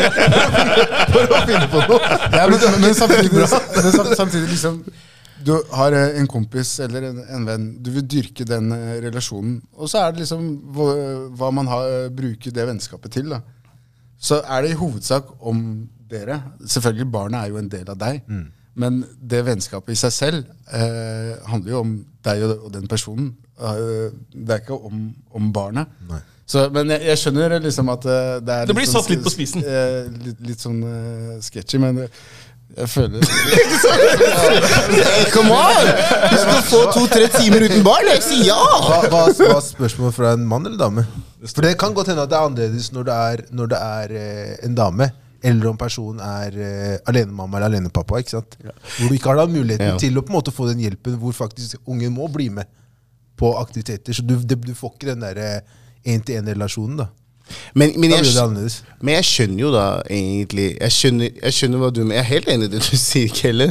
for 1.12 1.30
å 1.36 1.40
finne 1.46 1.68
på 1.70 1.84
noe. 1.86 2.18
Ja, 2.34 2.48
men, 2.50 2.58
men, 2.82 2.96
samtidig, 2.96 3.30
men 3.36 4.16
samtidig 4.18 4.50
liksom 4.50 4.82
Du 5.46 5.54
har 5.72 5.94
eh, 5.96 6.18
en 6.20 6.28
kompis 6.28 6.74
eller 6.84 7.06
en, 7.10 7.22
en 7.36 7.46
venn, 7.48 7.66
du 7.80 7.92
vil 7.94 8.04
dyrke 8.04 8.44
den 8.48 8.74
eh, 8.76 8.98
relasjonen. 9.06 9.60
Og 9.78 9.88
så 9.88 10.02
er 10.02 10.12
det 10.12 10.26
liksom 10.26 10.48
hva, 10.76 10.90
hva 11.38 11.50
man 11.56 11.70
har, 11.70 11.86
eh, 11.88 12.10
bruker 12.12 12.52
det 12.52 12.66
vennskapet 12.68 13.14
til. 13.16 13.32
da. 13.32 13.40
Så 14.20 14.42
er 14.44 14.66
det 14.66 14.74
i 14.74 14.80
hovedsak 14.80 15.30
om 15.40 15.62
dere. 16.10 16.42
Selvfølgelig, 16.60 17.08
barna 17.12 17.44
er 17.44 17.54
jo 17.54 17.60
en 17.62 17.70
del 17.72 17.88
av 17.88 18.00
deg. 18.00 18.20
Men 18.80 19.00
det 19.32 19.40
vennskapet 19.46 19.96
i 19.96 19.98
seg 19.98 20.12
selv 20.14 20.52
eh, 20.76 21.32
handler 21.48 21.72
jo 21.72 21.80
om 21.86 21.94
deg 22.24 22.44
og, 22.46 22.68
den 22.74 22.86
personen. 22.90 23.32
Det 23.56 24.54
er 24.54 24.60
ikke 24.60 24.76
om, 24.76 25.08
om 25.36 25.48
barnet. 25.52 25.88
Så, 26.51 26.64
men 26.74 26.90
jeg, 26.90 27.05
jeg 27.12 27.18
skjønner 27.22 27.59
liksom 27.62 27.90
at 27.92 28.07
eh, 28.11 28.36
det 28.42 28.55
er 28.57 28.66
Det 28.70 28.74
blir 28.74 28.86
litt 28.86 28.90
sånn 28.92 29.05
satt 29.05 29.12
litt 29.14 29.22
på 29.26 29.30
spissen. 29.36 29.62
eh, 29.62 30.09
litt, 30.26 30.40
litt 30.48 30.62
sånn 30.64 30.80
uh, 30.82 31.36
sketchy, 31.46 31.78
men 31.78 32.01
eh, 32.07 32.11
jeg 32.80 32.88
føler 32.90 33.22
come 35.34 35.51
on! 35.55 35.86
Du 36.30 36.36
skal 36.38 36.62
få 36.66 36.80
to-tre 36.94 37.26
timer 37.34 37.64
uten 37.66 37.82
barn? 37.86 38.07
Jeg 38.14 38.22
sier 38.26 38.44
ja! 38.51 38.59
Hva, 38.59 39.01
hva, 39.11 39.22
hva 39.30 39.57
er 39.57 39.64
spørsmålet 39.66 40.16
fra 40.16 40.34
en 40.36 40.44
mann 40.51 40.66
eller 40.68 40.78
dame? 40.80 41.07
For 41.46 41.64
det 41.66 41.74
kan 41.80 41.94
godt 41.96 42.11
hende 42.12 42.26
at 42.26 42.32
det 42.32 42.38
er 42.38 42.46
annerledes 42.51 42.90
når 42.94 43.09
det 43.09 43.16
er, 43.30 43.42
når 43.61 43.72
det 43.72 43.80
er 43.86 44.14
eh, 44.20 44.55
en 44.68 44.76
dame. 44.78 45.11
Eller 45.40 45.70
om 45.70 45.78
personen 45.80 46.20
er 46.20 46.57
eh, 46.61 46.96
alenemamma 47.09 47.57
eller 47.59 47.70
alenepappa. 47.72 48.20
ikke 48.20 48.34
sant? 48.36 48.59
Hvor 48.61 49.09
du 49.09 49.16
ikke 49.16 49.30
har 49.32 49.40
da 49.40 49.46
muligheten 49.48 49.94
Ja. 49.94 49.98
til 50.01 50.18
å 50.20 50.24
på 50.26 50.34
en 50.34 50.38
måte 50.40 50.53
få 50.55 50.68
den 50.68 50.82
hjelpen 50.84 51.16
hvor 51.22 51.32
faktisk 51.36 51.78
ungen 51.88 52.12
må 52.12 52.28
bli 52.32 52.51
med 52.61 52.68
på 53.40 53.55
aktiviteter. 53.57 54.12
Så 54.12 54.22
du, 54.26 54.34
det, 54.36 54.59
du 54.66 54.74
får 54.76 54.98
ikke 54.98 55.14
den 55.14 55.24
der 55.24 55.62
én-til-én-relasjonen. 56.07 57.03
da. 57.03 57.11
Men, 57.74 57.92
men, 57.98 58.12
jeg, 58.14 58.70
men 59.01 59.14
jeg 59.16 59.26
skjønner 59.26 59.59
jo 59.59 59.70
da 59.74 59.84
egentlig 60.07 60.66
Jeg 60.76 60.94
skjønner, 60.94 61.32
jeg 61.42 61.57
skjønner 61.57 61.80
hva 61.82 61.90
du 61.90 62.01
mener. 62.05 62.20
Jeg 62.20 62.22
er 62.22 62.28
helt 62.28 62.51
enig 62.53 62.68
i 62.68 62.72
det 62.76 62.82
du 62.84 62.96
sier, 63.09 63.32
Kelle. 63.34 63.70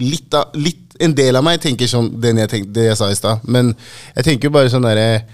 Litt 0.00 0.36
av, 0.38 0.56
litt, 0.56 0.96
en 1.04 1.16
del 1.16 1.36
av 1.36 1.44
meg 1.44 1.60
tenker 1.62 1.90
sånn 1.90 2.12
den 2.22 2.40
jeg 2.44 2.52
tenk, 2.52 2.68
det 2.74 2.88
jeg 2.88 2.98
sa 3.00 3.10
i 3.12 3.18
stad. 3.18 3.44
Men 3.44 3.74
jeg 4.14 4.28
tenker 4.30 4.48
jo 4.48 4.54
bare 4.56 4.72
sånn 4.72 4.86
derre 4.86 5.24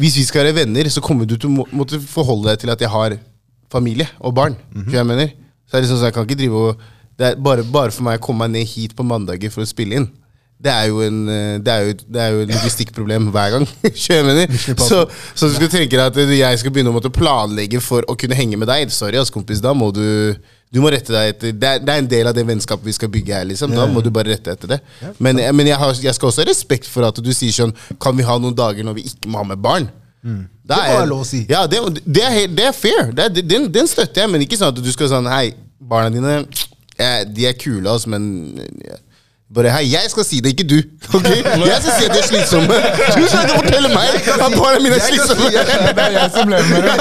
Hvis 0.00 0.16
vi 0.18 0.24
skal 0.26 0.46
være 0.46 0.62
venner, 0.62 0.88
så 0.90 1.02
kommer 1.04 1.28
du 1.28 1.36
til 1.36 1.50
å 1.50 1.56
må, 1.60 1.68
måtte 1.74 2.00
forholde 2.02 2.50
deg 2.50 2.64
til 2.64 2.74
at 2.74 2.82
jeg 2.82 2.90
har 2.90 3.18
familie 3.70 4.08
og 4.18 4.34
barn. 4.34 4.56
Mm 4.74 4.84
-hmm. 4.84 4.94
jeg 4.94 5.06
mener? 5.06 5.30
Så 5.70 5.76
er 5.76 5.80
det 5.80 5.88
sånn, 5.88 5.98
så 5.98 6.04
jeg 6.04 6.14
kan 6.14 6.26
ikke 6.26 6.42
drive 6.42 6.56
og 6.56 6.80
det 7.20 7.26
er 7.26 7.36
bare, 7.36 7.62
bare 7.62 7.90
for 7.90 8.02
meg 8.02 8.16
å 8.16 8.22
komme 8.24 8.48
meg 8.48 8.50
ned 8.50 8.66
hit 8.66 8.96
på 8.96 9.04
mandager 9.04 9.50
for 9.50 9.62
å 9.62 9.68
spille 9.68 9.94
inn. 9.94 10.08
Det 10.60 10.68
er 10.72 10.88
jo 10.90 11.00
en 11.00 11.18
eh, 11.32 11.54
Det 11.64 11.72
er 11.72 11.86
jo, 11.86 11.94
det 12.04 12.20
er 12.20 12.34
jo 12.34 12.40
et 12.44 12.52
logistikkproblem 12.52 13.30
hver 13.32 13.54
gang. 13.54 13.66
Så, 14.90 15.02
så 15.34 15.48
du 15.48 15.54
skulle 15.54 15.72
tenke 15.72 15.96
deg 15.96 16.04
at 16.04 16.32
jeg 16.36 16.60
skal 16.60 16.72
begynne 16.74 16.92
å 16.92 16.96
måtte 16.96 17.12
planlegge 17.12 17.80
for 17.84 18.04
å 18.10 18.16
kunne 18.18 18.36
henge 18.36 18.58
med 18.60 18.68
deg. 18.68 18.92
Sorry, 18.92 19.16
ass, 19.20 19.32
kompis. 19.32 19.62
Da 19.64 19.72
må 19.76 19.90
du 19.94 20.34
Du 20.70 20.78
må 20.84 20.90
rette 20.92 21.10
deg 21.10 21.32
etter 21.32 21.54
Det 21.56 21.66
er, 21.66 21.80
det 21.82 21.94
er 21.94 22.02
en 22.04 22.10
del 22.10 22.28
av 22.30 22.36
det 22.36 22.44
vennskapet 22.46 22.86
vi 22.86 22.94
skal 22.94 23.10
bygge 23.10 23.34
her. 23.34 23.48
liksom 23.48 23.72
Da 23.74 23.88
må 23.90 24.04
du 24.04 24.10
bare 24.14 24.36
rette 24.36 24.52
etter 24.52 24.76
det. 24.76 24.80
Men, 25.18 25.40
men 25.56 25.66
jeg, 25.72 25.78
har, 25.80 25.96
jeg 26.04 26.14
skal 26.14 26.30
også 26.30 26.44
ha 26.44 26.50
respekt 26.50 26.86
for 26.90 27.08
at 27.08 27.18
du 27.18 27.32
sier 27.34 27.56
sånn 27.56 27.74
Kan 28.02 28.18
vi 28.18 28.26
ha 28.28 28.36
noen 28.38 28.54
dager 28.56 28.86
når 28.86 29.00
vi 29.00 29.08
ikke 29.10 29.32
må 29.32 29.40
ha 29.40 29.48
med 29.54 29.64
barn? 29.64 29.88
Det 30.20 30.76
er, 30.76 30.98
være 31.00 31.08
lov 31.08 31.24
å 31.24 31.26
si. 31.26 31.46
Ja, 31.48 31.64
det, 31.66 31.80
det, 32.04 32.22
er, 32.22 32.42
det 32.52 32.66
er 32.68 32.74
fair. 32.76 33.08
Det 33.16 33.24
er, 33.24 33.40
den, 33.40 33.70
den 33.72 33.88
støtter 33.88 34.26
jeg, 34.26 34.30
men 34.30 34.44
ikke 34.44 34.58
sånn 34.60 34.74
at 34.74 34.82
du 34.84 34.90
skal 34.92 35.08
sånn 35.10 35.28
Hei, 35.32 35.54
barna 35.80 36.12
dine 36.12 36.34
eh, 37.00 37.22
De 37.26 37.46
er 37.48 37.56
kule, 37.58 37.88
altså, 37.88 38.12
men 38.12 38.26
eh, 38.60 39.00
bare 39.54 39.70
hei, 39.74 39.86
jeg 39.90 40.06
skal 40.12 40.24
si 40.24 40.38
det, 40.38 40.52
ikke 40.54 40.66
du. 40.72 40.76
ok? 41.16 41.26
Jeg 41.26 41.78
skal 41.82 41.94
si 41.98 42.04
at 42.06 42.12
de 42.14 42.20
er 42.20 42.26
slitsomme. 42.28 42.76
Du 43.18 43.24
skal 43.26 43.40
ikke 43.44 43.56
fortelle 43.56 43.88
meg 43.90 44.08
at 44.30 44.52
barna 44.54 44.78
mine 44.84 44.94
er 44.94 45.02
slitsomme. 45.08 45.48
Det 45.50 46.04
er 46.04 46.14
jeg 46.14 46.30
som 46.36 46.52
lever 46.52 46.68
med 46.70 46.86
det. 46.86 46.94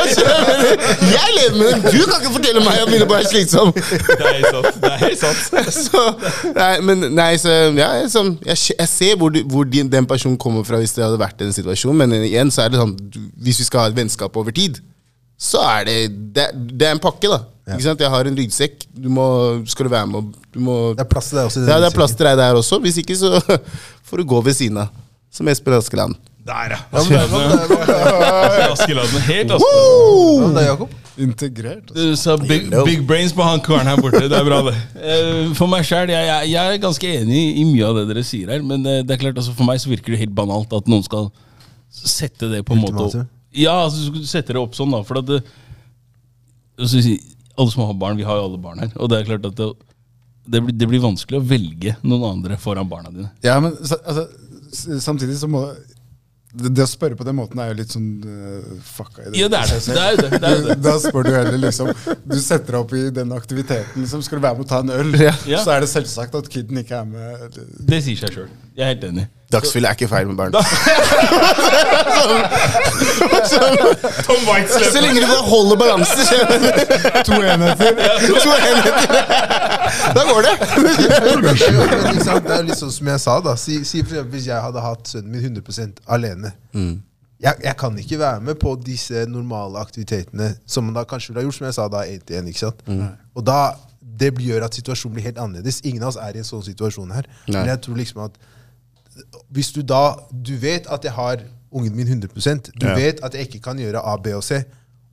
Jeg 1.17 1.29
lever 1.37 1.57
med 1.59 1.67
dem. 1.73 1.81
Du 1.93 2.01
kan 2.09 2.15
ikke 2.21 2.33
fortelle 2.37 2.63
meg 2.65 2.81
at 2.85 2.89
mine 2.93 3.05
barn 3.11 3.21
er 3.21 3.29
slitsomme. 3.29 3.73
Det 3.75 4.31
er 4.31 4.47
sant. 4.49 4.81
Det 4.81 4.93
er 5.11 5.15
sant. 5.21 5.77
Så, 5.77 6.03
nei, 6.57 6.71
men 6.89 7.05
nei, 7.19 7.29
så 7.41 7.53
ja, 7.77 7.91
jeg, 7.99 8.09
sånn, 8.13 8.33
jeg, 8.45 8.57
jeg 8.79 8.89
ser 8.89 9.19
hvor, 9.21 9.33
du, 9.33 9.43
hvor 9.49 9.69
din, 9.69 9.91
den 9.91 10.09
personen 10.09 10.37
kommer 10.41 10.65
fra 10.65 10.81
hvis 10.81 10.95
det 10.97 11.05
hadde 11.05 11.21
vært 11.21 11.45
en 11.45 11.53
situasjon, 11.53 12.01
men 12.01 12.17
igjen 12.23 12.49
så 12.53 12.65
er 12.65 12.73
det 12.73 12.81
sånn 12.81 12.95
Hvis 13.45 13.61
vi 13.61 13.69
skal 13.69 13.85
ha 13.85 13.93
et 13.93 13.97
vennskap 13.97 14.35
over 14.41 14.55
tid, 14.55 14.81
så 15.39 15.61
er 15.77 15.85
det 15.89 15.97
Det, 16.35 16.49
det 16.73 16.89
er 16.89 16.97
en 16.97 17.03
pakke, 17.03 17.29
da. 17.29 17.43
Ikke 17.75 17.85
sant? 17.85 18.01
Jeg 18.03 18.09
har 18.13 18.29
en 18.31 18.39
ryggsekk. 18.39 18.87
Du 19.05 19.09
må, 19.13 19.25
skal 19.69 19.85
du 19.85 19.91
være 19.93 20.07
med 20.09 20.15
og 20.21 20.31
du 20.55 20.59
må, 20.65 20.77
Det 20.97 21.03
er 21.05 21.09
plass 21.11 21.29
til 21.29 21.37
deg 21.39 21.49
også. 21.51 21.65
Ja, 21.67 21.77
det 21.83 21.91
er 21.91 21.95
plass 21.95 22.15
til 22.17 22.25
deg 22.29 22.39
der 22.39 22.57
også. 22.59 22.79
Hvis 22.83 22.97
ikke, 23.03 23.15
så 23.19 23.39
får 24.09 24.23
du 24.23 24.27
gå 24.33 24.41
ved 24.47 24.57
siden 24.57 24.81
av. 24.85 24.89
Som 25.31 25.47
Espen 25.51 25.75
Askeland. 25.77 26.15
Der, 26.49 26.71
ja. 26.73 26.79
Askeladden. 28.73 29.21
Helt 29.27 29.51
Askeladden. 29.51 30.55
Det 30.55 30.63
er 30.63 30.67
Jakob? 30.71 30.95
Integrert. 31.19 31.89
altså. 31.91 32.05
Du 32.07 32.15
sa 32.15 32.35
big, 32.39 32.69
big 32.87 33.01
brains 33.07 33.33
på 33.35 33.43
han 33.43 33.59
karen 33.61 33.87
her 33.89 33.99
borte. 33.99 34.21
Det 34.31 34.37
er 34.37 34.45
bra, 34.47 34.61
det. 34.69 34.75
Eh, 35.09 35.51
For 35.57 35.67
meg 35.69 35.83
sjøl, 35.87 36.09
jeg, 36.13 36.25
jeg, 36.29 36.51
jeg 36.53 36.73
er 36.73 36.81
ganske 36.81 37.11
enig 37.21 37.41
i 37.59 37.65
mye 37.67 37.85
av 37.89 37.99
det 37.99 38.05
dere 38.13 38.23
sier 38.25 38.49
her. 38.53 38.63
Men 38.65 38.85
eh, 38.87 39.01
det 39.03 39.15
er 39.17 39.21
klart, 39.25 39.37
altså, 39.41 39.53
for 39.57 39.67
meg 39.67 39.81
så 39.83 39.91
virker 39.91 40.15
det 40.15 40.21
helt 40.23 40.35
banalt 40.37 40.73
at 40.77 40.87
noen 40.89 41.03
skal 41.05 41.29
sette 41.89 42.49
det 42.51 42.63
på 42.67 42.77
en 42.77 42.83
måte 42.85 43.25
Ja, 43.57 43.75
altså, 43.83 44.09
du 44.13 44.23
sette 44.29 44.55
det 44.55 44.61
opp 44.61 44.77
sånn, 44.77 44.93
da. 44.95 45.01
For 45.05 45.19
at 45.21 45.27
det, 45.29 45.41
altså, 46.79 47.03
alle 47.59 47.73
som 47.73 47.85
har 47.85 47.95
barn, 47.99 48.17
vi 48.19 48.27
har 48.27 48.39
jo 48.39 48.47
alle 48.49 48.59
barn 48.63 48.83
her. 48.83 48.91
Og 48.97 49.11
det 49.11 49.19
er 49.19 49.29
klart 49.33 49.47
at 49.51 49.59
det, 49.59 49.69
det, 50.49 50.63
blir, 50.65 50.75
det 50.75 50.89
blir 50.89 51.03
vanskelig 51.03 51.39
å 51.41 51.45
velge 51.45 51.95
noen 52.01 52.27
andre 52.33 52.57
foran 52.61 52.89
barna 52.89 53.11
dine. 53.13 53.29
Ja, 53.45 53.59
men 53.63 53.75
altså, 53.77 54.25
samtidig 55.03 55.37
så 55.41 55.49
må 55.51 55.65
det, 56.49 56.71
det 56.73 56.81
å 56.81 56.89
spørre 56.89 57.13
på 57.13 57.25
den 57.27 57.37
måten 57.37 57.59
er 57.61 57.69
jo 57.69 57.75
litt 57.77 57.91
sånn 57.93 58.07
uh, 58.25 58.69
fucka 58.81 59.27
i 59.27 59.29
det. 59.29 59.37
Ja, 59.37 59.49
det 59.53 59.59
er 59.59 59.69
det. 59.69 59.81
Det 59.85 60.05
er 60.05 60.15
det. 60.17 60.29
det, 60.33 60.49
er 60.49 60.63
det. 60.65 60.77
Da 60.87 60.95
spør 61.03 61.27
du 61.27 61.29
heller 61.35 61.59
liksom 61.61 61.91
Du 62.25 62.37
setter 62.41 62.73
deg 62.73 62.79
opp 62.79 62.95
i 62.97 63.03
den 63.13 63.35
aktiviteten. 63.35 64.01
liksom 64.01 64.23
Skal 64.25 64.41
du 64.41 64.47
være 64.47 64.57
med 64.57 64.65
å 64.65 64.69
ta 64.71 64.79
en 64.81 64.89
øl, 64.95 65.13
Ja. 65.45 65.61
så 65.61 65.75
er 65.75 65.85
det 65.85 65.91
selvsagt 65.91 66.39
at 66.39 66.49
kiden 66.49 66.81
ikke 66.81 67.03
er 67.03 67.11
med. 67.11 67.59
Det 67.91 68.01
sier 68.05 68.23
seg 68.23 68.33
sjøl. 68.33 68.49
Jeg 68.73 68.87
er 68.87 68.95
helt 68.95 69.05
enig. 69.11 69.27
Dagsfyll 69.51 69.85
er 69.89 69.95
ikke 69.97 70.07
feil 70.11 70.27
med 70.29 70.37
barn. 70.37 70.53
Tom 74.25 74.41
White 74.47 74.69
Så 74.93 75.01
lenge 75.01 75.21
du 75.21 75.27
holder 75.49 75.75
balansen. 75.79 76.25
To 77.25 77.33
enheter. 77.33 77.91
To 78.43 78.51
enheter. 78.55 79.05
Da 80.15 80.21
går 80.29 80.41
det. 80.45 80.53
Det 82.45 82.55
er 82.55 82.75
sånn 82.77 82.93
som 82.93 83.07
jeg 83.13 83.19
sa. 83.25 83.39
da 83.43 83.55
Si, 83.59 83.79
si 83.87 84.03
for 84.03 84.13
eksempel 84.19 84.33
Hvis 84.37 84.47
jeg 84.51 84.61
hadde 84.63 84.83
hatt 84.83 85.09
sønnen 85.15 85.31
min 85.33 85.41
100% 85.57 86.03
alene. 86.07 86.53
Jeg, 87.39 87.55
jeg 87.63 87.75
kan 87.79 87.95
ikke 88.01 88.17
være 88.19 88.39
med 88.43 88.55
på 88.59 88.73
disse 88.83 89.25
normale 89.31 89.79
aktivitetene 89.79 90.51
som 90.67 90.83
man 90.89 90.97
da 90.99 91.05
kanskje 91.07 91.31
ville 91.31 91.39
ha 91.39 91.47
gjort, 91.47 91.55
som 91.55 91.67
jeg 91.69 91.75
sa 91.77 91.85
da, 91.87 92.01
én 92.03 92.19
til 92.27 92.35
én. 92.41 92.49
ikke 92.51 92.65
sant? 92.65 92.81
Og 93.35 93.45
da, 93.47 93.59
Det 94.19 94.33
gjør 94.43 94.65
at 94.67 94.75
situasjonen 94.75 95.15
blir 95.15 95.23
helt 95.29 95.37
annerledes. 95.39 95.77
Ingen 95.87 96.03
av 96.03 96.09
oss 96.11 96.17
er 96.19 96.35
i 96.35 96.41
en 96.41 96.47
sånn 96.47 96.63
situasjon 96.65 97.11
her. 97.15 97.23
Nei. 97.47 97.53
Men 97.61 97.69
jeg 97.71 97.79
tror 97.85 97.95
liksom 98.01 98.19
at 98.25 98.35
hvis 99.51 99.71
du 99.71 99.81
da 99.81 100.15
Du 100.45 100.55
vet 100.61 100.87
at 100.89 101.03
jeg 101.03 101.11
har 101.13 101.37
ungen 101.71 101.95
min 101.95 102.07
100% 102.07 102.69
Du 102.79 102.87
Ja. 102.87 102.95
vet 102.95 103.19
at 103.23 103.33
jeg 103.33 103.41
ikke 103.47 103.59
kan 103.61 103.77
gjøre 103.77 103.99
A, 104.05 104.17
B 104.17 104.27
og 104.35 104.43
C. 104.43 104.63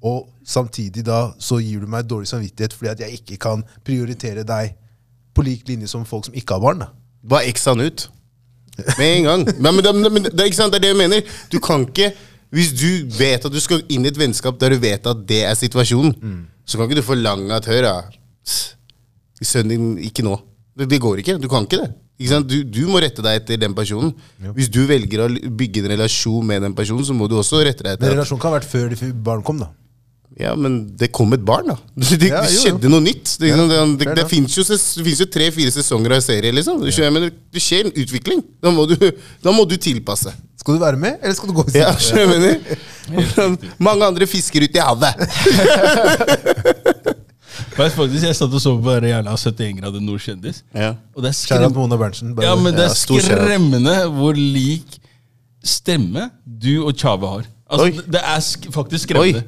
Og 0.02 0.28
samtidig 0.46 1.04
da 1.07 1.30
så 1.38 1.59
gir 1.59 1.80
du 1.80 1.86
meg 1.86 2.04
dårlig 2.09 2.28
samvittighet 2.28 2.72
fordi 2.76 2.90
at 2.90 3.00
jeg 3.00 3.11
ikke 3.20 3.36
kan 3.36 3.64
prioritere 3.84 4.44
deg 4.44 4.74
på 5.34 5.42
lik 5.42 5.68
linje 5.68 5.86
som 5.88 6.04
folk 6.04 6.24
som 6.24 6.34
ikke 6.34 6.54
har 6.54 6.61
barn. 6.61 6.78
da 6.78 6.86
Bare 7.28 7.48
x 7.52 7.64
han 7.64 7.80
ut. 7.80 8.11
Med 8.98 9.16
en 9.16 9.24
gang. 9.24 9.44
Men, 9.61 9.74
men, 9.74 9.84
det- 9.84 10.12
men, 10.12 10.22
det, 10.24 10.40
er 10.40 10.44
ikke 10.44 10.57
sant, 10.57 10.72
det 10.72 10.78
er 10.84 10.92
det 10.92 10.98
jeg 11.00 11.09
mener. 11.09 11.20
Du 11.52 11.59
kan 11.61 11.80
ikke 11.88 12.12
Hvis 12.52 12.70
du 12.72 13.09
vet 13.18 13.44
at 13.44 13.52
du 13.52 13.59
skal 13.61 13.82
inn 13.88 14.04
i 14.04 14.09
et 14.09 14.18
vennskap 14.18 14.61
der 14.61 14.68
du 14.70 14.78
vet 14.78 15.07
at 15.07 15.16
det 15.28 15.42
er 15.44 15.54
situasjonen, 15.54 16.46
så 16.64 16.78
kan 16.78 16.86
ikke 16.88 17.00
du 17.00 17.07
forlange 17.07 17.52
at 17.54 17.66
Hør, 17.66 17.82
da. 17.82 18.02
Sønnen 19.42 19.70
din 19.70 19.98
Ikke 19.98 20.22
nå. 20.24 20.36
Det, 20.78 20.86
det 20.90 21.00
går 21.00 21.16
ikke. 21.22 21.38
Du 21.42 21.48
kan 21.48 21.62
ikke 21.66 21.82
det. 21.82 21.90
Du, 22.19 22.62
du 22.64 22.87
må 22.89 23.01
rette 23.05 23.21
deg 23.25 23.43
etter 23.43 23.59
den 23.61 23.75
personen. 23.77 24.14
Hvis 24.57 24.71
du 24.73 24.83
velger 24.89 25.27
å 25.27 25.31
bygge 25.31 25.83
en 25.85 25.91
relasjon 25.93 26.47
med 26.49 26.62
den 26.64 26.77
personen, 26.77 27.05
så 27.05 27.12
må 27.17 27.29
du 27.29 27.37
også 27.37 27.61
rette 27.67 27.85
deg 27.85 27.97
etter 27.99 28.09
Men 28.09 28.17
relasjonen 28.17 28.41
kan 28.41 28.55
ha 28.55 28.59
vært 28.61 28.71
før 28.71 28.95
barn 29.27 29.43
kom. 29.45 29.61
da 29.61 29.69
Ja, 30.41 30.55
men 30.57 30.79
det 30.97 31.11
kom 31.17 31.33
et 31.37 31.45
barn, 31.45 31.69
da. 31.73 31.77
Det, 31.97 32.17
det, 32.21 32.31
Ja, 32.33 32.41
det 32.45 32.55
jo, 32.55 32.57
jo. 32.57 32.64
skjedde 32.64 32.91
noe 32.93 33.05
nytt. 33.05 33.37
Det, 33.41 33.53
det, 33.53 33.69
det, 34.01 34.09
fair 34.09 34.17
det, 34.21 34.27
fins 34.33 34.57
jo, 34.57 34.64
det 34.64 35.05
jo 35.23 35.29
tre-fire 35.37 35.73
sesonger 35.77 36.17
av 36.17 36.25
serie, 36.25 36.53
liksom. 36.57 36.81
Du 36.85 36.91
men 37.12 37.29
det 37.53 37.62
skjer 37.64 37.89
en 37.91 37.95
utvikling. 38.05 38.43
Da 38.64 38.73
må 38.73 38.89
du, 38.91 38.97
da 39.45 39.53
må 39.57 39.69
du 39.69 39.77
tilpasse. 39.77 40.33
Skal 40.61 40.77
du 40.77 40.83
være 40.83 40.99
med, 40.99 41.21
eller 41.23 41.37
skal 41.37 41.53
du 41.53 41.55
gå 41.61 41.64
Ja, 41.77 41.93
siden? 41.95 42.01
skjønner 42.03 42.25
jeg 42.27 42.41
mener? 42.43 43.59
Mange 43.87 44.09
andre 44.09 44.27
fisker 44.27 44.64
ut 44.67 44.75
i 44.75 44.83
havet. 44.83 45.14
Vet 47.77 47.93
faktisk, 47.93 48.24
Jeg 48.24 48.37
satt 48.39 48.55
og 48.57 48.61
så 48.62 48.72
på 48.81 48.95
det 49.01 49.11
jævla 49.11 49.35
71 49.37 49.81
grader 49.81 50.01
nord 50.01 50.20
kjendis. 50.24 50.62
Ja. 50.74 50.95
Og 51.14 51.22
det 51.22 51.29
er 51.29 51.37
skrem... 51.37 51.72
Berntsen. 51.72 52.35
bare- 52.37 52.47
ja, 52.49 52.55
men 52.55 52.74
det 52.74 52.85
er 52.85 52.95
skremmende 52.95 53.97
hvor 54.16 54.33
lik 54.39 54.97
stemme 55.64 56.31
du 56.47 56.87
og 56.87 56.95
Tjave 56.97 57.29
har. 57.29 57.45
Altså, 57.70 57.85
Oi. 57.87 57.91
det- 58.07 58.22
er 58.22 58.41
sk 58.41 58.68
faktisk 58.72 59.09
skremmende. 59.09 59.43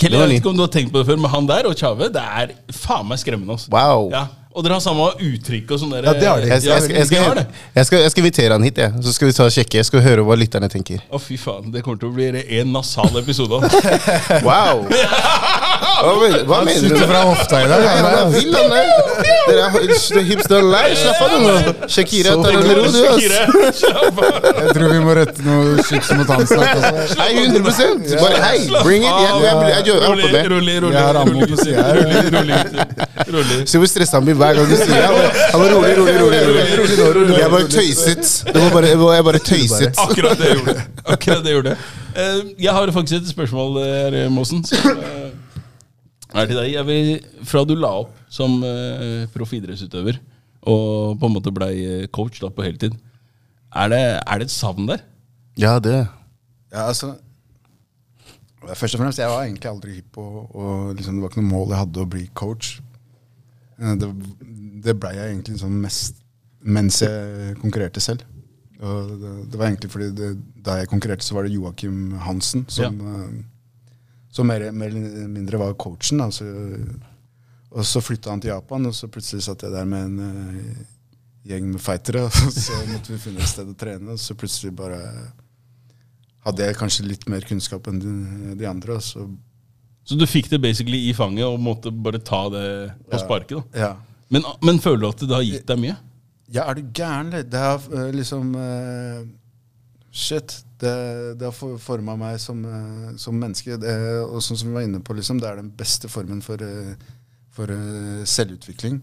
Kelly, 0.00 0.16
jeg 0.16 0.28
vet 0.28 0.36
ikke 0.40 0.48
om 0.48 0.56
du 0.56 0.62
har 0.64 0.72
tenkt 0.72 0.92
på 0.92 0.98
det 0.98 1.06
før, 1.06 1.16
men 1.20 1.30
han 1.30 1.46
der 1.48 1.66
og 1.68 1.76
Tjave, 1.76 2.08
det 2.08 2.22
er 2.22 2.52
faen 2.72 3.06
meg 3.08 3.18
skremmende. 3.20 3.52
Altså. 3.52 3.68
Wow. 3.72 4.10
Ja. 4.10 4.26
Og 4.50 4.64
dere 4.66 4.74
har 4.74 4.82
samme 4.82 5.04
uttrykk 5.14 5.68
og 5.76 5.78
sånn 5.78 5.92
der. 5.94 6.06
Ja, 6.08 6.12
det 6.18 6.26
har 6.26 6.40
de. 6.42 6.48
Jeg, 6.50 6.62
jeg, 6.66 6.82
skal, 6.82 6.90
jeg, 6.90 7.06
de 7.06 7.06
skal, 7.06 7.42
jeg, 7.76 7.86
skal, 7.86 8.00
jeg 8.02 8.10
skal 8.10 8.24
invitere 8.24 8.56
han 8.56 8.64
hit, 8.66 8.80
jeg. 8.82 9.02
så 9.06 9.12
skal 9.14 9.28
vi 9.30 9.34
ta 9.36 9.44
og 9.46 9.52
sjekke. 9.54 9.78
Jeg 9.78 9.86
skal 9.86 10.02
høre 10.02 10.24
hva 10.26 10.34
lytterne 10.40 10.66
tenker. 10.72 11.04
Å, 11.06 11.20
fy 11.22 11.38
faen. 11.38 11.68
Det 11.70 11.84
kommer 11.86 12.00
til 12.02 12.10
å 12.10 12.14
bli 12.16 12.26
en 12.58 12.72
nasal 12.74 13.14
episode. 13.22 13.62
Wow! 14.46 14.82
Hva, 16.00 16.12
men, 16.16 16.34
hva 16.48 16.58
mener 16.64 16.94
du? 16.94 16.96
Fra 16.98 17.20
hofta 17.28 17.60
i 17.60 17.68
dag. 17.68 17.84
Han 17.84 18.06
er 18.08 18.30
vill, 18.32 18.54
han 18.56 18.72
der. 18.72 18.86
Er 19.52 20.26
hipster 20.30 20.58
online. 20.58 20.96
Slapp 20.98 21.22
av, 21.26 21.34
nå. 21.44 21.74
Shakira 21.92 22.34
ta 22.40 22.50
det 22.50 22.62
med 22.64 22.78
ro, 22.78 22.86
du, 22.90 23.00
ass. 23.10 23.84
Jeg 23.84 24.74
tror 24.78 24.94
vi 24.94 25.02
må 25.04 25.16
rette 25.20 25.46
noe 25.46 25.84
skyts 25.84 26.10
mot 26.16 26.34
hans 26.34 26.50
snart. 26.50 26.80
også. 26.80 27.20
Hei, 27.20 27.30
100% 27.44 28.16
Bare 28.16 28.42
hei, 28.48 28.56
bring 28.80 29.06
it. 29.06 29.12
Jeg, 29.12 29.38
jeg, 29.44 29.44
jeg, 29.44 29.54
jeg, 29.76 29.94
jeg 29.94 30.34
med. 30.34 30.52
Rolig, 30.56 30.76
rolig, 30.86 30.96
Jeg 30.96 31.06
har 31.06 31.22
ammo 31.22 31.38
på 32.96 33.09
Se 33.70 33.78
hvor 33.80 33.88
stressa 33.90 34.16
han 34.18 34.24
blir 34.26 34.36
hver 34.38 34.54
gang 34.58 34.68
du 34.70 34.76
sier 34.78 35.02
det. 35.02 35.30
Han 35.52 35.60
var 35.62 35.72
rolig, 35.74 35.92
rolig, 35.98 36.14
rolig. 36.20 36.40
rolig. 37.16 37.38
Jeg 37.40 37.50
bare 37.54 37.68
tøyset. 37.74 38.30
Det 38.46 38.62
var 38.62 38.70
bare, 38.76 38.92
jeg 39.16 39.26
bare 39.28 39.40
tøyset. 39.44 39.98
Akkurat 40.04 40.38
det 40.40 40.52
gjorde. 40.54 40.76
Akkurat 41.16 41.44
det 41.46 41.54
gjorde. 41.56 41.76
Eh, 42.14 42.40
Jeg 42.66 42.72
har 42.76 42.92
faktisk 42.94 43.20
et 43.22 43.30
spørsmål 43.32 43.80
her, 43.82 44.18
Måsen. 44.32 44.62
Som 44.64 45.00
eh, 45.02 45.30
er 46.34 46.46
til 46.50 46.56
deg. 46.60 46.72
Jeg 46.76 46.86
vil, 46.86 47.10
fra 47.50 47.64
du 47.66 47.74
la 47.78 47.90
opp 48.04 48.14
som 48.30 48.60
proff 49.34 49.52
idrettsutøver, 49.58 50.20
og 50.70 51.16
på 51.18 51.26
en 51.26 51.34
måte 51.34 51.50
blei 51.54 52.06
coach 52.14 52.38
da 52.42 52.50
på 52.54 52.62
heltid, 52.62 52.94
er 53.74 53.90
det, 53.90 54.02
er 54.22 54.38
det 54.42 54.46
et 54.46 54.54
savn 54.54 54.86
der? 54.90 55.02
Ja, 55.58 55.78
det. 55.82 56.04
Ja, 56.70 56.86
altså 56.90 57.16
Først 58.76 58.94
og 58.94 59.00
fremst, 59.00 59.18
jeg 59.18 59.26
var 59.30 59.42
egentlig 59.46 59.70
aldri 59.70 59.94
hypp 59.96 60.10
på 60.18 60.22
og 60.52 60.90
liksom, 60.94 61.16
Det 61.16 61.22
var 61.24 61.30
ikke 61.32 61.40
noe 61.40 61.48
mål 61.50 61.70
jeg 61.72 61.78
hadde 61.80 62.02
å 62.02 62.08
bli 62.12 62.26
coach. 62.36 62.74
Eh, 63.80 63.94
Det, 64.00 64.10
det 64.84 64.96
blei 65.00 65.14
jeg 65.16 65.34
egentlig 65.34 65.58
sånn 65.60 65.78
mest 65.80 66.18
mens 66.60 67.00
jeg 67.00 67.56
konkurrerte 67.62 68.00
selv. 68.04 68.26
Og 68.80 69.12
det, 69.20 69.30
det 69.52 69.58
var 69.60 69.66
egentlig 69.68 69.90
fordi 69.92 70.10
det, 70.16 70.28
Da 70.64 70.78
jeg 70.80 70.88
konkurrerte, 70.88 71.24
så 71.24 71.34
var 71.36 71.44
det 71.44 71.52
Joakim 71.54 72.12
Hansen 72.24 72.66
som, 72.68 73.00
eh, 73.00 73.42
som 74.32 74.46
mer, 74.48 74.70
mer 74.72 74.92
eller 74.92 75.28
mindre 75.28 75.60
var 75.60 75.74
coachen. 75.80 76.20
Altså, 76.20 76.44
og 77.70 77.84
så 77.86 78.00
flytta 78.02 78.30
han 78.32 78.40
til 78.42 78.50
Japan, 78.52 78.86
og 78.88 78.94
så 78.96 79.08
plutselig 79.08 79.44
satt 79.46 79.62
jeg 79.62 79.72
der 79.72 79.84
med 79.88 80.04
en 80.04 80.18
eh, 80.26 80.80
gjeng 81.50 81.68
med 81.72 81.80
fightere. 81.80 82.24
Og 82.46 82.52
så 82.52 82.76
måtte 82.90 83.12
vi 83.14 83.20
finne 83.22 83.40
et 83.40 83.48
sted 83.48 83.68
å 83.70 83.76
trene, 83.78 84.12
og 84.12 84.18
så 84.20 84.34
plutselig 84.36 84.74
bare 84.76 84.98
hadde 86.44 86.66
jeg 86.66 86.76
kanskje 86.76 87.06
litt 87.06 87.24
mer 87.32 87.44
kunnskap 87.48 87.86
enn 87.88 88.00
de, 88.02 88.12
de 88.60 88.66
andre. 88.68 88.98
Og 88.98 89.04
så, 89.04 89.24
Så 90.04 90.16
du 90.18 90.26
fikk 90.26 90.48
det 90.50 90.60
basically 90.62 91.04
i 91.10 91.14
fanget 91.14 91.44
og 91.46 91.60
måtte 91.62 91.92
bare 91.92 92.18
ta 92.18 92.46
det 92.52 92.68
på 93.10 93.18
sparket? 93.20 93.60
da 93.74 93.82
ja. 93.84 93.90
men, 94.28 94.46
men 94.64 94.80
føler 94.82 95.04
du 95.04 95.08
at 95.10 95.26
det 95.26 95.36
har 95.36 95.46
gitt 95.46 95.68
deg 95.68 95.82
mye? 95.82 95.96
ja, 96.50 96.64
er 96.66 96.74
du 96.74 96.88
gæren? 96.94 97.30
Det 97.30 97.60
har 97.60 97.84
eh, 97.94 98.10
liksom 98.14 98.54
uh, 98.54 99.26
Shit. 100.10 100.64
Det, 100.80 101.38
det 101.38 101.44
har 101.46 101.52
for- 101.54 101.78
forma 101.78 102.16
meg 102.18 102.40
som, 102.40 102.64
uh, 102.64 103.16
som 103.16 103.36
menneske. 103.38 103.76
Det, 103.78 103.94
og 104.24 104.42
sånn 104.42 104.58
som 104.58 104.72
vi 104.72 104.78
var 104.80 104.86
inne 104.88 105.02
på, 105.04 105.14
liksom, 105.14 105.38
det 105.38 105.46
er 105.46 105.60
den 105.60 105.70
beste 105.70 106.10
formen 106.10 106.40
for, 106.42 106.58
uh, 106.58 106.94
for 107.54 107.70
selvutvikling. 108.26 108.98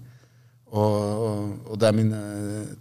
Og, 0.68 0.96
og, 1.24 1.54
og 1.72 1.80
det 1.80 1.88
er 1.88 1.96
min 1.96 2.12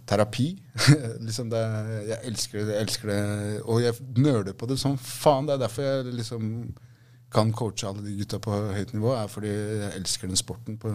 terapi. 0.09 0.49
liksom 1.27 1.47
det 1.53 1.61
jeg 2.09 2.17
elsker 2.27 2.59
det, 2.65 2.73
jeg 2.73 2.87
elsker 2.87 3.13
det. 3.13 3.21
Og 3.63 3.79
jeg 3.85 3.95
nøler 4.19 4.51
på 4.57 4.67
det 4.67 4.75
som 4.81 4.97
faen. 4.99 5.47
Det 5.47 5.55
er 5.55 5.63
derfor 5.63 5.87
jeg 5.87 6.17
liksom 6.17 6.49
kan 7.33 7.49
coache 7.51 7.87
alle 7.89 8.03
de 8.05 8.13
gutta 8.21 8.39
på 8.39 8.51
høyt 8.73 8.93
nivå, 8.95 9.11
er 9.19 9.27
fordi 9.31 9.49
jeg 9.51 9.93
elsker 9.99 10.29
den 10.31 10.39
sporten. 10.39 10.77
På, 10.79 10.91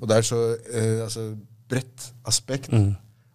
og 0.00 0.04
det 0.08 0.16
er 0.20 0.28
så 0.28 0.42
eh, 0.70 1.00
altså, 1.06 1.24
bredt 1.68 2.12
aspekt. 2.30 2.70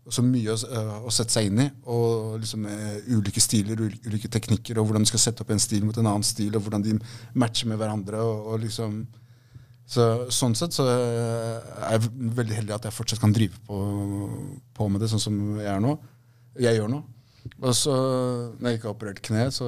Og 0.07 0.13
så 0.15 0.23
mye 0.23 0.53
å, 0.53 0.55
eh, 0.55 0.91
å 1.03 1.11
sette 1.11 1.35
seg 1.35 1.49
inn 1.49 1.59
i. 1.65 1.67
Og 1.91 2.37
liksom 2.39 2.63
eh, 2.71 3.01
ulike 3.11 3.41
stiler, 3.43 3.75
ul- 3.83 3.97
ulike 4.07 4.29
teknikker, 4.31 4.79
og 4.79 4.87
hvordan 4.87 5.03
du 5.03 5.09
skal 5.11 5.19
sette 5.25 5.43
opp 5.43 5.51
en 5.51 5.59
stil 5.59 5.83
mot 5.83 5.97
en 5.99 6.07
annen 6.07 6.23
stil, 6.23 6.55
og 6.55 6.63
hvordan 6.63 6.85
de 6.85 6.95
matcher 7.35 7.67
med 7.67 7.81
hverandre. 7.81 8.21
og, 8.23 8.53
og 8.53 8.61
liksom 8.63 9.01
så, 9.87 10.05
sånn 10.31 10.55
sett 10.59 10.75
så 10.75 10.83
eh, 10.91 11.67
er 11.89 11.97
jeg 11.97 12.09
veldig 12.39 12.55
heldig 12.61 12.73
at 12.75 12.87
jeg 12.87 12.95
fortsatt 12.95 13.21
kan 13.23 13.35
drive 13.35 13.59
på, 13.67 13.77
på 14.75 14.87
med 14.91 15.03
det 15.03 15.07
sånn 15.11 15.21
som 15.27 15.37
jeg 15.59 15.67
er 15.75 15.83
nå. 15.83 15.93
Jeg 16.59 16.79
gjør 16.79 16.89
nå. 16.95 17.03
Og 17.63 17.71
så, 17.75 17.93
når 18.59 18.69
jeg 18.73 18.79
ikke 18.79 18.89
har 18.89 18.95
operert 18.97 19.21
kneet, 19.23 19.55
så, 19.55 19.67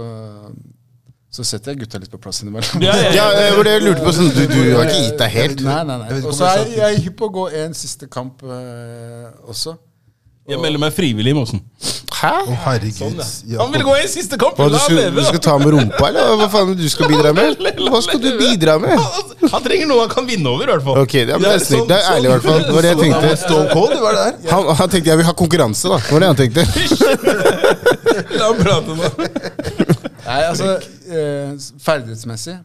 så 1.30 1.46
setter 1.46 1.76
jeg 1.76 1.84
gutta 1.84 2.00
litt 2.02 2.10
på 2.10 2.18
plass 2.22 2.42
innimellom. 2.42 2.82
Ja, 2.82 2.96
ja, 3.14 3.28
det 3.36 3.52
det 3.68 3.76
jeg 3.76 3.84
lurte 3.86 4.06
på. 4.06 4.14
Sånn, 4.18 4.32
du, 4.34 4.42
du 4.50 4.58
har 4.74 4.90
ikke 4.90 5.04
gitt 5.04 5.20
deg 5.22 5.36
helt? 5.36 5.62
Nei, 5.68 5.82
nei, 5.86 6.00
nei. 6.02 6.24
Og 6.24 6.34
så 6.34 6.48
er 6.50 6.64
jeg, 6.64 6.72
jeg 6.80 6.88
er 6.88 7.04
hypp 7.06 7.20
på 7.22 7.30
å 7.30 7.36
gå 7.36 7.46
en 7.62 7.78
siste 7.78 8.10
kamp 8.10 8.42
eh, 8.48 9.30
også. 9.46 9.78
Jeg 10.50 10.58
melder 10.58 10.82
meg 10.82 10.94
frivillig, 10.96 11.36
Måsen. 11.38 11.60
Hæ? 12.20 12.32
Å, 12.50 12.56
herregud. 12.66 12.98
Sånn, 12.98 13.20
Ja. 13.48 13.60
Han 13.62 13.70
vil 13.76 13.84
gå 13.86 13.94
i 14.00 14.02
en 14.02 14.10
siste 14.10 14.40
kamp! 14.42 14.58
Hva, 14.58 14.66
du, 14.74 14.80
skal, 14.82 14.98
leve, 14.98 15.22
du 15.22 15.28
skal 15.28 15.44
ta 15.46 15.54
med 15.62 15.70
rumpa, 15.76 16.10
eller 16.10 16.34
hva 16.42 16.48
faen 16.52 16.74
du 16.76 16.84
skal 16.90 17.12
bidra 17.14 17.32
med? 17.38 17.62
Hva 17.94 18.02
skal 18.04 18.20
du 18.24 18.32
bidra 18.40 18.80
med? 18.82 18.98
Han, 18.98 19.54
han 19.54 19.64
trenger 19.68 19.92
noe 19.92 20.08
han 20.08 20.12
kan 20.12 20.28
vinne 20.28 20.50
over, 20.50 20.66
i 20.66 20.74
hvert 20.74 20.88
fall. 20.90 21.00
Ok, 21.06 21.16
ja, 21.22 21.38
men 21.38 21.46
det 21.46 21.54
er 21.54 21.64
snilt. 21.68 21.86
Det 21.92 22.00
er 22.00 22.10
ærlig, 22.16 22.32
i 22.32 22.34
hvert 22.34 22.50
fall. 22.50 22.66
Det 22.66 22.76
var 22.76 22.88
det 22.88 22.92
jeg 22.96 23.02
tenkte. 23.04 23.32
Stone 23.46 23.70
Cold, 23.76 23.94
det 23.94 24.02
var 24.04 24.18
det 24.18 24.26
der. 24.26 24.52
Han, 24.56 24.74
han 24.82 24.92
tenkte 24.96 25.14
jeg 25.14 25.22
vil 25.22 25.30
ha 25.30 25.38
konkurranse, 25.46 25.94
da. 25.94 26.02
Det 26.02 26.18
var 26.18 26.26
det 26.26 26.34
han 26.34 26.42
tenkte. 26.42 26.68
La 28.40 28.50
ham 28.50 28.62
prate 28.66 28.98
nå. 28.98 29.96
Nei, 30.30 30.42
altså 30.46 30.76
eh, 31.10 31.56
Ferdighetsmessig 31.82 32.56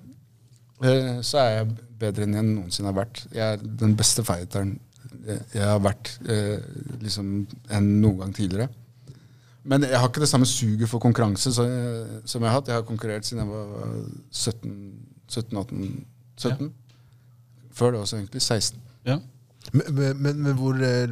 eh, 0.84 1.20
så 1.24 1.40
er 1.40 1.50
jeg 1.54 1.68
bedre 2.00 2.26
enn 2.26 2.36
jeg 2.36 2.46
noensinne 2.50 2.90
har 2.90 2.98
vært. 2.98 3.22
Jeg 3.32 3.44
er 3.56 3.68
den 3.84 3.94
beste 3.96 4.24
fighteren 4.26 4.76
jeg, 5.24 5.40
jeg 5.54 5.64
har 5.64 5.80
vært 5.80 6.10
eh, 6.28 6.58
liksom 7.00 7.30
enn 7.72 7.92
noen 8.02 8.24
gang 8.24 8.34
tidligere. 8.36 8.68
Men 9.64 9.86
jeg 9.88 9.96
har 9.96 10.10
ikke 10.10 10.20
det 10.20 10.28
samme 10.28 10.46
suget 10.48 10.90
for 10.90 11.00
konkurranse 11.00 11.54
så, 11.56 11.64
som 12.28 12.42
jeg 12.42 12.50
har 12.50 12.58
hatt. 12.58 12.68
Jeg 12.68 12.76
har 12.76 12.84
konkurrert 12.84 13.24
siden 13.24 13.46
jeg 13.46 13.52
var 13.54 13.94
17, 14.28 14.74
17 15.32 15.60
18, 15.62 15.86
17. 16.36 16.68
Før 17.74 17.94
det 17.94 18.02
også, 18.02 18.18
egentlig. 18.20 18.42
16. 18.44 18.82
Ja. 19.08 19.16
Men, 19.72 20.20
men, 20.20 20.42
men, 20.42 20.52
hvor 20.58 20.76
eh, 20.84 21.08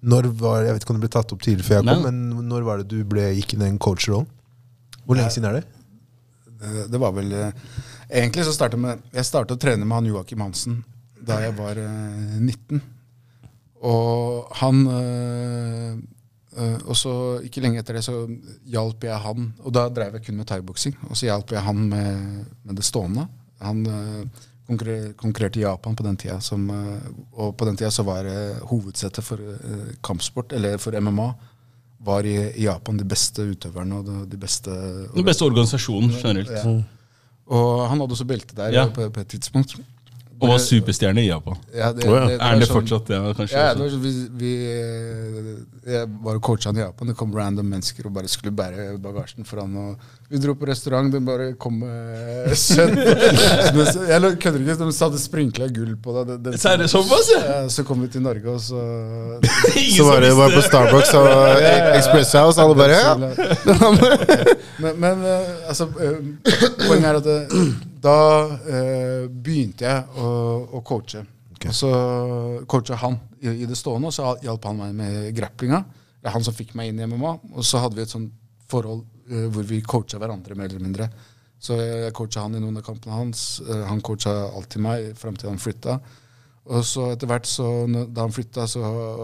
Når 0.00 0.30
var 0.40 0.62
Jeg 0.64 0.72
vet 0.72 0.84
ikke 0.84 0.94
om 0.94 0.96
det 0.96 1.04
ble 1.04 1.10
tatt 1.12 1.32
opp 1.34 1.42
tidligere 1.44 1.66
før 1.66 1.78
jeg 1.82 1.84
kom, 1.84 2.02
Nei. 2.06 2.10
men 2.10 2.48
når 2.48 2.64
var 2.64 2.80
det 2.80 2.88
du 2.88 3.02
ble, 3.04 3.26
gikk 3.36 3.52
inn 3.54 3.64
i 3.64 3.68
den 3.68 3.80
coach-rollen? 3.82 4.30
Hvor 5.08 5.16
lenge 5.16 5.32
siden 5.32 5.48
er 5.48 5.58
det? 5.58 5.64
Det, 6.60 6.84
Det 6.92 7.00
var 7.00 7.14
vel 7.16 7.32
eh, 7.32 7.64
Egentlig 8.10 8.44
så 8.44 8.52
startet 8.52 8.80
med 8.82 9.00
Jeg 9.14 9.24
startet 9.28 9.56
å 9.56 9.60
trene 9.62 9.86
med 9.88 9.96
han 10.02 10.08
Joakim 10.12 10.44
Hansen 10.44 10.82
da 11.28 11.40
jeg 11.42 11.52
var 11.58 11.76
eh, 11.82 12.36
19. 12.40 12.78
Og 13.88 14.48
han 14.60 14.78
eh, 14.92 15.90
eh, 16.56 16.76
Og 16.88 16.96
så 16.96 17.12
ikke 17.44 17.60
lenge 17.64 17.82
etter 17.82 17.98
det 17.98 18.04
så 18.06 18.14
hjalp 18.72 19.04
jeg 19.04 19.18
han 19.26 19.50
Og 19.64 19.74
da 19.76 19.86
drev 19.92 20.16
jeg 20.18 20.28
kun 20.28 20.38
med 20.40 20.48
thaiboksing. 20.48 20.96
Og 21.10 21.16
så 21.18 21.28
hjalp 21.28 21.52
jeg 21.52 21.64
han 21.66 21.82
med, 21.90 22.46
med 22.64 22.78
det 22.80 22.86
stående. 22.86 23.26
Han 23.64 23.84
eh, 23.86 24.46
konkurrer- 24.70 25.12
konkurrerte 25.20 25.60
i 25.60 25.66
Japan 25.66 25.96
på 25.98 26.06
den 26.06 26.16
tida. 26.20 26.38
Som, 26.44 26.68
eh, 26.70 27.10
og 27.34 27.54
på 27.58 27.68
den 27.68 27.76
tida 27.80 27.90
så 27.94 28.04
var 28.08 28.26
eh, 28.28 28.58
hovedsettet 28.70 29.24
for 29.26 29.40
eh, 29.42 29.92
kampsport, 30.04 30.52
eller 30.56 30.78
for 30.82 30.96
MMA, 31.00 31.28
var 32.04 32.26
i, 32.26 32.36
Japan 32.62 32.98
de 32.98 33.04
beste 33.04 33.42
utøverne 33.42 33.94
og 33.98 34.30
de 34.30 34.36
beste 34.38 34.70
Den 35.14 35.24
beste 35.26 35.42
organisasjonen 35.44 36.10
generelt. 36.10 36.50
ja. 36.50 36.82
Og 37.48 37.88
han 37.88 38.00
hadde 38.00 38.12
også 38.12 38.24
belte 38.28 38.54
der 38.56 38.68
Ja. 38.72 38.86
på, 38.92 39.08
på 39.10 39.20
et 39.20 39.26
tidspunkt. 39.28 39.76
Og 40.40 40.48
var 40.52 40.58
superstjerne 40.62 41.22
i 41.24 41.28
Japan. 41.28 41.56
Ja, 41.74 41.88
det, 41.92 42.04
det, 42.04 42.10
det 42.28 42.34
Er 42.38 42.42
han 42.46 42.60
det 42.62 42.68
sånn- 42.68 42.76
fortsatt? 42.78 43.08
Ja, 43.10 43.32
kanskje. 43.34 43.58
Ja, 43.58 43.72
var 43.74 43.96
vi, 44.04 44.12
vi, 44.38 44.52
eh, 44.70 45.92
jeg 45.94 46.06
var 46.22 46.36
og 46.38 46.42
coacha 46.46 46.68
han 46.70 46.78
i 46.78 46.84
Japan. 46.84 47.08
Det 47.10 47.16
kom 47.18 47.32
random 47.34 47.66
mennesker 47.72 48.06
og 48.06 48.12
bare 48.14 48.28
skulle 48.30 48.52
bære 48.54 48.92
bagasjen 49.02 49.44
for 49.48 49.60
han. 49.64 49.74
Og 49.76 49.96
vi 50.30 50.38
dro 50.44 50.54
på 50.54 50.68
restaurant, 50.70 51.10
den 51.10 51.24
bare 51.26 51.48
kom 51.58 51.78
med 51.82 52.54
kjøtt. 52.54 53.00
jeg 54.08 54.20
lo- 54.22 54.34
kødder 54.38 54.62
ikke, 54.62 54.78
de 54.78 54.90
hadde 55.00 55.22
sprinkla 55.24 55.68
gull 55.74 55.96
på 56.04 56.14
det. 56.20 56.24
Den, 56.30 56.42
den, 56.52 56.58
Så 56.62 56.76
det 56.78 56.88
såpass, 56.94 57.32
ja? 57.34 57.42
ja, 57.50 57.58
så 57.68 57.84
kom 57.88 58.02
vi 58.06 58.08
til 58.14 58.22
Norge, 58.22 58.46
og 58.54 58.60
så 58.62 58.78
Så 59.98 60.06
var 60.06 60.20
det 60.22 60.32
bare 60.38 60.54
på. 60.54 60.62
Starbucks 60.68 61.14
og 61.18 61.28
Express 61.98 62.32
House, 62.38 62.60
alle 62.62 62.78
bare 62.78 62.94
ja. 62.94 63.14
men, 64.82 64.98
men 65.00 65.22
eh, 65.24 65.68
altså, 65.68 65.88
eh, 65.98 66.18
poenget 66.86 67.08
er 67.10 67.20
at 67.20 67.24
det, 67.24 67.38
da 68.02 68.18
eh, 68.68 69.26
begynte 69.28 69.86
jeg 69.86 70.20
å, 70.22 70.28
å 70.78 70.82
coache. 70.86 71.24
Og 71.58 71.74
så 71.74 71.90
coacha 72.70 72.98
han 73.02 73.16
i, 73.40 73.64
i 73.64 73.66
det 73.66 73.78
stående, 73.78 74.10
og 74.10 74.14
så 74.14 74.36
hjalp 74.44 74.68
han 74.68 74.78
meg 74.78 74.94
med 74.98 75.32
grapplinga. 75.36 75.82
Det 76.18 76.30
er 76.30 76.34
han 76.34 76.46
som 76.46 76.54
fikk 76.54 76.74
meg 76.78 76.92
inn 76.92 77.02
i 77.02 77.08
MMA. 77.08 77.32
Og 77.56 77.66
så 77.66 77.82
hadde 77.82 77.98
vi 77.98 78.04
et 78.04 78.12
sånt 78.12 78.30
forhold 78.70 79.02
eh, 79.30 79.48
hvor 79.52 79.66
vi 79.66 79.82
coacha 79.82 80.20
hverandre, 80.20 80.56
mer 80.58 80.70
eller 80.70 80.84
mindre. 80.84 81.10
Så 81.58 81.74
jeg 81.80 82.14
coacha 82.14 82.44
han 82.44 82.54
i 82.54 82.62
noen 82.62 82.78
av 82.78 82.86
kampene 82.86 83.16
hans. 83.16 83.44
Eh, 83.66 83.84
han 83.88 84.02
coacha 84.04 84.34
alltid 84.48 84.84
meg 84.84 85.12
fram 85.18 85.38
til 85.38 85.50
han 85.50 85.62
flytta. 85.62 85.98
Og 86.68 86.84
så 86.84 87.12
etter 87.14 87.30
hvert, 87.30 87.48
så, 87.48 87.66
da 88.12 88.26
han 88.26 88.34
flytta, 88.34 88.66
så 88.68 88.82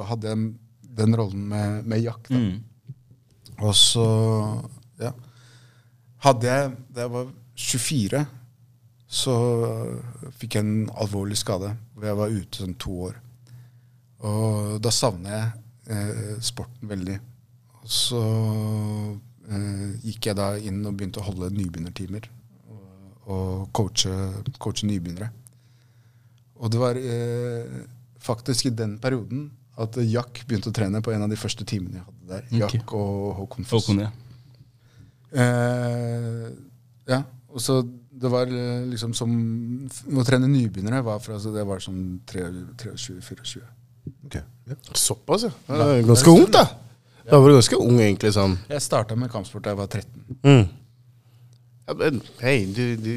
hadde 0.08 0.30
jeg 0.30 0.52
den 0.94 1.16
rollen 1.18 1.44
med, 1.50 1.84
med 1.90 2.02
Jack. 2.06 2.30
Mm. 2.30 2.62
Og 3.62 3.74
så 3.76 4.06
ja. 4.98 5.12
hadde 6.24 6.48
jeg 6.48 6.72
Da 6.90 7.04
jeg 7.04 7.12
var 7.12 7.28
24, 7.54 8.24
så 9.14 9.34
fikk 10.40 10.56
jeg 10.56 10.64
en 10.64 10.88
alvorlig 10.98 11.38
skade. 11.38 11.70
Hvor 11.94 12.08
jeg 12.08 12.18
var 12.18 12.34
ute 12.34 12.64
sånn 12.64 12.74
to 12.82 12.96
år. 13.10 13.20
Og 14.24 14.80
da 14.82 14.90
savner 14.94 15.36
jeg 15.36 15.94
eh, 15.94 16.34
sporten 16.42 16.90
veldig. 16.90 17.18
Og 17.82 17.90
så 17.92 18.22
eh, 19.50 19.88
gikk 20.08 20.30
jeg 20.30 20.38
da 20.40 20.54
inn 20.58 20.82
og 20.82 20.96
begynte 20.96 21.22
å 21.22 21.28
holde 21.28 21.52
nybegynnertimer. 21.54 22.28
Og, 22.72 23.18
og 23.28 23.66
coache, 23.76 24.14
coache 24.58 24.88
nybegynnere. 24.88 25.30
Og 26.64 26.72
det 26.72 26.80
var 26.80 26.98
eh, 26.98 27.84
faktisk 28.24 28.70
i 28.70 28.74
den 28.74 28.96
perioden 29.02 29.50
at 29.80 29.96
Jack 30.06 30.44
begynte 30.46 30.70
å 30.70 30.74
trene 30.74 31.02
på 31.02 31.12
en 31.12 31.24
av 31.26 31.32
de 31.32 31.38
første 31.38 31.66
timene 31.66 32.00
jeg 32.00 32.06
hadde 32.06 32.30
der. 32.30 32.44
Okay. 32.48 32.78
Jack 32.78 32.94
og 32.96 33.34
Håkon 33.40 33.66
Foss. 33.68 33.88
Håkon, 33.90 34.04
ja. 34.06 34.12
Eh, 35.34 36.46
ja, 37.10 37.24
og 37.50 37.62
så 37.62 37.80
det 38.20 38.30
var 38.30 38.46
eh, 38.46 38.84
liksom 38.90 39.14
som 39.16 39.32
Å 40.14 40.24
trene 40.26 40.48
nybegynnere 40.50 41.02
var 41.04 41.22
fra 41.22 41.38
så 41.42 41.52
det 41.54 41.64
var 41.66 41.82
sånn 41.82 42.20
23-24. 42.30 43.64
Okay. 44.26 44.42
ja. 44.68 44.76
Såpass, 44.92 45.46
ja. 45.48 45.52
Det 45.66 45.90
er 45.98 46.06
ganske 46.06 46.30
ungt, 46.30 46.52
da. 46.54 46.64
Da 47.24 47.40
var 47.40 47.48
du 47.48 47.56
ganske 47.56 47.80
ung, 47.80 47.98
egentlig. 48.00 48.34
sånn. 48.36 48.58
Jeg 48.68 48.84
starta 48.84 49.16
med 49.16 49.32
kampsport 49.32 49.64
da 49.64 49.72
jeg 49.72 49.80
var 49.80 49.88
13. 49.88 50.38
Mm. 50.44 50.64
Ja, 51.84 51.96
men 52.00 52.20
hei, 52.40 52.56
du, 52.72 52.84
du, 53.00 53.10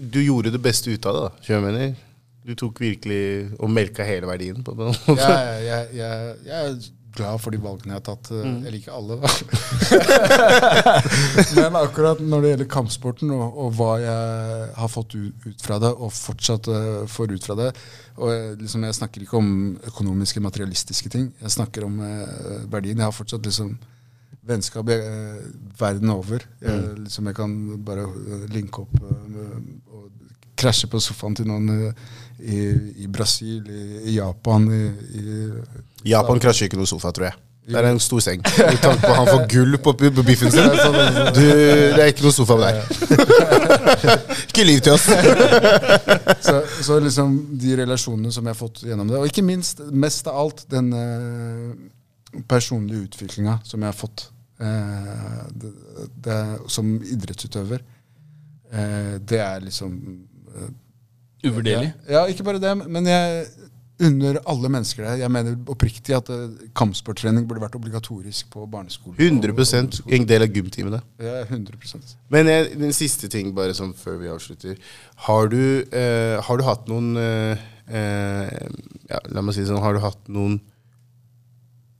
du, 0.00 0.20
gjorde 0.24 0.52
det 0.52 0.60
beste 0.64 0.92
ut 0.92 1.08
av 1.08 1.16
det, 1.16 1.24
da. 1.26 1.44
Skjønner 1.46 1.60
du 1.60 1.80
jeg 1.80 1.90
mener? 1.90 2.06
Du 2.50 2.54
tok 2.56 2.80
virkelig 2.80 3.22
og 3.60 3.72
melka 3.72 4.04
hele 4.08 4.28
verdien 4.28 4.64
på 4.64 4.74
det. 4.78 4.92
ja, 5.20 5.34
jeg, 5.60 5.88
jeg, 5.98 6.36
jeg 6.46 6.78
glad 7.16 7.40
for 7.42 7.54
de 7.54 7.60
valgene 7.62 7.94
jeg 7.94 8.00
har 8.00 8.06
tatt. 8.06 8.30
eller 8.34 8.76
ikke 8.78 8.94
alle, 8.94 9.16
da. 9.20 9.28
Men 11.56 11.78
akkurat 11.80 12.22
når 12.22 12.44
det 12.44 12.52
gjelder 12.52 12.70
kampsporten 12.76 13.32
og, 13.34 13.46
og 13.64 13.74
hva 13.78 13.90
jeg 14.02 14.68
har 14.78 14.92
fått 14.92 15.16
ut, 15.18 15.50
fra 15.64 15.80
det, 15.82 15.90
og 15.96 16.12
fortsatt 16.14 16.70
eh, 16.70 17.02
får 17.10 17.34
ut 17.36 17.50
fra 17.50 17.58
det 17.58 17.72
og 18.20 18.32
jeg, 18.34 18.56
liksom, 18.60 18.84
jeg 18.84 18.96
snakker 18.98 19.24
ikke 19.24 19.38
om 19.38 19.52
økonomiske, 19.88 20.42
materialistiske 20.44 21.12
ting. 21.12 21.30
Jeg 21.40 21.54
snakker 21.54 21.86
om 21.86 22.00
eh, 22.04 22.66
verdien. 22.68 22.98
Jeg 22.98 23.06
har 23.06 23.16
fortsatt 23.16 23.46
liksom 23.46 23.74
vennskap 24.46 24.88
eh, 24.92 25.38
verden 25.80 26.12
over. 26.12 26.44
Jeg, 26.60 26.82
liksom, 27.06 27.30
jeg 27.30 27.38
kan 27.38 27.54
bare 27.86 28.04
eh, 28.08 28.44
linke 28.52 28.84
opp 28.84 28.98
eh, 29.00 29.60
og 29.94 30.10
krasje 30.60 30.90
på 30.92 31.00
sofaen 31.00 31.38
til 31.38 31.48
noen 31.48 31.70
eh, 31.72 32.04
i, 32.40 32.60
i 33.04 33.08
Brasil, 33.12 33.64
i, 33.68 34.02
i 34.10 34.18
Japan, 34.18 34.68
i, 34.68 34.82
i 35.20 35.38
Japan 36.06 36.40
krasjer 36.42 36.70
ikke 36.70 36.80
noe 36.80 36.88
sofa, 36.88 37.12
tror 37.14 37.30
jeg. 37.30 37.38
Det 37.70 37.78
er 37.78 37.86
en 37.90 38.00
stor 38.02 38.22
seng. 38.24 38.42
Med 38.58 38.80
tanke 38.82 39.04
på 39.04 39.14
han 39.14 39.28
får 39.28 39.44
gull 39.52 39.78
på, 39.84 39.92
på 40.00 40.24
biffen 40.26 40.52
sin. 40.52 40.66
Du, 41.36 41.44
det 41.44 42.00
er 42.00 42.10
ikke 42.10 42.24
noe 42.26 42.34
sofa 42.34 42.56
der. 42.60 42.80
ikke 44.48 44.66
lyv 44.66 44.80
til 44.86 44.96
oss. 44.96 45.06
så, 46.46 46.56
så 46.82 46.98
liksom 47.04 47.36
de 47.60 47.76
relasjonene 47.82 48.32
som 48.34 48.46
jeg 48.46 48.56
har 48.56 48.58
fått 48.58 48.82
gjennom 48.88 49.10
det, 49.10 49.20
og 49.20 49.30
ikke 49.30 49.44
minst, 49.46 49.84
mest 49.92 50.28
av 50.30 50.40
alt, 50.40 50.64
den 50.72 50.90
eh, 50.96 52.42
personlige 52.50 53.06
utviklinga 53.10 53.58
som 53.66 53.82
jeg 53.82 53.92
har 53.92 53.98
fått 53.98 54.26
eh, 54.62 55.40
det, 55.62 55.72
det, 56.26 56.40
som 56.72 56.92
idrettsutøver, 56.98 57.84
eh, 58.72 59.16
det 59.20 59.42
er 59.44 59.66
liksom 59.66 59.98
eh, 60.54 60.70
Uvurderlig. 61.40 61.94
Ja, 62.04 62.18
ja, 62.18 62.22
ikke 62.28 62.44
bare 62.44 62.60
det, 62.60 62.74
men 62.84 63.06
jeg 63.08 63.46
unner 64.00 64.38
alle 64.48 64.70
mennesker 64.72 65.04
der. 65.04 65.20
Jeg 65.22 65.32
mener 65.32 65.56
oppriktig 65.70 66.14
at 66.16 66.30
eh, 66.32 66.68
kampsporttrening 66.76 67.46
burde 67.48 67.62
vært 67.62 67.76
obligatorisk 67.78 68.48
på 68.54 68.64
barneskolen. 68.70 69.18
100% 69.20 70.00
en 70.16 70.26
del 70.28 70.46
av 70.46 70.56
gymtimene. 70.56 71.02
Ja, 71.20 71.42
100% 71.44 72.16
Men 72.32 72.50
jeg, 72.50 72.72
den 72.80 72.94
siste 72.96 73.30
ting, 73.32 73.52
bare 73.56 73.76
sånn 73.76 73.92
før 73.96 74.20
vi 74.22 74.32
avslutter. 74.32 74.78
Har 75.26 75.50
du, 75.52 75.84
eh, 75.84 76.40
har 76.46 76.60
du 76.60 76.66
hatt 76.66 76.88
noen 76.90 77.12
eh, 77.20 77.64
eh, 77.90 78.68
ja, 79.10 79.22
La 79.34 79.44
meg 79.44 79.56
si 79.56 79.64
det 79.64 79.70
sånn. 79.70 79.82
Har 79.84 79.96
du 79.96 80.04
hatt 80.04 80.30
noen 80.32 80.60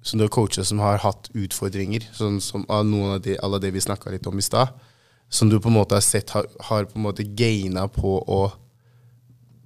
som 0.01 0.17
du 0.17 0.25
har 0.25 0.33
coacha 0.33 0.65
som 0.65 0.81
har 0.81 1.03
hatt 1.05 1.29
utfordringer? 1.37 2.07
Sånn 2.17 2.41
som 2.45 2.65
av 2.73 2.87
noen 2.89 3.19
av 3.19 3.25
de, 3.27 3.37
alle 3.45 3.61
det 3.63 3.75
vi 3.77 3.85
snakka 3.85 4.13
litt 4.15 4.29
om 4.31 4.41
i 4.41 4.47
stad. 4.47 4.73
Som 5.31 5.51
du 5.51 5.61
på 5.61 5.71
en 5.71 5.77
måte 5.77 5.95
har 5.95 6.03
sett 6.03 6.33
har, 6.35 6.49
har 6.71 6.89
på 6.91 6.99
en 6.99 7.07
måte 7.07 7.29
gaina 7.39 7.87
på 7.93 8.19
å 8.19 8.41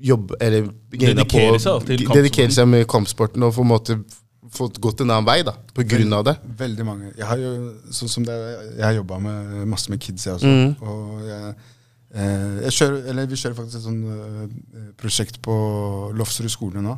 jobbe 0.00 0.36
Eller 0.42 0.66
Dedikere 0.90 1.60
seg 1.62 1.86
til 1.88 2.04
Dedikere 2.10 2.54
seg 2.54 2.68
med 2.70 2.86
kampsporten 2.90 3.42
og 3.46 3.54
på 3.56 3.64
en 3.64 3.70
måte 3.70 3.98
fått 4.54 4.80
gått 4.82 5.02
en 5.02 5.10
annen 5.10 5.26
vei, 5.26 5.40
da. 5.46 5.54
På 5.74 5.84
grunn 5.88 6.12
av 6.14 6.26
det. 6.28 6.34
Veldig 6.58 6.86
mange. 6.86 7.12
Jeg 7.18 7.28
har 7.28 7.40
jo, 7.40 7.52
sånn 7.94 8.12
som 8.12 8.26
det, 8.26 8.34
jeg 8.76 8.84
har 8.84 8.98
jobba 8.98 9.18
masse 9.66 9.92
med 9.92 10.02
kids, 10.02 10.26
jeg 10.28 10.36
også. 10.36 10.50
Mm. 10.50 10.74
Og 10.84 11.24
jeg, 11.26 11.54
eh, 12.14 12.60
jeg 12.66 12.76
kjører, 12.78 13.00
eller 13.10 13.30
vi 13.30 13.40
kjører 13.40 13.58
faktisk 13.58 13.80
et 13.80 13.86
sånt 13.88 14.12
eh, 14.14 14.86
prosjekt 15.00 15.40
på 15.44 15.56
Lofsrud 16.18 16.52
skole 16.52 16.84
nå. 16.84 16.96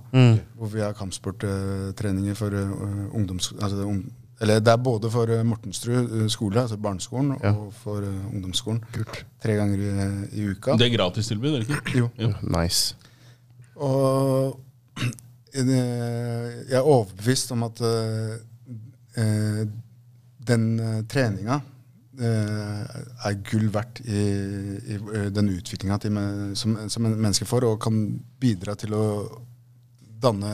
Hvor 0.58 0.72
vi 0.74 0.84
har 0.84 0.96
kampsporttreninger 0.98 2.38
for 2.38 2.56
uh, 2.56 3.06
ungdoms... 3.16 3.52
Altså, 3.56 3.86
ung, 3.86 4.04
eller 4.40 4.60
det 4.60 4.72
er 4.72 4.76
både 4.84 5.10
for 5.10 5.30
eh, 5.32 5.44
Mortensrud 5.46 6.10
eh, 6.22 6.26
skole, 6.32 6.60
altså 6.60 6.76
barneskolen, 6.76 7.34
Ja. 7.42 7.52
og 7.56 7.72
for 7.72 8.02
ungdomsskolen. 8.04 8.82
ungdomsskolen. 8.84 9.24
Tre 9.42 9.56
ganger 9.56 9.78
i, 9.78 9.92
i 10.40 10.48
uka. 10.50 10.76
Det 10.76 10.86
er 10.90 10.96
gratistilbud, 10.96 11.54
er 11.54 11.64
det 11.64 11.68
ikke? 11.68 11.98
Jo. 11.98 12.08
Jo. 12.20 12.32
Nice. 12.42 12.96
Og 13.76 14.60
eh, 15.54 15.70
jeg 16.68 16.76
er 16.76 16.84
overbevist 16.84 17.52
om 17.56 17.64
at 17.68 17.80
eh, 17.80 18.36
eh, 19.16 19.64
den 20.46 20.68
eh, 20.80 21.00
treninga 21.10 21.60
uh, 22.20 22.84
er 23.26 23.34
gull 23.50 23.66
verdt 23.74 24.00
i, 24.06 24.20
i 24.94 24.96
eh, 24.96 25.26
den 25.34 25.50
utviklinga 25.52 25.98
som, 26.56 26.76
som 26.88 27.06
en 27.08 27.16
menneske 27.18 27.44
får, 27.48 27.66
og 27.68 27.80
kan 27.82 27.98
bidra 28.40 28.74
til 28.78 28.94
å 28.96 29.04
danne 30.22 30.50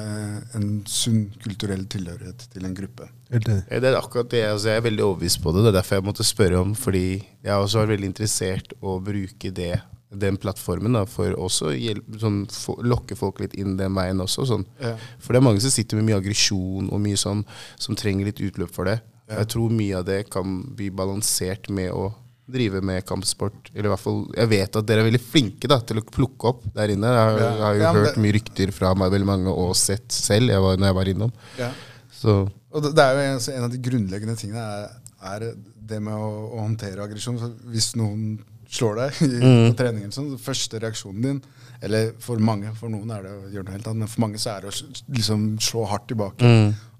en 0.57 0.67
sunn 0.91 1.29
kulturell 1.43 1.85
tilhørighet 1.91 2.47
til 2.53 2.67
en 2.67 2.75
gruppe. 2.77 3.09
Ja, 3.33 3.41
det 3.81 3.89
er 3.89 3.99
akkurat 3.99 4.31
det. 4.33 4.43
Altså, 4.49 4.73
jeg 4.73 4.83
er 4.83 4.87
veldig 4.89 5.05
overbevist 5.07 5.41
på 5.43 5.55
det. 5.55 5.65
Det 5.65 5.73
er 5.73 5.79
derfor 5.79 5.99
jeg 5.99 6.07
måtte 6.09 6.27
spørre 6.27 6.61
om, 6.61 6.75
fordi 6.79 7.07
jeg 7.21 7.53
også 7.55 7.83
er 7.83 7.93
veldig 7.93 8.11
interessert 8.11 8.75
å 8.83 8.99
bruke 9.05 9.53
det, 9.55 9.75
den 10.13 10.37
plattformen 10.37 10.99
da, 10.99 11.07
for 11.09 11.33
også 11.41 11.71
å 11.73 12.19
sånn, 12.21 12.43
lokke 12.85 13.17
folk 13.17 13.41
litt 13.41 13.55
inn 13.57 13.79
den 13.79 13.95
veien 13.97 14.21
også. 14.21 14.45
Sånn. 14.51 14.67
Ja. 14.83 14.97
For 15.23 15.33
det 15.33 15.41
er 15.41 15.49
mange 15.49 15.65
som 15.65 15.73
sitter 15.73 16.01
med 16.01 16.11
mye 16.11 16.21
aggresjon 16.21 16.91
og 16.93 17.01
mye 17.05 17.21
sånn, 17.21 17.47
som 17.81 17.97
trenger 17.99 18.29
litt 18.29 18.43
utløp 18.45 18.75
for 18.75 18.91
det. 18.91 18.99
Jeg 19.33 19.49
tror 19.55 19.73
mye 19.73 19.97
av 19.97 20.05
det 20.05 20.27
kan 20.29 20.59
bli 20.77 20.91
balansert 20.93 21.71
med 21.73 21.95
å 21.97 22.11
drive 22.53 22.83
med 22.85 23.05
kampsport. 23.09 23.71
Eller 23.75 23.89
i 23.89 23.93
hvert 23.95 24.03
fall, 24.05 24.21
Jeg 24.37 24.49
vet 24.53 24.77
at 24.81 24.87
dere 24.87 25.03
er 25.05 25.09
veldig 25.11 25.21
flinke 25.25 25.69
da, 25.71 25.79
til 25.81 26.01
å 26.01 26.05
plukke 26.07 26.51
opp 26.53 26.63
der 26.75 26.93
inne. 26.95 27.11
Jeg 27.13 27.23
har, 27.23 27.39
Ja. 27.41 27.51
jeg 27.53 27.63
har 27.63 27.75
jo 27.75 27.81
Ja, 27.83 27.93
hørt 27.93 28.15
det- 28.15 28.23
mye 28.23 28.33
rykter 28.39 28.73
fra 28.73 28.95
meg, 28.95 29.11
veldig 29.13 29.27
mange 29.27 29.49
og 29.53 29.75
sett 29.77 30.09
selv 30.13 30.49
jeg 30.49 30.61
var, 30.61 30.77
når 30.77 30.87
jeg 30.87 30.95
var 30.95 31.05
innom. 31.15 31.33
Ja. 31.59 31.71
Så 32.13 32.49
Og 32.73 32.83
det, 32.83 32.95
det 32.95 33.03
er 33.05 33.13
jo 33.15 33.21
en, 33.35 33.57
en 33.57 33.65
av 33.65 33.71
de 33.71 33.79
grunnleggende 33.79 34.37
tingene 34.39 34.63
er, 34.63 34.91
er 35.23 35.55
det 35.85 36.01
med 36.01 36.15
å, 36.15 36.29
å 36.57 36.61
håndtere 36.63 37.03
aggresjon. 37.05 37.37
Hvis 37.69 37.95
noen 37.97 38.39
slår 38.73 38.97
deg 38.97 39.13
i, 39.29 39.41
på 39.73 39.77
treningen, 39.77 40.13
sånn, 40.15 40.39
første 40.41 40.81
reaksjonen 40.81 41.21
din 41.23 41.43
Eller 41.83 42.13
for 42.23 42.39
mange, 42.39 42.71
for 42.79 42.89
noen 42.89 43.11
er 43.11 43.23
det 43.27 43.31
å 43.35 43.51
gjøre 43.53 43.65
noe 43.67 43.73
helt 43.75 43.87
annet, 43.91 43.99
men 43.99 44.09
for 44.09 44.21
mange 44.23 44.39
så 44.39 44.53
er 44.57 44.61
det 44.63 44.71
å 44.71 45.03
liksom 45.13 45.59
slå 45.59 45.83
hardt 45.91 46.07
tilbake. 46.09 46.39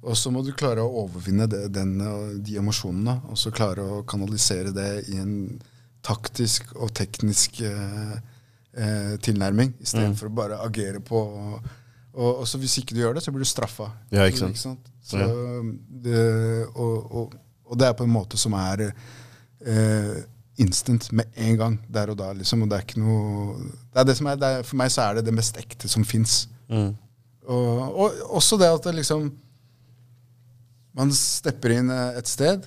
Og 0.03 0.17
så 0.19 0.33
må 0.35 0.43
du 0.43 0.51
klare 0.59 0.83
å 0.83 1.05
overvinne 1.05 1.47
det, 1.47 1.69
den, 1.75 1.95
de 2.43 2.57
emosjonene, 2.59 3.21
og 3.31 3.39
så 3.39 3.53
klare 3.55 3.85
å 3.87 4.01
kanalisere 4.09 4.73
det 4.75 4.89
i 5.13 5.21
en 5.23 5.37
taktisk 6.03 6.73
og 6.75 6.91
teknisk 6.99 7.61
eh, 7.63 8.17
eh, 8.75 9.15
tilnærming, 9.23 9.77
istedenfor 9.79 10.25
for 10.25 10.33
å 10.33 10.37
bare 10.41 10.59
agere 10.65 11.03
på 11.05 11.23
og, 12.13 12.43
og 12.43 12.49
så 12.49 12.59
Hvis 12.61 12.75
ikke 12.83 12.93
du 12.93 13.01
gjør 13.01 13.15
det, 13.17 13.23
så 13.25 13.33
blir 13.33 13.41
du 13.41 13.49
straffa. 13.49 13.87
Ja, 14.13 14.27
ikke 14.29 14.51
sant. 14.53 14.91
Så, 15.01 15.17
det, 16.05 16.19
og, 16.77 17.15
og, 17.65 17.79
det 17.79 17.87
er 17.89 17.95
på 17.97 18.05
en 18.05 18.13
måte 18.13 18.37
som 18.37 18.53
er 18.59 18.83
eh, 18.91 20.19
instant 20.61 21.09
med 21.17 21.31
en 21.41 21.57
gang, 21.57 21.79
der 21.89 22.13
og 22.13 22.19
da. 22.21 22.29
liksom, 22.37 22.67
og 22.67 22.69
det 22.69 22.77
er 22.77 22.85
ikke 22.85 23.01
noe 23.01 23.63
det 23.65 24.03
er 24.03 24.09
det 24.11 24.17
som 24.19 24.29
er, 24.29 24.37
det 24.37 24.51
er, 24.51 24.67
For 24.69 24.81
meg 24.83 24.93
så 24.93 25.07
er 25.07 25.19
det 25.19 25.25
det 25.31 25.35
mest 25.39 25.57
ekte 25.57 25.89
som 25.89 26.05
fins. 26.05 26.43
Og, 27.49 27.81
og 27.97 28.21
også 28.37 28.61
det 28.61 28.69
at 28.69 28.85
det 28.85 28.95
liksom 29.01 29.31
Man 30.99 31.13
stepper 31.17 31.77
inn 31.79 31.91
eh, 31.93 32.19
et 32.21 32.29
sted 32.29 32.67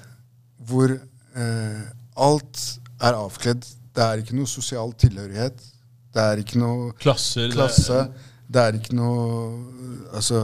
hvor 0.65 0.91
eh, 0.91 1.81
alt 2.15 2.61
er 3.03 3.17
avkledd. 3.17 3.65
Det 3.95 4.03
er 4.03 4.21
ikke 4.21 4.37
noe 4.37 4.49
sosial 4.49 4.93
tilhørighet. 4.99 5.59
Det 6.15 6.23
er 6.23 6.41
ikke 6.41 6.61
noe 6.61 6.93
Klasser. 6.99 7.47
det- 7.49 7.57
klasse. 7.57 8.05
Det 8.45 8.61
er 8.61 8.77
ikke 8.77 8.95
noe 8.95 10.11
altså, 10.13 10.43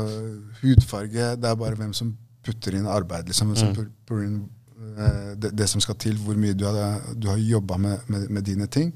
hudfarge. 0.62 1.36
Det 1.38 1.50
er 1.50 1.56
bare 1.56 1.78
hvem 1.78 1.94
som 1.94 2.18
putter 2.44 2.76
inn 2.76 2.88
arbeid. 2.90 3.28
Liksom, 3.30 3.56
som 3.56 3.70
mm. 3.70 3.76
putter 3.78 4.24
inn, 4.26 4.40
eh, 4.98 5.32
det, 5.38 5.54
det 5.56 5.70
som 5.70 5.82
skal 5.82 5.96
til, 6.02 6.18
hvor 6.18 6.36
mye 6.36 6.58
du 6.58 6.66
har, 6.66 7.02
du 7.14 7.30
har 7.30 7.38
jobba 7.38 7.78
med, 7.78 8.08
med, 8.08 8.30
med 8.30 8.44
dine 8.44 8.68
ting. 8.68 8.92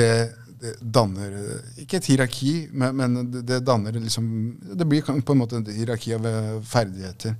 Det, 0.00 0.32
det 0.60 0.74
danner 0.82 1.36
eh, 1.38 1.84
ikke 1.84 2.00
et 2.00 2.10
hierarki, 2.10 2.54
men, 2.72 2.96
men 2.96 3.30
det, 3.30 3.44
det 3.48 3.62
danner 3.66 3.92
liksom 3.92 4.26
Det 4.74 4.86
blir 4.86 5.02
på 5.06 5.32
en 5.32 5.38
måte 5.38 5.62
et 5.62 5.72
hierarki 5.78 6.14
av 6.18 6.26
ferdigheter. 6.66 7.38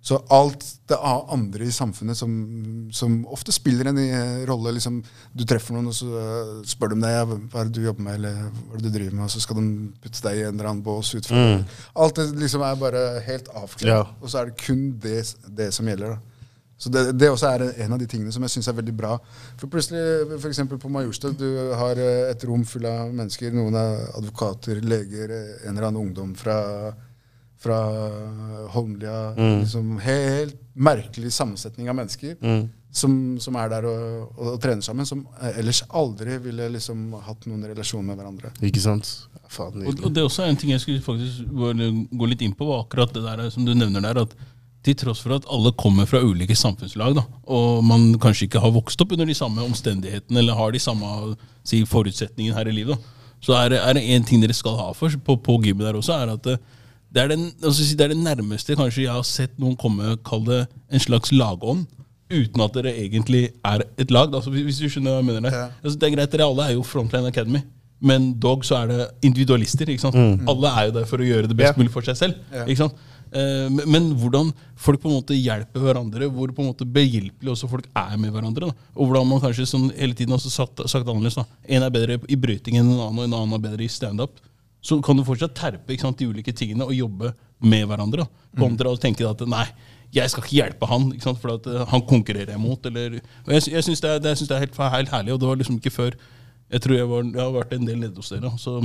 Så 0.00 0.16
alt 0.32 0.62
det 0.88 0.96
andre 1.04 1.66
i 1.68 1.72
samfunnet 1.76 2.16
som, 2.16 2.30
som 2.96 3.18
ofte 3.28 3.52
spiller 3.52 3.90
en 3.90 3.98
eh, 4.00 4.46
rolle 4.48 4.72
liksom, 4.72 5.02
Du 5.36 5.44
treffer 5.44 5.76
noen, 5.76 5.90
og 5.92 5.94
så 5.94 6.08
eh, 6.16 6.54
spør 6.70 6.94
de 6.94 7.02
deg 7.02 7.34
hva 7.52 7.60
er 7.60 7.68
det 7.68 7.74
du 7.76 7.82
jobber 7.84 8.06
med, 8.06 8.16
eller 8.16 8.38
hva 8.46 8.78
er 8.78 8.80
det 8.80 8.86
du 8.88 8.94
driver 8.96 9.18
med, 9.18 9.26
og 9.26 9.34
så 9.34 9.42
skal 9.44 9.60
de 9.60 9.66
putte 10.00 10.22
deg 10.24 10.40
i 10.40 10.46
en 10.48 10.54
eller 10.56 10.70
annen 10.70 10.80
bås 10.86 11.12
ut 11.18 11.28
fra 11.28 11.42
Alt 12.00 12.16
det 12.16 12.30
liksom 12.40 12.64
er 12.64 12.80
bare 12.80 13.04
helt 13.28 13.52
avklart, 13.52 13.84
Ja. 13.92 14.00
og 14.22 14.32
så 14.32 14.40
er 14.40 14.48
det 14.50 14.56
kun 14.64 14.86
det, 15.04 15.18
det 15.60 15.68
som 15.76 15.86
gjelder. 15.92 16.16
da. 16.16 16.26
Så 16.80 16.88
det, 16.88 17.04
det 17.20 17.28
også 17.28 17.50
er 17.50 17.66
en 17.84 17.92
av 17.92 17.98
de 18.00 18.06
tingene 18.08 18.32
som 18.32 18.40
jeg 18.46 18.54
syns 18.54 18.70
er 18.72 18.78
veldig 18.78 18.94
bra. 18.96 19.18
For 19.60 19.68
plutselig, 19.68 20.00
f.eks. 20.40 20.62
på 20.80 20.88
Majorstuen, 20.88 21.36
du 21.36 21.74
har 21.76 22.00
eh, 22.00 22.30
et 22.32 22.48
rom 22.48 22.64
full 22.64 22.88
av 22.88 23.12
mennesker. 23.12 23.52
Noen 23.52 23.76
er 23.76 24.06
advokater, 24.16 24.80
leger, 24.80 25.28
en 25.60 25.74
eller 25.76 25.90
annen 25.90 26.00
ungdom 26.06 26.32
fra, 26.40 26.56
fra 27.60 27.78
Holmlia. 28.74 29.34
Liksom 29.36 29.96
helt 30.04 30.60
merkelig 30.74 31.32
sammensetning 31.36 31.90
av 31.92 31.98
mennesker 31.98 32.36
som, 32.92 33.12
som 33.38 33.56
er 33.60 33.68
der 33.70 33.86
og, 33.86 34.04
og, 34.34 34.46
og 34.54 34.60
trener 34.62 34.82
sammen. 34.82 35.06
Som 35.06 35.26
eh, 35.40 35.60
ellers 35.60 35.82
aldri 35.88 36.38
ville 36.42 36.70
liksom 36.74 37.10
hatt 37.26 37.46
noen 37.46 37.68
relasjon 37.70 38.06
med 38.06 38.18
hverandre. 38.18 38.52
Ikke 38.66 38.82
sant? 38.82 39.10
Faen, 39.50 39.82
Og, 39.82 40.00
og 40.06 40.14
det 40.14 40.22
er 40.22 40.28
også 40.28 40.46
en 40.46 40.58
ting 40.58 40.72
jeg 40.72 40.82
skulle 40.82 41.02
faktisk 41.02 41.44
gå 41.50 42.30
litt 42.30 42.42
inn 42.46 42.54
på, 42.54 42.68
var 42.68 42.84
akkurat 42.84 43.14
det 43.14 43.24
der 43.26 43.50
som 43.50 43.66
du 43.66 43.74
nevner 43.74 44.04
der. 44.04 44.22
at 44.22 44.34
til 44.80 44.96
tross 44.96 45.20
for 45.20 45.34
at 45.36 45.44
alle 45.52 45.74
kommer 45.76 46.06
fra 46.08 46.22
ulike 46.24 46.54
samfunnslag, 46.56 47.12
da, 47.18 47.26
og 47.52 47.82
man 47.84 48.14
kanskje 48.20 48.46
ikke 48.46 48.62
har 48.62 48.72
vokst 48.72 49.02
opp 49.04 49.10
under 49.12 49.28
de 49.28 49.36
samme 49.36 49.60
omstendighetene 49.60 50.40
eller 50.40 50.56
har 50.56 50.72
de 50.72 50.80
samme 50.80 51.34
si, 51.68 51.82
forutsetningene 51.84 52.56
her 52.56 52.70
i 52.70 52.76
livet, 52.78 52.96
da, 52.96 53.34
så 53.44 53.58
er 53.58 53.74
det, 53.74 53.80
er 53.84 53.98
det 53.98 54.04
en 54.14 54.24
ting 54.24 54.40
dere 54.40 54.56
skal 54.56 54.78
ha 54.78 54.86
for 54.96 55.12
på, 55.26 55.36
på 55.44 55.58
gymmet 55.66 55.84
der 55.84 55.98
også, 56.00 56.16
er 56.16 56.32
at 56.32 56.48
det, 57.12 57.22
er 57.24 57.28
den, 57.32 57.48
altså, 57.62 57.84
si, 57.84 57.94
det 57.98 58.04
er 58.06 58.12
det 58.14 58.20
nærmeste 58.22 58.76
kanskje 58.78 59.04
jeg 59.06 59.12
har 59.14 59.24
sett 59.26 59.56
noen 59.58 59.76
komme, 59.80 60.16
kall 60.26 60.44
det 60.46 60.60
en 60.90 61.02
slags 61.02 61.32
lagånd, 61.34 61.86
uten 62.30 62.62
at 62.62 62.76
dere 62.78 62.92
egentlig 62.94 63.48
er 63.66 63.82
et 63.98 64.10
lag. 64.14 64.30
Altså, 64.34 64.52
hvis 64.54 64.68
hvis 64.68 64.78
du 64.78 64.88
skjønner 64.88 65.16
hva 65.16 65.20
jeg 65.22 65.26
mener. 65.32 65.48
det. 65.48 65.52
Ja. 65.58 65.68
Altså, 65.82 65.98
det 65.98 66.06
er 66.08 66.16
greit, 66.16 66.30
Dere 66.36 66.46
alle 66.46 66.68
er 66.70 66.76
jo 66.76 66.82
Frontline 66.86 67.26
Academy, 67.32 67.62
men 68.00 68.30
dog 68.40 68.62
så 68.64 68.78
er 68.84 68.86
det 68.92 69.08
individualister. 69.26 69.88
ikke 69.90 70.00
sant? 70.06 70.14
Alle 70.48 70.70
er 70.70 70.86
jo 70.88 70.92
der 71.00 71.08
for 71.10 71.18
å 71.18 71.26
gjøre 71.26 71.48
det 71.50 71.56
best 71.58 71.74
Ja. 71.74 71.78
mulig 71.82 71.90
for 71.92 72.02
seg 72.06 72.16
selv. 72.16 72.38
Ja. 72.54 72.64
ikke 72.64 72.84
sant? 72.86 72.94
Eh, 73.32 73.66
men, 73.70 73.82
men 73.86 74.06
hvordan 74.18 74.52
folk 74.74 75.02
på 75.02 75.10
en 75.10 75.18
måte 75.20 75.34
hjelper 75.36 75.80
hverandre, 75.84 76.26
hvor 76.30 76.50
på 76.54 76.62
en 76.64 76.70
måte 76.70 76.86
behjelpelig 76.86 77.50
også 77.52 77.68
folk 77.70 77.84
er 77.94 78.16
med 78.18 78.32
hverandre. 78.34 78.70
Da. 78.70 78.88
Og 78.96 79.06
hvordan 79.10 79.28
man 79.28 79.42
kanskje 79.42 79.66
sånn 79.70 79.90
hele 79.98 80.14
tiden 80.18 80.34
også 80.34 80.50
sagt, 80.50 80.80
sagt 80.90 81.06
annerledes. 81.10 81.34
da. 81.38 81.44
En 81.68 81.82
er 81.86 81.90
bedre 81.90 82.16
i 82.30 82.36
bryting 82.40 82.78
enn 82.80 82.88
en 82.94 83.02
annen, 83.04 83.18
og 83.18 83.24
en 83.28 83.36
annen 83.42 83.54
er 83.58 83.66
bedre 83.68 83.84
i 83.84 83.88
standup. 83.92 84.38
Så 84.80 84.98
kan 85.04 85.18
du 85.18 85.24
fortsatt 85.26 85.54
terpe 85.56 85.96
sant, 86.00 86.18
de 86.18 86.28
ulike 86.30 86.54
tingene 86.56 86.86
og 86.86 86.96
jobbe 86.96 87.34
med 87.60 87.86
hverandre. 87.88 88.24
Kontra 88.56 88.88
mm. 88.88 88.96
å 88.96 89.00
tenke 89.00 89.28
at 89.28 89.42
nei, 89.48 89.66
jeg 90.14 90.32
skal 90.32 90.42
ikke 90.42 90.56
hjelpe 90.56 90.88
han, 90.90 91.10
ikke 91.14 91.28
sant, 91.28 91.40
for 91.42 91.54
at 91.58 91.68
eh, 91.70 91.84
han 91.92 92.02
konkurrerer 92.08 92.54
jeg 92.54 92.62
mot. 92.62 92.88
Eller, 92.88 93.20
og 93.44 93.52
jeg, 93.54 93.68
jeg 93.74 93.86
syns 93.86 94.02
det, 94.02 94.16
det, 94.24 94.34
det 94.40 94.56
er 94.56 94.64
helt, 94.64 94.80
helt 94.96 95.14
herlig, 95.14 95.34
og 95.34 95.42
det 95.42 95.50
var 95.50 95.60
liksom 95.60 95.78
ikke 95.78 95.94
før 95.94 96.18
Jeg 96.70 96.82
tror 96.84 96.94
jeg, 96.94 97.06
var, 97.10 97.24
jeg 97.26 97.42
har 97.42 97.54
vært 97.54 97.72
en 97.74 97.86
del 97.86 97.96
nede 97.98 98.14
hos 98.14 98.28
dere. 98.30 98.50
Så 98.62 98.76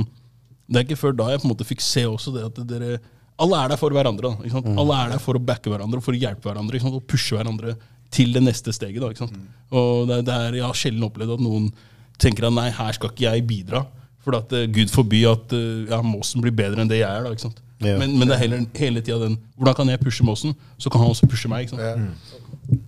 det 0.66 0.80
er 0.80 0.86
ikke 0.86 0.98
før 0.98 1.12
da 1.14 1.28
jeg 1.30 1.42
på 1.42 1.46
en 1.46 1.52
måte 1.52 1.66
fikk 1.66 1.84
se 1.84 2.02
også 2.08 2.32
det 2.34 2.46
at 2.48 2.56
dere 2.66 2.96
Alle 3.38 3.60
er 3.62 3.68
der 3.70 3.78
for 3.78 3.94
hverandre. 3.94 4.32
da, 4.32 4.50
sant? 4.50 4.70
Alle 4.74 4.96
er 5.02 5.12
der 5.14 5.22
for 5.22 5.38
å 5.38 5.42
backe 5.42 5.70
hverandre, 5.70 6.00
for 6.02 6.16
å 6.16 6.18
hjelpe 6.18 6.48
hverandre 6.48 6.80
og 6.90 7.04
pushe 7.06 7.36
hverandre 7.36 7.76
til 8.10 8.32
det 8.34 8.42
neste 8.42 8.74
steget. 8.74 9.02
da, 9.02 9.12
sant? 9.18 9.36
Og 9.70 10.08
det, 10.10 10.24
det 10.26 10.34
er, 10.34 10.58
Jeg 10.60 10.66
har 10.66 10.78
sjelden 10.78 11.06
opplevd 11.06 11.36
at 11.36 11.44
noen 11.44 11.70
tenker 12.18 12.48
at 12.48 12.56
nei, 12.56 12.70
her 12.74 12.96
skal 12.96 13.12
ikke 13.12 13.28
jeg 13.28 13.46
bidra. 13.46 13.84
For 14.26 14.34
at 14.40 14.50
uh, 14.58 14.64
Gud 14.74 14.90
forby 14.90 15.20
at 15.30 15.52
uh, 15.54 15.84
ja, 15.86 16.00
Måsen 16.02 16.42
blir 16.42 16.50
bedre 16.58 16.82
enn 16.82 16.90
det 16.90 16.98
jeg 16.98 17.06
er. 17.06 17.22
da, 17.22 17.30
ikke 17.36 17.46
sant? 17.46 17.60
Ja. 17.84 17.94
Men, 18.00 18.16
men 18.18 18.26
det 18.26 18.34
er 18.34 18.40
heller, 18.40 18.62
hele 18.80 19.02
tida 19.04 19.18
den 19.20 19.34
Hvordan 19.60 19.74
kan 19.78 19.90
jeg 19.92 20.00
pushe 20.02 20.24
Måsen, 20.26 20.54
så 20.80 20.90
kan 20.90 21.02
han 21.04 21.12
også 21.12 21.28
pushe 21.30 21.48
meg. 21.52 21.66
ikke 21.66 21.76
sant? 21.76 21.84
Ja. 21.86 22.80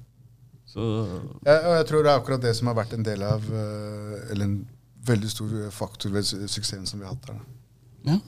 Så, 0.69 0.81
Ja, 1.47 1.55
og 1.69 1.77
jeg 1.78 1.86
tror 1.89 2.02
det 2.05 2.10
er 2.12 2.19
akkurat 2.20 2.43
det 2.44 2.55
som 2.59 2.69
har 2.70 2.77
vært 2.77 2.93
en 2.97 3.05
del 3.06 3.23
av 3.24 3.44
eh, 3.48 4.32
Eller 4.32 4.44
en 4.48 4.59
veldig 5.09 5.31
stor 5.32 5.55
faktor 5.73 6.12
ved 6.12 6.27
su- 6.28 6.40
suksessen 6.48 6.86
som 6.86 7.01
vi 7.01 7.06
har 7.06 7.15
hatt 7.15 7.28
der. 7.31 7.39
da. 7.39 8.12
ja. 8.12 8.19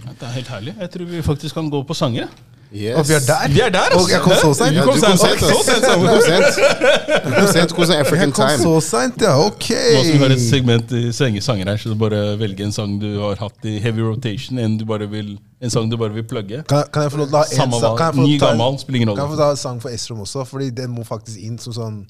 Ja, 0.00 0.12
Det 0.16 0.26
er 0.28 0.32
helt 0.38 0.48
herlig. 0.48 0.74
Jeg 0.80 0.90
tror 0.94 1.04
vi 1.10 1.22
faktisk 1.22 1.54
kan 1.54 1.66
gå 1.72 1.82
på 1.84 1.94
sanger. 1.96 2.28
Yes. 2.70 2.94
Og 2.98 3.08
vi 3.08 3.14
er 3.18 3.22
der! 3.26 3.48
Vi 3.50 3.60
er 3.60 3.72
der. 3.74 3.94
Og 3.98 4.10
jeg 4.10 4.20
kom 4.22 4.32
så 4.38 4.54
seint. 4.54 4.76
Ja, 4.76 4.84
Du 4.84 4.86
kom 4.86 4.94
du 4.94 5.00
sent, 5.00 5.18
sent, 5.18 5.40
så 5.40 5.58
sent, 5.66 5.82
Du 5.90 6.06
kom 6.06 7.46
sent. 7.50 7.72
Du 7.74 7.82
African 7.94 8.32
Time. 8.32 8.48
Jeg 8.50 8.60
kom 8.62 8.80
så 8.80 8.90
seint, 8.90 9.22
ja. 9.22 9.32
Ok. 9.42 9.70
Nå 9.74 10.04
som 10.04 10.12
vi 10.12 10.22
har 10.22 10.34
et 10.36 10.44
segment 10.44 10.94
i 10.94 11.10
sanger 11.42 11.72
her, 11.72 11.76
så 11.82 11.90
du 11.90 11.98
bare 11.98 12.38
velge 12.38 12.62
en 12.64 12.72
sang 12.72 12.94
du 13.02 13.08
har 13.18 13.42
hatt 13.42 13.66
i 13.66 13.78
heavy 13.82 14.06
rotation, 14.06 14.58
en, 14.62 14.78
du 14.78 14.86
bare 14.86 15.10
vil, 15.10 15.34
en 15.60 15.70
sang 15.74 15.90
du 15.90 15.98
bare 15.98 16.14
vil 16.14 16.26
plugge. 16.30 16.62
Kan, 16.70 16.86
kan 16.94 17.08
jeg 17.08 17.14
få 17.16 17.24
lov 17.24 17.32
til 17.32 17.40
å 17.40 17.42
ha 17.42 17.46
en 17.66 17.78
sang? 17.80 18.22
Ny, 18.22 18.38
gammel, 18.38 18.78
spiller 18.78 19.02
ingen 19.02 19.10
Kan 19.10 19.18
jeg 19.18 19.26
rolle. 19.26 19.36
få 19.36 19.42
ta 19.42 19.50
en 19.50 19.62
sang 19.66 19.82
for 19.82 19.90
Esrom 19.90 20.22
også? 20.22 20.46
Fordi 20.46 20.70
den 20.70 20.94
må 20.94 21.02
faktisk 21.08 21.42
inn 21.42 21.58
som 21.58 21.74
sånn 21.74 22.04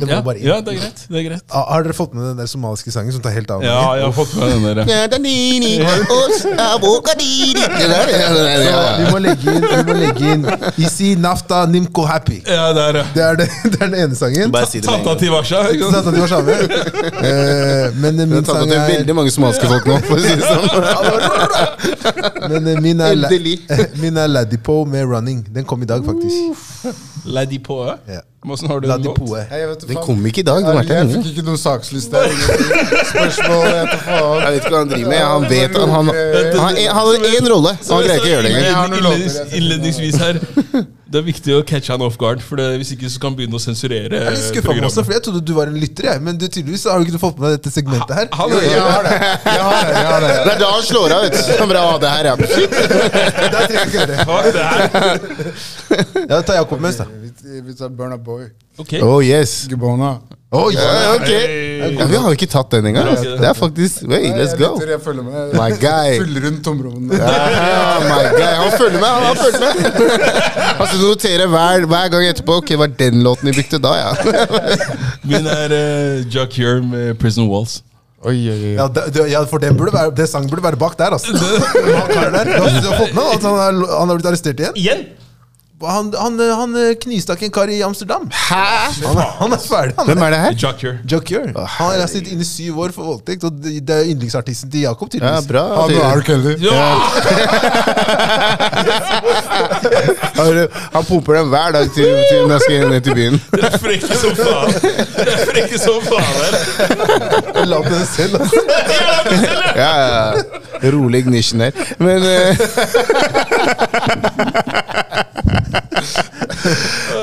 Må 0.00 0.06
Ja, 0.08 0.22
bare 0.24 0.38
inn. 0.40 0.46
ja, 0.48 0.54
det 0.64 0.72
er 0.72 0.78
greit. 0.80 1.00
det 1.08 1.18
er 1.20 1.24
greit. 1.28 1.42
Ah, 1.52 1.66
Har 1.68 1.82
dere 1.84 1.92
fått 1.92 2.14
med 2.16 2.24
den 2.24 2.38
der 2.40 2.46
somaliske 2.48 2.90
sangen 2.90 3.12
som 3.12 3.20
tar 3.20 3.34
helt 3.36 3.50
av? 3.52 3.60
Ja, 3.60 3.92
det? 3.92 3.98
jeg 4.00 4.04
har 4.06 4.12
fått 4.16 4.32
med 4.40 4.48
den 4.48 4.62
der. 4.64 4.84
Vi 8.98 9.04
må 9.12 9.18
legge 9.20 9.52
inn, 9.52 9.66
vi 9.68 9.82
må 9.84 9.96
legge 9.98 10.32
inn 10.32 10.46
Isi 10.80 11.10
Nafta 11.20 11.66
Nimko 11.68 12.06
Happy. 12.08 12.40
Ja, 12.46 12.72
der, 12.72 13.02
ja. 13.02 13.04
Det 13.14 13.22
er, 13.26 13.36
det, 13.42 13.48
det 13.72 13.82
er 13.82 13.86
den 13.92 13.98
ene 14.06 14.16
sangen. 14.16 14.50
Bare 14.54 14.66
si 14.70 14.80
det 14.80 14.88
gang. 14.88 15.04
til 15.04 15.12
at 15.12 15.20
de 15.20 15.30
var 16.24 16.32
samme. 16.32 16.56
Eh, 16.56 17.92
men 18.00 18.16
eh, 18.16 18.24
Det 18.24 18.28
min 18.32 18.44
sang 18.48 18.64
er 18.64 18.72
til 18.72 18.78
er 18.80 18.88
veldig 18.96 19.14
mange 19.20 19.30
somaliske 19.36 19.66
folk 19.74 19.84
nå, 19.92 20.00
for 20.08 20.16
å 20.16 20.20
si 20.24 20.32
det 20.40 20.44
sånn. 20.48 20.66
Men 22.52 22.66
eh, 22.66 22.80
min 22.82 23.00
er, 23.00 23.14
min 24.02 24.16
er 24.18 24.26
Ladipo 24.26 24.84
med 24.84 25.04
'Running'. 25.06 25.44
Den 25.54 25.64
kom 25.68 25.82
i 25.82 25.86
dag, 25.86 26.00
faktisk. 26.04 26.36
Ladipo, 27.24 27.84
ja? 27.86 27.94
Ja. 28.08 28.20
Hvordan 28.42 28.70
har 28.70 28.80
du. 28.80 28.88
Hei, 29.50 29.58
jeg 29.60 29.68
vet 29.70 29.82
Den 29.88 29.98
kom 30.02 30.24
ikke 30.26 30.40
i 30.42 30.46
dag. 30.48 30.64
Den 30.66 30.88
Jeg 30.88 31.10
fikk 31.12 31.26
ikke 31.32 31.44
noen 31.46 31.60
saksliste. 31.62 32.22
Spørsmål, 33.12 33.66
jeg 33.68 33.84
vet 33.86 34.00
faen. 34.06 34.40
Jeg 34.42 34.52
vet 34.52 34.58
ikke 34.58 34.72
hva 34.72 34.80
han 34.82 34.90
driver 34.92 35.10
med. 35.12 35.20
Han 35.32 35.46
vet 35.52 35.76
han, 35.78 35.92
han, 35.96 36.10
han, 36.10 36.58
har 36.58 36.70
en- 36.72 36.90
han 36.96 37.06
hadde 37.06 37.30
én 37.38 37.46
rolle, 37.54 37.72
så 37.82 37.94
han 37.94 38.02
greier 38.08 38.18
ikke 38.18 38.30
å 38.30 38.34
gjøre 38.34 38.42
det 38.42 38.50
engang. 38.50 38.66
Jeg 38.66 38.74
jeg 38.74 39.60
Innledningsvis 39.60 40.16
her 40.24 40.34
Det 41.12 41.18
er 41.20 41.24
viktig 41.26 41.52
å 41.58 41.62
catche 41.68 41.92
han 41.92 42.00
off 42.06 42.14
guard, 42.20 42.40
for 42.40 42.56
det, 42.60 42.66
hvis 42.80 42.90
ikke 42.94 43.08
så 43.12 43.18
kan 43.20 43.28
han 43.32 43.38
begynne 43.40 43.56
å 43.58 43.62
sensurere 43.62 44.14
Jeg 44.16 44.24
er 44.30 44.34
litt 44.36 44.46
skuffa 44.46 44.72
også, 44.88 45.02
for 45.04 45.12
jeg 45.12 45.22
trodde 45.26 45.42
du 45.44 45.52
var 45.56 45.66
en 45.68 45.76
lytter, 45.76 46.04
jeg. 46.08 46.20
Men 46.24 46.38
du, 46.40 46.46
tydeligvis 46.48 46.84
har 46.88 46.96
du 47.02 47.06
ikke 47.10 47.20
fått 47.20 47.38
med 47.42 47.46
deg 47.50 47.56
dette 47.58 47.70
segmentet 47.74 48.14
her. 48.16 48.26
Ha, 48.32 48.44
Jo, 48.48 48.58
jeg 48.64 48.80
har 48.80 49.02
det. 49.08 49.16
Jeg 49.18 49.62
har 49.66 49.82
det, 49.88 49.94
jeg 49.98 50.06
har 50.08 50.20
det. 50.24 50.30
Det 50.38 50.52
er 50.54 50.58
da 50.62 50.68
han 50.72 50.84
slår 50.88 51.08
av, 51.16 51.20
vet 51.26 51.34
du. 51.36 51.40
«Å, 51.82 51.84
det 52.02 52.10
her, 52.12 52.24
ja. 52.30 52.34
Der 52.38 52.46
trenger 53.68 53.76
jeg 53.76 53.86
ikke 53.90 54.06
det. 54.12 54.18
Ja, 56.22 56.38
da 56.38 56.42
tar 56.46 56.54
Jakob 56.62 56.78
mest, 56.80 56.98
da. 57.02 57.06
Vi, 57.66 57.72
tar 57.76 57.88
Burna 57.92 58.16
Boy. 58.16 58.44
Ok. 58.80 58.92
Oh 59.04 59.20
yes. 59.24 59.66
Gubona. 59.68 60.20
Oi, 60.52 60.74
Ja, 60.76 61.14
ok. 61.14 61.28
Hey. 61.28 61.72
Ja, 61.96 62.06
vi 62.06 62.16
har 62.20 62.26
jo 62.28 62.36
ikke 62.36 62.46
tatt 62.52 62.74
den 62.74 62.86
engang. 62.90 63.08
altså. 63.14 63.36
Det 63.40 63.46
er 63.48 63.54
faktisk 63.56 64.02
Wait, 64.04 64.34
let's 64.36 64.52
go. 64.58 64.74
Jeg, 64.84 65.00
følger 65.00 65.24
med. 65.24 65.54
My 65.56 65.70
guy. 65.80 66.10
Fyller 66.22 66.44
rundt 66.46 66.60
tomrommene. 66.66 67.16
Ja, 67.16 67.94
my 68.04 68.26
guy. 68.36 68.50
Han 68.58 68.74
følger 68.76 69.00
med, 69.00 69.08
han, 69.08 69.36
følger 69.40 69.62
med. 69.62 70.26
Han 70.78 70.86
skal 70.90 71.00
notere 71.00 71.46
hver, 71.54 71.86
hver 71.86 72.12
gang 72.12 72.26
etterpå. 72.28 72.58
Ok, 72.60 72.74
var 72.82 72.92
den 73.00 73.22
låten 73.24 73.48
vi 73.48 73.54
brukte 73.56 73.80
da, 73.80 73.94
ja? 73.96 74.12
Min 75.30 75.48
er 75.48 75.72
uh, 75.72 76.34
Jack 76.34 76.58
Here 76.60 76.82
med 76.84 77.16
Prison 77.22 77.48
Walls. 77.48 77.80
Oi, 78.22 78.36
oi, 78.36 78.58
oi. 78.58 78.74
Ja, 78.76 78.86
det, 78.92 79.08
det, 79.16 79.26
ja, 79.32 79.40
for 79.50 79.58
den 79.58 79.76
burde 79.76 79.96
være, 79.96 80.12
det 80.16 80.28
sangen 80.30 80.52
burde 80.52 80.62
være 80.68 80.76
bak 80.78 80.98
der, 81.00 81.16
altså. 81.16 81.32
Bak 81.32 82.12
der. 82.12 82.30
Du 82.30 82.52
har, 82.60 82.76
du 82.76 82.92
har 82.92 83.00
fått 83.00 83.16
med 83.16 83.34
at 83.34 83.48
han, 83.48 83.56
er, 83.56 83.82
han 83.96 84.12
har 84.12 84.20
blitt 84.20 84.30
arrestert 84.30 84.60
igjen? 84.60 84.76
Igjen? 84.78 85.04
Han, 85.88 86.12
han, 86.18 86.38
han 86.60 86.76
knivstakk 87.02 87.42
en 87.42 87.50
kar 87.54 87.68
i 87.72 87.80
Amsterdam. 87.82 88.28
Hæ? 88.30 88.64
Han, 89.06 89.16
er- 89.18 89.32
han 89.40 89.52
er 89.52 89.60
ferdig, 89.68 89.94
han. 89.98 90.06
Hvem 90.06 90.22
er 90.22 90.30
det 90.30 90.40
her? 90.44 90.52
Jocker. 90.62 90.94
Jocker. 91.12 91.46
Han 91.78 92.00
har 92.00 92.06
sittet 92.10 92.32
inne 92.32 92.42
i 92.44 92.48
syv 92.48 92.78
år 92.86 92.90
for 92.94 93.02
voldtekt, 93.12 93.44
og 93.44 93.52
det 93.62 93.90
er 93.90 94.04
yndlingsartisten 94.12 94.70
til 94.70 94.80
Jakob, 94.86 95.08
Ja, 95.14 95.18
tydeligvis. 95.18 95.48
bra. 95.50 95.64
Han 95.82 95.96
og 95.96 96.18
R. 96.18 96.20
Kelly. 96.26 96.54
Ja! 96.62 96.86
Han, 100.92 101.04
pumper 101.04 101.32
den 101.34 101.48
hver 101.48 101.70
dag 101.72 101.86
til, 101.94 102.04
til 102.30 102.40
når 102.46 102.50
han 102.50 102.60
skal 102.60 102.88
ned 102.90 103.00
til 103.00 103.14
byen. 103.14 103.42
Det 103.52 103.64
er 103.64 103.78
frekke 103.78 104.16
som 104.16 104.36
faen. 104.36 104.72
Det 104.82 105.32
er 105.32 105.42
frekke 105.50 105.78
som 105.78 106.02
faen 106.06 106.34
her. 106.38 106.52
La 107.68 107.76
på 107.84 107.92
det 107.94 108.06
selv, 108.16 108.34
altså. 108.40 108.60
Ja, 109.82 109.92
ja. 110.02 110.32
Rolig 110.92 111.18
ignition 111.22 111.60
der. 111.60 111.70
Men 111.98 112.22
eh, 112.22 112.58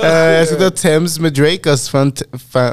Jeg 0.03 0.47
skal 0.47 0.61
ta 0.63 0.69
Thames 0.83 1.19
med 1.19 1.35
Drake, 1.37 1.71
ass. 1.71 1.89
Fant, 1.91 2.23
fa, 2.51 2.69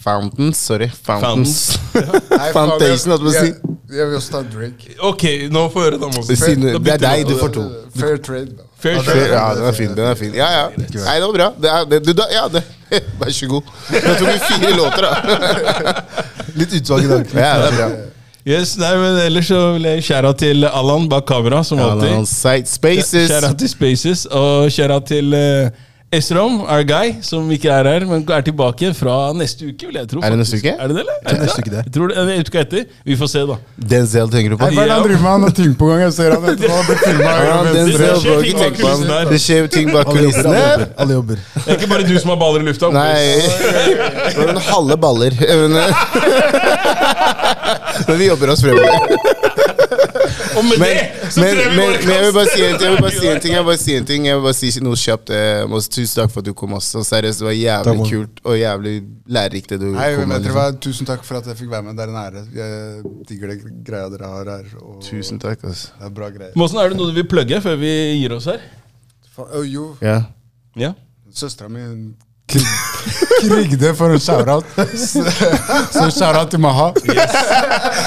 Fountains, 0.00 0.56
sorry. 0.56 0.88
Fountains. 1.04 1.76
Fountains. 1.92 2.52
Foundation, 2.56 3.12
holdt 3.12 3.20
jeg 3.20 3.26
på 3.26 3.28
å 3.28 3.34
si. 3.36 3.50
Jeg, 3.50 3.76
jeg 3.98 4.08
vil 4.08 4.16
også 4.16 4.32
ta 4.32 4.40
Drake. 4.54 4.94
Ok, 5.10 5.24
nå 5.52 5.64
får 5.74 5.82
jeg 5.84 5.90
høre 5.90 6.00
den 6.00 6.18
også. 6.22 6.36
Siden, 6.40 6.68
det 6.86 6.94
er 6.94 7.02
deg, 7.04 7.24
du 7.28 7.34
får 7.40 7.52
to. 7.58 7.64
Fair 8.00 8.20
trade. 8.24 8.54
da. 8.56 8.66
Fair 8.80 8.96
Ja, 8.96 9.02
trade. 9.04 9.26
ja, 9.28 9.42
den 9.58 9.66
er 9.68 9.74
fin. 9.76 9.90
den 9.98 10.06
er 10.08 10.14
fin 10.16 10.32
Ja, 10.38 10.46
ja. 10.54 10.62
Nei, 10.78 11.16
det 11.20 11.26
var 11.26 11.34
bra. 11.36 11.48
Det 11.60 11.72
er, 11.74 11.84
det, 11.90 11.98
du, 12.06 12.14
da, 12.16 12.28
ja, 12.32 12.46
det. 12.54 12.62
Vær 13.20 13.34
så 13.36 13.50
god. 13.50 13.74
Nå 13.92 14.14
tok 14.22 14.30
vi 14.30 14.38
fire 14.46 14.70
låter, 14.78 15.04
da. 15.04 15.92
Litt 16.56 16.72
utvalg 16.80 17.04
i 17.04 17.10
dag. 17.12 17.36
Ja, 17.36 17.50
det 17.60 17.68
er 17.68 17.76
bra. 17.76 17.90
Yes, 18.48 18.72
nei, 18.80 18.94
men 18.96 19.18
Ellers 19.20 19.50
så 19.52 19.58
vil 19.76 19.84
jeg 19.84 20.02
skjære 20.06 20.30
til 20.40 20.64
Allan 20.64 21.04
bak 21.12 21.26
kamera, 21.28 21.60
som 21.66 21.78
alltid. 21.84 22.24
spaces. 22.72 23.28
Skjære 23.28 23.50
til 23.60 23.68
Spaces, 23.68 24.22
og 24.32 24.70
skjære 24.72 24.96
til 25.12 25.36
uh, 25.36 25.68
Esrom, 26.10 26.64
our 26.66 26.82
guy, 26.82 27.12
som 27.22 27.46
ikke 27.54 27.68
er 27.70 27.86
her, 27.86 28.02
men 28.02 28.24
er 28.34 28.42
tilbake 28.42 28.88
fra 28.98 29.28
neste 29.38 29.68
uke, 29.68 29.86
vil 29.86 29.94
jeg 29.94 30.08
tro. 30.10 30.18
Er 30.26 30.32
det 30.34 30.40
neste 30.40 30.58
uke? 30.58 30.72
Er 30.74 30.88
det 30.90 30.96
det, 30.96 31.04
eller? 31.04 31.18
Er 31.22 31.36
Det 31.36 31.44
neste 31.44 31.62
uke, 31.62 31.70
det. 31.70 31.82
Jeg 31.86 31.92
tror 31.94 32.10
det 32.10 32.16
er 32.18 32.40
uka 32.48 32.58
etter. 32.64 32.88
Vi 33.06 33.18
får 33.20 33.30
se, 33.30 33.42
da. 33.46 33.58
Denzel 33.92 34.32
tenker 34.32 34.50
du 34.50 34.56
på? 34.58 34.64
Hva 34.74 34.82
er 34.82 34.90
det 34.90 34.96
han 34.96 35.04
driver 35.06 35.22
med? 35.22 35.30
Han 35.30 35.46
har 35.46 35.54
ting 35.60 35.76
på 35.78 35.90
gang. 35.92 36.02
Jeg 36.02 36.16
ser 36.16 36.34
han 36.34 36.48
etterpå 36.50 36.72
har 36.74 36.88
blitt 36.88 37.04
filma. 37.06 37.30
Ja, 37.46 37.62
Det. 37.70 39.20
Det 39.30 39.38
skjer 39.44 39.70
ting 39.70 39.92
bak 39.94 40.10
kulissene. 40.10 40.64
Alle 40.98 41.14
jobber. 41.20 41.46
Det 41.54 41.62
er 41.68 41.78
ikke 41.78 41.92
bare 41.94 42.08
du 42.10 42.18
som 42.18 42.34
har 42.34 42.42
baller 42.42 42.66
i 42.66 42.70
lufta. 42.72 42.90
Nei. 42.90 43.14
Det 44.34 44.48
er 44.48 44.54
en 44.56 44.62
halve 44.66 44.98
baller. 45.06 45.38
Men, 45.62 45.78
men 48.10 48.18
vi 48.18 48.32
jobber 48.32 48.56
oss 48.56 48.66
fremover. 48.66 49.59
Og 50.56 50.64
med 50.64 50.78
Men, 50.78 50.90
det 50.90 51.32
så 51.34 51.40
men, 51.40 51.50
tror 51.50 51.60
jeg 51.60 51.70
vi 51.70 51.76
men, 51.76 51.86
bare 51.86 51.98
men 52.00 52.14
jeg 52.14 52.22
vil 52.24 52.34
bare 52.36 52.50
si 52.50 52.62
en 52.64 52.78
ting. 52.78 52.84
Jeg 52.86 52.92
vil 52.94 53.02
bare 53.02 53.12
si 53.16 53.26
en 53.30 53.40
ting 53.40 53.52
Jeg 53.54 53.60
vil 53.60 53.68
bare 53.70 53.78
si, 53.82 53.94
en 53.96 54.06
ting. 54.10 54.26
Jeg 54.26 54.36
vil 54.38 54.44
bare 54.46 54.58
si 54.60 54.70
noe 54.86 54.98
kjapt. 55.02 55.30
eh, 55.30 55.74
Tusen 55.90 56.14
takk 56.20 56.30
for 56.34 56.40
at 56.42 56.46
du 56.46 56.52
kom. 56.54 56.74
Også. 56.78 56.98
Og 57.02 57.06
Seriøst, 57.08 57.42
det 57.42 57.46
var 57.48 57.56
jævlig 57.58 57.96
man. 58.00 58.10
kult 58.10 58.40
og 58.44 58.58
jævlig 58.60 58.94
lærerikt 59.36 59.68
det 59.74 59.80
du 59.82 59.88
Hei, 59.98 60.14
kom 60.14 60.28
men 60.28 60.34
med. 60.36 60.46
Liksom. 60.48 60.80
Tusen 60.86 61.06
takk 61.10 61.24
for 61.26 61.40
at 61.40 61.46
jeg 61.50 61.56
fikk 61.60 61.70
være 61.74 61.82
med. 61.88 61.96
Det 61.98 62.06
er 62.06 62.12
en 62.14 62.20
ære. 62.24 62.44
Jeg 62.54 63.04
digger 63.28 63.54
det 63.54 63.58
greia 63.90 64.08
dere 64.14 64.32
har 64.34 64.52
her. 64.56 64.64
Og 64.82 65.00
Tusen 65.06 65.38
takk. 65.42 65.64
ass. 65.70 65.88
Det 65.98 66.06
er 66.10 66.14
bra 66.20 66.30
greier. 66.30 66.54
Måsen, 66.56 66.78
er 66.82 66.88
det 66.94 66.96
noe 67.00 67.10
du 67.10 67.16
vil 67.20 67.28
plugge 67.30 67.60
før 67.64 67.76
vi 67.80 67.94
gir 68.22 68.32
oss 68.38 68.46
her? 68.50 68.60
Fa- 69.36 69.48
Å, 69.50 69.64
jo, 69.66 69.96
Ja. 70.02 70.20
Ja. 70.76 70.94
søstera 71.34 71.68
mi 71.70 71.80
krigde 73.38 73.92
for 73.96 74.12
en 74.14 74.20
shout-out. 74.20 74.64
Så 75.94 76.06
shout-out 76.10 76.50
til 76.52 76.60
Maha. 76.62 76.90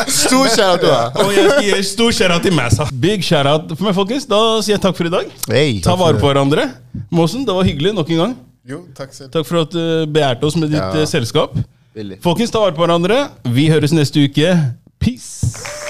Stor 0.08 0.48
shout-out 0.52 0.84
er. 0.88 1.24
Og 1.24 1.34
jeg 1.36 1.50
skal 1.50 1.68
gi 1.68 1.84
stor 1.90 2.12
shout-out 2.16 2.44
til 2.48 2.56
Massa. 2.58 2.88
Big 3.06 3.24
shout-out 3.26 3.74
for 3.78 3.88
meg, 3.88 3.96
folkens. 3.98 4.26
Da 4.30 4.40
sier 4.64 4.76
jeg 4.78 4.84
takk 4.84 4.98
for 5.00 5.10
i 5.10 5.14
dag. 5.14 5.30
Hey. 5.52 5.78
Ta 5.86 5.96
vare 6.00 6.20
på 6.22 6.30
hverandre. 6.30 6.68
Måsen, 7.14 7.46
det 7.48 7.56
var 7.56 7.68
hyggelig 7.68 7.94
nok 7.98 8.10
en 8.16 8.24
gang. 8.26 8.36
Jo, 8.70 8.84
takk 8.96 9.12
selv. 9.16 9.32
Takk 9.34 9.48
for 9.50 9.64
at 9.66 9.74
du 9.76 9.84
begjærte 10.16 10.48
oss 10.48 10.56
med 10.60 10.72
ditt 10.72 10.80
Ja. 10.80 10.92
eh, 11.02 11.08
selskap. 11.10 11.56
Veldig. 11.94 12.22
Folkens, 12.24 12.52
ta 12.54 12.60
vare 12.64 12.74
på 12.78 12.86
hverandre. 12.86 13.24
Vi 13.54 13.68
høres 13.70 13.92
neste 13.94 14.24
uke. 14.24 14.54
Peace. 15.04 15.82